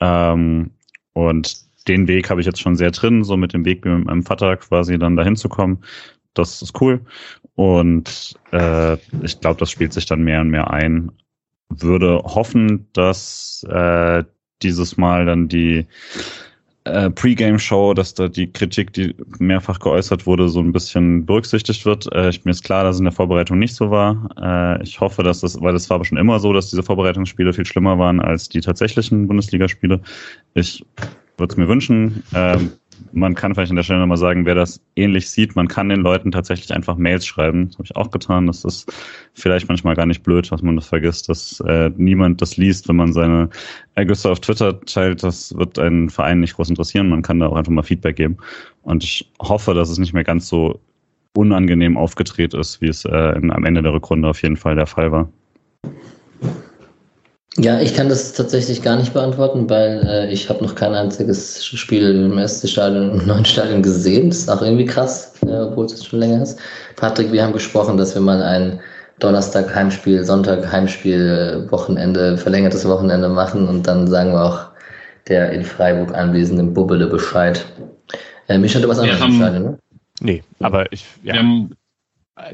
Ähm, 0.01 0.71
und 1.13 1.67
den 1.89 2.09
Weg 2.09 2.31
habe 2.31 2.41
ich 2.41 2.47
jetzt 2.47 2.61
schon 2.61 2.77
sehr 2.77 2.91
drin, 2.91 3.25
so 3.25 3.37
mit 3.37 3.53
dem 3.53 3.65
Weg 3.65 3.85
mit 3.85 4.07
meinem 4.07 4.23
Vater 4.23 4.57
quasi 4.57 4.99
dann 4.99 5.17
dahin 5.17 5.37
zu 5.37 5.49
kommen. 5.49 5.83
Das 6.35 6.63
ist 6.63 6.81
cool. 6.81 7.01
Und 7.57 8.35
äh, 8.53 8.95
ich 9.23 9.41
glaube, 9.41 9.59
das 9.59 9.71
spielt 9.71 9.93
sich 9.93 10.07
dann 10.07 10.23
mehr 10.23 10.41
und 10.41 10.51
mehr 10.51 10.71
ein. 10.71 11.11
Würde 11.69 12.19
hoffen, 12.19 12.87
dass 12.93 13.67
äh, 13.69 14.23
dieses 14.63 14.97
Mal 14.97 15.27
dann 15.27 15.49
die 15.49 15.87
äh, 16.85 17.11
Pre-Game-Show, 17.11 17.95
dass 17.95 18.15
da 18.15 18.29
die 18.29 18.53
Kritik, 18.53 18.93
die 18.93 19.15
mehrfach 19.39 19.81
geäußert 19.81 20.27
wurde, 20.27 20.49
so 20.49 20.61
ein 20.61 20.73
bisschen 20.73 21.27
berücksichtigt 21.27 21.85
wird. 21.85 22.07
Äh, 22.13 22.29
ich, 22.29 22.45
mir 22.45 22.53
ist 22.53 22.63
klar, 22.63 22.85
dass 22.85 22.97
es 22.97 23.01
in 23.01 23.07
der 23.07 23.13
Vorbereitung 23.13 23.59
nicht 23.59 23.75
so 23.75 23.91
war. 23.91 24.29
Äh, 24.41 24.83
ich 24.85 25.01
hoffe, 25.01 25.23
dass 25.25 25.41
das, 25.41 25.61
weil 25.61 25.75
es 25.75 25.91
war 25.91 25.97
aber 25.97 26.05
schon 26.05 26.19
immer 26.19 26.39
so, 26.39 26.53
dass 26.53 26.71
diese 26.71 26.85
Vorbereitungsspiele 26.85 27.53
viel 27.53 27.67
schlimmer 27.67 27.99
waren 27.99 28.21
als 28.21 28.49
die 28.49 28.61
tatsächlichen 28.61 29.27
Bundesligaspiele. 29.27 30.01
Ich 30.55 30.85
würde 31.39 31.53
es 31.53 31.57
mir 31.57 31.69
wünschen. 31.69 32.23
Ähm, 32.35 32.73
man 33.13 33.35
kann 33.35 33.55
vielleicht 33.55 33.71
an 33.71 33.77
der 33.77 33.83
Stelle 33.83 34.01
nochmal 34.01 34.17
sagen, 34.17 34.45
wer 34.45 34.55
das 34.55 34.81
ähnlich 34.95 35.31
sieht, 35.31 35.57
man 35.57 35.69
kann 35.69 35.89
den 35.89 36.01
Leuten 36.01 36.31
tatsächlich 36.31 36.73
einfach 36.73 36.97
Mails 36.97 37.27
schreiben. 37.27 37.69
Das 37.69 37.75
habe 37.79 37.85
ich 37.85 37.97
auch 37.97 38.11
getan. 38.11 38.47
Das 38.47 38.65
ist 38.65 38.93
vielleicht 39.35 39.69
manchmal 39.69 39.95
gar 39.95 40.07
nicht 40.07 40.23
blöd, 40.23 40.51
dass 40.51 40.63
man 40.63 40.77
das 40.77 40.87
vergisst, 40.87 41.29
dass 41.29 41.61
äh, 41.61 41.91
niemand 41.97 42.43
das 42.43 42.57
liest, 42.57 42.89
wenn 42.89 42.97
man 42.97 43.13
seine 43.13 43.49
Ergüsse 43.95 44.31
auf 44.31 44.41
Twitter 44.41 44.81
teilt. 44.81 45.23
Das 45.23 45.57
wird 45.57 45.79
einen 45.79 46.11
Verein 46.11 46.41
nicht 46.41 46.55
groß 46.55 46.71
interessieren. 46.71 47.09
Man 47.09 47.23
kann 47.23 47.41
da 47.41 47.47
auch 47.47 47.57
einfach 47.57 47.73
mal 47.73 47.83
Feedback 47.83 48.17
geben. 48.17 48.37
Und 48.83 49.05
ich 49.05 49.31
hoffe, 49.41 49.75
dass 49.75 49.91
es 49.91 49.99
nicht 49.99 50.13
mehr 50.13 50.25
ganz 50.25 50.49
so 50.49 50.81
unangenehm 51.35 51.97
aufgedreht 51.97 52.55
ist, 52.55 52.81
wie 52.81 52.89
es 52.89 53.05
äh, 53.05 53.37
in, 53.37 53.51
am 53.51 53.65
Ende 53.65 53.83
der 53.83 53.93
Rückrunde 53.93 54.29
auf 54.29 54.43
jeden 54.43 54.57
Fall 54.57 54.75
der 54.75 54.87
Fall 54.87 55.13
war. 55.13 55.29
Ja, 57.59 57.81
ich 57.81 57.95
kann 57.95 58.11
das 58.11 58.35
tatsächlich 58.35 58.83
gar 58.83 58.97
nicht 58.97 59.15
beantworten, 59.15 59.69
weil 59.71 60.07
äh, 60.07 60.33
ich 60.33 60.51
habe 60.51 60.63
noch 60.63 60.75
kein 60.75 60.95
einziges 60.95 61.65
Spiel 61.65 62.11
im 62.11 62.37
ersten 62.37 62.69
Stadion, 62.69 63.19
im 63.19 63.27
neuen 63.27 63.47
Stadion 63.47 63.83
gesehen. 63.83 64.29
Das 64.29 64.41
ist 64.41 64.51
auch 64.51 64.61
irgendwie 64.61 64.85
krass, 64.85 65.33
äh, 65.47 65.61
obwohl 65.61 65.87
es 65.87 66.05
schon 66.05 66.19
länger 66.19 66.43
ist. 66.43 66.59
Patrick, 66.97 67.33
wir 67.33 67.43
haben 67.43 67.55
gesprochen, 67.55 67.97
dass 67.97 68.15
wir 68.15 68.21
mal 68.21 68.43
ein 68.43 68.79
Donnerstag 69.21 69.75
Heimspiel, 69.75 70.23
Sonntag 70.23 70.71
Heimspiel, 70.71 71.67
Wochenende, 71.71 72.37
verlängertes 72.37 72.87
Wochenende 72.87 73.31
machen 73.31 73.67
und 73.67 73.87
dann 73.87 74.07
sagen 74.07 74.33
wir 74.33 74.45
auch 74.45 74.67
der 75.29 75.51
in 75.53 75.65
Freiburg 75.65 76.15
anwesenden 76.15 76.75
Bubbele 76.75 77.07
Bescheid. 77.07 77.65
Äh, 78.49 78.59
Mischa, 78.59 78.81
du 78.81 78.89
was 78.89 78.99
anderes 78.99 79.21
im 79.21 79.33
Stadion, 79.33 79.63
ne? 79.63 79.79
Nee, 80.21 80.43
aber 80.61 80.93
ich, 80.93 81.07
ja. 81.23 81.33
Wir 81.33 81.41
haben, 81.41 81.71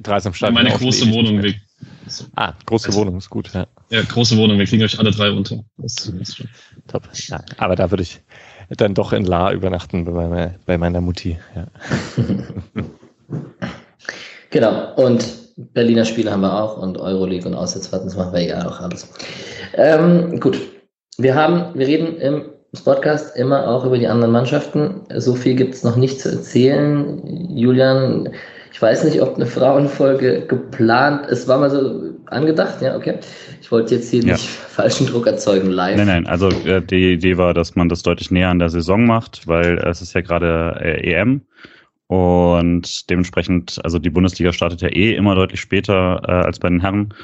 drei 0.03 0.16
am 0.24 0.33
Stadion. 0.33 0.55
Meine 0.55 0.77
große 0.77 1.11
Wohnung 1.12 1.43
weg. 1.43 1.57
Ah, 2.37 2.53
große 2.66 2.89
also, 2.89 3.01
Wohnung 3.01 3.19
ist 3.19 3.31
gut, 3.31 3.53
ja. 3.53 3.66
Ja, 3.93 4.01
große 4.01 4.39
Wohnung, 4.39 4.59
wir 4.59 4.64
kriegen 4.64 4.82
euch 4.82 4.98
alle 4.98 5.10
drei 5.10 5.31
unter. 5.31 5.62
Das 5.77 6.06
ist 6.06 6.36
schon. 6.39 6.48
Top. 6.89 7.02
Ja, 7.27 7.44
aber 7.59 7.77
da 7.77 7.90
würde 7.90 8.02
ich 8.02 8.23
dann 8.70 8.94
doch 8.94 9.12
in 9.12 9.27
La 9.27 9.52
übernachten 9.52 10.06
bei 10.06 10.12
meiner, 10.12 10.55
bei 10.64 10.78
meiner 10.78 11.02
Mutti. 11.02 11.39
Ja. 11.55 11.66
genau, 14.51 14.94
und 14.94 15.27
Berliner 15.74 16.06
Spiele 16.06 16.32
haben 16.32 16.40
wir 16.40 16.59
auch 16.59 16.78
und 16.78 16.97
Euroleague 16.97 17.47
und 17.47 17.55
Auswärtsfahrten, 17.55 18.09
das 18.09 18.16
machen 18.16 18.32
wir 18.32 18.40
ja 18.40 18.66
auch 18.66 18.81
alles. 18.81 19.12
Ähm, 19.74 20.40
gut, 20.40 20.59
wir 21.19 21.35
haben, 21.35 21.78
wir 21.78 21.86
reden 21.86 22.16
im 22.16 22.47
Podcast 22.85 23.36
immer 23.36 23.69
auch 23.69 23.85
über 23.85 23.98
die 23.98 24.09
anderen 24.09 24.32
Mannschaften. 24.32 25.02
So 25.16 25.35
viel 25.35 25.55
gibt 25.55 25.74
es 25.74 25.85
noch 25.85 25.97
nicht 25.97 26.19
zu 26.19 26.31
erzählen. 26.31 27.20
Julian, 27.55 28.31
ich 28.73 28.81
weiß 28.81 29.05
nicht, 29.05 29.20
ob 29.20 29.35
eine 29.35 29.44
Frauenfolge 29.44 30.47
geplant 30.47 31.27
ist. 31.27 31.47
War 31.47 31.59
mal 31.59 31.70
so 31.70 32.12
angedacht, 32.33 32.81
ja, 32.81 32.97
okay. 32.97 33.19
Ich 33.61 33.71
wollte 33.71 33.95
jetzt 33.95 34.11
hier 34.11 34.23
ja. 34.23 34.33
nicht 34.35 34.49
falschen 34.69 35.07
Druck 35.07 35.27
erzeugen 35.27 35.71
live. 35.71 35.97
Nein, 35.97 36.07
nein, 36.07 36.27
also 36.27 36.49
äh, 36.49 36.83
die 36.83 37.13
Idee 37.13 37.37
war, 37.37 37.55
dass 37.55 37.75
man 37.75 37.89
das 37.89 38.03
deutlich 38.03 38.31
näher 38.31 38.51
an 38.51 38.59
der 38.59 38.71
Saison 38.71 39.07
macht, 39.07 39.47
weil 39.47 39.79
es 39.79 40.03
ist 40.03 40.15
ja 40.15 40.21
gerade 40.21 40.79
äh, 40.81 41.13
EM 41.13 41.43
und 42.13 43.09
dementsprechend, 43.09 43.81
also 43.85 43.99
die 43.99 44.11
Bundesliga 44.11 44.53
startet 44.53 44.83
ja 44.83 44.89
eh 44.89 45.15
immer 45.15 45.35
deutlich 45.35 45.63
später 45.63 46.21
äh, 46.27 46.33
als 46.45 46.59
bei 46.59 46.69
den 46.69 46.81
Herren. 46.81 47.15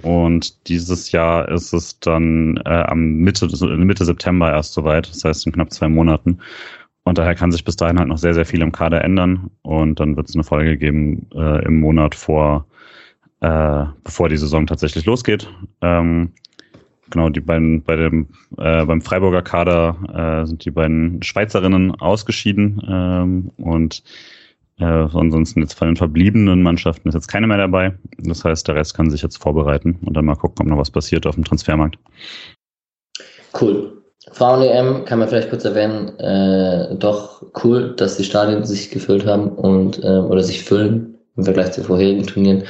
Und 0.00 0.68
dieses 0.68 1.12
Jahr 1.12 1.48
ist 1.50 1.74
es 1.74 2.00
dann 2.00 2.56
äh, 2.64 2.70
am 2.70 3.16
Mitte, 3.16 3.46
Mitte 3.76 4.04
September 4.06 4.50
erst 4.50 4.72
soweit, 4.72 5.06
das 5.10 5.22
heißt 5.22 5.44
in 5.44 5.52
knapp 5.52 5.70
zwei 5.70 5.88
Monaten. 5.88 6.38
Und 7.02 7.18
daher 7.18 7.34
kann 7.34 7.52
sich 7.52 7.62
bis 7.62 7.76
dahin 7.76 7.98
halt 7.98 8.08
noch 8.08 8.16
sehr, 8.16 8.32
sehr 8.32 8.46
viel 8.46 8.62
im 8.62 8.72
Kader 8.72 9.04
ändern. 9.04 9.50
Und 9.60 10.00
dann 10.00 10.16
wird 10.16 10.30
es 10.30 10.34
eine 10.34 10.44
Folge 10.44 10.78
geben 10.78 11.26
äh, 11.34 11.64
im 11.66 11.80
Monat 11.80 12.14
vor, 12.14 12.64
äh, 13.40 13.84
bevor 14.04 14.28
die 14.28 14.36
Saison 14.36 14.66
tatsächlich 14.66 15.04
losgeht. 15.04 15.48
Ähm, 15.82 16.32
genau, 17.10 17.28
die 17.28 17.40
beiden 17.40 17.82
bei 17.82 17.96
dem 17.96 18.28
äh, 18.56 18.84
beim 18.84 19.00
Freiburger 19.00 19.42
Kader 19.42 20.42
äh, 20.42 20.46
sind 20.46 20.64
die 20.64 20.70
beiden 20.70 21.22
Schweizerinnen 21.22 21.94
ausgeschieden 21.94 22.82
ähm, 22.88 23.50
und 23.56 24.02
äh, 24.80 24.84
ansonsten 24.84 25.60
jetzt 25.60 25.74
von 25.74 25.88
den 25.88 25.96
verbliebenen 25.96 26.62
Mannschaften 26.62 27.08
ist 27.08 27.14
jetzt 27.14 27.28
keine 27.28 27.46
mehr 27.46 27.58
dabei. 27.58 27.94
Das 28.18 28.44
heißt, 28.44 28.68
der 28.68 28.76
Rest 28.76 28.94
kann 28.94 29.10
sich 29.10 29.22
jetzt 29.22 29.42
vorbereiten 29.42 29.98
und 30.04 30.16
dann 30.16 30.24
mal 30.24 30.36
gucken, 30.36 30.62
ob 30.62 30.68
noch 30.68 30.78
was 30.78 30.90
passiert 30.90 31.26
auf 31.26 31.34
dem 31.34 31.44
Transfermarkt. 31.44 31.98
Cool. 33.60 33.94
Frauen-EM 34.32 35.04
kann 35.04 35.18
man 35.18 35.28
vielleicht 35.28 35.50
kurz 35.50 35.64
erwähnen, 35.64 36.18
äh, 36.18 36.94
doch 36.96 37.42
cool, 37.64 37.94
dass 37.96 38.16
die 38.18 38.24
Stadien 38.24 38.64
sich 38.64 38.90
gefüllt 38.90 39.26
haben 39.26 39.48
und 39.48 40.02
äh, 40.04 40.18
oder 40.18 40.42
sich 40.42 40.64
füllen 40.64 41.18
im 41.36 41.44
Vergleich 41.44 41.72
zu 41.72 41.82
vorherigen 41.82 42.26
Turnieren. 42.26 42.64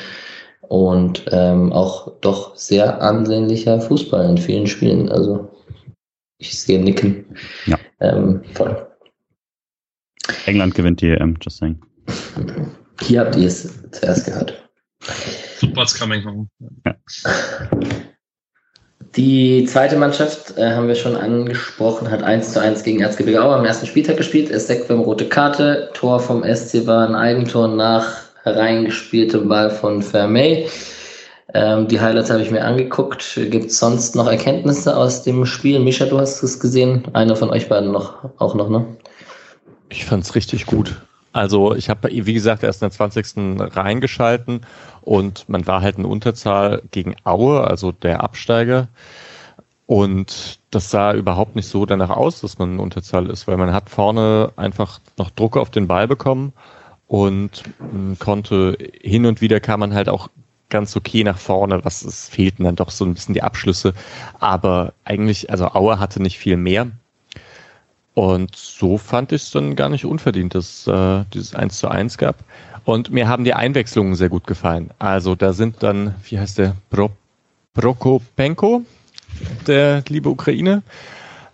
Und 0.69 1.25
ähm, 1.33 1.73
auch 1.73 2.13
doch 2.21 2.55
sehr 2.57 3.01
ansehnlicher 3.01 3.81
Fußball 3.81 4.29
in 4.29 4.39
vielen 4.39 4.67
Spielen. 4.67 5.09
Also 5.09 5.51
ich 6.39 6.59
sehe 6.61 6.83
Nicken. 6.83 7.25
Ja. 7.67 7.79
Ähm, 8.01 8.43
voll. 8.55 8.87
England 10.47 10.75
gewinnt 10.75 11.01
die 11.01 11.11
EM, 11.11 11.37
just 11.41 11.59
saying. 11.59 11.81
Hier 13.01 13.21
habt 13.21 13.37
ihr 13.37 13.49
es 13.49 13.83
zuerst 13.93 14.27
gehört. 14.27 14.69
Football's 15.01 15.99
coming 15.99 16.25
home. 16.25 16.49
Ja. 16.85 16.95
Die 19.17 19.65
zweite 19.65 19.97
Mannschaft 19.97 20.57
äh, 20.59 20.71
haben 20.75 20.87
wir 20.87 20.95
schon 20.95 21.17
angesprochen, 21.17 22.11
hat 22.11 22.23
1 22.23 22.53
zu 22.53 22.61
1 22.61 22.85
gegen 22.85 23.01
Erzgebirge 23.01 23.43
Aue 23.43 23.57
am 23.57 23.65
ersten 23.65 23.87
Spieltag 23.87 24.17
gespielt. 24.17 24.51
Es 24.51 24.65
Esekwem 24.69 25.01
rote 25.01 25.29
Karte, 25.29 25.91
Tor 25.95 26.21
vom 26.21 26.45
SC 26.45 26.87
war 26.87 27.09
ein 27.09 27.15
Eigentor 27.15 27.69
nach 27.69 28.28
hereingespieltem 28.49 29.49
Ball 29.49 29.71
von 29.71 30.03
Vermey. 30.03 30.69
Ähm, 31.55 31.89
die 31.89 32.01
Highlights 32.01 32.31
habe 32.31 32.43
ich 32.43 32.51
mir 32.51 32.65
angeguckt. 32.65 33.39
Gibt 33.51 33.67
es 33.67 33.79
sonst 33.79 34.15
noch 34.15 34.27
Erkenntnisse 34.27 34.97
aus 34.97 35.23
dem 35.23 35.47
Spiel? 35.47 35.81
Misha, 35.81 36.05
du 36.07 36.19
hast 36.19 36.43
es 36.43 36.61
gesehen. 36.61 37.05
Einer 37.15 37.37
von 37.37 37.51
euch 37.51 37.69
beiden 37.69 37.91
noch, 37.91 38.17
auch 38.39 38.55
noch, 38.55 38.69
ne? 38.69 38.85
Ich 39.89 40.05
fand 40.05 40.25
es 40.25 40.35
richtig 40.35 40.67
gut. 40.67 41.01
Also 41.33 41.75
ich 41.75 41.89
habe, 41.89 42.09
wie 42.11 42.35
gesagt, 42.35 42.63
erst 42.63 42.83
in 42.83 42.89
der 42.89 42.97
20. 42.97 43.77
reingeschalten 43.77 44.63
und 45.03 45.49
man 45.49 45.67
war 45.67 45.81
halt 45.81 45.97
in 45.97 46.05
Unterzahl 46.05 46.83
gegen 46.91 47.17
Aue, 47.25 47.63
also 47.63 47.93
der 47.93 48.23
Absteiger. 48.23 48.89
Und 49.87 50.59
das 50.71 50.91
sah 50.91 51.15
überhaupt 51.15 51.57
nicht 51.57 51.69
so 51.69 51.87
danach 51.87 52.11
aus, 52.11 52.43
dass 52.43 52.59
man 52.59 52.75
in 52.75 52.79
Unterzahl 52.79 53.31
ist, 53.31 53.49
weil 53.49 53.57
man 53.57 53.73
hat 53.73 53.89
vorne 53.89 54.53
einfach 54.57 55.01
noch 55.17 55.31
Druck 55.31 55.57
auf 55.57 55.71
den 55.71 55.87
Ball 55.87 56.07
bekommen 56.07 56.53
und 57.09 57.65
konnte 58.19 58.79
hin 59.01 59.27
und 59.27 59.41
wieder 59.41 59.61
kam 59.61 59.81
man 59.81 59.95
halt 59.95 60.09
auch 60.09 60.29
ganz 60.69 60.95
okay 60.97 61.25
nach 61.25 61.39
vorne, 61.39 61.85
was 61.85 62.03
es 62.03 62.29
fehlten 62.29 62.65
dann 62.65 62.77
doch 62.77 62.91
so 62.91 63.05
ein 63.05 63.15
bisschen 63.15 63.35
die 63.35 63.43
Abschlüsse, 63.43 63.95
aber 64.39 64.93
eigentlich, 65.05 65.51
also 65.51 65.69
Aue 65.69 65.99
hatte 65.99 66.23
nicht 66.23 66.39
viel 66.39 66.59
mehr 66.59 66.91
und 68.19 68.57
so 68.57 68.99
fand 68.99 69.31
ich 69.31 69.43
es 69.43 69.51
dann 69.53 69.77
gar 69.77 69.89
nicht 69.89 70.05
unverdient, 70.05 70.53
dass 70.57 70.89
äh, 70.89 71.25
dieses 71.33 71.55
1 71.55 71.79
zu 71.79 71.87
1 71.87 72.19
gab. 72.19 72.43
Und 72.85 73.13
mir 73.13 73.29
haben 73.29 73.45
die 73.45 73.55
Einwechslungen 73.55 74.17
sehr 74.17 74.29
gut 74.29 74.45
gefallen. 74.45 74.91
Also 74.99 75.37
da 75.37 75.53
sind 75.53 75.85
dann, 75.85 76.17
wie 76.25 76.37
heißt 76.37 76.59
der, 76.59 76.75
Pro, 76.91 77.11
Prokopenko, 77.75 78.83
der 79.69 80.03
liebe 80.09 80.31
Ukraine. 80.31 80.83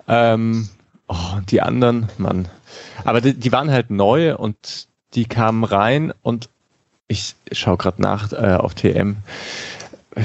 Ähm, 0.08 0.70
oh, 1.06 1.38
die 1.50 1.60
anderen, 1.60 2.08
Mann. 2.16 2.48
Aber 3.04 3.20
die, 3.20 3.34
die 3.34 3.52
waren 3.52 3.70
halt 3.70 3.90
neu 3.90 4.34
und 4.34 4.88
die 5.14 5.26
kamen 5.26 5.64
rein 5.64 6.12
und 6.22 6.48
ich 7.08 7.34
schaue 7.52 7.76
gerade 7.76 8.00
nach 8.00 8.32
äh, 8.32 8.56
auf 8.56 8.74
TM, 8.74 9.16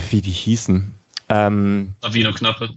wie 0.09 0.21
die 0.21 0.31
hießen. 0.31 0.93
Ähm, 1.29 1.95
Avino 2.01 2.31
Knappe. 2.31 2.69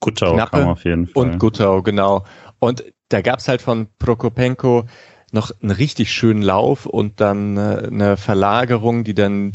Guttau 0.00 0.34
Knappe 0.34 0.66
auf 0.66 0.84
jeden 0.84 1.06
Fall. 1.06 1.22
Und 1.22 1.38
Guttau, 1.38 1.82
genau. 1.82 2.24
Und 2.58 2.84
da 3.08 3.20
gab's 3.20 3.48
halt 3.48 3.62
von 3.62 3.88
Prokopenko 3.98 4.84
noch 5.32 5.50
einen 5.60 5.70
richtig 5.70 6.12
schönen 6.12 6.42
Lauf 6.42 6.86
und 6.86 7.20
dann 7.20 7.56
äh, 7.56 7.86
eine 7.86 8.16
Verlagerung, 8.16 9.04
die 9.04 9.14
dann 9.14 9.52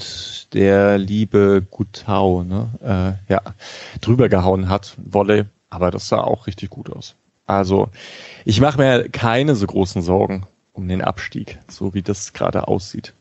der 0.53 0.97
liebe 0.97 1.65
Gutau 1.69 2.43
ne, 2.43 2.69
äh, 3.27 3.31
ja, 3.31 3.41
drüber 4.01 4.29
gehauen 4.29 4.69
hat, 4.69 4.95
Wolle, 4.97 5.49
aber 5.69 5.89
das 5.91 6.09
sah 6.09 6.21
auch 6.21 6.47
richtig 6.47 6.69
gut 6.69 6.91
aus. 6.91 7.15
Also 7.45 7.89
ich 8.45 8.61
mache 8.61 8.77
mir 8.77 9.09
keine 9.09 9.55
so 9.55 9.65
großen 9.65 10.01
Sorgen 10.01 10.45
um 10.73 10.87
den 10.87 11.01
Abstieg, 11.01 11.59
so 11.69 11.93
wie 11.93 12.01
das 12.01 12.33
gerade 12.33 12.67
aussieht. 12.67 13.13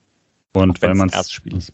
Und 0.53 0.83
weil 0.83 0.95
man 0.95 1.09
Erstspiel 1.09 1.57
ist. 1.57 1.73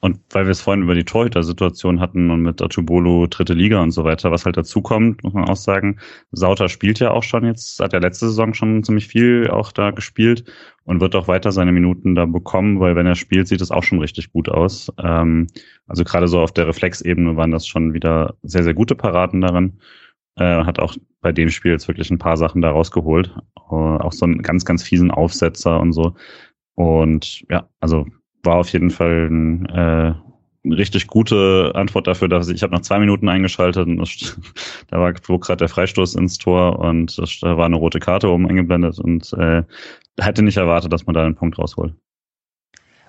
Und 0.00 0.20
weil 0.30 0.44
wir 0.44 0.52
es 0.52 0.60
vorhin 0.60 0.82
über 0.82 0.94
die 0.94 1.04
Torhüter-Situation 1.04 2.00
hatten 2.00 2.30
und 2.30 2.40
mit 2.40 2.62
Atubolo 2.62 3.26
dritte 3.26 3.52
Liga 3.52 3.82
und 3.82 3.90
so 3.90 4.04
weiter, 4.04 4.30
was 4.30 4.46
halt 4.46 4.56
dazu 4.56 4.80
kommt, 4.80 5.22
muss 5.24 5.34
man 5.34 5.44
auch 5.44 5.56
sagen, 5.56 5.98
Sauter 6.30 6.68
spielt 6.68 7.00
ja 7.00 7.10
auch 7.10 7.24
schon 7.24 7.44
jetzt, 7.44 7.80
hat 7.80 7.92
ja 7.92 7.98
letzte 7.98 8.28
Saison 8.28 8.54
schon 8.54 8.84
ziemlich 8.84 9.08
viel 9.08 9.50
auch 9.50 9.72
da 9.72 9.90
gespielt 9.90 10.44
und 10.84 11.00
wird 11.00 11.16
auch 11.16 11.28
weiter 11.28 11.52
seine 11.52 11.72
Minuten 11.72 12.14
da 12.14 12.24
bekommen, 12.26 12.80
weil 12.80 12.96
wenn 12.96 13.06
er 13.06 13.16
spielt, 13.16 13.48
sieht 13.48 13.60
es 13.60 13.72
auch 13.72 13.82
schon 13.82 13.98
richtig 13.98 14.32
gut 14.32 14.48
aus. 14.48 14.90
Ähm, 15.02 15.48
also 15.86 16.04
gerade 16.04 16.28
so 16.28 16.40
auf 16.40 16.52
der 16.52 16.68
Reflexebene 16.68 17.36
waren 17.36 17.50
das 17.50 17.66
schon 17.66 17.92
wieder 17.92 18.36
sehr, 18.42 18.62
sehr 18.62 18.74
gute 18.74 18.94
Paraden 18.94 19.40
darin. 19.40 19.80
Äh, 20.38 20.64
hat 20.64 20.78
auch 20.78 20.96
bei 21.20 21.32
dem 21.32 21.50
Spiel 21.50 21.72
jetzt 21.72 21.88
wirklich 21.88 22.10
ein 22.10 22.18
paar 22.18 22.36
Sachen 22.36 22.62
da 22.62 22.70
rausgeholt. 22.70 23.34
Äh, 23.56 23.74
auch 23.74 24.12
so 24.12 24.24
einen 24.24 24.42
ganz, 24.42 24.64
ganz 24.64 24.82
fiesen 24.82 25.10
Aufsetzer 25.10 25.80
und 25.80 25.92
so. 25.92 26.14
Und 26.74 27.44
ja, 27.50 27.68
also 27.80 28.06
war 28.42 28.56
auf 28.56 28.72
jeden 28.72 28.90
Fall 28.90 29.28
ein, 29.28 29.66
äh, 29.66 30.14
eine 30.64 30.76
richtig 30.76 31.06
gute 31.08 31.72
Antwort 31.74 32.06
dafür, 32.06 32.28
dass 32.28 32.48
ich, 32.48 32.56
ich 32.56 32.62
habe 32.62 32.72
nach 32.72 32.82
zwei 32.82 32.98
Minuten 32.98 33.28
eingeschaltet 33.28 33.86
und 33.86 34.00
da 34.88 35.00
war 35.00 35.12
gerade 35.12 35.56
der 35.56 35.68
Freistoß 35.68 36.14
ins 36.14 36.38
Tor 36.38 36.78
und 36.78 37.18
da 37.42 37.56
war 37.56 37.66
eine 37.66 37.76
rote 37.76 37.98
Karte 37.98 38.28
oben 38.28 38.48
eingeblendet 38.48 38.98
und 38.98 39.32
äh, 39.32 39.64
hätte 40.18 40.42
nicht 40.42 40.56
erwartet, 40.56 40.92
dass 40.92 41.06
man 41.06 41.14
da 41.14 41.24
einen 41.24 41.34
Punkt 41.34 41.58
rausholt. 41.58 41.94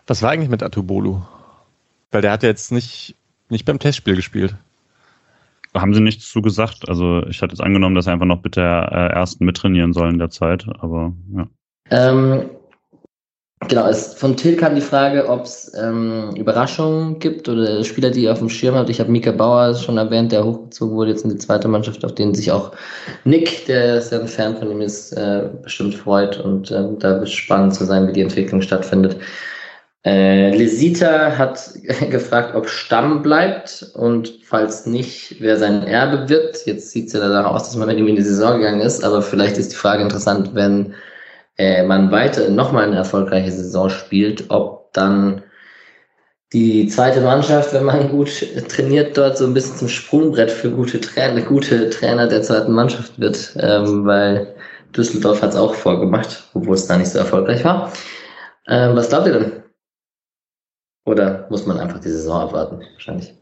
Was 0.07 0.23
war 0.23 0.31
eigentlich 0.31 0.49
mit 0.49 0.63
Atubolu? 0.63 1.21
Weil 2.11 2.21
der 2.21 2.31
hat 2.31 2.41
ja 2.41 2.49
jetzt 2.49 2.71
nicht, 2.71 3.15
nicht 3.49 3.65
beim 3.65 3.77
Testspiel 3.77 4.15
gespielt. 4.15 4.55
Haben 5.75 5.93
sie 5.93 6.01
nichts 6.01 6.29
zu 6.29 6.41
gesagt. 6.41 6.89
Also 6.89 7.23
ich 7.27 7.41
hatte 7.41 7.53
jetzt 7.53 7.61
angenommen, 7.61 7.95
dass 7.95 8.07
er 8.07 8.13
einfach 8.13 8.25
noch 8.25 8.41
bitte 8.41 8.61
äh, 8.61 9.13
ersten 9.13 9.45
mittrainieren 9.45 9.93
soll 9.93 10.09
in 10.09 10.17
der 10.17 10.31
Zeit, 10.31 10.65
aber 10.79 11.13
ja. 11.35 11.47
Ähm, 11.91 12.49
genau, 13.67 13.87
es, 13.87 14.15
von 14.15 14.35
Till 14.35 14.55
kam 14.55 14.73
die 14.73 14.81
Frage, 14.81 15.29
ob 15.29 15.43
es 15.43 15.71
ähm, 15.79 16.35
Überraschungen 16.35 17.19
gibt 17.19 17.47
oder 17.47 17.83
Spieler, 17.83 18.09
die 18.09 18.23
ihr 18.23 18.31
auf 18.31 18.39
dem 18.39 18.49
Schirm 18.49 18.75
habt. 18.75 18.89
Ich 18.89 18.99
habe 18.99 19.11
Mika 19.11 19.31
Bauer 19.31 19.75
schon 19.75 19.97
erwähnt, 19.97 20.31
der 20.31 20.43
hochgezogen 20.43 20.95
wurde 20.95 21.11
jetzt 21.11 21.23
in 21.23 21.31
die 21.31 21.37
zweite 21.37 21.67
Mannschaft, 21.67 22.03
auf 22.03 22.15
den 22.15 22.33
sich 22.33 22.51
auch 22.51 22.71
Nick, 23.23 23.65
der 23.67 24.01
sehr 24.01 24.21
ein 24.21 24.27
Fan 24.27 24.57
von 24.57 24.71
ihm 24.71 24.81
ist, 24.81 25.11
äh, 25.13 25.49
bestimmt 25.61 25.93
freut 25.93 26.39
und 26.39 26.71
ähm, 26.71 26.97
da 26.97 27.19
wird 27.19 27.29
spannend 27.29 27.75
zu 27.75 27.85
sein, 27.85 28.07
wie 28.07 28.13
die 28.13 28.21
Entwicklung 28.21 28.63
stattfindet. 28.63 29.17
Äh, 30.05 30.55
Lesita 30.55 31.37
hat 31.37 31.73
gefragt, 32.09 32.55
ob 32.55 32.69
Stamm 32.69 33.21
bleibt 33.21 33.91
und 33.95 34.39
falls 34.43 34.85
nicht, 34.85 35.35
wer 35.39 35.57
sein 35.57 35.83
Erbe 35.83 36.29
wird. 36.29 36.65
Jetzt 36.65 36.91
sieht 36.91 37.07
es 37.07 37.13
ja 37.13 37.19
danach 37.19 37.51
aus, 37.51 37.63
dass 37.63 37.75
man 37.75 37.87
mit 37.87 37.97
ihm 37.97 38.07
in 38.07 38.15
die 38.15 38.21
Saison 38.21 38.59
gegangen 38.59 38.81
ist, 38.81 39.03
aber 39.03 39.21
vielleicht 39.21 39.57
ist 39.57 39.71
die 39.73 39.75
Frage 39.75 40.03
interessant, 40.03 40.55
wenn 40.55 40.93
äh, 41.57 41.83
man 41.83 42.11
weiter 42.11 42.49
nochmal 42.49 42.85
eine 42.85 42.95
erfolgreiche 42.95 43.51
Saison 43.51 43.89
spielt, 43.89 44.49
ob 44.49 44.93
dann 44.93 45.43
die 46.53 46.87
zweite 46.87 47.21
Mannschaft, 47.21 47.73
wenn 47.73 47.83
man 47.83 48.09
gut 48.09 48.29
trainiert, 48.69 49.17
dort 49.17 49.37
so 49.37 49.45
ein 49.45 49.53
bisschen 49.53 49.75
zum 49.75 49.89
Sprungbrett 49.89 50.49
für 50.49 50.71
gute 50.71 51.01
Trainer, 51.01 51.41
gute 51.41 51.89
Trainer 51.89 52.27
der 52.27 52.41
zweiten 52.41 52.71
Mannschaft 52.71 53.19
wird, 53.19 53.55
ähm, 53.59 54.05
weil 54.05 54.55
Düsseldorf 54.95 55.41
hat 55.41 55.51
es 55.51 55.55
auch 55.57 55.75
vorgemacht, 55.75 56.43
obwohl 56.53 56.75
es 56.75 56.87
da 56.87 56.97
nicht 56.97 57.11
so 57.11 57.19
erfolgreich 57.19 57.63
war. 57.65 57.91
Ähm, 58.67 58.95
was 58.95 59.09
glaubt 59.09 59.27
ihr 59.27 59.33
denn? 59.33 59.51
Oder 61.09 61.47
muss 61.49 61.65
man 61.65 61.79
einfach 61.79 61.99
die 61.99 62.11
Saison 62.11 62.41
abwarten? 62.41 62.83
Wahrscheinlich. 62.93 63.33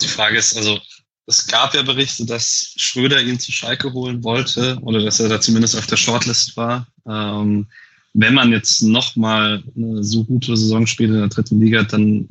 Die 0.00 0.08
Frage 0.08 0.38
ist, 0.38 0.56
also 0.56 0.78
es 1.26 1.46
gab 1.46 1.74
ja 1.74 1.82
Berichte, 1.82 2.24
dass 2.24 2.72
Schröder 2.78 3.20
ihn 3.20 3.38
zu 3.38 3.52
Schalke 3.52 3.92
holen 3.92 4.24
wollte 4.24 4.78
oder 4.80 4.98
dass 5.02 5.20
er 5.20 5.28
da 5.28 5.42
zumindest 5.42 5.76
auf 5.76 5.86
der 5.86 5.98
Shortlist 5.98 6.56
war. 6.56 6.88
Ähm, 7.06 7.66
wenn 8.14 8.32
man 8.32 8.50
jetzt 8.50 8.80
nochmal 8.80 9.62
eine 9.76 10.02
so 10.02 10.24
gute 10.24 10.56
Saison 10.56 10.86
spielt 10.86 11.10
in 11.10 11.18
der 11.18 11.28
dritten 11.28 11.60
Liga, 11.60 11.82
dann 11.82 12.28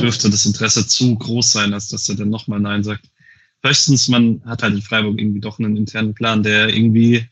dürfte 0.00 0.28
das 0.30 0.44
Interesse 0.44 0.88
zu 0.88 1.14
groß 1.14 1.52
sein, 1.52 1.72
als 1.72 1.90
dass 1.90 2.08
er 2.08 2.16
dann 2.16 2.30
nochmal 2.30 2.58
Nein 2.58 2.82
sagt. 2.82 3.06
Höchstens, 3.62 4.08
man 4.08 4.42
hat 4.46 4.64
halt 4.64 4.74
in 4.74 4.82
Freiburg 4.82 5.16
irgendwie 5.16 5.40
doch 5.40 5.60
einen 5.60 5.76
internen 5.76 6.12
Plan, 6.12 6.42
der 6.42 6.70
irgendwie 6.70 7.28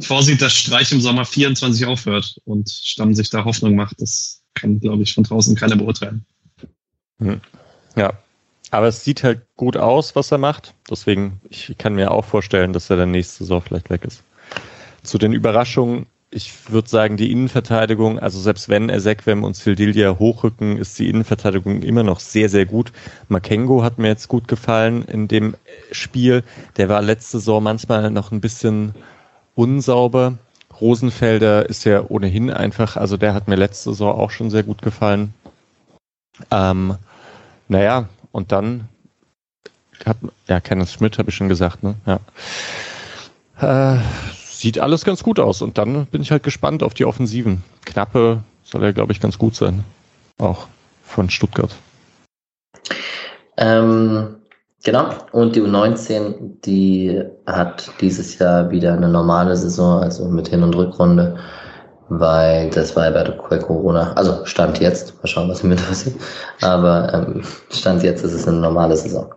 vorsieht, 0.00 0.42
dass 0.42 0.54
Streich 0.54 0.90
im 0.90 1.00
Sommer 1.00 1.24
24 1.24 1.86
aufhört 1.86 2.40
und 2.44 2.68
Stamm 2.68 3.14
sich 3.14 3.30
da 3.30 3.44
Hoffnung 3.44 3.76
macht. 3.76 4.00
Das 4.00 4.37
kann, 4.60 4.80
glaube 4.80 5.02
ich, 5.02 5.14
von 5.14 5.24
draußen 5.24 5.56
keiner 5.56 5.76
beurteilen. 5.76 6.24
Hm. 7.18 7.40
Ja, 7.96 8.12
aber 8.70 8.88
es 8.88 9.04
sieht 9.04 9.24
halt 9.24 9.42
gut 9.56 9.76
aus, 9.76 10.14
was 10.14 10.30
er 10.30 10.38
macht. 10.38 10.74
Deswegen, 10.90 11.40
ich 11.48 11.74
kann 11.78 11.94
mir 11.94 12.10
auch 12.10 12.24
vorstellen, 12.24 12.72
dass 12.72 12.90
er 12.90 12.96
dann 12.96 13.10
nächste 13.10 13.44
Saison 13.44 13.62
vielleicht 13.62 13.90
weg 13.90 14.04
ist. 14.04 14.22
Zu 15.02 15.18
den 15.18 15.32
Überraschungen, 15.32 16.06
ich 16.30 16.70
würde 16.70 16.88
sagen, 16.88 17.16
die 17.16 17.32
Innenverteidigung, 17.32 18.18
also 18.18 18.38
selbst 18.38 18.68
wenn 18.68 18.90
Ezequem 18.90 19.44
und 19.44 19.56
Sildilia 19.56 20.18
hochrücken, 20.18 20.76
ist 20.76 20.98
die 20.98 21.08
Innenverteidigung 21.08 21.82
immer 21.82 22.02
noch 22.02 22.20
sehr, 22.20 22.50
sehr 22.50 22.66
gut. 22.66 22.92
Makengo 23.28 23.82
hat 23.82 23.98
mir 23.98 24.08
jetzt 24.08 24.28
gut 24.28 24.46
gefallen 24.46 25.04
in 25.04 25.28
dem 25.28 25.56
Spiel. 25.90 26.44
Der 26.76 26.90
war 26.90 27.00
letzte 27.00 27.38
Saison 27.38 27.62
manchmal 27.62 28.10
noch 28.10 28.30
ein 28.32 28.42
bisschen 28.42 28.94
unsauber. 29.54 30.36
Rosenfelder 30.80 31.68
ist 31.68 31.84
ja 31.84 32.02
ohnehin 32.08 32.50
einfach, 32.50 32.96
also 32.96 33.16
der 33.16 33.34
hat 33.34 33.48
mir 33.48 33.56
letzte 33.56 33.90
Saison 33.90 34.18
auch 34.18 34.30
schon 34.30 34.50
sehr 34.50 34.62
gut 34.62 34.82
gefallen. 34.82 35.34
Ähm, 36.50 36.96
naja, 37.68 38.08
und 38.32 38.52
dann 38.52 38.88
hat, 40.04 40.18
ja, 40.46 40.60
Kenneth 40.60 40.90
Schmidt 40.90 41.18
habe 41.18 41.30
ich 41.30 41.36
schon 41.36 41.48
gesagt, 41.48 41.82
ne? 41.82 41.94
Ja. 42.06 43.96
Äh, 43.96 44.00
sieht 44.50 44.78
alles 44.78 45.04
ganz 45.04 45.22
gut 45.22 45.38
aus. 45.40 45.62
Und 45.62 45.78
dann 45.78 46.06
bin 46.06 46.22
ich 46.22 46.30
halt 46.30 46.42
gespannt 46.42 46.82
auf 46.82 46.94
die 46.94 47.04
Offensiven. 47.04 47.62
Knappe 47.84 48.42
soll 48.64 48.82
ja, 48.84 48.92
glaube 48.92 49.12
ich, 49.12 49.20
ganz 49.20 49.38
gut 49.38 49.54
sein. 49.54 49.84
Auch 50.38 50.68
von 51.04 51.30
Stuttgart. 51.30 51.74
Ähm, 53.56 54.36
Genau, 54.84 55.08
und 55.32 55.56
die 55.56 55.62
U19, 55.62 56.60
die 56.64 57.22
hat 57.46 57.90
dieses 58.00 58.38
Jahr 58.38 58.70
wieder 58.70 58.92
eine 58.92 59.08
normale 59.08 59.56
Saison, 59.56 60.02
also 60.02 60.24
mit 60.26 60.48
Hin- 60.48 60.62
und 60.62 60.76
Rückrunde, 60.76 61.36
weil 62.08 62.70
das 62.70 62.94
war 62.94 63.10
ja 63.10 63.24
bei 63.50 63.58
Corona, 63.58 64.12
also 64.12 64.44
Stand 64.44 64.78
jetzt, 64.78 65.14
mal 65.18 65.26
schauen, 65.26 65.48
was 65.48 65.64
mit 65.64 65.84
passiert, 65.88 66.16
aber 66.62 67.12
ähm, 67.12 67.42
Stand 67.70 68.04
jetzt 68.04 68.24
ist 68.24 68.32
es 68.32 68.46
eine 68.46 68.58
normale 68.58 68.96
Saison. 68.96 69.34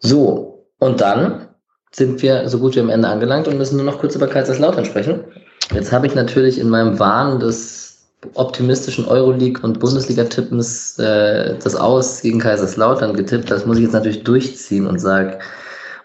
So, 0.00 0.66
und 0.80 1.00
dann 1.00 1.48
sind 1.92 2.20
wir 2.22 2.48
so 2.48 2.58
gut 2.58 2.74
wie 2.74 2.80
am 2.80 2.90
Ende 2.90 3.08
angelangt 3.08 3.46
und 3.46 3.58
müssen 3.58 3.76
nur 3.76 3.86
noch 3.86 4.00
kurz 4.00 4.16
über 4.16 4.26
Kaiserslautern 4.26 4.84
sprechen. 4.84 5.24
Jetzt 5.72 5.92
habe 5.92 6.06
ich 6.06 6.14
natürlich 6.14 6.58
in 6.58 6.68
meinem 6.68 6.98
Wahn 6.98 7.38
des 7.38 7.89
optimistischen 8.34 9.06
Euroleague- 9.06 9.62
und 9.62 9.80
Bundesliga-Tippens 9.80 10.98
äh, 10.98 11.56
das 11.58 11.74
Aus 11.74 12.20
gegen 12.20 12.38
Kaiserslautern 12.38 13.14
getippt. 13.14 13.50
Das 13.50 13.66
muss 13.66 13.78
ich 13.78 13.84
jetzt 13.84 13.92
natürlich 13.92 14.24
durchziehen 14.24 14.86
und 14.86 14.98
sage, 14.98 15.38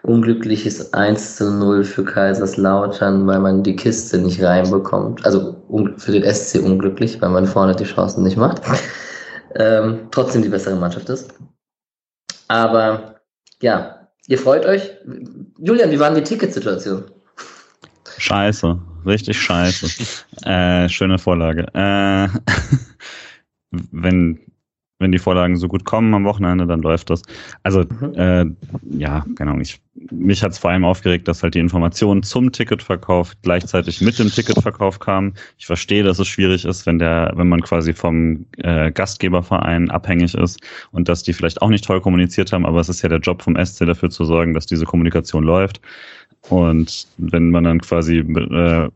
unglückliches 0.02 0.92
1 0.94 1.36
zu 1.36 1.50
0 1.50 1.84
für 1.84 2.04
Kaiserslautern, 2.04 3.26
weil 3.26 3.40
man 3.40 3.62
die 3.62 3.76
Kiste 3.76 4.18
nicht 4.18 4.42
reinbekommt. 4.42 5.26
Also 5.26 5.62
für 5.98 6.12
den 6.12 6.22
SC 6.22 6.62
unglücklich, 6.62 7.20
weil 7.20 7.30
man 7.30 7.46
vorne 7.46 7.74
die 7.74 7.84
Chancen 7.84 8.24
nicht 8.24 8.36
macht. 8.36 8.62
Ähm, 9.58 10.08
trotzdem 10.10 10.42
die 10.42 10.48
bessere 10.48 10.76
Mannschaft 10.76 11.08
ist. 11.08 11.32
Aber 12.48 13.20
ja, 13.62 14.08
ihr 14.26 14.38
freut 14.38 14.66
euch. 14.66 14.90
Julian, 15.58 15.90
wie 15.90 15.98
war 15.98 16.12
die 16.12 16.22
Ticketsituation? 16.22 17.04
Scheiße, 18.18 18.78
richtig 19.06 19.40
scheiße. 19.40 19.88
äh, 20.44 20.88
schöne 20.88 21.18
Vorlage. 21.18 21.66
Äh, 21.74 22.28
wenn, 23.90 24.38
wenn 24.98 25.12
die 25.12 25.18
Vorlagen 25.18 25.56
so 25.56 25.68
gut 25.68 25.84
kommen 25.84 26.14
am 26.14 26.24
Wochenende, 26.24 26.66
dann 26.66 26.80
läuft 26.80 27.10
das. 27.10 27.22
Also, 27.62 27.80
mhm. 27.80 28.14
äh, 28.14 28.46
ja, 28.98 29.24
keine 29.36 29.50
Ahnung. 29.50 29.60
Ich, 29.60 29.80
mich 30.10 30.42
hat 30.42 30.52
es 30.52 30.58
vor 30.58 30.70
allem 30.70 30.84
aufgeregt, 30.84 31.28
dass 31.28 31.42
halt 31.42 31.54
die 31.54 31.58
Informationen 31.58 32.22
zum 32.22 32.50
Ticketverkauf 32.50 33.32
gleichzeitig 33.42 34.00
mit 34.00 34.18
dem 34.18 34.30
Ticketverkauf 34.30 34.98
kamen. 34.98 35.34
Ich 35.58 35.66
verstehe, 35.66 36.02
dass 36.02 36.18
es 36.18 36.28
schwierig 36.28 36.64
ist, 36.64 36.86
wenn 36.86 36.98
der, 36.98 37.32
wenn 37.36 37.48
man 37.48 37.60
quasi 37.60 37.92
vom 37.92 38.46
äh, 38.58 38.90
Gastgeberverein 38.90 39.90
abhängig 39.90 40.34
ist 40.34 40.60
und 40.92 41.08
dass 41.08 41.22
die 41.22 41.34
vielleicht 41.34 41.60
auch 41.60 41.68
nicht 41.68 41.84
toll 41.84 42.00
kommuniziert 42.00 42.52
haben, 42.52 42.64
aber 42.64 42.80
es 42.80 42.88
ist 42.88 43.02
ja 43.02 43.08
der 43.08 43.20
Job 43.20 43.42
vom 43.42 43.56
SC 43.62 43.86
dafür 43.86 44.10
zu 44.10 44.24
sorgen, 44.24 44.54
dass 44.54 44.66
diese 44.66 44.86
Kommunikation 44.86 45.44
läuft. 45.44 45.80
Und 46.48 47.08
wenn 47.18 47.50
man 47.50 47.64
dann 47.64 47.80
quasi 47.80 48.18
äh, 48.18 48.88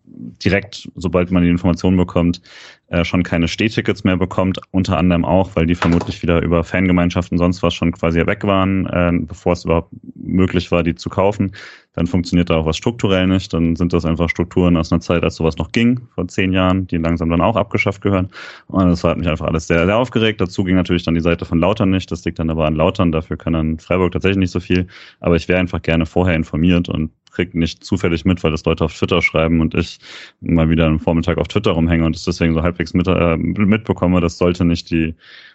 direkt, 0.44 0.89
sobald 0.94 1.31
man 1.31 1.43
die 1.43 1.48
Information 1.48 1.97
bekommt, 1.97 2.40
äh, 2.89 3.05
schon 3.05 3.22
keine 3.22 3.48
Stehtickets 3.48 4.05
mehr 4.05 4.16
bekommt, 4.16 4.60
unter 4.70 4.98
anderem 4.98 5.24
auch, 5.24 5.55
weil 5.55 5.66
die 5.66 5.74
vermutlich 5.74 6.22
wieder 6.22 6.43
über 6.43 6.64
Fangemeinschaften 6.64 7.39
sonst 7.39 7.62
was 7.62 7.74
schon 7.74 7.93
quasi 7.93 8.24
weg 8.27 8.44
waren, 8.44 8.86
äh, 8.86 9.12
bevor 9.27 9.55
es 9.55 9.64
überhaupt 9.64 9.90
möglich 10.14 10.70
war, 10.70 10.82
die 10.82 10.94
zu 10.94 11.09
kaufen, 11.09 11.52
dann 11.93 12.06
funktioniert 12.06 12.51
da 12.51 12.56
auch 12.56 12.66
was 12.66 12.77
strukturell 12.77 13.27
nicht. 13.27 13.52
Dann 13.52 13.74
sind 13.74 13.93
das 13.93 14.05
einfach 14.05 14.28
Strukturen 14.28 14.77
aus 14.77 14.93
einer 14.93 15.01
Zeit, 15.01 15.24
als 15.24 15.36
sowas 15.36 15.56
noch 15.56 15.72
ging, 15.72 16.01
vor 16.14 16.28
zehn 16.28 16.52
Jahren, 16.52 16.86
die 16.86 16.98
langsam 16.98 17.31
dann 17.31 17.40
auch 17.40 17.56
abgeschafft 17.56 18.01
gehören. 18.01 18.28
Und 18.68 18.86
das 18.86 19.02
hat 19.02 19.18
mich 19.18 19.28
einfach 19.28 19.47
alles 19.47 19.66
sehr, 19.66 19.86
sehr 19.86 19.97
aufgeregt. 19.97 20.40
Dazu 20.40 20.62
ging 20.62 20.77
natürlich 20.77 21.02
dann 21.02 21.14
die 21.14 21.20
Seite 21.20 21.44
von 21.44 21.59
Lautern 21.59 21.90
nicht. 21.90 22.10
Das 22.12 22.24
liegt 22.24 22.39
dann 22.39 22.51
aber 22.51 22.66
an 22.66 22.77
Lautern. 22.77 23.10
Dafür 23.10 23.36
kann 23.36 23.55
dann 23.55 23.78
Freiburg 23.78 24.12
tatsächlich 24.12 24.39
nicht 24.39 24.52
so 24.52 24.60
viel. 24.60 24.86
Aber 25.18 25.35
ich 25.35 25.48
wäre 25.48 25.59
einfach 25.59 25.82
gerne 25.82 26.06
vorher 26.06 26.36
informiert 26.36 26.89
und 26.89 27.10
kriege 27.40 27.58
nicht 27.58 27.84
zufällig 27.84 28.24
mit, 28.24 28.42
weil 28.44 28.50
das 28.50 28.64
Leute 28.64 28.84
auf 28.84 28.94
Twitter 28.94 29.22
schreiben 29.22 29.60
und 29.60 29.74
ich 29.74 29.98
mal 30.40 30.68
wieder 30.68 30.86
am 30.86 31.00
Vormittag 31.00 31.38
auf 31.38 31.48
Twitter 31.48 31.72
rumhänge 31.72 32.04
und 32.04 32.16
es 32.16 32.24
deswegen 32.24 32.54
so 32.54 32.62
halbwegs 32.62 32.94
mit, 32.94 33.06
äh, 33.06 33.36
mitbekomme. 33.36 34.20
Das 34.20 34.38
sollte 34.38 34.64
nicht 34.64 34.90
die 34.90 35.14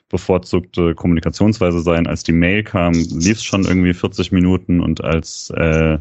bevorzugte 0.09 0.95
Kommunikationsweise 0.95 1.79
sein. 1.81 2.07
Als 2.07 2.23
die 2.23 2.31
Mail 2.31 2.63
kam, 2.63 2.93
lief 2.93 3.37
es 3.37 3.43
schon 3.43 3.65
irgendwie 3.65 3.93
40 3.93 4.31
Minuten 4.31 4.79
und 4.81 5.03
als 5.03 5.51
äh, 5.51 5.97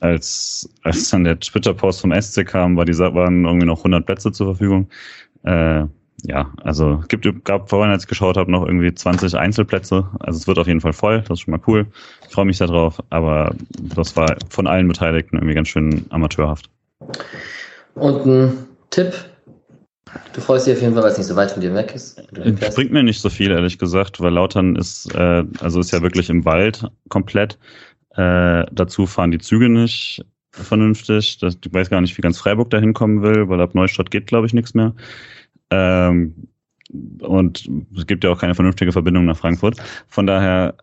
als 0.00 0.68
als 0.82 1.10
dann 1.10 1.24
der 1.24 1.38
Twitter-Post 1.38 2.00
vom 2.00 2.12
SC 2.20 2.46
kam, 2.46 2.76
war 2.76 2.84
die, 2.84 2.96
waren 2.98 3.44
irgendwie 3.44 3.66
noch 3.66 3.78
100 3.78 4.06
Plätze 4.06 4.32
zur 4.32 4.46
Verfügung. 4.46 4.88
Äh, 5.42 5.84
ja, 6.24 6.50
also 6.62 7.02
gibt, 7.08 7.44
gab 7.44 7.68
vorhin, 7.68 7.90
als 7.90 8.04
ich 8.04 8.08
geschaut 8.08 8.36
habe, 8.36 8.50
noch 8.50 8.66
irgendwie 8.66 8.92
20 8.92 9.34
Einzelplätze. 9.36 10.08
Also 10.20 10.38
es 10.38 10.46
wird 10.46 10.58
auf 10.58 10.66
jeden 10.66 10.80
Fall 10.80 10.92
voll, 10.92 11.20
das 11.22 11.38
ist 11.38 11.40
schon 11.40 11.52
mal 11.52 11.60
cool. 11.66 11.86
Ich 12.26 12.34
freue 12.34 12.44
mich 12.44 12.58
darauf, 12.58 13.02
aber 13.10 13.54
das 13.80 14.16
war 14.16 14.36
von 14.48 14.66
allen 14.66 14.88
Beteiligten 14.88 15.36
irgendwie 15.36 15.54
ganz 15.54 15.68
schön 15.68 16.06
amateurhaft. 16.10 16.70
Und 17.94 18.26
ein 18.26 18.66
Tipp? 18.90 19.12
Du 20.32 20.40
freust 20.40 20.66
dich 20.66 20.74
auf 20.74 20.82
jeden 20.82 20.94
Fall, 20.94 21.04
weil 21.04 21.12
es 21.12 21.18
nicht 21.18 21.28
so 21.28 21.36
weit 21.36 21.52
von 21.52 21.60
dir 21.60 21.72
weg 21.74 21.92
ist. 21.94 22.20
Das 22.32 22.74
bringt 22.74 22.90
mir 22.90 23.02
nicht 23.02 23.20
so 23.20 23.30
viel, 23.30 23.50
ehrlich 23.50 23.78
gesagt, 23.78 24.20
weil 24.20 24.32
Lautern 24.32 24.74
ist, 24.74 25.14
äh, 25.14 25.44
also 25.60 25.80
ist 25.80 25.92
ja 25.92 26.02
wirklich 26.02 26.30
im 26.30 26.44
Wald 26.44 26.84
komplett. 27.08 27.58
Äh, 28.16 28.64
dazu 28.72 29.06
fahren 29.06 29.30
die 29.30 29.38
Züge 29.38 29.68
nicht 29.68 30.24
vernünftig. 30.50 31.38
Das, 31.38 31.56
ich 31.64 31.72
weiß 31.72 31.90
gar 31.90 32.00
nicht, 32.00 32.16
wie 32.16 32.22
ganz 32.22 32.38
Freiburg 32.38 32.70
da 32.70 32.78
hinkommen 32.78 33.22
will, 33.22 33.48
weil 33.48 33.60
ab 33.60 33.74
Neustadt 33.74 34.10
geht, 34.10 34.26
glaube 34.26 34.46
ich, 34.46 34.54
nichts 34.54 34.74
mehr. 34.74 34.94
Ähm, 35.70 36.34
und 37.20 37.70
es 37.96 38.06
gibt 38.06 38.24
ja 38.24 38.30
auch 38.30 38.40
keine 38.40 38.54
vernünftige 38.54 38.92
Verbindung 38.92 39.24
nach 39.24 39.36
Frankfurt. 39.36 39.76
Von 40.08 40.26
daher, 40.26 40.74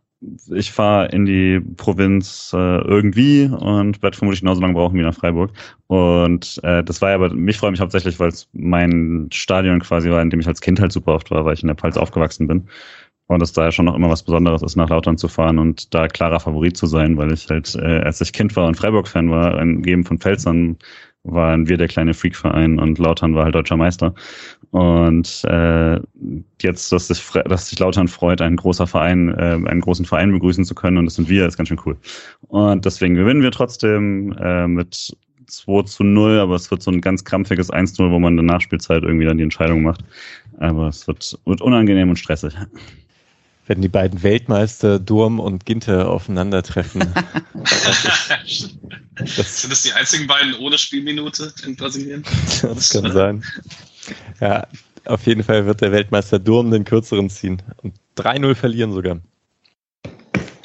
ich 0.55 0.71
fahre 0.71 1.09
in 1.09 1.25
die 1.25 1.59
Provinz 1.59 2.51
äh, 2.53 2.57
irgendwie 2.57 3.45
und 3.45 4.01
werde 4.01 4.17
vermutlich 4.17 4.41
genauso 4.41 4.61
lange 4.61 4.73
brauchen 4.73 4.97
wie 4.97 5.03
nach 5.03 5.13
Freiburg. 5.13 5.51
Und 5.87 6.59
äh, 6.63 6.83
das 6.83 7.01
war 7.01 7.09
ja 7.09 7.15
aber, 7.15 7.33
mich 7.33 7.57
freue 7.57 7.71
mich 7.71 7.81
hauptsächlich, 7.81 8.19
weil 8.19 8.29
es 8.29 8.47
mein 8.53 9.29
Stadion 9.31 9.79
quasi 9.79 10.09
war, 10.09 10.21
in 10.21 10.29
dem 10.29 10.39
ich 10.39 10.47
als 10.47 10.61
Kind 10.61 10.79
halt 10.79 10.91
super 10.91 11.13
oft 11.13 11.29
war, 11.29 11.45
weil 11.45 11.53
ich 11.53 11.61
in 11.61 11.67
der 11.67 11.75
Pfalz 11.75 11.97
aufgewachsen 11.97 12.47
bin. 12.47 12.67
Und 13.27 13.41
es 13.43 13.51
da 13.51 13.65
ja 13.65 13.71
schon 13.73 13.85
noch 13.85 13.95
immer 13.95 14.09
was 14.09 14.23
Besonderes 14.23 14.63
ist, 14.63 14.77
nach 14.77 14.89
Lautern 14.89 15.17
zu 15.17 15.27
fahren 15.27 15.59
und 15.59 15.93
da 15.93 16.07
klarer 16.07 16.39
Favorit 16.39 16.77
zu 16.77 16.87
sein, 16.87 17.17
weil 17.17 17.33
ich 17.33 17.49
halt, 17.49 17.75
äh, 17.75 17.99
als 17.99 18.21
ich 18.21 18.31
Kind 18.31 18.55
war 18.55 18.67
und 18.67 18.75
Freiburg-Fan 18.75 19.29
war, 19.29 19.57
ein 19.57 19.81
Geben 19.81 20.05
von 20.05 20.17
Pfälzern, 20.17 20.77
waren 21.27 21.67
wir 21.67 21.77
der 21.77 21.87
kleine 21.87 22.13
Freak-Verein 22.13 22.79
und 22.79 22.97
Lautern 22.97 23.35
war 23.35 23.45
halt 23.45 23.55
deutscher 23.55 23.77
Meister. 23.77 24.13
Und 24.71 25.43
äh, 25.45 25.99
jetzt, 26.61 26.91
dass 26.91 27.07
sich, 27.07 27.23
dass 27.45 27.69
sich 27.69 27.79
Lautern 27.79 28.07
freut, 28.07 28.41
einen 28.41 28.57
großer 28.57 28.87
Verein, 28.87 29.29
äh, 29.29 29.59
einen 29.65 29.81
großen 29.81 30.05
Verein 30.05 30.31
begrüßen 30.31 30.65
zu 30.65 30.75
können, 30.75 30.97
und 30.97 31.05
das 31.05 31.15
sind 31.15 31.29
wir, 31.29 31.45
ist 31.45 31.57
ganz 31.57 31.69
schön 31.69 31.81
cool. 31.85 31.97
Und 32.47 32.85
deswegen 32.85 33.15
gewinnen 33.15 33.41
wir 33.41 33.51
trotzdem 33.51 34.33
äh, 34.39 34.67
mit 34.67 35.15
2 35.47 35.83
zu 35.83 36.03
0, 36.03 36.39
aber 36.39 36.55
es 36.55 36.69
wird 36.69 36.83
so 36.83 36.91
ein 36.91 37.01
ganz 37.01 37.23
krampfiges 37.23 37.71
1-0, 37.71 38.11
wo 38.11 38.19
man 38.19 38.33
in 38.37 38.45
der 38.45 38.55
Nachspielzeit 38.55 39.03
irgendwie 39.03 39.25
dann 39.25 39.37
die 39.37 39.43
Entscheidung 39.43 39.83
macht. 39.83 40.03
Aber 40.59 40.87
es 40.87 41.07
wird, 41.07 41.39
wird 41.45 41.61
unangenehm 41.61 42.09
und 42.09 42.17
stressig 42.17 42.53
wenn 43.67 43.81
die 43.81 43.89
beiden 43.89 44.23
Weltmeister 44.23 44.97
Durm 44.99 45.39
und 45.39 45.65
Ginter 45.65 46.09
aufeinandertreffen. 46.09 47.01
das, 49.15 49.61
Sind 49.61 49.71
das 49.71 49.83
die 49.83 49.93
einzigen 49.93 50.25
beiden 50.25 50.55
ohne 50.55 50.77
Spielminute 50.77 51.53
in 51.65 51.75
Brasilien? 51.75 52.23
das 52.61 52.89
kann 52.89 53.11
sein. 53.11 53.43
Ja, 54.39 54.67
auf 55.05 55.25
jeden 55.27 55.43
Fall 55.43 55.65
wird 55.65 55.81
der 55.81 55.91
Weltmeister 55.91 56.39
Durm 56.39 56.71
den 56.71 56.85
kürzeren 56.85 57.29
ziehen 57.29 57.61
und 57.83 57.93
3-0 58.17 58.55
verlieren 58.55 58.93
sogar. 58.93 59.19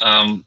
Ähm, 0.00 0.44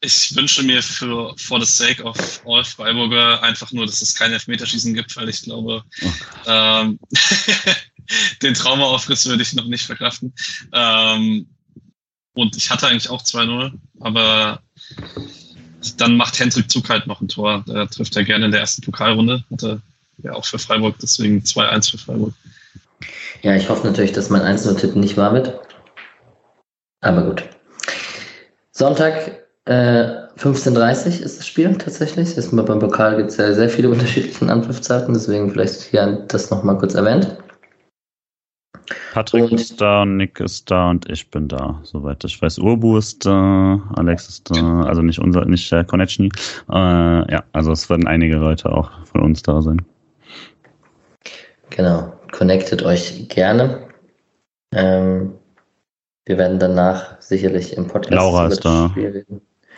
ich 0.00 0.34
wünsche 0.36 0.62
mir 0.62 0.82
für 0.82 1.34
for 1.36 1.64
the 1.64 1.66
sake 1.66 2.02
of 2.04 2.16
all 2.46 2.62
Freiburger 2.64 3.42
einfach 3.42 3.72
nur, 3.72 3.86
dass 3.86 4.02
es 4.02 4.14
kein 4.14 4.32
Elfmeterschießen 4.32 4.94
gibt, 4.94 5.16
weil 5.16 5.28
ich 5.28 5.42
glaube, 5.42 5.82
oh 6.02 6.12
ähm, 6.46 6.98
den 8.42 8.54
Traumaaufriss 8.54 9.26
würde 9.26 9.42
ich 9.42 9.54
noch 9.54 9.66
nicht 9.66 9.86
verkraften. 9.86 10.32
Ähm, 10.72 11.48
und 12.36 12.56
ich 12.56 12.70
hatte 12.70 12.86
eigentlich 12.86 13.08
auch 13.08 13.22
2-0, 13.22 13.72
aber 14.00 14.60
dann 15.96 16.16
macht 16.16 16.38
Hendrik 16.38 16.70
Zug 16.70 16.88
halt 16.90 17.06
noch 17.06 17.20
ein 17.20 17.28
Tor. 17.28 17.64
Da 17.66 17.86
trifft 17.86 18.14
er 18.14 18.24
gerne 18.24 18.44
in 18.44 18.50
der 18.50 18.60
ersten 18.60 18.82
Pokalrunde. 18.82 19.42
Hatte 19.50 19.80
ja 20.22 20.32
auch 20.32 20.44
für 20.44 20.58
Freiburg, 20.58 20.96
deswegen 21.00 21.40
2-1 21.40 21.90
für 21.92 21.98
Freiburg. 21.98 22.34
Ja, 23.42 23.54
ich 23.54 23.68
hoffe 23.68 23.86
natürlich, 23.86 24.12
dass 24.12 24.28
mein 24.28 24.42
1-0-Tipp 24.42 24.96
nicht 24.96 25.16
wahr 25.16 25.32
wird. 25.32 25.58
Aber 27.00 27.22
gut. 27.22 27.44
Sonntag 28.70 29.44
äh, 29.64 30.26
15.30 30.38 31.20
ist 31.20 31.38
das 31.38 31.46
Spiel 31.46 31.74
tatsächlich. 31.78 32.36
Ist, 32.36 32.54
beim 32.54 32.78
Pokal 32.78 33.16
gibt 33.16 33.30
es 33.30 33.38
ja 33.38 33.54
sehr 33.54 33.70
viele 33.70 33.88
unterschiedliche 33.88 34.46
Anpfiffzeiten, 34.52 35.14
deswegen 35.14 35.50
vielleicht 35.50 35.82
hier 35.82 36.24
das 36.28 36.50
nochmal 36.50 36.76
kurz 36.76 36.94
erwähnt. 36.94 37.36
Patrick 39.16 39.50
und, 39.50 39.54
ist 39.54 39.80
da, 39.80 40.04
Nick 40.04 40.40
ist 40.40 40.70
da 40.70 40.90
und 40.90 41.10
ich 41.10 41.30
bin 41.30 41.48
da, 41.48 41.80
soweit 41.84 42.22
ich 42.24 42.42
weiß. 42.42 42.58
Urbu 42.58 42.98
ist 42.98 43.24
da, 43.24 43.80
Alex 43.96 44.28
ist 44.28 44.50
da, 44.50 44.82
also 44.82 45.00
nicht 45.00 45.18
unser, 45.18 45.46
nicht 45.46 45.72
der 45.72 45.84
Connection. 45.84 46.28
Äh, 46.70 47.32
ja, 47.32 47.42
also 47.52 47.72
es 47.72 47.88
werden 47.88 48.06
einige 48.06 48.36
Leute 48.36 48.70
auch 48.70 48.90
von 49.06 49.22
uns 49.22 49.42
da 49.42 49.62
sein. 49.62 49.80
Genau, 51.70 52.12
connectet 52.30 52.82
euch 52.82 53.26
gerne. 53.30 53.88
Ähm, 54.74 55.32
wir 56.26 56.36
werden 56.36 56.58
danach 56.58 57.18
sicherlich 57.18 57.74
im 57.74 57.86
Podcast 57.86 58.12
Laura 58.12 58.48
ist 58.48 58.66
da. 58.66 58.94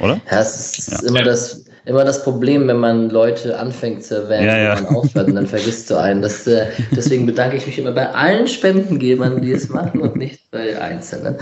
Oder? 0.01 0.20
Ja, 0.32 0.40
es 0.40 0.78
ist 0.78 1.02
ja. 1.02 1.09
immer 1.09 1.23
das 1.23 1.65
immer 1.89 2.05
das 2.05 2.23
Problem, 2.23 2.69
wenn 2.69 2.77
man 2.77 3.09
Leute 3.09 3.59
anfängt 3.59 4.05
zu 4.05 4.23
erwähnen 4.23 4.47
ja, 4.47 4.59
ja. 4.59 4.77
und 4.77 4.85
man 4.85 4.97
aufhört 4.97 5.28
und 5.28 5.35
dann 5.36 5.47
vergisst 5.47 5.90
du 5.90 5.97
einen. 5.97 6.20
Das, 6.20 6.47
äh, 6.47 6.66
deswegen 6.94 7.24
bedanke 7.24 7.56
ich 7.56 7.66
mich 7.66 7.78
immer 7.78 7.93
bei 7.93 8.10
allen 8.10 8.47
Spendengebern, 8.47 9.40
die 9.40 9.52
es 9.52 9.70
machen 9.70 10.01
und 10.02 10.15
nicht 10.16 10.51
bei 10.51 10.78
Einzelnen. 10.78 11.36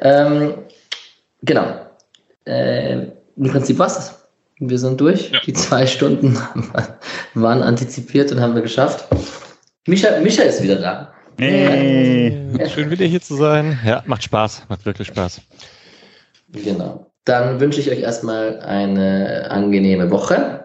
Ähm, 0.00 0.54
genau. 1.42 1.66
Äh, 2.46 3.06
Im 3.36 3.50
Prinzip 3.50 3.78
war 3.78 3.86
es 3.86 4.14
Wir 4.58 4.78
sind 4.78 5.00
durch. 5.00 5.30
Ja. 5.30 5.40
Die 5.46 5.54
zwei 5.54 5.86
Stunden 5.86 6.38
waren 7.34 7.62
antizipiert 7.62 8.30
und 8.30 8.40
haben 8.40 8.54
wir 8.54 8.62
geschafft. 8.62 9.08
Micha, 9.86 10.20
Micha 10.20 10.42
ist 10.42 10.62
wieder 10.62 10.76
da. 10.76 11.12
Hey. 11.38 12.36
Schön 12.74 12.90
wieder 12.90 13.06
hier 13.06 13.22
zu 13.22 13.36
sein. 13.36 13.78
Ja, 13.86 14.02
macht 14.06 14.24
Spaß. 14.24 14.64
Macht 14.68 14.84
wirklich 14.84 15.08
Spaß. 15.08 15.40
Genau. 16.50 17.06
Dann 17.28 17.60
wünsche 17.60 17.80
ich 17.80 17.90
euch 17.90 18.00
erstmal 18.00 18.60
eine 18.60 19.50
angenehme 19.50 20.10
Woche. 20.10 20.64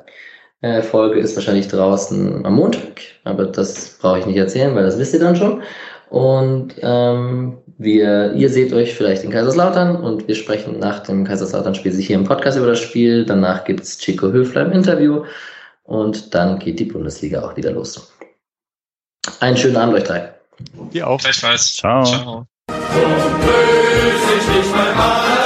Äh, 0.61 0.81
Folge 0.81 1.19
ist 1.19 1.35
wahrscheinlich 1.35 1.67
draußen 1.67 2.45
am 2.45 2.55
Montag, 2.55 3.01
aber 3.25 3.47
das 3.47 3.97
brauche 3.99 4.19
ich 4.19 4.25
nicht 4.25 4.37
erzählen, 4.37 4.73
weil 4.73 4.83
das 4.83 4.97
wisst 4.97 5.13
ihr 5.13 5.19
dann 5.19 5.35
schon. 5.35 5.61
Und 6.09 6.75
ähm, 6.79 7.57
wir, 7.77 8.31
ihr 8.31 8.47
seht 8.47 8.71
euch 8.71 8.93
vielleicht 8.93 9.25
in 9.25 9.31
Kaiserslautern 9.31 9.97
und 9.97 10.25
wir 10.29 10.35
sprechen 10.35 10.79
nach 10.79 10.99
dem 10.99 11.25
Kaiserslautern-Spiel 11.25 11.91
sich 11.91 12.07
hier 12.07 12.15
im 12.15 12.23
Podcast 12.23 12.57
über 12.57 12.67
das 12.67 12.79
Spiel. 12.79 13.25
Danach 13.25 13.65
gibt 13.65 13.81
es 13.81 13.97
Chico 13.97 14.31
Höfler 14.31 14.67
im 14.67 14.71
Interview 14.71 15.25
und 15.83 16.33
dann 16.33 16.59
geht 16.59 16.79
die 16.79 16.85
Bundesliga 16.85 17.43
auch 17.43 17.57
wieder 17.57 17.71
los. 17.71 18.13
Einen 19.41 19.57
schönen 19.57 19.75
Abend 19.75 19.95
euch 19.95 20.03
drei. 20.05 20.33
Dir 20.93 21.09
auch. 21.09 21.19
Gleichfalls. 21.19 21.73
Ciao. 21.73 22.05
Ciao. 22.05 22.47
So 22.69 22.75
böse 22.75 24.37
ich 24.39 24.57
nicht 24.57 24.71
mal 24.73 25.42